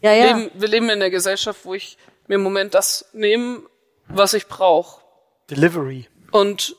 Ja, 0.00 0.12
ja. 0.12 0.24
Wir 0.24 0.36
leben, 0.36 0.50
wir 0.54 0.68
leben 0.68 0.90
in 0.90 1.00
der 1.00 1.10
Gesellschaft, 1.10 1.64
wo 1.64 1.74
ich 1.74 1.98
mir 2.28 2.36
im 2.36 2.42
Moment 2.42 2.74
das 2.74 3.06
nehme, 3.12 3.62
was 4.06 4.34
ich 4.34 4.46
brauche. 4.46 5.02
Delivery. 5.50 6.06
Und 6.30 6.76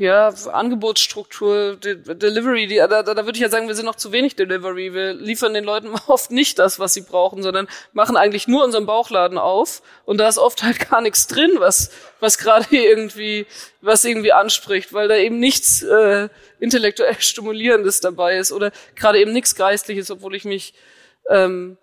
ja, 0.00 0.28
Angebotsstruktur, 0.28 1.76
De 1.76 1.94
Delivery, 1.94 2.66
die, 2.66 2.76
da, 2.76 2.86
da, 2.86 3.02
da 3.02 3.26
würde 3.26 3.36
ich 3.36 3.42
ja 3.42 3.50
sagen, 3.50 3.68
wir 3.68 3.74
sind 3.74 3.84
noch 3.84 3.96
zu 3.96 4.12
wenig 4.12 4.34
Delivery. 4.34 4.94
Wir 4.94 5.12
liefern 5.12 5.52
den 5.52 5.62
Leuten 5.62 5.90
oft 6.06 6.30
nicht 6.30 6.58
das, 6.58 6.78
was 6.78 6.94
sie 6.94 7.02
brauchen, 7.02 7.42
sondern 7.42 7.68
machen 7.92 8.16
eigentlich 8.16 8.48
nur 8.48 8.64
unseren 8.64 8.86
Bauchladen 8.86 9.36
auf 9.36 9.82
und 10.06 10.16
da 10.16 10.26
ist 10.26 10.38
oft 10.38 10.62
halt 10.62 10.88
gar 10.88 11.02
nichts 11.02 11.26
drin, 11.26 11.50
was, 11.58 11.90
was 12.18 12.38
gerade 12.38 12.64
irgendwie, 12.70 13.46
was 13.82 14.02
irgendwie 14.06 14.32
anspricht, 14.32 14.94
weil 14.94 15.06
da 15.06 15.16
eben 15.16 15.38
nichts 15.38 15.82
äh, 15.82 16.30
intellektuell 16.60 17.16
Stimulierendes 17.20 18.00
dabei 18.00 18.38
ist 18.38 18.52
oder 18.52 18.72
gerade 18.96 19.20
eben 19.20 19.34
nichts 19.34 19.54
Geistliches, 19.54 20.10
obwohl 20.10 20.34
ich 20.34 20.46
mich 20.46 20.72
ähm, 21.28 21.76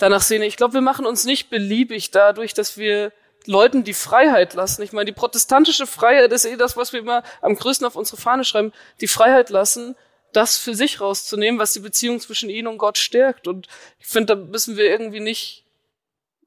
danach 0.00 0.22
sehne. 0.22 0.46
Ich 0.46 0.56
glaube, 0.56 0.74
wir 0.74 0.80
machen 0.80 1.06
uns 1.06 1.24
nicht 1.24 1.48
beliebig 1.48 2.10
dadurch, 2.10 2.54
dass 2.54 2.76
wir 2.76 3.12
Leuten 3.46 3.84
die 3.84 3.94
Freiheit 3.94 4.54
lassen. 4.54 4.82
Ich 4.82 4.92
meine, 4.92 5.06
die 5.06 5.12
protestantische 5.12 5.86
Freiheit 5.86 6.32
ist 6.32 6.44
eh 6.44 6.56
das, 6.56 6.76
was 6.76 6.92
wir 6.92 7.00
immer 7.00 7.22
am 7.40 7.56
größten 7.56 7.86
auf 7.86 7.96
unsere 7.96 8.16
Fahne 8.16 8.44
schreiben, 8.44 8.72
die 9.00 9.08
Freiheit 9.08 9.50
lassen, 9.50 9.96
das 10.32 10.58
für 10.58 10.74
sich 10.74 11.00
rauszunehmen, 11.00 11.60
was 11.60 11.72
die 11.72 11.80
Beziehung 11.80 12.20
zwischen 12.20 12.50
ihnen 12.50 12.68
und 12.68 12.78
Gott 12.78 12.98
stärkt. 12.98 13.46
Und 13.46 13.68
ich 13.98 14.06
finde, 14.06 14.36
da 14.36 14.42
müssen 14.42 14.76
wir 14.76 14.84
irgendwie 14.84 15.20
nicht, 15.20 15.64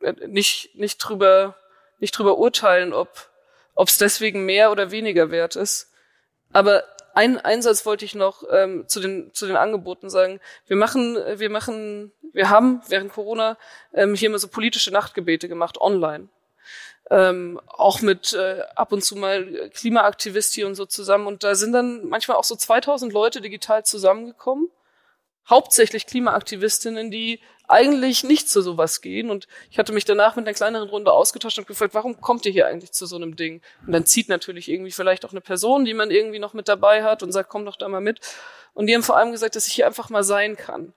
äh, 0.02 0.14
nicht, 0.28 0.76
nicht 0.76 0.98
drüber, 0.98 1.56
nicht 2.00 2.18
drüber 2.18 2.38
urteilen, 2.38 2.94
ob, 2.94 3.30
ob 3.76 3.88
es 3.88 3.98
deswegen 3.98 4.46
mehr 4.46 4.72
oder 4.72 4.92
weniger 4.92 5.32
wert 5.32 5.56
ist. 5.56 5.92
Aber 6.52 6.84
ein 7.14 7.40
Einsatz 7.40 7.86
wollte 7.86 8.06
ich 8.06 8.14
noch 8.14 8.44
ähm, 8.52 8.88
zu 8.88 9.00
den 9.00 9.34
zu 9.34 9.48
den 9.48 9.56
Angeboten 9.56 10.10
sagen. 10.10 10.42
Wir 10.68 10.76
machen 10.76 11.18
wir 11.40 11.50
machen 11.50 12.12
wir 12.34 12.50
haben 12.50 12.82
während 12.90 13.14
Corona 13.14 13.58
ähm, 13.94 14.16
hier 14.16 14.28
immer 14.28 14.40
so 14.40 14.50
politische 14.50 14.92
Nachtgebete 14.92 15.48
gemacht 15.48 15.80
online 15.80 16.28
ähm, 17.12 17.60
auch 17.68 18.02
mit 18.02 18.34
äh, 18.34 18.62
ab 18.76 18.92
und 18.92 19.04
zu 19.04 19.16
mal 19.16 19.70
Klimaaktivist 19.74 20.54
hier 20.54 20.68
und 20.68 20.76
so 20.76 20.86
zusammen. 20.86 21.28
Und 21.28 21.44
da 21.44 21.56
sind 21.56 21.74
dann 21.74 22.08
manchmal 22.08 22.38
auch 22.38 22.44
so 22.44 22.56
2000 22.56 23.14
Leute 23.14 23.42
digital 23.42 23.86
zusammengekommen. 23.86 24.70
Hauptsächlich 25.48 26.08
Klimaaktivistinnen, 26.08 27.12
die 27.12 27.40
eigentlich 27.68 28.24
nicht 28.24 28.50
zu 28.50 28.62
sowas 28.62 29.02
gehen. 29.02 29.30
Und 29.30 29.48
ich 29.70 29.78
hatte 29.78 29.94
mich 29.94 30.06
danach 30.06 30.36
mit 30.36 30.48
einer 30.48 30.56
kleineren 30.56 30.90
Runde 30.90 31.12
ausgetauscht 31.12 31.60
und 31.60 31.68
gefragt, 31.68 31.94
warum 31.94 32.20
kommt 32.22 32.46
ihr 32.46 32.52
hier 32.52 32.68
eigentlich 32.68 32.92
zu 32.92 33.06
so 33.06 33.16
einem 33.16 33.36
Ding? 33.36 33.62
Und 33.86 33.94
dann 33.94 34.06
zieht 34.06 34.30
natürlich 34.30 34.70
irgendwie 34.70 34.92
vielleicht 34.92 35.26
auch 35.26 35.32
eine 35.32 35.42
Person, 35.42 35.86
die 35.86 35.94
man 35.94 36.12
irgendwie 36.12 36.40
noch 36.40 36.54
mit 36.54 36.68
dabei 36.68 37.04
hat 37.04 37.22
und 37.22 37.32
sagt, 37.32 37.50
komm 37.50 37.66
doch 37.66 37.76
da 37.76 37.88
mal 37.88 38.02
mit. 38.02 38.20
Und 38.74 38.88
die 38.88 38.96
haben 38.96 39.04
vor 39.04 39.18
allem 39.18 39.32
gesagt, 39.32 39.56
dass 39.56 39.68
ich 39.68 39.74
hier 39.74 39.88
einfach 39.88 40.10
mal 40.10 40.24
sein 40.24 40.58
kann. 40.58 40.94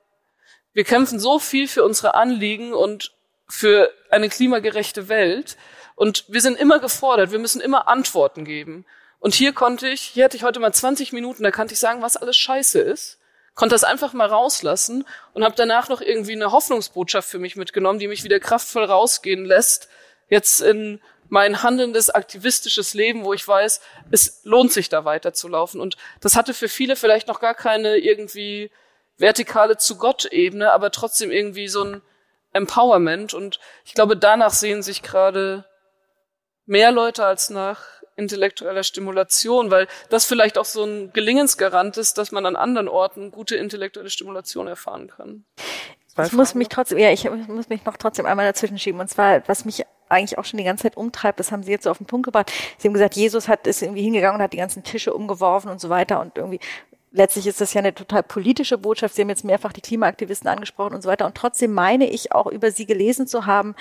Wir 0.72 0.84
kämpfen 0.84 1.18
so 1.18 1.38
viel 1.38 1.68
für 1.68 1.84
unsere 1.84 2.14
Anliegen 2.14 2.72
und 2.72 3.14
für 3.48 3.90
eine 4.10 4.28
klimagerechte 4.28 5.08
Welt. 5.08 5.56
Und 5.98 6.24
wir 6.28 6.40
sind 6.40 6.56
immer 6.56 6.78
gefordert, 6.78 7.32
wir 7.32 7.40
müssen 7.40 7.60
immer 7.60 7.88
Antworten 7.88 8.44
geben. 8.44 8.86
Und 9.18 9.34
hier 9.34 9.52
konnte 9.52 9.88
ich, 9.88 10.02
hier 10.02 10.26
hatte 10.26 10.36
ich 10.36 10.44
heute 10.44 10.60
mal 10.60 10.72
20 10.72 11.12
Minuten, 11.12 11.42
da 11.42 11.50
kannte 11.50 11.74
ich 11.74 11.80
sagen, 11.80 12.02
was 12.02 12.16
alles 12.16 12.36
scheiße 12.36 12.78
ist, 12.78 13.18
konnte 13.56 13.74
das 13.74 13.82
einfach 13.82 14.12
mal 14.12 14.28
rauslassen 14.28 15.04
und 15.32 15.42
habe 15.42 15.56
danach 15.56 15.88
noch 15.88 16.00
irgendwie 16.00 16.34
eine 16.34 16.52
Hoffnungsbotschaft 16.52 17.28
für 17.28 17.40
mich 17.40 17.56
mitgenommen, 17.56 17.98
die 17.98 18.06
mich 18.06 18.22
wieder 18.22 18.38
kraftvoll 18.38 18.84
rausgehen 18.84 19.44
lässt, 19.44 19.88
jetzt 20.28 20.60
in 20.60 21.00
mein 21.30 21.64
handelndes, 21.64 22.10
aktivistisches 22.10 22.94
Leben, 22.94 23.24
wo 23.24 23.34
ich 23.34 23.46
weiß, 23.46 23.80
es 24.12 24.42
lohnt 24.44 24.72
sich 24.72 24.88
da 24.88 25.04
weiterzulaufen. 25.04 25.80
Und 25.80 25.96
das 26.20 26.36
hatte 26.36 26.54
für 26.54 26.68
viele 26.68 26.94
vielleicht 26.94 27.26
noch 27.26 27.40
gar 27.40 27.54
keine 27.54 27.96
irgendwie 27.96 28.70
vertikale 29.16 29.78
zu 29.78 29.98
Gott-Ebene, 29.98 30.70
aber 30.70 30.92
trotzdem 30.92 31.32
irgendwie 31.32 31.66
so 31.66 31.82
ein 31.82 32.02
Empowerment. 32.52 33.34
Und 33.34 33.58
ich 33.84 33.94
glaube, 33.94 34.16
danach 34.16 34.52
sehen 34.52 34.84
sich 34.84 35.02
gerade 35.02 35.64
mehr 36.68 36.92
Leute 36.92 37.24
als 37.24 37.50
nach 37.50 37.80
intellektueller 38.16 38.82
Stimulation, 38.82 39.70
weil 39.70 39.86
das 40.10 40.24
vielleicht 40.24 40.58
auch 40.58 40.64
so 40.64 40.84
ein 40.84 41.12
Gelingensgarant 41.12 41.96
ist, 41.96 42.18
dass 42.18 42.32
man 42.32 42.46
an 42.46 42.56
anderen 42.56 42.88
Orten 42.88 43.30
gute 43.30 43.56
intellektuelle 43.56 44.10
Stimulation 44.10 44.66
erfahren 44.66 45.08
kann. 45.08 45.44
Ich 46.24 46.32
muss 46.32 46.54
mich 46.54 46.68
trotzdem, 46.68 46.98
ja, 46.98 47.12
ich 47.12 47.30
muss 47.30 47.68
mich 47.68 47.84
noch 47.84 47.96
trotzdem 47.96 48.26
einmal 48.26 48.44
dazwischen 48.44 48.78
schieben. 48.78 49.00
Und 49.00 49.08
zwar, 49.08 49.46
was 49.46 49.64
mich 49.64 49.84
eigentlich 50.08 50.36
auch 50.36 50.44
schon 50.44 50.58
die 50.58 50.64
ganze 50.64 50.82
Zeit 50.82 50.96
umtreibt, 50.96 51.38
das 51.38 51.52
haben 51.52 51.62
Sie 51.62 51.70
jetzt 51.70 51.84
so 51.84 51.90
auf 51.90 51.98
den 51.98 52.06
Punkt 52.06 52.24
gebracht. 52.24 52.52
Sie 52.78 52.88
haben 52.88 52.94
gesagt, 52.94 53.14
Jesus 53.14 53.46
hat 53.46 53.66
ist 53.66 53.82
irgendwie 53.82 54.02
hingegangen 54.02 54.36
und 54.36 54.42
hat 54.42 54.52
die 54.52 54.58
ganzen 54.58 54.82
Tische 54.82 55.14
umgeworfen 55.14 55.70
und 55.70 55.80
so 55.80 55.90
weiter 55.90 56.20
und 56.20 56.36
irgendwie 56.36 56.60
letztlich 57.10 57.46
ist 57.46 57.60
das 57.60 57.74
ja 57.74 57.80
eine 57.80 57.94
total 57.94 58.22
politische 58.22 58.78
Botschaft. 58.78 59.14
Sie 59.14 59.22
haben 59.22 59.28
jetzt 59.28 59.44
mehrfach 59.44 59.72
die 59.72 59.80
Klimaaktivisten 59.80 60.48
angesprochen 60.48 60.94
und 60.94 61.02
so 61.02 61.08
weiter. 61.08 61.26
Und 61.26 61.34
trotzdem 61.34 61.72
meine 61.72 62.08
ich 62.08 62.32
auch 62.32 62.46
über 62.46 62.70
Sie 62.70 62.86
gelesen 62.86 63.26
zu 63.26 63.46
haben, 63.46 63.74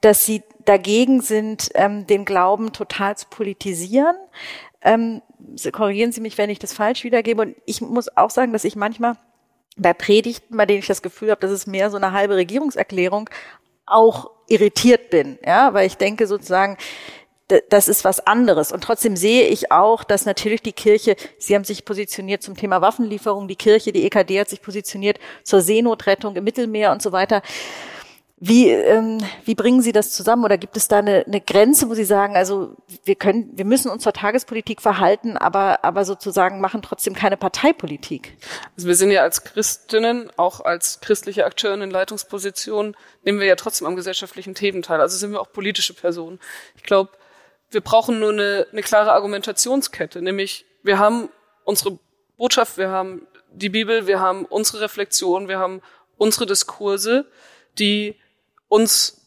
dass 0.00 0.24
Sie 0.24 0.42
dagegen 0.64 1.20
sind, 1.20 1.70
ähm, 1.74 2.06
den 2.06 2.24
Glauben 2.24 2.72
total 2.72 3.16
zu 3.16 3.26
politisieren. 3.28 4.16
Ähm, 4.82 5.22
korrigieren 5.72 6.12
Sie 6.12 6.20
mich, 6.20 6.38
wenn 6.38 6.50
ich 6.50 6.58
das 6.58 6.72
falsch 6.72 7.04
wiedergebe. 7.04 7.42
Und 7.42 7.56
ich 7.66 7.80
muss 7.80 8.16
auch 8.16 8.30
sagen, 8.30 8.52
dass 8.52 8.64
ich 8.64 8.76
manchmal 8.76 9.16
bei 9.76 9.92
Predigten, 9.92 10.56
bei 10.56 10.66
denen 10.66 10.80
ich 10.80 10.86
das 10.86 11.02
Gefühl 11.02 11.30
habe, 11.30 11.40
das 11.40 11.50
ist 11.50 11.66
mehr 11.66 11.90
so 11.90 11.96
eine 11.96 12.12
halbe 12.12 12.36
Regierungserklärung, 12.36 13.30
auch 13.86 14.30
irritiert 14.46 15.10
bin, 15.10 15.38
ja, 15.44 15.74
weil 15.74 15.86
ich 15.86 15.96
denke 15.96 16.26
sozusagen, 16.26 16.76
das 17.68 17.88
ist 17.88 18.04
was 18.04 18.26
anderes. 18.26 18.72
Und 18.72 18.82
trotzdem 18.82 19.16
sehe 19.16 19.48
ich 19.48 19.72
auch, 19.72 20.04
dass 20.04 20.26
natürlich 20.26 20.62
die 20.62 20.72
Kirche, 20.72 21.16
Sie 21.38 21.54
haben 21.54 21.64
sich 21.64 21.84
positioniert 21.84 22.42
zum 22.42 22.56
Thema 22.56 22.80
Waffenlieferung, 22.80 23.48
die 23.48 23.56
Kirche, 23.56 23.92
die 23.92 24.04
EKD 24.04 24.40
hat 24.40 24.48
sich 24.48 24.62
positioniert 24.62 25.18
zur 25.42 25.60
Seenotrettung 25.60 26.36
im 26.36 26.44
Mittelmeer 26.44 26.92
und 26.92 27.02
so 27.02 27.12
weiter. 27.12 27.42
Wie, 28.42 28.70
ähm, 28.70 29.18
wie 29.44 29.54
bringen 29.54 29.82
Sie 29.82 29.92
das 29.92 30.12
zusammen? 30.12 30.46
Oder 30.46 30.56
gibt 30.56 30.74
es 30.74 30.88
da 30.88 31.00
eine, 31.00 31.26
eine 31.26 31.42
Grenze, 31.42 31.90
wo 31.90 31.94
Sie 31.94 32.06
sagen, 32.06 32.36
also 32.36 32.74
wir 33.04 33.14
können, 33.14 33.50
wir 33.52 33.66
müssen 33.66 33.90
uns 33.90 34.02
zur 34.02 34.14
Tagespolitik 34.14 34.80
verhalten, 34.80 35.36
aber, 35.36 35.84
aber 35.84 36.06
sozusagen 36.06 36.58
machen 36.58 36.80
trotzdem 36.80 37.12
keine 37.12 37.36
Parteipolitik? 37.36 38.38
Also 38.76 38.88
wir 38.88 38.94
sind 38.94 39.10
ja 39.10 39.20
als 39.20 39.44
Christinnen, 39.44 40.30
auch 40.38 40.60
als 40.60 41.00
christliche 41.00 41.44
Akteuren 41.44 41.82
in 41.82 41.90
Leitungspositionen, 41.90 42.96
nehmen 43.24 43.40
wir 43.40 43.46
ja 43.46 43.56
trotzdem 43.56 43.86
am 43.86 43.94
gesellschaftlichen 43.94 44.54
Themen 44.54 44.80
teil. 44.80 45.02
Also 45.02 45.18
sind 45.18 45.32
wir 45.32 45.40
auch 45.42 45.52
politische 45.52 45.92
Personen. 45.92 46.40
Ich 46.76 46.82
glaube, 46.82 47.10
wir 47.70 47.80
brauchen 47.80 48.18
nur 48.18 48.32
eine, 48.32 48.66
eine 48.72 48.82
klare 48.82 49.12
Argumentationskette, 49.12 50.22
nämlich 50.22 50.64
wir 50.82 50.98
haben 50.98 51.28
unsere 51.64 51.98
Botschaft, 52.36 52.78
wir 52.78 52.88
haben 52.88 53.26
die 53.52 53.68
Bibel, 53.68 54.06
wir 54.06 54.20
haben 54.20 54.44
unsere 54.44 54.80
Reflexion, 54.80 55.48
wir 55.48 55.58
haben 55.58 55.82
unsere 56.16 56.46
Diskurse, 56.46 57.26
die 57.78 58.16
uns 58.68 59.26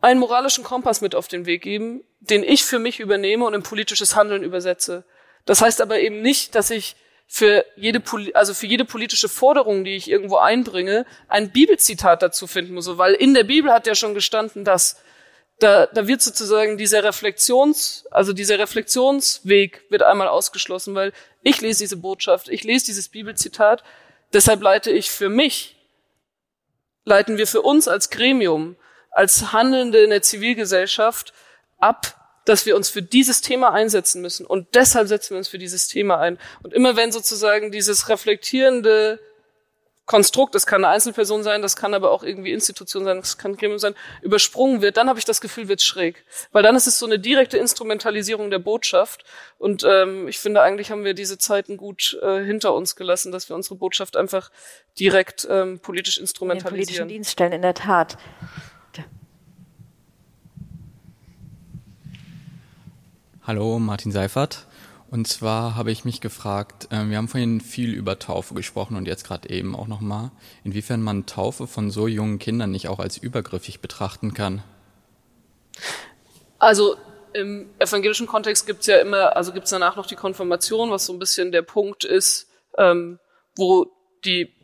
einen 0.00 0.20
moralischen 0.20 0.64
Kompass 0.64 1.00
mit 1.00 1.14
auf 1.14 1.28
den 1.28 1.46
Weg 1.46 1.62
geben, 1.62 2.02
den 2.20 2.42
ich 2.42 2.64
für 2.64 2.78
mich 2.78 3.00
übernehme 3.00 3.44
und 3.44 3.54
in 3.54 3.62
politisches 3.62 4.16
Handeln 4.16 4.42
übersetze. 4.42 5.04
Das 5.44 5.62
heißt 5.62 5.80
aber 5.80 6.00
eben 6.00 6.22
nicht, 6.22 6.54
dass 6.54 6.70
ich 6.70 6.96
für 7.26 7.64
jede, 7.76 8.02
also 8.34 8.54
für 8.54 8.66
jede 8.66 8.84
politische 8.84 9.28
Forderung, 9.28 9.84
die 9.84 9.94
ich 9.94 10.10
irgendwo 10.10 10.36
einbringe, 10.36 11.06
ein 11.28 11.52
Bibelzitat 11.52 12.22
dazu 12.22 12.46
finden 12.46 12.74
muss, 12.74 12.98
weil 12.98 13.14
in 13.14 13.34
der 13.34 13.44
Bibel 13.44 13.72
hat 13.72 13.86
ja 13.86 13.94
schon 13.94 14.14
gestanden, 14.14 14.64
dass 14.64 15.00
da, 15.62 15.86
da 15.86 16.06
wird 16.06 16.22
sozusagen 16.22 16.76
dieser 16.76 17.04
Reflexions, 17.04 18.06
also 18.10 18.32
dieser 18.32 18.58
Reflexionsweg 18.58 19.84
wird 19.90 20.02
einmal 20.02 20.28
ausgeschlossen, 20.28 20.94
weil 20.94 21.12
ich 21.42 21.60
lese 21.60 21.84
diese 21.84 21.96
Botschaft, 21.96 22.48
ich 22.48 22.64
lese 22.64 22.86
dieses 22.86 23.08
Bibelzitat, 23.08 23.84
deshalb 24.32 24.62
leite 24.62 24.90
ich 24.90 25.10
für 25.10 25.28
mich 25.28 25.76
leiten 27.04 27.38
wir 27.38 27.46
für 27.46 27.62
uns 27.62 27.88
als 27.88 28.10
Gremium, 28.10 28.76
als 29.10 29.52
Handelnde 29.52 30.02
in 30.02 30.10
der 30.10 30.22
Zivilgesellschaft 30.22 31.32
ab, 31.78 32.16
dass 32.44 32.66
wir 32.66 32.76
uns 32.76 32.88
für 32.88 33.02
dieses 33.02 33.40
Thema 33.42 33.72
einsetzen 33.72 34.22
müssen. 34.22 34.46
Und 34.46 34.74
deshalb 34.74 35.08
setzen 35.08 35.30
wir 35.30 35.38
uns 35.38 35.48
für 35.48 35.58
dieses 35.58 35.88
Thema 35.88 36.18
ein. 36.18 36.38
Und 36.62 36.72
immer 36.72 36.96
wenn 36.96 37.12
sozusagen 37.12 37.70
dieses 37.70 38.08
reflektierende 38.08 39.20
Konstrukt, 40.10 40.56
das 40.56 40.66
kann 40.66 40.84
eine 40.84 40.92
Einzelperson 40.92 41.44
sein, 41.44 41.62
das 41.62 41.76
kann 41.76 41.94
aber 41.94 42.10
auch 42.10 42.24
irgendwie 42.24 42.50
Institution 42.50 43.04
sein, 43.04 43.18
das 43.18 43.38
kann 43.38 43.56
Gremium 43.56 43.78
sein, 43.78 43.94
übersprungen 44.22 44.82
wird, 44.82 44.96
dann 44.96 45.08
habe 45.08 45.20
ich 45.20 45.24
das 45.24 45.40
Gefühl, 45.40 45.68
wird 45.68 45.82
schräg. 45.82 46.24
Weil 46.50 46.64
dann 46.64 46.74
ist 46.74 46.88
es 46.88 46.98
so 46.98 47.06
eine 47.06 47.20
direkte 47.20 47.58
Instrumentalisierung 47.58 48.50
der 48.50 48.58
Botschaft. 48.58 49.22
Und 49.56 49.84
ähm, 49.88 50.26
ich 50.26 50.40
finde, 50.40 50.62
eigentlich 50.62 50.90
haben 50.90 51.04
wir 51.04 51.14
diese 51.14 51.38
Zeiten 51.38 51.76
gut 51.76 52.18
äh, 52.22 52.44
hinter 52.44 52.74
uns 52.74 52.96
gelassen, 52.96 53.30
dass 53.30 53.48
wir 53.48 53.54
unsere 53.54 53.76
Botschaft 53.76 54.16
einfach 54.16 54.50
direkt 54.98 55.46
ähm, 55.48 55.78
politisch 55.78 56.18
instrumentalisieren. 56.18 56.74
In 56.74 56.80
den 56.80 56.86
politischen 56.86 57.08
Dienststellen, 57.08 57.52
in 57.52 57.62
der 57.62 57.74
Tat. 57.74 58.18
Hallo, 63.46 63.78
Martin 63.78 64.10
Seifert. 64.10 64.66
Und 65.10 65.26
zwar 65.26 65.74
habe 65.74 65.90
ich 65.90 66.04
mich 66.04 66.20
gefragt, 66.20 66.86
äh, 66.92 67.08
wir 67.08 67.16
haben 67.16 67.26
vorhin 67.26 67.60
viel 67.60 67.92
über 67.92 68.20
Taufe 68.20 68.54
gesprochen 68.54 68.96
und 68.96 69.06
jetzt 69.06 69.26
gerade 69.26 69.50
eben 69.50 69.74
auch 69.74 69.88
nochmal, 69.88 70.30
inwiefern 70.62 71.02
man 71.02 71.26
Taufe 71.26 71.66
von 71.66 71.90
so 71.90 72.06
jungen 72.06 72.38
Kindern 72.38 72.70
nicht 72.70 72.88
auch 72.88 73.00
als 73.00 73.16
übergriffig 73.16 73.80
betrachten 73.80 74.34
kann. 74.34 74.62
Also 76.60 76.96
im 77.32 77.70
evangelischen 77.80 78.28
Kontext 78.28 78.66
gibt's 78.66 78.86
ja 78.86 78.98
immer, 78.98 79.36
also 79.36 79.52
gibt's 79.52 79.70
danach 79.70 79.96
noch 79.96 80.06
die 80.06 80.14
Konfirmation, 80.14 80.90
was 80.90 81.06
so 81.06 81.12
ein 81.12 81.18
bisschen 81.18 81.50
der 81.50 81.62
Punkt 81.62 82.04
ist, 82.04 82.48
ähm, 82.78 83.18
wo 83.56 83.90
die 84.24 84.54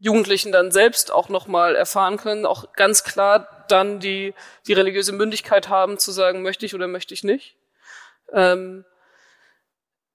Jugendlichen 0.00 0.52
dann 0.52 0.70
selbst 0.70 1.10
auch 1.10 1.30
nochmal 1.30 1.74
erfahren 1.74 2.18
können, 2.18 2.44
auch 2.44 2.72
ganz 2.74 3.04
klar 3.04 3.64
dann 3.68 4.00
die, 4.00 4.34
die 4.66 4.74
religiöse 4.74 5.12
Mündigkeit 5.12 5.68
haben 5.70 5.98
zu 5.98 6.12
sagen, 6.12 6.42
möchte 6.42 6.66
ich 6.66 6.74
oder 6.74 6.88
möchte 6.88 7.14
ich 7.14 7.24
nicht. 7.24 7.56
Ähm, 8.32 8.84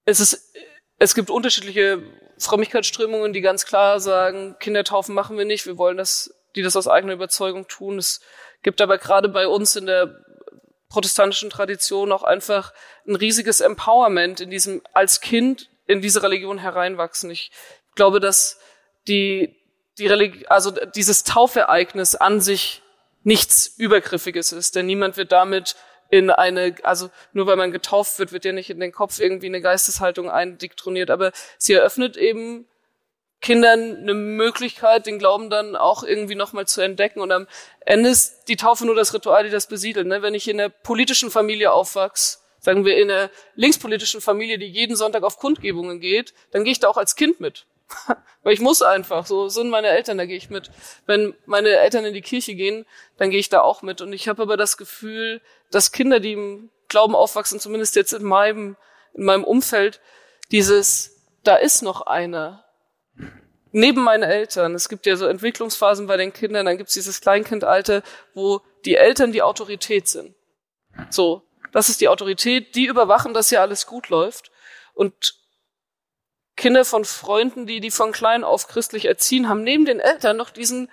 es 0.04 0.20
ist, 0.20 0.54
es 0.98 1.14
gibt 1.14 1.30
unterschiedliche 1.30 2.02
Frömmigkeitsströmungen, 2.38 3.32
die 3.32 3.40
ganz 3.40 3.66
klar 3.66 4.00
sagen, 4.00 4.56
Kindertaufen 4.60 5.14
machen 5.14 5.38
wir 5.38 5.44
nicht, 5.44 5.66
wir 5.66 5.78
wollen, 5.78 5.96
dass 5.96 6.34
die 6.56 6.62
das 6.62 6.76
aus 6.76 6.88
eigener 6.88 7.14
Überzeugung 7.14 7.66
tun. 7.66 7.98
Es 7.98 8.20
gibt 8.62 8.80
aber 8.80 8.98
gerade 8.98 9.28
bei 9.28 9.48
uns 9.48 9.76
in 9.76 9.86
der 9.86 10.24
protestantischen 10.88 11.50
Tradition 11.50 12.12
auch 12.12 12.22
einfach 12.22 12.72
ein 13.06 13.16
riesiges 13.16 13.60
Empowerment 13.60 14.40
in 14.40 14.50
diesem, 14.50 14.82
als 14.92 15.20
Kind 15.20 15.68
in 15.86 16.00
diese 16.00 16.22
Religion 16.22 16.58
hereinwachsen. 16.58 17.30
Ich 17.30 17.50
glaube, 17.96 18.20
dass 18.20 18.58
die, 19.08 19.56
die 19.98 20.06
Religion, 20.06 20.46
also 20.48 20.70
dieses 20.70 21.24
Taufereignis 21.24 22.14
an 22.14 22.40
sich 22.40 22.82
nichts 23.22 23.66
Übergriffiges 23.76 24.52
ist, 24.52 24.76
denn 24.76 24.86
niemand 24.86 25.16
wird 25.16 25.32
damit 25.32 25.76
in 26.10 26.30
eine, 26.30 26.74
also 26.82 27.10
nur 27.32 27.46
weil 27.46 27.56
man 27.56 27.72
getauft 27.72 28.18
wird, 28.18 28.32
wird 28.32 28.44
ja 28.44 28.52
nicht 28.52 28.70
in 28.70 28.80
den 28.80 28.92
Kopf 28.92 29.18
irgendwie 29.18 29.46
eine 29.46 29.60
Geisteshaltung 29.60 30.30
eindiktroniert, 30.30 31.10
aber 31.10 31.32
sie 31.58 31.72
eröffnet 31.72 32.16
eben 32.16 32.66
Kindern 33.44 33.98
eine 33.98 34.14
Möglichkeit, 34.14 35.06
den 35.06 35.18
Glauben 35.18 35.50
dann 35.50 35.76
auch 35.76 36.02
irgendwie 36.02 36.34
nochmal 36.34 36.66
zu 36.66 36.80
entdecken. 36.80 37.20
Und 37.20 37.30
am 37.30 37.46
Ende 37.80 38.08
ist 38.08 38.44
die 38.48 38.56
Taufe 38.56 38.86
nur 38.86 38.94
das 38.94 39.12
Ritual, 39.12 39.44
die 39.44 39.50
das 39.50 39.66
besiedelt. 39.66 40.06
Ne? 40.06 40.22
Wenn 40.22 40.32
ich 40.32 40.48
in 40.48 40.58
einer 40.58 40.70
politischen 40.70 41.30
Familie 41.30 41.70
aufwachse, 41.70 42.38
sagen 42.60 42.86
wir 42.86 42.96
in 42.96 43.10
einer 43.10 43.30
linkspolitischen 43.54 44.22
Familie, 44.22 44.58
die 44.58 44.66
jeden 44.66 44.96
Sonntag 44.96 45.24
auf 45.24 45.36
Kundgebungen 45.36 46.00
geht, 46.00 46.32
dann 46.52 46.64
gehe 46.64 46.72
ich 46.72 46.80
da 46.80 46.88
auch 46.88 46.96
als 46.96 47.16
Kind 47.16 47.38
mit. 47.38 47.66
Weil 48.42 48.52
ich 48.52 48.60
muss 48.60 48.82
einfach, 48.82 49.26
so 49.26 49.48
sind 49.48 49.70
meine 49.70 49.88
Eltern, 49.88 50.18
da 50.18 50.26
gehe 50.26 50.36
ich 50.36 50.50
mit. 50.50 50.70
Wenn 51.06 51.34
meine 51.46 51.70
Eltern 51.70 52.04
in 52.04 52.14
die 52.14 52.22
Kirche 52.22 52.54
gehen, 52.54 52.84
dann 53.16 53.30
gehe 53.30 53.40
ich 53.40 53.48
da 53.48 53.62
auch 53.62 53.82
mit. 53.82 54.00
Und 54.00 54.12
ich 54.12 54.28
habe 54.28 54.42
aber 54.42 54.56
das 54.56 54.76
Gefühl, 54.76 55.40
dass 55.70 55.92
Kinder, 55.92 56.20
die 56.20 56.32
im 56.32 56.70
Glauben 56.88 57.14
aufwachsen, 57.14 57.60
zumindest 57.60 57.96
jetzt 57.96 58.12
in 58.12 58.24
meinem, 58.24 58.76
in 59.14 59.24
meinem 59.24 59.44
Umfeld, 59.44 60.00
dieses, 60.50 61.22
da 61.42 61.56
ist 61.56 61.82
noch 61.82 62.02
einer. 62.02 62.64
Neben 63.72 64.04
meinen 64.04 64.22
Eltern. 64.22 64.74
Es 64.74 64.88
gibt 64.88 65.06
ja 65.06 65.16
so 65.16 65.26
Entwicklungsphasen 65.26 66.06
bei 66.06 66.16
den 66.16 66.32
Kindern, 66.32 66.66
dann 66.66 66.76
gibt 66.76 66.88
es 66.88 66.94
dieses 66.94 67.20
Kleinkindalter, 67.20 68.02
wo 68.34 68.60
die 68.84 68.96
Eltern 68.96 69.32
die 69.32 69.42
Autorität 69.42 70.06
sind. 70.06 70.34
So, 71.10 71.42
das 71.72 71.88
ist 71.88 72.00
die 72.00 72.08
Autorität, 72.08 72.76
die 72.76 72.86
überwachen, 72.86 73.34
dass 73.34 73.50
ja 73.50 73.62
alles 73.62 73.86
gut 73.86 74.10
läuft. 74.10 74.52
Und 74.92 75.34
Kinder 76.56 76.84
von 76.84 77.04
Freunden, 77.04 77.66
die 77.66 77.80
die 77.80 77.90
von 77.90 78.12
klein 78.12 78.44
auf 78.44 78.68
christlich 78.68 79.06
erziehen, 79.06 79.48
haben 79.48 79.62
neben 79.62 79.84
den 79.84 80.00
Eltern 80.00 80.36
noch 80.36 80.50
diesen 80.50 80.88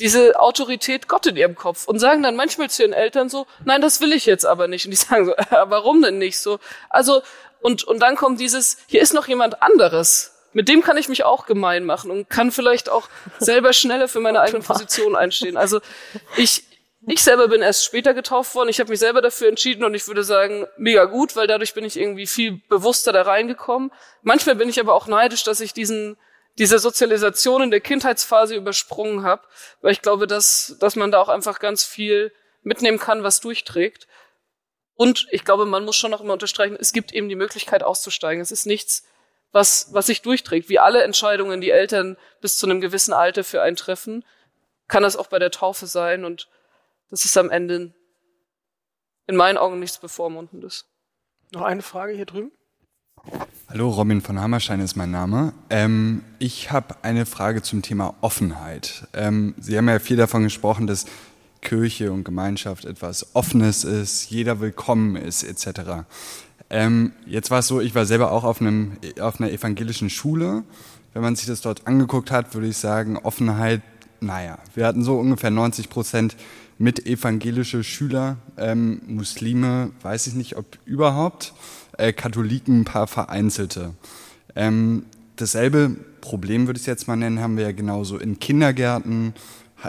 diese 0.00 0.40
Autorität 0.40 1.08
Gott 1.08 1.26
in 1.26 1.36
ihrem 1.36 1.54
Kopf 1.54 1.86
und 1.86 1.98
sagen 1.98 2.22
dann 2.22 2.34
manchmal 2.34 2.70
zu 2.70 2.82
ihren 2.82 2.94
Eltern 2.94 3.28
so, 3.28 3.46
nein, 3.64 3.82
das 3.82 4.00
will 4.00 4.12
ich 4.12 4.26
jetzt 4.26 4.46
aber 4.46 4.66
nicht. 4.66 4.86
Und 4.86 4.90
die 4.90 4.96
sagen 4.96 5.26
so, 5.26 5.36
äh, 5.36 5.46
warum 5.50 6.02
denn 6.02 6.18
nicht 6.18 6.38
so? 6.38 6.58
Also, 6.88 7.22
und, 7.60 7.84
und 7.84 8.00
dann 8.00 8.16
kommt 8.16 8.40
dieses, 8.40 8.78
hier 8.86 9.02
ist 9.02 9.12
noch 9.12 9.28
jemand 9.28 9.62
anderes. 9.62 10.34
Mit 10.52 10.68
dem 10.68 10.82
kann 10.82 10.96
ich 10.96 11.08
mich 11.08 11.22
auch 11.22 11.46
gemein 11.46 11.84
machen 11.84 12.10
und 12.10 12.28
kann 12.28 12.50
vielleicht 12.50 12.88
auch 12.88 13.08
selber 13.38 13.72
schneller 13.72 14.08
für 14.08 14.20
meine 14.20 14.40
eigene 14.40 14.62
Position 14.62 15.14
einstehen. 15.14 15.56
Also 15.56 15.80
ich, 16.36 16.64
ich 17.06 17.22
selber 17.22 17.48
bin 17.48 17.62
erst 17.62 17.84
später 17.84 18.12
getauft 18.14 18.54
worden. 18.54 18.68
Ich 18.68 18.78
habe 18.78 18.90
mich 18.90 18.98
selber 18.98 19.22
dafür 19.22 19.48
entschieden 19.48 19.84
und 19.84 19.94
ich 19.94 20.06
würde 20.06 20.22
sagen, 20.22 20.66
mega 20.76 21.06
gut, 21.06 21.34
weil 21.34 21.46
dadurch 21.46 21.74
bin 21.74 21.84
ich 21.84 21.98
irgendwie 21.98 22.26
viel 22.26 22.60
bewusster 22.68 23.12
da 23.12 23.22
reingekommen. 23.22 23.90
Manchmal 24.22 24.56
bin 24.56 24.68
ich 24.68 24.78
aber 24.78 24.94
auch 24.94 25.06
neidisch, 25.06 25.42
dass 25.44 25.60
ich 25.60 25.72
diesen 25.72 26.16
diese 26.58 26.78
Sozialisation 26.78 27.62
in 27.62 27.70
der 27.70 27.80
Kindheitsphase 27.80 28.54
übersprungen 28.54 29.22
habe, 29.22 29.42
weil 29.80 29.92
ich 29.92 30.02
glaube, 30.02 30.26
dass, 30.26 30.76
dass 30.78 30.96
man 30.96 31.10
da 31.10 31.20
auch 31.20 31.28
einfach 31.28 31.58
ganz 31.58 31.84
viel 31.84 32.32
mitnehmen 32.62 32.98
kann, 32.98 33.22
was 33.22 33.40
durchträgt. 33.40 34.06
Und 34.94 35.26
ich 35.30 35.44
glaube, 35.44 35.64
man 35.64 35.84
muss 35.84 35.96
schon 35.96 36.10
noch 36.10 36.20
immer 36.20 36.34
unterstreichen, 36.34 36.76
es 36.78 36.92
gibt 36.92 37.12
eben 37.12 37.30
die 37.30 37.36
Möglichkeit 37.36 37.82
auszusteigen. 37.82 38.42
Es 38.42 38.50
ist 38.50 38.66
nichts, 38.66 39.04
was, 39.52 39.88
was 39.92 40.06
sich 40.06 40.20
durchträgt. 40.20 40.68
Wie 40.68 40.78
alle 40.78 41.02
Entscheidungen, 41.02 41.62
die 41.62 41.70
Eltern 41.70 42.18
bis 42.42 42.58
zu 42.58 42.66
einem 42.66 42.82
gewissen 42.82 43.14
Alter 43.14 43.42
für 43.42 43.62
einen 43.62 43.76
treffen, 43.76 44.24
kann 44.88 45.02
das 45.02 45.16
auch 45.16 45.28
bei 45.28 45.38
der 45.38 45.50
Taufe 45.50 45.86
sein. 45.86 46.26
Und 46.26 46.48
das 47.10 47.24
ist 47.24 47.36
am 47.36 47.50
Ende 47.50 47.92
in 49.26 49.36
meinen 49.36 49.58
Augen 49.58 49.78
nichts 49.78 49.98
Bevormundendes. 49.98 50.86
Noch 51.52 51.62
eine 51.62 51.82
Frage 51.82 52.12
hier 52.14 52.26
drüben? 52.26 52.52
Hallo, 53.68 53.90
Robin 53.90 54.20
von 54.20 54.40
Hammerstein 54.40 54.80
ist 54.80 54.96
mein 54.96 55.10
Name. 55.10 55.52
Ähm, 55.68 56.22
ich 56.38 56.70
habe 56.72 56.96
eine 57.02 57.26
Frage 57.26 57.62
zum 57.62 57.82
Thema 57.82 58.14
Offenheit. 58.20 59.06
Ähm, 59.12 59.54
Sie 59.58 59.76
haben 59.76 59.88
ja 59.88 59.98
viel 59.98 60.16
davon 60.16 60.42
gesprochen, 60.42 60.86
dass 60.86 61.06
Kirche 61.60 62.12
und 62.12 62.24
Gemeinschaft 62.24 62.84
etwas 62.84 63.34
Offenes 63.34 63.84
ist, 63.84 64.30
jeder 64.30 64.60
willkommen 64.60 65.16
ist, 65.16 65.42
etc. 65.42 66.04
Ähm, 66.70 67.12
jetzt 67.26 67.50
war 67.50 67.58
es 67.58 67.66
so, 67.66 67.80
ich 67.80 67.94
war 67.94 68.06
selber 68.06 68.32
auch 68.32 68.44
auf, 68.44 68.60
einem, 68.60 68.96
auf 69.20 69.40
einer 69.40 69.50
evangelischen 69.50 70.10
Schule. 70.10 70.64
Wenn 71.12 71.22
man 71.22 71.36
sich 71.36 71.46
das 71.46 71.60
dort 71.60 71.86
angeguckt 71.86 72.30
hat, 72.30 72.54
würde 72.54 72.68
ich 72.68 72.78
sagen, 72.78 73.18
Offenheit, 73.18 73.82
naja, 74.20 74.58
wir 74.74 74.86
hatten 74.86 75.02
so 75.02 75.18
ungefähr 75.18 75.50
90 75.50 75.90
Prozent 75.90 76.36
mit 76.80 77.06
evangelische 77.06 77.84
Schüler, 77.84 78.38
ähm, 78.56 79.02
Muslime, 79.06 79.90
weiß 80.00 80.26
ich 80.28 80.34
nicht, 80.34 80.56
ob 80.56 80.78
überhaupt, 80.86 81.52
äh, 81.98 82.14
Katholiken, 82.14 82.80
ein 82.80 82.84
paar 82.86 83.06
vereinzelte. 83.06 83.92
Ähm, 84.56 85.04
dasselbe 85.36 85.94
Problem, 86.22 86.66
würde 86.66 86.78
ich 86.78 86.84
es 86.84 86.86
jetzt 86.86 87.06
mal 87.06 87.16
nennen, 87.16 87.40
haben 87.40 87.58
wir 87.58 87.64
ja 87.64 87.72
genauso 87.72 88.16
in 88.16 88.38
Kindergärten, 88.38 89.34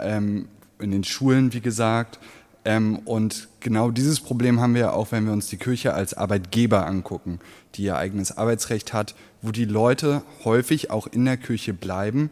ähm, 0.02 0.48
in 0.80 0.90
den 0.90 1.02
Schulen, 1.02 1.54
wie 1.54 1.62
gesagt. 1.62 2.20
Ähm, 2.66 2.98
und 3.06 3.48
genau 3.60 3.90
dieses 3.90 4.20
Problem 4.20 4.60
haben 4.60 4.74
wir 4.74 4.92
auch, 4.92 5.12
wenn 5.12 5.24
wir 5.24 5.32
uns 5.32 5.46
die 5.46 5.56
Kirche 5.56 5.94
als 5.94 6.12
Arbeitgeber 6.12 6.86
angucken, 6.86 7.40
die 7.74 7.84
ihr 7.84 7.96
eigenes 7.96 8.36
Arbeitsrecht 8.36 8.92
hat, 8.92 9.14
wo 9.40 9.50
die 9.50 9.64
Leute 9.64 10.20
häufig 10.44 10.90
auch 10.90 11.06
in 11.06 11.24
der 11.24 11.38
Kirche 11.38 11.72
bleiben, 11.72 12.30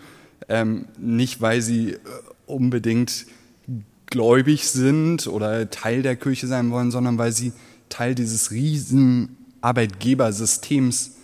ähm, 0.50 0.84
nicht 0.98 1.40
weil 1.40 1.62
sie 1.62 1.92
äh, 1.92 1.98
unbedingt 2.44 3.24
gläubig 4.10 4.68
sind 4.68 5.26
oder 5.26 5.70
Teil 5.70 6.02
der 6.02 6.16
Kirche 6.16 6.46
sein 6.46 6.70
wollen, 6.70 6.90
sondern 6.90 7.18
weil 7.18 7.32
sie 7.32 7.52
Teil 7.88 8.14
dieses 8.14 8.50
riesen 8.50 9.36
Arbeitgebersystems 9.60 11.16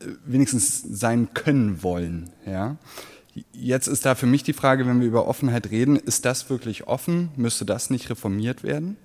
äh, 0.00 0.06
wenigstens 0.24 0.82
sein 0.82 1.32
können 1.34 1.82
wollen. 1.82 2.30
Ja? 2.46 2.76
Jetzt 3.52 3.86
ist 3.86 4.04
da 4.04 4.14
für 4.14 4.26
mich 4.26 4.42
die 4.42 4.52
Frage, 4.52 4.86
wenn 4.86 5.00
wir 5.00 5.06
über 5.06 5.26
Offenheit 5.26 5.70
reden, 5.70 5.96
ist 5.96 6.24
das 6.24 6.50
wirklich 6.50 6.86
offen? 6.88 7.30
Müsste 7.36 7.64
das 7.64 7.90
nicht 7.90 8.10
reformiert 8.10 8.62
werden? 8.62 8.96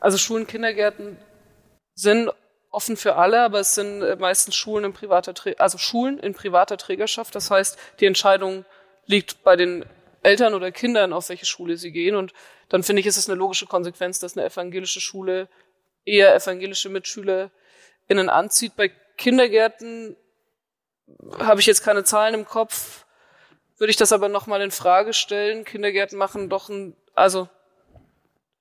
Also 0.00 0.18
Schulen, 0.18 0.46
Kindergärten 0.46 1.16
sind 1.94 2.30
offen 2.70 2.96
für 2.96 3.16
alle, 3.16 3.42
aber 3.42 3.60
es 3.60 3.74
sind 3.74 4.00
meistens 4.18 4.56
Schulen 4.56 4.84
in 4.84 4.92
privater, 4.92 5.32
also 5.58 5.78
Schulen 5.78 6.18
in 6.18 6.34
privater 6.34 6.76
Trägerschaft. 6.76 7.34
Das 7.34 7.50
heißt, 7.50 7.78
die 8.00 8.06
Entscheidung 8.06 8.64
liegt 9.06 9.44
bei 9.44 9.56
den 9.56 9.84
Eltern 10.24 10.54
oder 10.54 10.72
Kindern, 10.72 11.12
auf 11.12 11.28
welche 11.28 11.46
Schule 11.46 11.76
sie 11.76 11.92
gehen. 11.92 12.16
Und 12.16 12.32
dann 12.68 12.82
finde 12.82 13.00
ich, 13.00 13.06
ist 13.06 13.16
es 13.16 13.28
eine 13.28 13.38
logische 13.38 13.66
Konsequenz, 13.66 14.18
dass 14.18 14.36
eine 14.36 14.46
evangelische 14.46 15.00
Schule 15.00 15.48
eher 16.04 16.34
evangelische 16.34 16.88
MitschülerInnen 16.88 18.28
anzieht. 18.28 18.76
Bei 18.76 18.90
Kindergärten 19.16 20.16
habe 21.38 21.60
ich 21.60 21.66
jetzt 21.66 21.82
keine 21.82 22.04
Zahlen 22.04 22.34
im 22.34 22.44
Kopf, 22.44 23.04
würde 23.78 23.90
ich 23.90 23.96
das 23.96 24.12
aber 24.12 24.28
nochmal 24.28 24.62
in 24.62 24.70
Frage 24.70 25.12
stellen. 25.12 25.64
Kindergärten 25.64 26.16
machen 26.18 26.48
doch 26.48 26.68
ein, 26.68 26.96
also 27.14 27.48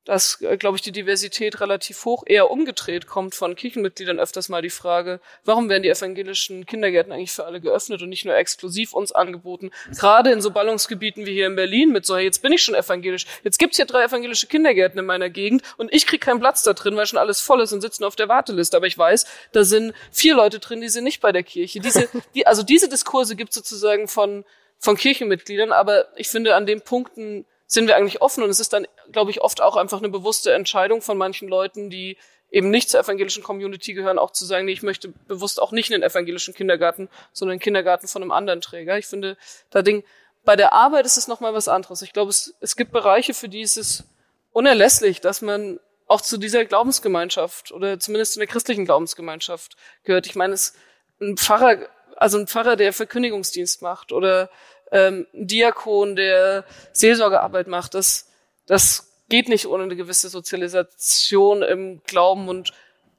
dass, 0.06 0.42
äh, 0.42 0.58
glaube 0.58 0.78
ich, 0.78 0.82
die 0.82 0.92
Diversität 0.92 1.62
relativ 1.62 2.04
hoch, 2.06 2.24
eher 2.26 2.52
umgedreht 2.52 3.08
kommt 3.08 3.36
von 3.36 3.56
Kirchenmitgliedern 3.56 4.20
öfters 4.20 4.50
mal 4.50 4.62
die 4.62 4.70
Frage, 4.70 5.20
warum 5.46 5.70
werden 5.70 5.84
die 5.84 5.90
evangelischen 5.90 6.66
Kindergärten 6.66 7.14
eigentlich 7.14 7.32
für 7.32 7.46
alle 7.46 7.62
geöffnet 7.62 8.02
und 8.02 8.10
nicht 8.10 8.26
nur 8.26 8.36
exklusiv 8.36 8.94
uns 8.94 9.12
angeboten? 9.12 9.72
Gerade 9.98 10.32
in 10.32 10.42
so 10.42 10.52
Ballungsgebieten 10.52 11.26
wie 11.26 11.34
hier 11.34 11.48
in 11.48 11.56
Berlin 11.56 11.92
mit 11.92 12.06
so, 12.06 12.16
hey, 12.16 12.26
jetzt 12.26 12.42
bin 12.42 12.52
ich 12.52 12.62
schon 12.62 12.76
evangelisch, 12.76 13.26
jetzt 13.44 13.60
gibt's 13.60 13.78
hier 13.78 13.86
drei 13.86 14.04
evangelische 14.04 14.48
Kindergärten 14.48 15.00
in 15.00 15.06
meiner 15.06 15.30
Gegend 15.30 15.64
und 15.78 15.94
ich 15.94 16.06
krieg 16.06 16.22
keinen 16.22 16.40
Platz 16.40 16.64
da 16.64 16.74
drin, 16.74 16.98
weil 16.98 17.06
schon 17.06 17.20
alles 17.20 17.40
voll 17.40 17.62
ist 17.62 17.72
und 17.72 17.82
sitzen 17.82 18.04
auf 18.04 18.16
der 18.16 18.28
Warteliste. 18.28 18.76
Aber 18.76 18.88
ich 18.88 18.98
weiß, 18.98 19.26
da 19.54 19.64
sind 19.64 19.94
vier 20.12 20.36
Leute 20.36 20.60
drin, 20.60 20.82
die 20.82 20.90
sind 20.90 21.06
nicht 21.06 21.22
bei 21.22 21.32
der 21.32 21.44
Kirche. 21.44 21.80
Diese, 21.80 22.10
die, 22.36 22.46
also 22.46 22.64
diese 22.64 22.90
Diskurse 22.90 23.36
gibt 23.36 23.54
sozusagen 23.54 24.08
von, 24.08 24.44
von 24.80 24.98
Kirchenmitgliedern, 24.98 25.72
aber 25.72 26.08
ich 26.18 26.28
finde 26.28 26.56
an 26.56 26.66
den 26.66 26.82
Punkten, 26.82 27.46
sind 27.66 27.88
wir 27.88 27.96
eigentlich 27.96 28.22
offen 28.22 28.44
und 28.44 28.50
es 28.50 28.60
ist 28.60 28.74
dann, 28.74 28.88
glaube 29.12 29.32
ich, 29.32 29.42
oft 29.42 29.62
auch 29.62 29.76
einfach 29.76 30.00
eine 30.00 30.10
bewusste 30.10 30.54
Entscheidung 30.54 31.02
von 31.02 31.18
manchen 31.18 31.48
Leuten, 31.48 31.90
die 31.90 32.18
eben 32.52 32.70
nicht 32.70 32.90
zur 32.90 33.00
evangelischen 33.00 33.42
Community 33.42 33.94
gehören, 33.94 34.20
auch 34.20 34.32
zu 34.32 34.46
sagen, 34.46 34.66
nee, 34.66 34.74
ich 34.74 34.84
möchte 34.84 35.08
bewusst 35.28 35.60
auch 35.60 35.72
nicht 35.72 35.90
in 35.90 36.00
den 36.00 36.08
evangelischen 36.08 36.54
Kindergarten, 36.54 37.10
sondern 37.32 37.54
einen 37.54 37.60
Kindergarten 37.60 38.08
von 38.08 38.22
einem 38.22 38.32
anderen 38.32 38.62
Träger. 38.62 38.98
Ich 38.98 39.08
finde, 39.08 39.38
da 39.72 39.82
Ding, 39.82 40.04
bei 40.46 40.56
der 40.56 40.72
Arbeit 40.72 41.06
ist 41.06 41.18
es 41.18 41.28
nochmal 41.28 41.54
was 41.54 41.68
anderes. 41.68 42.04
Ich 42.04 42.14
glaube, 42.14 42.30
es, 42.30 42.54
es 42.60 42.76
gibt 42.76 42.92
Bereiche, 42.92 43.34
für 43.34 43.50
die 43.50 43.62
ist 43.62 43.78
es 43.78 44.04
unerlässlich, 44.52 45.20
dass 45.20 45.42
man 45.42 45.80
auch 46.06 46.22
zu 46.22 46.38
dieser 46.38 46.64
Glaubensgemeinschaft 46.66 47.72
oder 47.72 48.00
zumindest 48.00 48.34
zu 48.34 48.40
einer 48.40 48.48
christlichen 48.48 48.86
Glaubensgemeinschaft 48.86 49.76
gehört. 50.04 50.28
Ich 50.28 50.36
meine, 50.36 50.54
es 50.54 50.76
ein 51.20 51.38
Pfarrer, 51.38 51.88
also 52.18 52.38
ein 52.38 52.48
Pfarrer, 52.48 52.76
der 52.76 52.94
Verkündigungsdienst 52.94 53.82
macht 53.82 54.12
oder 54.12 54.50
ähm, 54.94 55.28
Diakon, 55.34 56.16
der 56.16 56.64
Seelsorgearbeit 56.94 57.68
macht, 57.68 57.96
das, 57.96 58.32
das 58.68 59.12
geht 59.28 59.50
nicht 59.50 59.66
ohne 59.66 59.84
eine 59.84 59.96
gewisse 59.96 60.30
Sozialisation 60.30 61.64
im 61.64 62.02
Glauben 62.04 62.48
und 62.48 62.74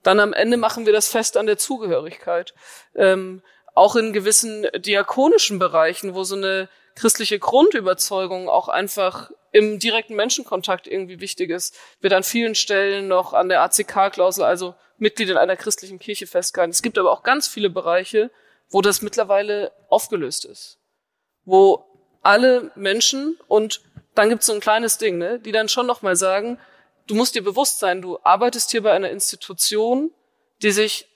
dann 0.05 0.21
am 0.21 0.33
Ende 0.33 0.57
machen 0.57 0.87
wir 0.87 0.93
das 0.93 1.09
fest 1.09 1.37
an 1.37 1.47
der 1.47 1.59
Zugehörigkeit. 1.59 2.55
Ähm, 2.95 3.43
auch 3.75 3.97
in 3.97 4.13
gewissen 4.13 4.67
diakonischen 4.77 5.59
Bereichen, 5.59 6.15
wo 6.15 6.23
so 6.23 6.37
eine 6.37 6.69
christliche 6.95 7.41
Grundüberzeugung 7.41 8.49
auch 8.49 8.69
einfach 8.69 9.33
im 9.51 9.81
direkten 9.81 10.15
Menschenkontakt 10.15 10.87
irgendwie 10.87 11.19
wichtig 11.19 11.51
ist, 11.51 11.77
wird 12.01 12.13
an 12.13 12.23
vielen 12.23 12.55
Stellen 12.55 13.09
noch 13.09 13.33
an 13.33 13.49
der 13.49 13.63
ACK-Klausel, 13.63 14.45
also 14.45 14.77
Mitglied 14.99 15.31
in 15.31 15.37
einer 15.37 15.57
christlichen 15.57 15.99
Kirche 15.99 16.29
festgehalten. 16.29 16.71
Es 16.71 16.83
gibt 16.83 16.99
aber 16.99 17.11
auch 17.11 17.25
ganz 17.25 17.49
viele 17.49 17.71
Bereiche, 17.71 18.31
wo 18.71 18.81
das 18.81 19.03
mittlerweile 19.03 19.73
aufgelöst 19.89 20.45
ist 20.45 20.79
wo 21.45 21.85
alle 22.23 22.71
Menschen 22.75 23.39
und 23.49 23.83
dann 24.15 24.29
gibt's 24.29 24.47
so 24.47 24.53
ein 24.53 24.61
kleines 24.61 24.99
Ding, 24.99 25.19
ne, 25.19 25.39
die 25.39 25.53
dann 25.53 25.69
schon 25.69 25.87
nochmal 25.87 26.17
sagen, 26.17 26.59
du 27.07 27.15
musst 27.15 27.35
dir 27.35 27.43
bewusst 27.43 27.79
sein, 27.81 28.01
du 28.01 28.19
arbeitest 28.23 28.71
hier 28.71 28.83
bei 28.83 28.93
einer 28.93 29.11
Institution, 29.11 30.11
die 30.63 30.71
sich 30.71 31.09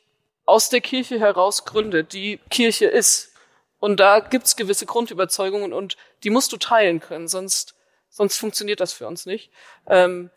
aus 0.45 0.69
der 0.69 0.81
Kirche 0.81 1.19
heraus 1.21 1.65
gründet, 1.65 2.13
die 2.13 2.41
Kirche 2.51 2.87
ist. 2.87 3.33
Und 3.79 4.01
da 4.01 4.21
gibt's 4.21 4.57
gewisse 4.57 4.87
Grundüberzeugungen 4.87 5.73
und 5.73 5.97
die 6.25 6.31
musst 6.31 6.53
du 6.53 6.57
teilen 6.57 7.01
können, 7.01 7.29
sonst, 7.29 7.75
sonst 8.11 8.37
funktioniert 8.37 8.81
das 8.81 8.93
für 8.93 9.07
uns 9.07 9.25
nicht. 9.25 9.51
Ähm, 9.87 10.31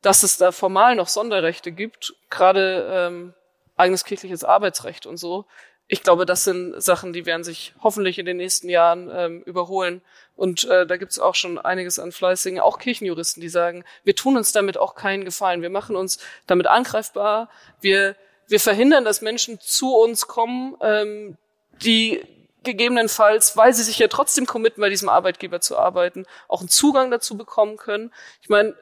dass 0.00 0.22
es 0.22 0.36
da 0.36 0.52
formal 0.52 0.96
noch 0.96 1.08
Sonderrechte 1.08 1.72
gibt, 1.72 2.14
gerade 2.28 2.86
ähm, 2.90 3.34
eigenes 3.76 4.04
kirchliches 4.04 4.44
Arbeitsrecht 4.44 5.06
und 5.06 5.16
so, 5.16 5.46
ich 5.86 6.02
glaube, 6.02 6.24
das 6.24 6.44
sind 6.44 6.80
Sachen, 6.82 7.12
die 7.12 7.26
werden 7.26 7.44
sich 7.44 7.74
hoffentlich 7.82 8.18
in 8.18 8.26
den 8.26 8.38
nächsten 8.38 8.68
Jahren 8.68 9.10
ähm, 9.14 9.42
überholen. 9.42 10.00
Und 10.34 10.64
äh, 10.64 10.86
da 10.86 10.96
gibt 10.96 11.12
es 11.12 11.18
auch 11.18 11.34
schon 11.34 11.58
einiges 11.58 11.98
an 11.98 12.10
fleißigen, 12.10 12.58
auch 12.58 12.78
Kirchenjuristen, 12.78 13.40
die 13.40 13.48
sagen, 13.48 13.84
wir 14.02 14.16
tun 14.16 14.36
uns 14.36 14.52
damit 14.52 14.78
auch 14.78 14.94
keinen 14.94 15.24
Gefallen. 15.24 15.62
Wir 15.62 15.70
machen 15.70 15.94
uns 15.94 16.18
damit 16.46 16.66
angreifbar. 16.66 17.50
Wir, 17.80 18.16
wir 18.48 18.60
verhindern, 18.60 19.04
dass 19.04 19.20
Menschen 19.20 19.60
zu 19.60 19.94
uns 19.94 20.26
kommen, 20.26 20.76
ähm, 20.80 21.36
die 21.82 22.22
gegebenenfalls, 22.62 23.56
weil 23.58 23.74
sie 23.74 23.82
sich 23.82 23.98
ja 23.98 24.08
trotzdem 24.08 24.46
committen, 24.46 24.80
bei 24.80 24.88
diesem 24.88 25.10
Arbeitgeber 25.10 25.60
zu 25.60 25.76
arbeiten, 25.76 26.24
auch 26.48 26.60
einen 26.60 26.70
Zugang 26.70 27.10
dazu 27.10 27.36
bekommen 27.36 27.76
können. 27.76 28.10
Ich 28.40 28.48
meine, 28.48 28.74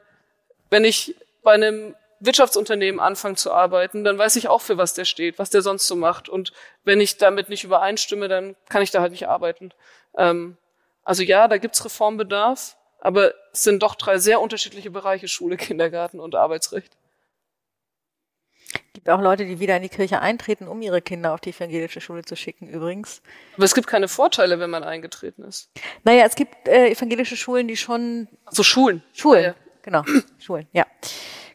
wenn 0.70 0.84
ich 0.84 1.16
bei 1.42 1.52
einem 1.52 1.96
Wirtschaftsunternehmen 2.24 3.00
anfangen 3.00 3.36
zu 3.36 3.52
arbeiten, 3.52 4.04
dann 4.04 4.16
weiß 4.16 4.36
ich 4.36 4.48
auch, 4.48 4.60
für 4.60 4.78
was 4.78 4.94
der 4.94 5.04
steht, 5.04 5.38
was 5.38 5.50
der 5.50 5.62
sonst 5.62 5.86
so 5.86 5.96
macht. 5.96 6.28
Und 6.28 6.52
wenn 6.84 7.00
ich 7.00 7.16
damit 7.16 7.48
nicht 7.48 7.64
übereinstimme, 7.64 8.28
dann 8.28 8.54
kann 8.68 8.82
ich 8.82 8.90
da 8.90 9.00
halt 9.00 9.12
nicht 9.12 9.28
arbeiten. 9.28 9.72
Ähm, 10.16 10.56
also 11.02 11.22
ja, 11.22 11.48
da 11.48 11.58
gibt's 11.58 11.84
Reformbedarf, 11.84 12.76
aber 13.00 13.34
es 13.52 13.64
sind 13.64 13.82
doch 13.82 13.96
drei 13.96 14.18
sehr 14.18 14.40
unterschiedliche 14.40 14.90
Bereiche, 14.90 15.26
Schule, 15.26 15.56
Kindergarten 15.56 16.20
und 16.20 16.36
Arbeitsrecht. 16.36 16.96
Es 18.72 18.92
gibt 18.94 19.10
auch 19.10 19.20
Leute, 19.20 19.44
die 19.44 19.58
wieder 19.58 19.76
in 19.76 19.82
die 19.82 19.88
Kirche 19.88 20.20
eintreten, 20.20 20.68
um 20.68 20.80
ihre 20.80 21.02
Kinder 21.02 21.34
auf 21.34 21.40
die 21.40 21.50
evangelische 21.50 22.00
Schule 22.00 22.22
zu 22.22 22.36
schicken, 22.36 22.68
übrigens. 22.68 23.20
Aber 23.56 23.64
es 23.64 23.74
gibt 23.74 23.88
keine 23.88 24.06
Vorteile, 24.06 24.60
wenn 24.60 24.70
man 24.70 24.84
eingetreten 24.84 25.42
ist. 25.42 25.70
Naja, 26.04 26.24
es 26.24 26.36
gibt 26.36 26.68
äh, 26.68 26.90
evangelische 26.90 27.36
Schulen, 27.36 27.66
die 27.66 27.76
schon. 27.76 28.28
So 28.30 28.46
also 28.46 28.62
Schulen. 28.62 29.02
Schulen, 29.12 29.44
ja. 29.44 29.54
genau. 29.82 30.04
Schulen, 30.38 30.68
ja. 30.72 30.86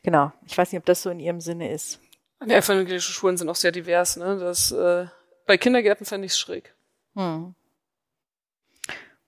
Genau. 0.07 0.31
Ich 0.45 0.57
weiß 0.57 0.71
nicht, 0.71 0.79
ob 0.79 0.85
das 0.85 1.01
so 1.01 1.09
in 1.09 1.19
Ihrem 1.19 1.41
Sinne 1.41 1.69
ist. 1.69 1.99
Die 2.41 2.53
evangelischen 2.53 3.11
Schulen 3.11 3.35
sind 3.35 3.49
auch 3.49 3.57
sehr 3.57 3.73
divers. 3.73 4.15
Ne? 4.15 4.39
Das, 4.39 4.71
äh, 4.71 5.07
bei 5.45 5.57
Kindergärten 5.57 6.05
fände 6.05 6.25
ich 6.25 6.31
es 6.31 6.39
schräg. 6.39 6.73
Hm. 7.15 7.55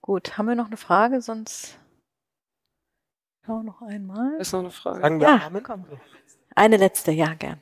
Gut, 0.00 0.38
haben 0.38 0.48
wir 0.48 0.54
noch 0.54 0.68
eine 0.68 0.78
Frage? 0.78 1.20
Sonst 1.20 1.76
schau 3.44 3.62
noch 3.62 3.82
einmal. 3.82 4.40
Ist 4.40 4.54
noch 4.54 4.60
eine 4.60 4.70
Frage. 4.70 5.02
Sagen 5.02 5.20
wir 5.20 5.28
ja, 5.28 5.46
Amen? 5.48 5.62
komm. 5.62 5.84
Eine 6.54 6.78
letzte, 6.78 7.12
ja, 7.12 7.34
gern. 7.34 7.60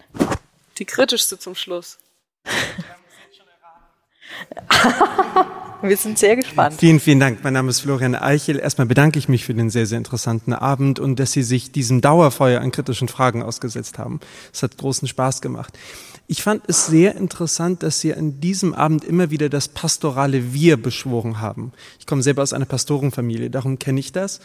Die 0.79 0.85
kritischste 0.85 1.41
zum 1.41 1.57
Schluss. 1.57 1.99
Wir 5.81 5.97
sind 5.97 6.19
sehr 6.19 6.35
gespannt. 6.35 6.77
Vielen, 6.79 6.99
vielen 6.99 7.21
Dank. 7.21 7.45
Mein 7.45 7.53
Name 7.53 7.71
ist 7.71 7.81
Florian 7.81 8.17
Eichel. 8.17 8.59
Erstmal 8.59 8.89
bedanke 8.89 9.17
ich 9.19 9.29
mich 9.29 9.45
für 9.45 9.55
den 9.55 9.71
sehr, 9.71 9.87
sehr 9.87 9.99
interessanten 9.99 10.53
Abend 10.53 10.99
und 10.99 11.21
dass 11.21 11.31
Sie 11.31 11.45
sich 11.45 11.71
diesem 11.71 12.01
Dauerfeuer 12.01 12.61
an 12.61 12.73
kritischen 12.73 13.07
Fragen 13.07 13.45
ausgesetzt 13.45 13.97
haben. 13.97 14.19
Es 14.53 14.65
hat 14.65 14.77
großen 14.77 15.07
Spaß 15.07 15.41
gemacht. 15.41 15.79
Ich 16.27 16.43
fand 16.43 16.65
es 16.67 16.87
sehr 16.87 17.15
interessant, 17.15 17.85
dass 17.85 18.01
Sie 18.01 18.13
an 18.13 18.41
diesem 18.41 18.75
Abend 18.75 19.05
immer 19.05 19.31
wieder 19.31 19.49
das 19.49 19.69
pastorale 19.69 20.53
Wir 20.53 20.83
beschworen 20.83 21.41
haben. 21.41 21.73
Ich 22.01 22.07
komme 22.07 22.23
selber 22.23 22.43
aus 22.43 22.53
einer 22.53 22.67
Pastorenfamilie, 22.67 23.49
darum 23.49 23.79
kenne 23.79 24.01
ich 24.01 24.11
das. 24.11 24.41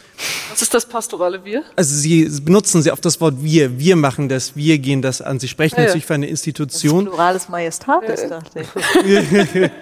Was 0.50 0.62
ist 0.62 0.72
das 0.72 0.86
pastorale 0.86 1.44
Wir? 1.44 1.64
Also 1.74 1.96
Sie 1.96 2.26
benutzen 2.42 2.80
sehr 2.82 2.92
oft 2.92 3.04
das 3.04 3.20
Wort 3.20 3.42
Wir. 3.42 3.80
Wir 3.80 3.96
machen 3.96 4.28
das, 4.28 4.54
wir 4.54 4.78
gehen 4.78 5.02
das 5.02 5.20
an. 5.20 5.40
Sie 5.40 5.48
sprechen 5.48 5.76
ja, 5.78 5.86
natürlich 5.86 6.06
für 6.06 6.14
eine 6.14 6.26
Institution. 6.26 7.06
Das 7.06 7.14
Plurales 7.14 7.48
Majestatis, 7.48 8.22
ja. 8.22 8.28
dachte 8.28 8.60
ich. 9.04 9.70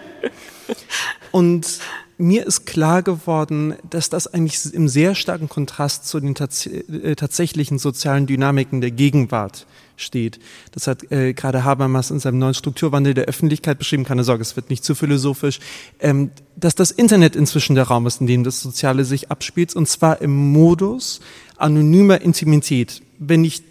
Und 1.33 1.81
mir 2.19 2.47
ist 2.47 2.67
klar 2.67 3.03
geworden, 3.03 3.75
dass 3.89 4.09
das 4.09 4.33
eigentlich 4.33 4.73
im 4.73 4.89
sehr 4.89 5.15
starken 5.15 5.49
Kontrast 5.49 6.07
zu 6.07 6.21
den 6.21 6.35
tats 6.35 6.67
äh, 6.67 7.17
tatsächlichen 7.17 7.79
sozialen 7.79 8.27
Dynamiken 8.27 8.81
der 8.81 8.93
Gegenwart 8.93 9.67
steht. 9.97 10.39
Das 10.73 10.87
hat 10.87 11.11
äh, 11.11 11.33
gerade 11.33 11.65
Habermas 11.65 12.11
in 12.11 12.21
seinem 12.21 12.39
neuen 12.39 12.55
Strukturwandel 12.55 13.15
der 13.15 13.25
Öffentlichkeit 13.25 13.79
beschrieben. 13.79 14.05
Keine 14.05 14.25
Sorge, 14.25 14.43
es 14.43 14.57
wird 14.57 14.71
nicht 14.71 14.85
zu 14.85 14.95
philosophisch. 14.95 15.59
Ähm, 16.01 16.31
dass 16.55 16.75
das 16.75 16.91
Internet 16.91 17.35
inzwischen 17.35 17.75
der 17.75 17.85
Raum 17.85 18.07
ist, 18.07 18.21
in 18.21 18.27
dem 18.27 18.45
das 18.45 18.61
Soziale 18.61 19.05
sich 19.05 19.31
abspielt, 19.31 19.75
und 19.75 19.89
zwar 19.89 20.21
im 20.21 20.53
Modus 20.53 21.21
anonymer 21.57 22.21
Intimität. 22.21 23.03
Wenn 23.19 23.45
ich 23.45 23.63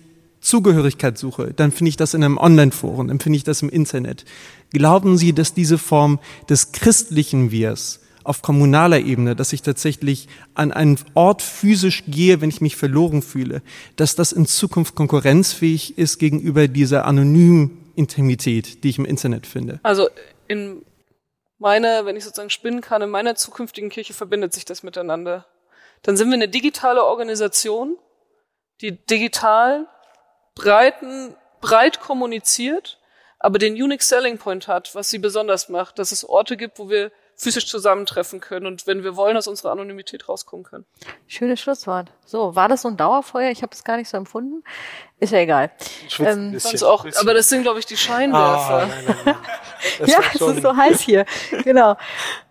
Zugehörigkeit 0.41 1.17
suche, 1.17 1.53
dann 1.55 1.71
finde 1.71 1.89
ich 1.89 1.97
das 1.97 2.15
in 2.15 2.23
einem 2.23 2.37
Online-Forum, 2.37 3.09
dann 3.09 3.19
finde 3.19 3.37
ich 3.37 3.43
das 3.43 3.61
im 3.61 3.69
Internet. 3.69 4.25
Glauben 4.71 5.17
Sie, 5.17 5.33
dass 5.33 5.53
diese 5.53 5.77
Form 5.77 6.19
des 6.49 6.71
christlichen 6.71 7.51
Wirs 7.51 7.99
auf 8.23 8.41
kommunaler 8.41 8.99
Ebene, 8.99 9.35
dass 9.35 9.51
ich 9.53 9.61
tatsächlich 9.61 10.27
an 10.53 10.71
einen 10.71 10.99
Ort 11.13 11.41
physisch 11.41 12.03
gehe, 12.07 12.41
wenn 12.41 12.49
ich 12.49 12.61
mich 12.61 12.75
verloren 12.75 13.21
fühle, 13.21 13.61
dass 13.95 14.15
das 14.15 14.31
in 14.31 14.45
Zukunft 14.45 14.95
konkurrenzfähig 14.95 15.97
ist 15.97 16.19
gegenüber 16.19 16.67
dieser 16.67 17.05
anonymen 17.05 17.91
Intimität, 17.95 18.83
die 18.83 18.89
ich 18.89 18.99
im 18.99 19.05
Internet 19.05 19.47
finde? 19.47 19.79
Also 19.83 20.07
in 20.47 20.85
meiner, 21.57 22.05
wenn 22.05 22.15
ich 22.15 22.23
sozusagen 22.23 22.49
spinnen 22.49 22.81
kann, 22.81 23.01
in 23.01 23.09
meiner 23.09 23.35
zukünftigen 23.35 23.89
Kirche 23.89 24.13
verbindet 24.13 24.53
sich 24.53 24.65
das 24.65 24.83
miteinander. 24.83 25.45
Dann 26.03 26.17
sind 26.17 26.29
wir 26.29 26.35
eine 26.35 26.47
digitale 26.47 27.03
Organisation, 27.03 27.97
die 28.81 28.91
digital 29.05 29.87
breiten, 30.55 31.35
breit 31.59 31.99
kommuniziert, 31.99 32.99
aber 33.41 33.57
den 33.57 33.73
Unique 33.73 34.03
Selling 34.03 34.37
Point 34.37 34.67
hat, 34.67 34.93
was 34.93 35.09
sie 35.09 35.19
besonders 35.19 35.67
macht, 35.67 35.99
dass 35.99 36.11
es 36.11 36.23
Orte 36.23 36.57
gibt, 36.57 36.77
wo 36.79 36.89
wir 36.89 37.11
physisch 37.35 37.67
zusammentreffen 37.67 38.39
können 38.39 38.67
und 38.67 38.85
wenn 38.85 39.03
wir 39.03 39.15
wollen, 39.15 39.35
aus 39.35 39.47
unserer 39.47 39.71
Anonymität 39.71 40.29
rauskommen 40.29 40.63
können. 40.63 40.85
Schönes 41.25 41.59
Schlusswort. 41.59 42.11
So, 42.23 42.55
war 42.55 42.69
das 42.69 42.83
so 42.83 42.89
ein 42.89 42.97
Dauerfeuer? 42.97 43.49
Ich 43.49 43.63
habe 43.63 43.73
es 43.73 43.83
gar 43.83 43.97
nicht 43.97 44.09
so 44.09 44.17
empfunden. 44.17 44.63
Ist 45.21 45.33
ja 45.33 45.37
egal. 45.37 45.69
Ähm, 46.17 46.57
auch, 46.81 47.05
aber 47.19 47.35
das 47.35 47.47
sind, 47.47 47.61
glaube 47.61 47.77
ich, 47.77 47.85
die 47.85 47.95
Scheinwerfer. 47.95 48.73
Ah, 48.73 48.87
nein, 48.87 49.05
nein, 49.05 49.17
nein. 49.23 49.35
ja, 50.07 50.17
es 50.33 50.41
ist 50.41 50.61
so 50.63 50.75
heiß 50.75 50.99
hier. 51.01 51.25
Genau. 51.63 51.95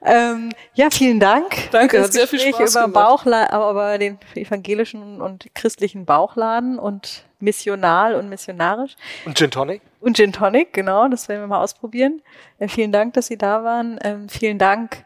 Ähm, 0.05 0.53
ja, 0.75 0.89
vielen 0.89 1.19
Dank. 1.19 1.69
Danke, 1.73 1.97
das 1.97 2.07
hat 2.07 2.13
sehr 2.13 2.29
viel 2.29 2.39
Spaß 2.39 2.77
über 2.77 2.87
Bauchladen, 2.87 3.53
aber 3.53 3.99
den 3.99 4.21
evangelischen 4.37 5.21
und 5.21 5.53
christlichen 5.53 6.05
Bauchladen 6.05 6.79
und 6.79 7.25
missional 7.41 8.15
und 8.15 8.29
missionarisch. 8.29 8.95
Und 9.27 9.37
Gin 9.37 9.51
Tonic? 9.51 9.83
Und 9.99 10.17
Gin 10.17 10.33
Tonic, 10.33 10.73
genau, 10.73 11.09
das 11.09 11.29
werden 11.29 11.41
wir 11.41 11.49
mal 11.49 11.65
ausprobieren. 11.65 12.23
Äh, 12.61 12.69
vielen 12.69 12.93
Dank, 12.93 13.15
dass 13.15 13.27
Sie 13.27 13.37
da 13.37 13.65
waren. 13.65 13.99
Ähm, 14.05 14.29
vielen 14.29 14.59
Dank, 14.59 15.05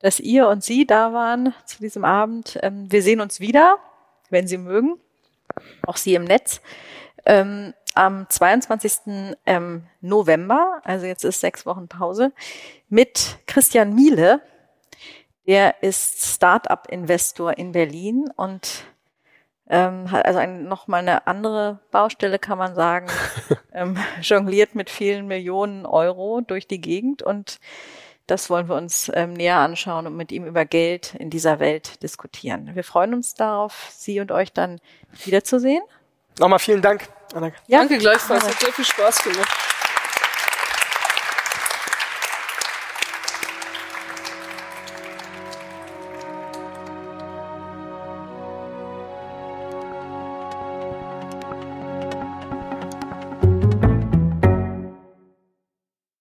dass 0.00 0.20
ihr 0.20 0.48
und 0.48 0.62
Sie 0.62 0.86
da 0.86 1.14
waren 1.14 1.54
zu 1.64 1.78
diesem 1.78 2.04
Abend. 2.04 2.58
Ähm, 2.62 2.92
wir 2.92 3.00
sehen 3.00 3.22
uns 3.22 3.40
wieder, 3.40 3.78
wenn 4.28 4.46
Sie 4.46 4.58
mögen, 4.58 5.00
auch 5.86 5.96
Sie 5.96 6.14
im 6.14 6.24
Netz. 6.24 6.60
Ähm, 7.26 7.74
am 7.94 8.28
22. 8.28 9.36
Ähm, 9.46 9.86
November, 10.00 10.80
also 10.84 11.06
jetzt 11.06 11.24
ist 11.24 11.40
sechs 11.40 11.66
Wochen 11.66 11.88
Pause, 11.88 12.32
mit 12.88 13.38
Christian 13.46 13.94
Miele. 13.94 14.42
Der 15.46 15.82
ist 15.82 16.34
Startup-Investor 16.34 17.56
in 17.56 17.72
Berlin 17.72 18.28
und 18.36 18.84
ähm, 19.68 20.10
hat 20.10 20.24
also 20.26 20.38
ein, 20.38 20.64
noch 20.68 20.88
mal 20.88 20.98
eine 20.98 21.26
andere 21.26 21.80
Baustelle, 21.90 22.38
kann 22.38 22.58
man 22.58 22.74
sagen, 22.74 23.06
ähm, 23.72 23.96
jongliert 24.22 24.74
mit 24.74 24.90
vielen 24.90 25.26
Millionen 25.26 25.86
Euro 25.86 26.40
durch 26.40 26.66
die 26.66 26.80
Gegend 26.80 27.22
und 27.22 27.58
das 28.26 28.50
wollen 28.50 28.68
wir 28.68 28.74
uns 28.74 29.10
ähm, 29.14 29.34
näher 29.34 29.58
anschauen 29.58 30.06
und 30.06 30.16
mit 30.16 30.32
ihm 30.32 30.46
über 30.46 30.64
Geld 30.64 31.14
in 31.14 31.30
dieser 31.30 31.60
Welt 31.60 32.02
diskutieren. 32.02 32.74
Wir 32.74 32.84
freuen 32.84 33.14
uns 33.14 33.34
darauf, 33.34 33.88
Sie 33.90 34.20
und 34.20 34.32
euch 34.32 34.52
dann 34.52 34.80
wiederzusehen. 35.24 35.82
Nochmal 36.38 36.58
vielen 36.58 36.82
Dank. 36.82 37.08
Anna. 37.34 37.50
Ja, 37.66 37.78
Danke 37.78 37.98
gleichfalls. 37.98 38.44
Hat 38.44 38.60
sehr 38.60 38.72
viel 38.72 38.84
Spaß 38.84 39.22
gemacht. 39.22 39.48